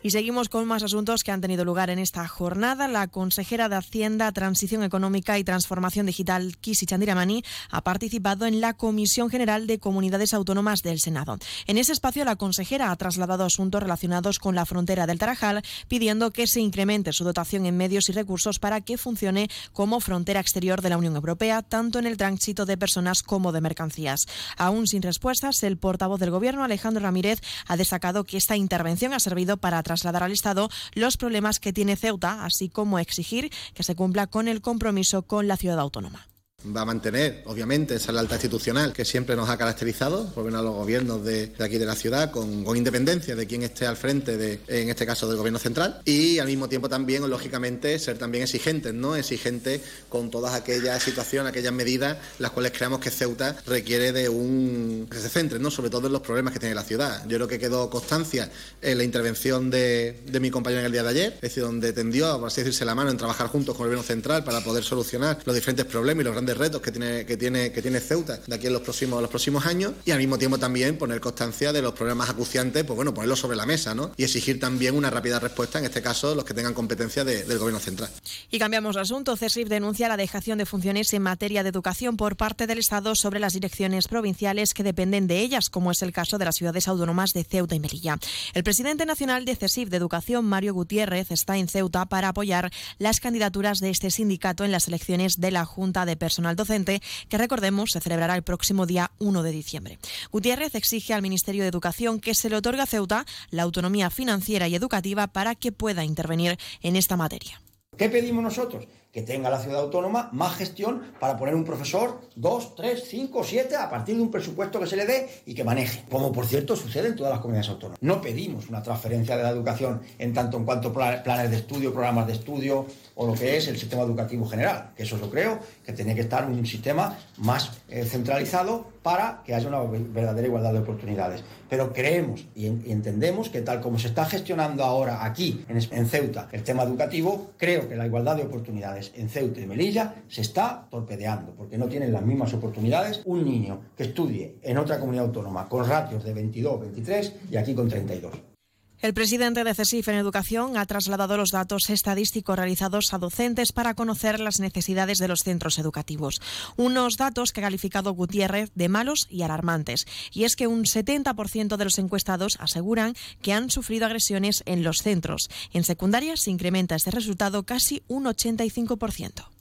Y 0.00 0.10
seguimos 0.10 0.48
con 0.48 0.64
más 0.64 0.84
asuntos 0.84 1.24
que 1.24 1.32
han 1.32 1.40
tenido 1.40 1.64
lugar 1.64 1.90
en 1.90 1.98
esta 1.98 2.26
jornada. 2.28 2.86
La 2.86 3.08
consejera 3.08 3.68
de 3.68 3.74
Hacienda, 3.74 4.30
Transición 4.30 4.84
Económica 4.84 5.38
y 5.38 5.44
Transformación 5.44 6.06
Digital, 6.06 6.56
Kisi 6.60 6.86
Chandiramani, 6.86 7.42
ha 7.70 7.82
participado 7.82 8.46
en 8.46 8.60
la 8.60 8.74
Comisión 8.74 9.28
General 9.28 9.66
de 9.66 9.80
Comunidades 9.80 10.34
Autónomas 10.34 10.82
del 10.82 11.00
Senado. 11.00 11.38
En 11.66 11.78
ese 11.78 11.92
espacio, 11.92 12.24
la 12.24 12.36
consejera 12.36 12.92
ha 12.92 12.96
trasladado 12.96 13.44
asuntos 13.44 13.82
relacionados 13.82 14.38
con 14.38 14.54
la 14.54 14.66
frontera 14.66 15.08
del 15.08 15.18
Tarajal, 15.18 15.62
pidiendo 15.88 16.30
que 16.30 16.46
se 16.46 16.60
incremente 16.60 17.12
su 17.12 17.24
dotación 17.24 17.66
en 17.66 17.76
medios 17.76 18.08
y 18.08 18.12
recursos 18.12 18.60
para 18.60 18.80
que 18.80 18.98
funcione 18.98 19.50
como 19.72 19.98
frontera 19.98 20.38
exterior 20.38 20.80
de 20.80 20.90
la 20.90 20.98
Unión 20.98 21.16
Europea, 21.16 21.62
tanto 21.62 21.98
en 21.98 22.06
el 22.06 22.16
tránsito 22.16 22.66
de 22.66 22.78
personas 22.78 23.24
como 23.24 23.50
de 23.50 23.60
mercancías. 23.60 24.26
Aún 24.56 24.86
sin 24.86 25.02
respuestas, 25.02 25.64
el 25.64 25.76
portavoz 25.76 26.20
del 26.20 26.30
Gobierno, 26.30 26.62
Alejandro 26.62 27.02
Ramírez, 27.02 27.40
ha 27.66 27.76
destacado 27.76 28.22
que 28.22 28.36
esta 28.36 28.56
intervención 28.56 29.12
ha 29.12 29.18
servido 29.18 29.56
para 29.56 29.82
trasladar 29.88 30.22
al 30.22 30.32
Estado 30.32 30.68
los 30.94 31.16
problemas 31.16 31.58
que 31.58 31.72
tiene 31.72 31.96
Ceuta, 31.96 32.44
así 32.44 32.68
como 32.68 32.98
exigir 32.98 33.50
que 33.74 33.82
se 33.82 33.96
cumpla 33.96 34.26
con 34.26 34.46
el 34.46 34.60
compromiso 34.60 35.22
con 35.22 35.48
la 35.48 35.56
ciudad 35.56 35.80
autónoma. 35.80 36.28
Va 36.66 36.80
a 36.80 36.84
mantener, 36.84 37.44
obviamente, 37.46 37.94
esa 37.94 38.10
lealtad 38.10 38.34
institucional 38.34 38.92
que 38.92 39.04
siempre 39.04 39.36
nos 39.36 39.48
ha 39.48 39.56
caracterizado, 39.56 40.26
por 40.34 40.44
a 40.48 40.60
los 40.60 40.74
gobiernos 40.74 41.24
de, 41.24 41.52
aquí 41.60 41.78
de 41.78 41.86
la 41.86 41.94
ciudad, 41.94 42.32
con, 42.32 42.76
independencia 42.76 43.36
de 43.36 43.46
quien 43.46 43.62
esté 43.62 43.86
al 43.86 43.96
frente, 43.96 44.36
de, 44.36 44.58
en 44.66 44.88
este 44.88 45.06
caso 45.06 45.28
del 45.28 45.36
gobierno 45.36 45.60
central, 45.60 46.02
y 46.04 46.40
al 46.40 46.48
mismo 46.48 46.68
tiempo 46.68 46.88
también, 46.88 47.30
lógicamente, 47.30 47.96
ser 48.00 48.18
también 48.18 48.42
exigentes, 48.42 48.92
¿no? 48.92 49.14
Exigentes 49.14 49.82
con 50.08 50.32
todas 50.32 50.52
aquellas 50.54 51.00
situaciones, 51.00 51.50
aquellas 51.50 51.72
medidas, 51.72 52.18
las 52.40 52.50
cuales 52.50 52.72
creamos 52.72 52.98
que 52.98 53.12
Ceuta 53.12 53.56
requiere 53.64 54.10
de 54.10 54.28
un. 54.28 55.06
que 55.08 55.18
se 55.18 55.28
centre, 55.28 55.60
¿no? 55.60 55.70
Sobre 55.70 55.90
todo 55.90 56.08
en 56.08 56.12
los 56.12 56.22
problemas 56.22 56.52
que 56.52 56.58
tiene 56.58 56.74
la 56.74 56.82
ciudad. 56.82 57.22
Yo 57.28 57.36
creo 57.36 57.46
que 57.46 57.60
quedó 57.60 57.88
constancia 57.88 58.50
en 58.82 58.98
la 58.98 59.04
intervención 59.04 59.70
de, 59.70 60.24
de 60.26 60.40
mi 60.40 60.50
compañero 60.50 60.80
en 60.80 60.86
el 60.86 60.92
día 60.92 61.04
de 61.04 61.10
ayer, 61.10 61.32
es 61.34 61.40
decir, 61.40 61.62
donde 61.62 61.92
tendió, 61.92 62.36
por 62.40 62.48
así 62.48 62.62
decirse, 62.62 62.84
la 62.84 62.96
mano 62.96 63.12
en 63.12 63.16
trabajar 63.16 63.46
juntos 63.46 63.76
con 63.76 63.84
el 63.84 63.90
gobierno 63.90 64.04
central 64.04 64.42
para 64.42 64.60
poder 64.60 64.82
solucionar 64.82 65.38
los 65.44 65.54
diferentes 65.54 65.86
problemas 65.86 66.22
y 66.22 66.24
los 66.24 66.32
grandes 66.32 66.47
retos 66.54 66.80
que 66.80 66.90
tiene, 66.90 67.26
que 67.26 67.36
tiene, 67.36 67.72
que 67.72 67.82
tiene 67.82 68.00
Ceuta 68.00 68.40
de 68.46 68.54
aquí 68.54 68.66
en 68.66 68.72
los 68.72 68.82
próximos, 68.82 69.20
los 69.20 69.30
próximos 69.30 69.66
años 69.66 69.92
y 70.04 70.10
al 70.10 70.18
mismo 70.18 70.38
tiempo 70.38 70.58
también 70.58 70.98
poner 70.98 71.20
constancia 71.20 71.72
de 71.72 71.82
los 71.82 71.94
problemas 71.94 72.30
acuciantes, 72.30 72.84
pues 72.84 72.96
bueno, 72.96 73.12
ponerlos 73.14 73.38
sobre 73.38 73.56
la 73.56 73.66
mesa, 73.66 73.94
¿no? 73.94 74.12
Y 74.16 74.24
exigir 74.24 74.60
también 74.60 74.94
una 74.94 75.10
rápida 75.10 75.38
respuesta, 75.38 75.78
en 75.78 75.84
este 75.84 76.02
caso, 76.02 76.34
los 76.34 76.44
que 76.44 76.54
tengan 76.54 76.74
competencia 76.74 77.24
de, 77.24 77.44
del 77.44 77.58
Gobierno 77.58 77.80
central. 77.80 78.10
Y 78.50 78.58
cambiamos 78.58 78.94
de 78.96 79.02
asunto. 79.02 79.36
CESIF 79.36 79.68
denuncia 79.68 80.08
la 80.08 80.16
dejación 80.16 80.58
de 80.58 80.66
funciones 80.66 81.12
en 81.12 81.22
materia 81.22 81.62
de 81.62 81.68
educación 81.68 82.16
por 82.16 82.36
parte 82.36 82.66
del 82.66 82.78
Estado 82.78 83.14
sobre 83.14 83.40
las 83.40 83.52
direcciones 83.52 84.08
provinciales 84.08 84.74
que 84.74 84.82
dependen 84.82 85.26
de 85.26 85.40
ellas, 85.40 85.70
como 85.70 85.90
es 85.90 86.02
el 86.02 86.12
caso 86.12 86.38
de 86.38 86.44
las 86.44 86.56
ciudades 86.56 86.88
autónomas 86.88 87.32
de 87.32 87.44
Ceuta 87.44 87.74
y 87.74 87.80
Melilla. 87.80 88.18
El 88.54 88.64
presidente 88.64 89.06
nacional 89.06 89.44
de 89.44 89.56
CESIF 89.56 89.88
de 89.88 89.96
Educación, 89.96 90.44
Mario 90.44 90.74
Gutiérrez, 90.74 91.30
está 91.30 91.56
en 91.56 91.68
Ceuta 91.68 92.06
para 92.06 92.28
apoyar 92.28 92.70
las 92.98 93.20
candidaturas 93.20 93.80
de 93.80 93.90
este 93.90 94.10
sindicato 94.10 94.64
en 94.64 94.72
las 94.72 94.88
elecciones 94.88 95.40
de 95.40 95.50
la 95.50 95.64
Junta 95.64 96.06
de 96.06 96.16
Personal 96.16 96.37
Docente 96.56 97.02
que 97.28 97.38
recordemos 97.38 97.90
se 97.92 98.00
celebrará 98.00 98.34
el 98.34 98.42
próximo 98.42 98.86
día 98.86 99.10
1 99.18 99.42
de 99.42 99.50
diciembre. 99.50 99.98
Gutiérrez 100.30 100.74
exige 100.74 101.14
al 101.14 101.22
Ministerio 101.22 101.62
de 101.62 101.68
Educación 101.68 102.20
que 102.20 102.34
se 102.34 102.48
le 102.48 102.56
otorgue 102.56 102.82
a 102.82 102.86
Ceuta 102.86 103.26
la 103.50 103.62
autonomía 103.62 104.10
financiera 104.10 104.68
y 104.68 104.74
educativa 104.74 105.26
para 105.26 105.54
que 105.54 105.72
pueda 105.72 106.04
intervenir 106.04 106.58
en 106.82 106.96
esta 106.96 107.16
materia. 107.16 107.60
¿Qué 107.96 108.08
pedimos 108.08 108.42
nosotros? 108.42 108.86
Que 109.12 109.22
tenga 109.22 109.50
la 109.50 109.58
ciudad 109.58 109.80
autónoma 109.80 110.28
más 110.32 110.56
gestión 110.56 111.12
para 111.18 111.36
poner 111.36 111.54
un 111.54 111.64
profesor, 111.64 112.20
dos, 112.36 112.74
tres, 112.76 113.04
cinco, 113.08 113.42
siete, 113.42 113.74
a 113.74 113.88
partir 113.88 114.16
de 114.16 114.22
un 114.22 114.30
presupuesto 114.30 114.78
que 114.78 114.86
se 114.86 114.96
le 114.96 115.06
dé 115.06 115.28
y 115.46 115.54
que 115.54 115.64
maneje. 115.64 116.04
Como 116.10 116.30
por 116.30 116.46
cierto 116.46 116.76
sucede 116.76 117.08
en 117.08 117.16
todas 117.16 117.32
las 117.32 117.40
comunidades 117.40 117.70
autónomas. 117.70 117.98
No 118.02 118.20
pedimos 118.20 118.68
una 118.68 118.82
transferencia 118.82 119.36
de 119.36 119.42
la 119.42 119.50
educación 119.50 120.02
en 120.18 120.34
tanto 120.34 120.58
en 120.58 120.64
cuanto 120.64 120.92
planes 120.92 121.50
de 121.50 121.56
estudio, 121.56 121.92
programas 121.92 122.26
de 122.26 122.34
estudio 122.34 122.86
o 123.14 123.26
lo 123.26 123.34
que 123.34 123.56
es 123.56 123.66
el 123.68 123.78
sistema 123.78 124.02
educativo 124.02 124.46
general. 124.46 124.90
Que 124.94 125.02
eso 125.02 125.18
yo 125.18 125.30
creo 125.30 125.58
que 125.84 125.92
tiene 125.92 126.14
que 126.14 126.20
estar 126.20 126.44
un 126.46 126.64
sistema 126.66 127.16
más 127.38 127.72
eh, 127.88 128.04
centralizado 128.04 128.86
para 129.02 129.42
que 129.44 129.54
haya 129.54 129.68
una 129.68 129.80
verdadera 129.80 130.46
igualdad 130.46 130.72
de 130.72 130.80
oportunidades. 130.80 131.42
Pero 131.68 131.92
creemos 131.92 132.46
y, 132.54 132.66
en, 132.66 132.82
y, 132.86 132.92
entendemos 132.92 133.48
que 133.48 133.62
tal 133.62 133.80
como 133.80 133.98
se 133.98 134.08
está 134.08 134.26
gestionando 134.26 134.84
ahora 134.84 135.24
aquí 135.24 135.64
en, 135.68 135.78
en 135.78 136.06
Ceuta 136.06 136.48
el 136.52 136.62
tema 136.62 136.82
educativo, 136.82 137.52
creo 137.56 137.88
que 137.88 137.96
la 137.96 138.06
igualdad 138.06 138.36
de 138.36 138.42
oportunidades 138.42 139.12
en 139.14 139.28
Ceuta 139.28 139.60
y 139.60 139.66
Melilla 139.66 140.14
se 140.28 140.42
está 140.42 140.86
torpedeando, 140.90 141.54
porque 141.54 141.78
no 141.78 141.86
tienen 141.86 142.12
las 142.12 142.22
mismas 142.22 142.52
oportunidades 142.54 143.22
un 143.24 143.44
niño 143.44 143.80
que 143.96 144.04
estudie 144.04 144.58
en 144.62 144.78
otra 144.78 144.98
comunidad 144.98 145.26
autónoma 145.26 145.68
con 145.68 145.88
ratios 145.88 146.24
de 146.24 146.34
22, 146.34 146.80
23 146.80 147.32
y 147.50 147.56
aquí 147.56 147.74
con 147.74 147.88
32. 147.88 148.57
El 149.00 149.14
presidente 149.14 149.62
de 149.62 149.74
CESIF 149.74 150.08
en 150.08 150.16
Educación 150.16 150.76
ha 150.76 150.84
trasladado 150.84 151.36
los 151.36 151.52
datos 151.52 151.88
estadísticos 151.88 152.56
realizados 152.56 153.14
a 153.14 153.18
docentes 153.18 153.70
para 153.70 153.94
conocer 153.94 154.40
las 154.40 154.58
necesidades 154.58 155.18
de 155.18 155.28
los 155.28 155.44
centros 155.44 155.78
educativos. 155.78 156.40
Unos 156.76 157.16
datos 157.16 157.52
que 157.52 157.60
ha 157.60 157.62
calificado 157.62 158.12
Gutiérrez 158.12 158.72
de 158.74 158.88
malos 158.88 159.28
y 159.30 159.42
alarmantes. 159.42 160.04
Y 160.32 160.44
es 160.44 160.56
que 160.56 160.66
un 160.66 160.84
70% 160.84 161.76
de 161.76 161.84
los 161.84 161.98
encuestados 162.00 162.56
aseguran 162.58 163.14
que 163.40 163.52
han 163.52 163.70
sufrido 163.70 164.06
agresiones 164.06 164.64
en 164.66 164.82
los 164.82 165.02
centros. 165.02 165.48
En 165.72 165.84
secundaria 165.84 166.36
se 166.36 166.50
incrementa 166.50 166.96
este 166.96 167.12
resultado 167.12 167.62
casi 167.62 168.02
un 168.08 168.24
85%. 168.24 169.57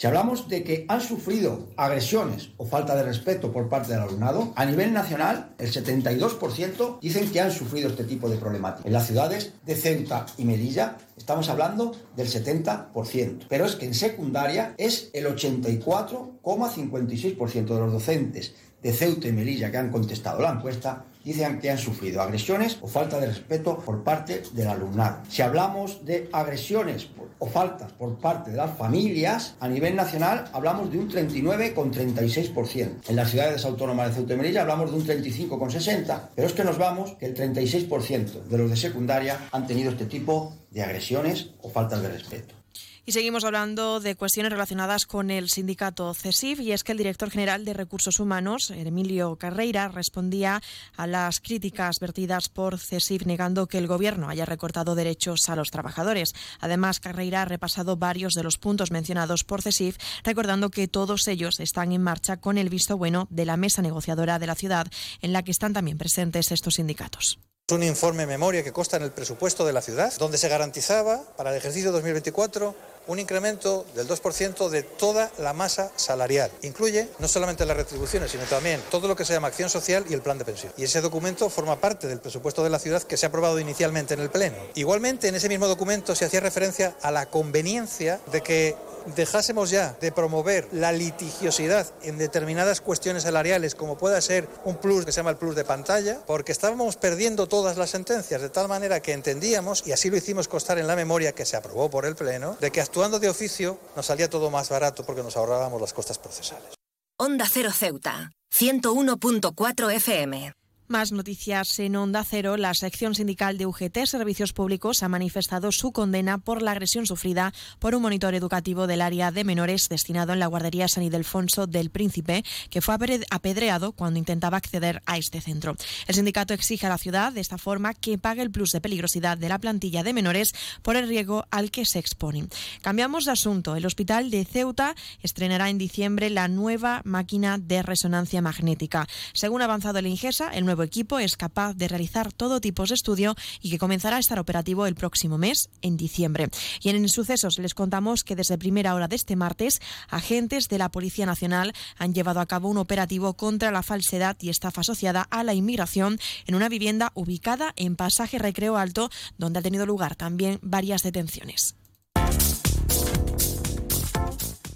Si 0.00 0.06
hablamos 0.06 0.48
de 0.48 0.64
que 0.64 0.86
han 0.88 1.02
sufrido 1.02 1.68
agresiones 1.76 2.52
o 2.56 2.64
falta 2.64 2.96
de 2.96 3.02
respeto 3.02 3.52
por 3.52 3.68
parte 3.68 3.92
del 3.92 4.00
alumnado, 4.00 4.54
a 4.56 4.64
nivel 4.64 4.94
nacional 4.94 5.52
el 5.58 5.70
72% 5.70 7.00
dicen 7.02 7.30
que 7.30 7.38
han 7.38 7.52
sufrido 7.52 7.90
este 7.90 8.04
tipo 8.04 8.30
de 8.30 8.38
problemática. 8.38 8.88
En 8.88 8.94
las 8.94 9.08
ciudades 9.08 9.52
de 9.66 9.76
Ceuta 9.76 10.24
y 10.38 10.46
Melilla 10.46 10.96
estamos 11.18 11.50
hablando 11.50 11.94
del 12.16 12.28
70%. 12.28 13.44
Pero 13.46 13.66
es 13.66 13.76
que 13.76 13.84
en 13.84 13.92
secundaria 13.92 14.72
es 14.78 15.10
el 15.12 15.26
84,56% 15.26 17.66
de 17.66 17.80
los 17.80 17.92
docentes 17.92 18.54
de 18.82 18.94
Ceuta 18.94 19.28
y 19.28 19.32
Melilla 19.32 19.70
que 19.70 19.76
han 19.76 19.90
contestado 19.90 20.40
la 20.40 20.52
encuesta 20.52 21.04
dicen 21.24 21.58
que 21.60 21.70
han 21.70 21.78
sufrido 21.78 22.22
agresiones 22.22 22.78
o 22.80 22.88
falta 22.88 23.20
de 23.20 23.26
respeto 23.26 23.78
por 23.78 24.02
parte 24.02 24.42
del 24.52 24.68
alumnado. 24.68 25.18
Si 25.28 25.42
hablamos 25.42 26.04
de 26.04 26.28
agresiones 26.32 27.08
o 27.38 27.46
faltas 27.46 27.92
por 27.92 28.18
parte 28.18 28.50
de 28.50 28.56
las 28.56 28.76
familias, 28.76 29.54
a 29.60 29.68
nivel 29.68 29.96
nacional 29.96 30.44
hablamos 30.52 30.90
de 30.90 30.98
un 30.98 31.10
39,36%. 31.10 33.08
En 33.08 33.16
las 33.16 33.30
ciudades 33.30 33.64
autónomas 33.64 34.08
de 34.08 34.14
Ceuta 34.14 34.34
y 34.34 34.36
Melilla 34.36 34.62
hablamos 34.62 34.90
de 34.90 34.96
un 34.96 35.06
35,60%, 35.06 36.20
pero 36.34 36.46
es 36.46 36.52
que 36.52 36.64
nos 36.64 36.78
vamos 36.78 37.12
que 37.12 37.26
el 37.26 37.34
36% 37.36 38.44
de 38.44 38.58
los 38.58 38.70
de 38.70 38.76
secundaria 38.76 39.38
han 39.52 39.66
tenido 39.66 39.90
este 39.90 40.06
tipo 40.06 40.54
de 40.70 40.82
agresiones 40.82 41.50
o 41.62 41.70
faltas 41.70 42.02
de 42.02 42.08
respeto. 42.08 42.59
Y 43.06 43.12
seguimos 43.12 43.44
hablando 43.44 43.98
de 43.98 44.14
cuestiones 44.14 44.52
relacionadas 44.52 45.06
con 45.06 45.30
el 45.30 45.48
sindicato 45.48 46.12
CESIF 46.14 46.60
y 46.60 46.72
es 46.72 46.84
que 46.84 46.92
el 46.92 46.98
director 46.98 47.30
general 47.30 47.64
de 47.64 47.72
Recursos 47.72 48.20
Humanos, 48.20 48.70
Emilio 48.70 49.36
Carreira, 49.36 49.88
respondía 49.88 50.60
a 50.96 51.06
las 51.06 51.40
críticas 51.40 51.98
vertidas 51.98 52.48
por 52.48 52.78
CESIF 52.78 53.24
negando 53.24 53.66
que 53.66 53.78
el 53.78 53.86
gobierno 53.86 54.28
haya 54.28 54.44
recortado 54.44 54.94
derechos 54.94 55.48
a 55.48 55.56
los 55.56 55.70
trabajadores. 55.70 56.34
Además, 56.60 57.00
Carreira 57.00 57.42
ha 57.42 57.46
repasado 57.46 57.96
varios 57.96 58.34
de 58.34 58.42
los 58.42 58.58
puntos 58.58 58.90
mencionados 58.90 59.44
por 59.44 59.62
CESIF, 59.62 59.96
recordando 60.22 60.70
que 60.70 60.86
todos 60.86 61.26
ellos 61.26 61.58
están 61.58 61.92
en 61.92 62.02
marcha 62.02 62.36
con 62.36 62.58
el 62.58 62.68
visto 62.68 62.98
bueno 62.98 63.26
de 63.30 63.46
la 63.46 63.56
mesa 63.56 63.82
negociadora 63.82 64.38
de 64.38 64.46
la 64.46 64.54
ciudad, 64.54 64.86
en 65.20 65.32
la 65.32 65.42
que 65.42 65.50
están 65.50 65.72
también 65.72 65.98
presentes 65.98 66.52
estos 66.52 66.74
sindicatos. 66.74 67.38
Es 67.70 67.74
un 67.74 67.84
informe 67.84 68.26
memoria 68.26 68.64
que 68.64 68.72
consta 68.72 68.96
en 68.96 69.04
el 69.04 69.12
presupuesto 69.12 69.64
de 69.64 69.72
la 69.72 69.80
ciudad, 69.80 70.12
donde 70.18 70.38
se 70.38 70.48
garantizaba 70.48 71.22
para 71.36 71.50
el 71.50 71.56
ejercicio 71.56 71.92
2024 71.92 72.74
un 73.06 73.18
incremento 73.20 73.86
del 73.94 74.08
2% 74.08 74.68
de 74.70 74.82
toda 74.82 75.30
la 75.38 75.52
masa 75.52 75.92
salarial. 75.94 76.50
Incluye 76.62 77.08
no 77.20 77.28
solamente 77.28 77.64
las 77.64 77.76
retribuciones, 77.76 78.32
sino 78.32 78.42
también 78.46 78.82
todo 78.90 79.06
lo 79.06 79.14
que 79.14 79.24
se 79.24 79.34
llama 79.34 79.46
acción 79.46 79.70
social 79.70 80.04
y 80.10 80.14
el 80.14 80.20
plan 80.20 80.36
de 80.36 80.44
pensión. 80.44 80.72
Y 80.76 80.82
ese 80.82 81.00
documento 81.00 81.48
forma 81.48 81.80
parte 81.80 82.08
del 82.08 82.18
presupuesto 82.18 82.64
de 82.64 82.70
la 82.70 82.80
ciudad 82.80 83.04
que 83.04 83.16
se 83.16 83.26
ha 83.26 83.28
aprobado 83.28 83.60
inicialmente 83.60 84.14
en 84.14 84.20
el 84.20 84.30
Pleno. 84.30 84.56
Igualmente, 84.74 85.28
en 85.28 85.36
ese 85.36 85.48
mismo 85.48 85.68
documento 85.68 86.16
se 86.16 86.24
hacía 86.24 86.40
referencia 86.40 86.96
a 87.02 87.12
la 87.12 87.26
conveniencia 87.26 88.20
de 88.32 88.40
que 88.40 88.74
dejásemos 89.16 89.70
ya 89.70 89.96
de 90.00 90.12
promover 90.12 90.68
la 90.72 90.92
litigiosidad 90.92 91.86
en 92.02 92.18
determinadas 92.18 92.80
cuestiones 92.80 93.24
salariales, 93.24 93.74
como 93.74 93.98
pueda 93.98 94.20
ser 94.20 94.48
un 94.64 94.76
plus 94.76 95.04
que 95.04 95.12
se 95.12 95.16
llama 95.16 95.30
el 95.30 95.36
plus 95.36 95.54
de 95.54 95.64
pantalla, 95.64 96.20
porque 96.26 96.52
estábamos 96.52 96.96
perdiendo 96.96 97.46
todas 97.46 97.76
las 97.76 97.90
sentencias, 97.90 98.40
de 98.40 98.50
tal 98.50 98.68
manera 98.68 99.00
que 99.00 99.12
entendíamos, 99.12 99.86
y 99.86 99.92
así 99.92 100.10
lo 100.10 100.16
hicimos 100.16 100.48
constar 100.48 100.78
en 100.78 100.86
la 100.86 100.96
memoria 100.96 101.32
que 101.32 101.44
se 101.44 101.56
aprobó 101.56 101.90
por 101.90 102.06
el 102.06 102.16
Pleno, 102.16 102.56
de 102.60 102.70
que 102.70 102.80
actuando 102.80 103.18
de 103.18 103.28
oficio 103.28 103.78
nos 103.96 104.06
salía 104.06 104.28
todo 104.28 104.50
más 104.50 104.68
barato 104.68 105.04
porque 105.04 105.22
nos 105.22 105.36
ahorrábamos 105.36 105.80
las 105.80 105.92
costas 105.92 106.18
procesales. 106.18 106.74
Onda 107.18 107.46
Cero 107.50 107.70
Ceuta, 107.72 108.30
101.4 108.52 109.92
FM. 109.94 110.52
Más 110.90 111.12
noticias 111.12 111.78
en 111.78 111.94
Onda 111.94 112.24
Cero. 112.28 112.56
La 112.56 112.74
sección 112.74 113.14
sindical 113.14 113.56
de 113.56 113.64
UGT 113.64 114.06
Servicios 114.06 114.52
Públicos 114.52 115.04
ha 115.04 115.08
manifestado 115.08 115.70
su 115.70 115.92
condena 115.92 116.38
por 116.38 116.62
la 116.62 116.72
agresión 116.72 117.06
sufrida 117.06 117.54
por 117.78 117.94
un 117.94 118.02
monitor 118.02 118.34
educativo 118.34 118.88
del 118.88 119.00
área 119.00 119.30
de 119.30 119.44
menores 119.44 119.88
destinado 119.88 120.32
en 120.32 120.40
la 120.40 120.48
guardería 120.48 120.88
San 120.88 121.04
Ildefonso 121.04 121.68
del 121.68 121.90
Príncipe, 121.90 122.42
que 122.70 122.80
fue 122.80 122.96
apedreado 123.30 123.92
cuando 123.92 124.18
intentaba 124.18 124.56
acceder 124.56 125.00
a 125.06 125.16
este 125.16 125.40
centro. 125.40 125.76
El 126.08 126.16
sindicato 126.16 126.54
exige 126.54 126.86
a 126.86 126.88
la 126.88 126.98
ciudad, 126.98 127.32
de 127.32 127.40
esta 127.40 127.56
forma, 127.56 127.94
que 127.94 128.18
pague 128.18 128.42
el 128.42 128.50
plus 128.50 128.72
de 128.72 128.80
peligrosidad 128.80 129.38
de 129.38 129.48
la 129.48 129.60
plantilla 129.60 130.02
de 130.02 130.12
menores 130.12 130.52
por 130.82 130.96
el 130.96 131.06
riesgo 131.06 131.46
al 131.52 131.70
que 131.70 131.86
se 131.86 132.00
exponen. 132.00 132.48
Cambiamos 132.82 133.26
de 133.26 133.30
asunto. 133.30 133.76
El 133.76 133.86
hospital 133.86 134.32
de 134.32 134.44
Ceuta 134.44 134.96
estrenará 135.22 135.70
en 135.70 135.78
diciembre 135.78 136.30
la 136.30 136.48
nueva 136.48 137.00
máquina 137.04 137.58
de 137.58 137.84
resonancia 137.84 138.42
magnética. 138.42 139.06
Según 139.34 139.62
ha 139.62 139.66
avanzado 139.66 140.00
el 140.00 140.08
Ingesa, 140.08 140.48
el 140.48 140.64
nuevo 140.64 140.79
equipo 140.82 141.18
es 141.18 141.36
capaz 141.36 141.74
de 141.74 141.88
realizar 141.88 142.32
todo 142.32 142.60
tipo 142.60 142.84
de 142.84 142.94
estudio 142.94 143.34
y 143.60 143.70
que 143.70 143.78
comenzará 143.78 144.16
a 144.16 144.20
estar 144.20 144.38
operativo 144.38 144.86
el 144.86 144.94
próximo 144.94 145.38
mes, 145.38 145.70
en 145.82 145.96
diciembre. 145.96 146.48
Y 146.82 146.90
en 146.90 147.08
sucesos 147.08 147.58
les 147.58 147.74
contamos 147.74 148.24
que 148.24 148.36
desde 148.36 148.58
primera 148.58 148.94
hora 148.94 149.08
de 149.08 149.16
este 149.16 149.36
martes, 149.36 149.80
agentes 150.08 150.68
de 150.68 150.78
la 150.78 150.90
Policía 150.90 151.26
Nacional 151.26 151.72
han 151.98 152.14
llevado 152.14 152.40
a 152.40 152.46
cabo 152.46 152.68
un 152.68 152.78
operativo 152.78 153.34
contra 153.34 153.70
la 153.70 153.82
falsedad 153.82 154.36
y 154.40 154.48
estafa 154.48 154.82
asociada 154.82 155.22
a 155.30 155.44
la 155.44 155.54
inmigración 155.54 156.18
en 156.46 156.54
una 156.54 156.68
vivienda 156.68 157.12
ubicada 157.14 157.72
en 157.76 157.96
Pasaje 157.96 158.38
Recreo 158.38 158.76
Alto, 158.76 159.10
donde 159.38 159.58
ha 159.58 159.62
tenido 159.62 159.86
lugar 159.86 160.16
también 160.16 160.58
varias 160.62 161.02
detenciones. 161.02 161.79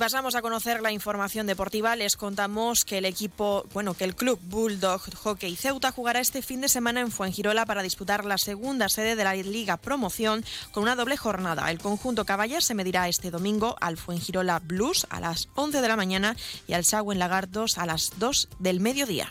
Pasamos 0.00 0.34
a 0.34 0.40
conocer 0.40 0.80
la 0.80 0.92
información 0.92 1.46
deportiva. 1.46 1.94
Les 1.94 2.16
contamos 2.16 2.86
que 2.86 2.96
el 2.96 3.04
equipo, 3.04 3.66
bueno, 3.74 3.92
que 3.92 4.04
el 4.04 4.16
club 4.16 4.40
Bulldog 4.44 5.02
Hockey 5.14 5.54
Ceuta 5.56 5.92
jugará 5.92 6.20
este 6.20 6.40
fin 6.40 6.62
de 6.62 6.70
semana 6.70 7.02
en 7.02 7.10
Fuengirola 7.10 7.66
para 7.66 7.82
disputar 7.82 8.24
la 8.24 8.38
segunda 8.38 8.88
sede 8.88 9.14
de 9.14 9.24
la 9.24 9.34
Liga 9.34 9.76
Promoción 9.76 10.42
con 10.72 10.84
una 10.84 10.96
doble 10.96 11.18
jornada. 11.18 11.70
El 11.70 11.80
conjunto 11.80 12.24
Caballas 12.24 12.64
se 12.64 12.74
medirá 12.74 13.08
este 13.08 13.30
domingo 13.30 13.76
al 13.82 13.98
Fuengirola 13.98 14.60
Blues 14.60 15.06
a 15.10 15.20
las 15.20 15.50
11 15.54 15.82
de 15.82 15.88
la 15.88 15.96
mañana 15.96 16.34
y 16.66 16.72
al 16.72 16.86
Sagüen 16.86 17.18
Lagartos 17.18 17.76
a 17.76 17.84
las 17.84 18.12
2 18.18 18.48
del 18.58 18.80
mediodía. 18.80 19.28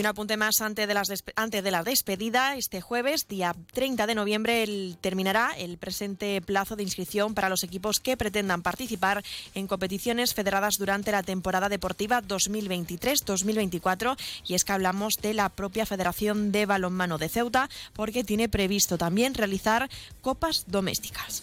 Un 0.00 0.06
apunte 0.06 0.38
más 0.38 0.62
antes 0.62 0.88
de, 0.88 1.70
la 1.70 1.82
despedida. 1.82 2.56
Este 2.56 2.80
jueves, 2.80 3.28
día 3.28 3.54
30 3.74 4.06
de 4.06 4.14
noviembre, 4.14 4.96
terminará 5.02 5.50
el 5.58 5.76
presente 5.76 6.40
plazo 6.40 6.74
de 6.74 6.82
inscripción 6.82 7.34
para 7.34 7.50
los 7.50 7.64
equipos 7.64 8.00
que 8.00 8.16
pretendan 8.16 8.62
participar 8.62 9.22
en 9.54 9.66
competiciones 9.66 10.32
federadas 10.32 10.78
durante 10.78 11.12
la 11.12 11.22
temporada 11.22 11.68
deportiva 11.68 12.22
2023-2024. 12.22 14.16
Y 14.46 14.54
es 14.54 14.64
que 14.64 14.72
hablamos 14.72 15.18
de 15.18 15.34
la 15.34 15.50
propia 15.50 15.84
Federación 15.84 16.50
de 16.50 16.64
Balonmano 16.64 17.18
de 17.18 17.28
Ceuta, 17.28 17.68
porque 17.92 18.24
tiene 18.24 18.48
previsto 18.48 18.96
también 18.96 19.34
realizar 19.34 19.90
copas 20.22 20.64
domésticas. 20.66 21.42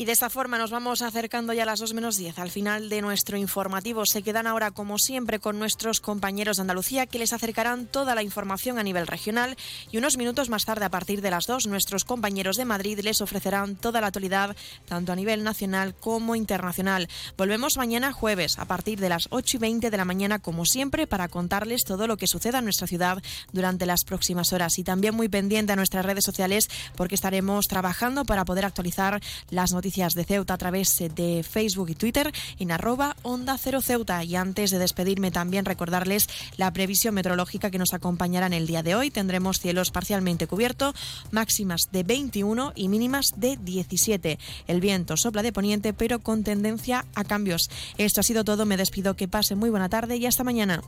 Y 0.00 0.06
de 0.06 0.12
esta 0.12 0.30
forma 0.30 0.56
nos 0.56 0.70
vamos 0.70 1.02
acercando 1.02 1.52
ya 1.52 1.64
a 1.64 1.66
las 1.66 1.78
2 1.80 1.92
menos 1.92 2.16
10 2.16 2.38
al 2.38 2.50
final 2.50 2.88
de 2.88 3.02
nuestro 3.02 3.36
informativo. 3.36 4.06
Se 4.06 4.22
quedan 4.22 4.46
ahora, 4.46 4.70
como 4.70 4.96
siempre, 4.96 5.40
con 5.40 5.58
nuestros 5.58 6.00
compañeros 6.00 6.56
de 6.56 6.62
Andalucía 6.62 7.04
que 7.04 7.18
les 7.18 7.34
acercarán 7.34 7.84
toda 7.84 8.14
la 8.14 8.22
información 8.22 8.78
a 8.78 8.82
nivel 8.82 9.06
regional. 9.06 9.58
Y 9.92 9.98
unos 9.98 10.16
minutos 10.16 10.48
más 10.48 10.64
tarde, 10.64 10.86
a 10.86 10.88
partir 10.88 11.20
de 11.20 11.30
las 11.30 11.46
2, 11.46 11.66
nuestros 11.66 12.06
compañeros 12.06 12.56
de 12.56 12.64
Madrid 12.64 12.98
les 13.00 13.20
ofrecerán 13.20 13.76
toda 13.76 14.00
la 14.00 14.06
actualidad, 14.06 14.56
tanto 14.86 15.12
a 15.12 15.16
nivel 15.16 15.44
nacional 15.44 15.94
como 15.94 16.34
internacional. 16.34 17.06
Volvemos 17.36 17.76
mañana 17.76 18.10
jueves, 18.10 18.58
a 18.58 18.64
partir 18.64 19.00
de 19.00 19.10
las 19.10 19.28
8 19.28 19.58
y 19.58 19.60
20 19.60 19.90
de 19.90 19.96
la 19.98 20.06
mañana, 20.06 20.38
como 20.38 20.64
siempre, 20.64 21.06
para 21.06 21.28
contarles 21.28 21.84
todo 21.84 22.06
lo 22.06 22.16
que 22.16 22.26
suceda 22.26 22.60
en 22.60 22.64
nuestra 22.64 22.86
ciudad 22.86 23.22
durante 23.52 23.84
las 23.84 24.04
próximas 24.04 24.54
horas. 24.54 24.78
Y 24.78 24.82
también 24.82 25.14
muy 25.14 25.28
pendiente 25.28 25.74
a 25.74 25.76
nuestras 25.76 26.06
redes 26.06 26.24
sociales, 26.24 26.70
porque 26.96 27.16
estaremos 27.16 27.68
trabajando 27.68 28.24
para 28.24 28.46
poder 28.46 28.64
actualizar 28.64 29.20
las 29.50 29.72
noticias 29.90 30.14
de 30.14 30.22
Ceuta 30.22 30.54
a 30.54 30.58
través 30.58 30.98
de 31.16 31.42
Facebook 31.42 31.90
y 31.90 31.96
Twitter 31.96 32.32
en 32.60 32.70
arroba 32.70 33.16
Onda 33.22 33.58
Cero 33.58 33.80
Ceuta. 33.82 34.22
Y 34.22 34.36
antes 34.36 34.70
de 34.70 34.78
despedirme 34.78 35.32
también 35.32 35.64
recordarles 35.64 36.28
la 36.56 36.72
previsión 36.72 37.12
meteorológica 37.14 37.72
que 37.72 37.78
nos 37.78 37.92
acompañará 37.92 38.46
en 38.46 38.52
el 38.52 38.68
día 38.68 38.84
de 38.84 38.94
hoy. 38.94 39.10
Tendremos 39.10 39.58
cielos 39.58 39.90
parcialmente 39.90 40.46
cubiertos, 40.46 40.94
máximas 41.32 41.88
de 41.90 42.04
21 42.04 42.72
y 42.76 42.86
mínimas 42.86 43.32
de 43.36 43.56
17. 43.56 44.38
El 44.68 44.80
viento 44.80 45.16
sopla 45.16 45.42
de 45.42 45.52
poniente 45.52 45.92
pero 45.92 46.20
con 46.20 46.44
tendencia 46.44 47.04
a 47.16 47.24
cambios. 47.24 47.68
Esto 47.98 48.20
ha 48.20 48.22
sido 48.22 48.44
todo. 48.44 48.66
Me 48.66 48.76
despido. 48.76 49.16
Que 49.16 49.26
pase 49.26 49.56
muy 49.56 49.70
buena 49.70 49.88
tarde 49.88 50.18
y 50.18 50.26
hasta 50.26 50.44
mañana. 50.44 50.82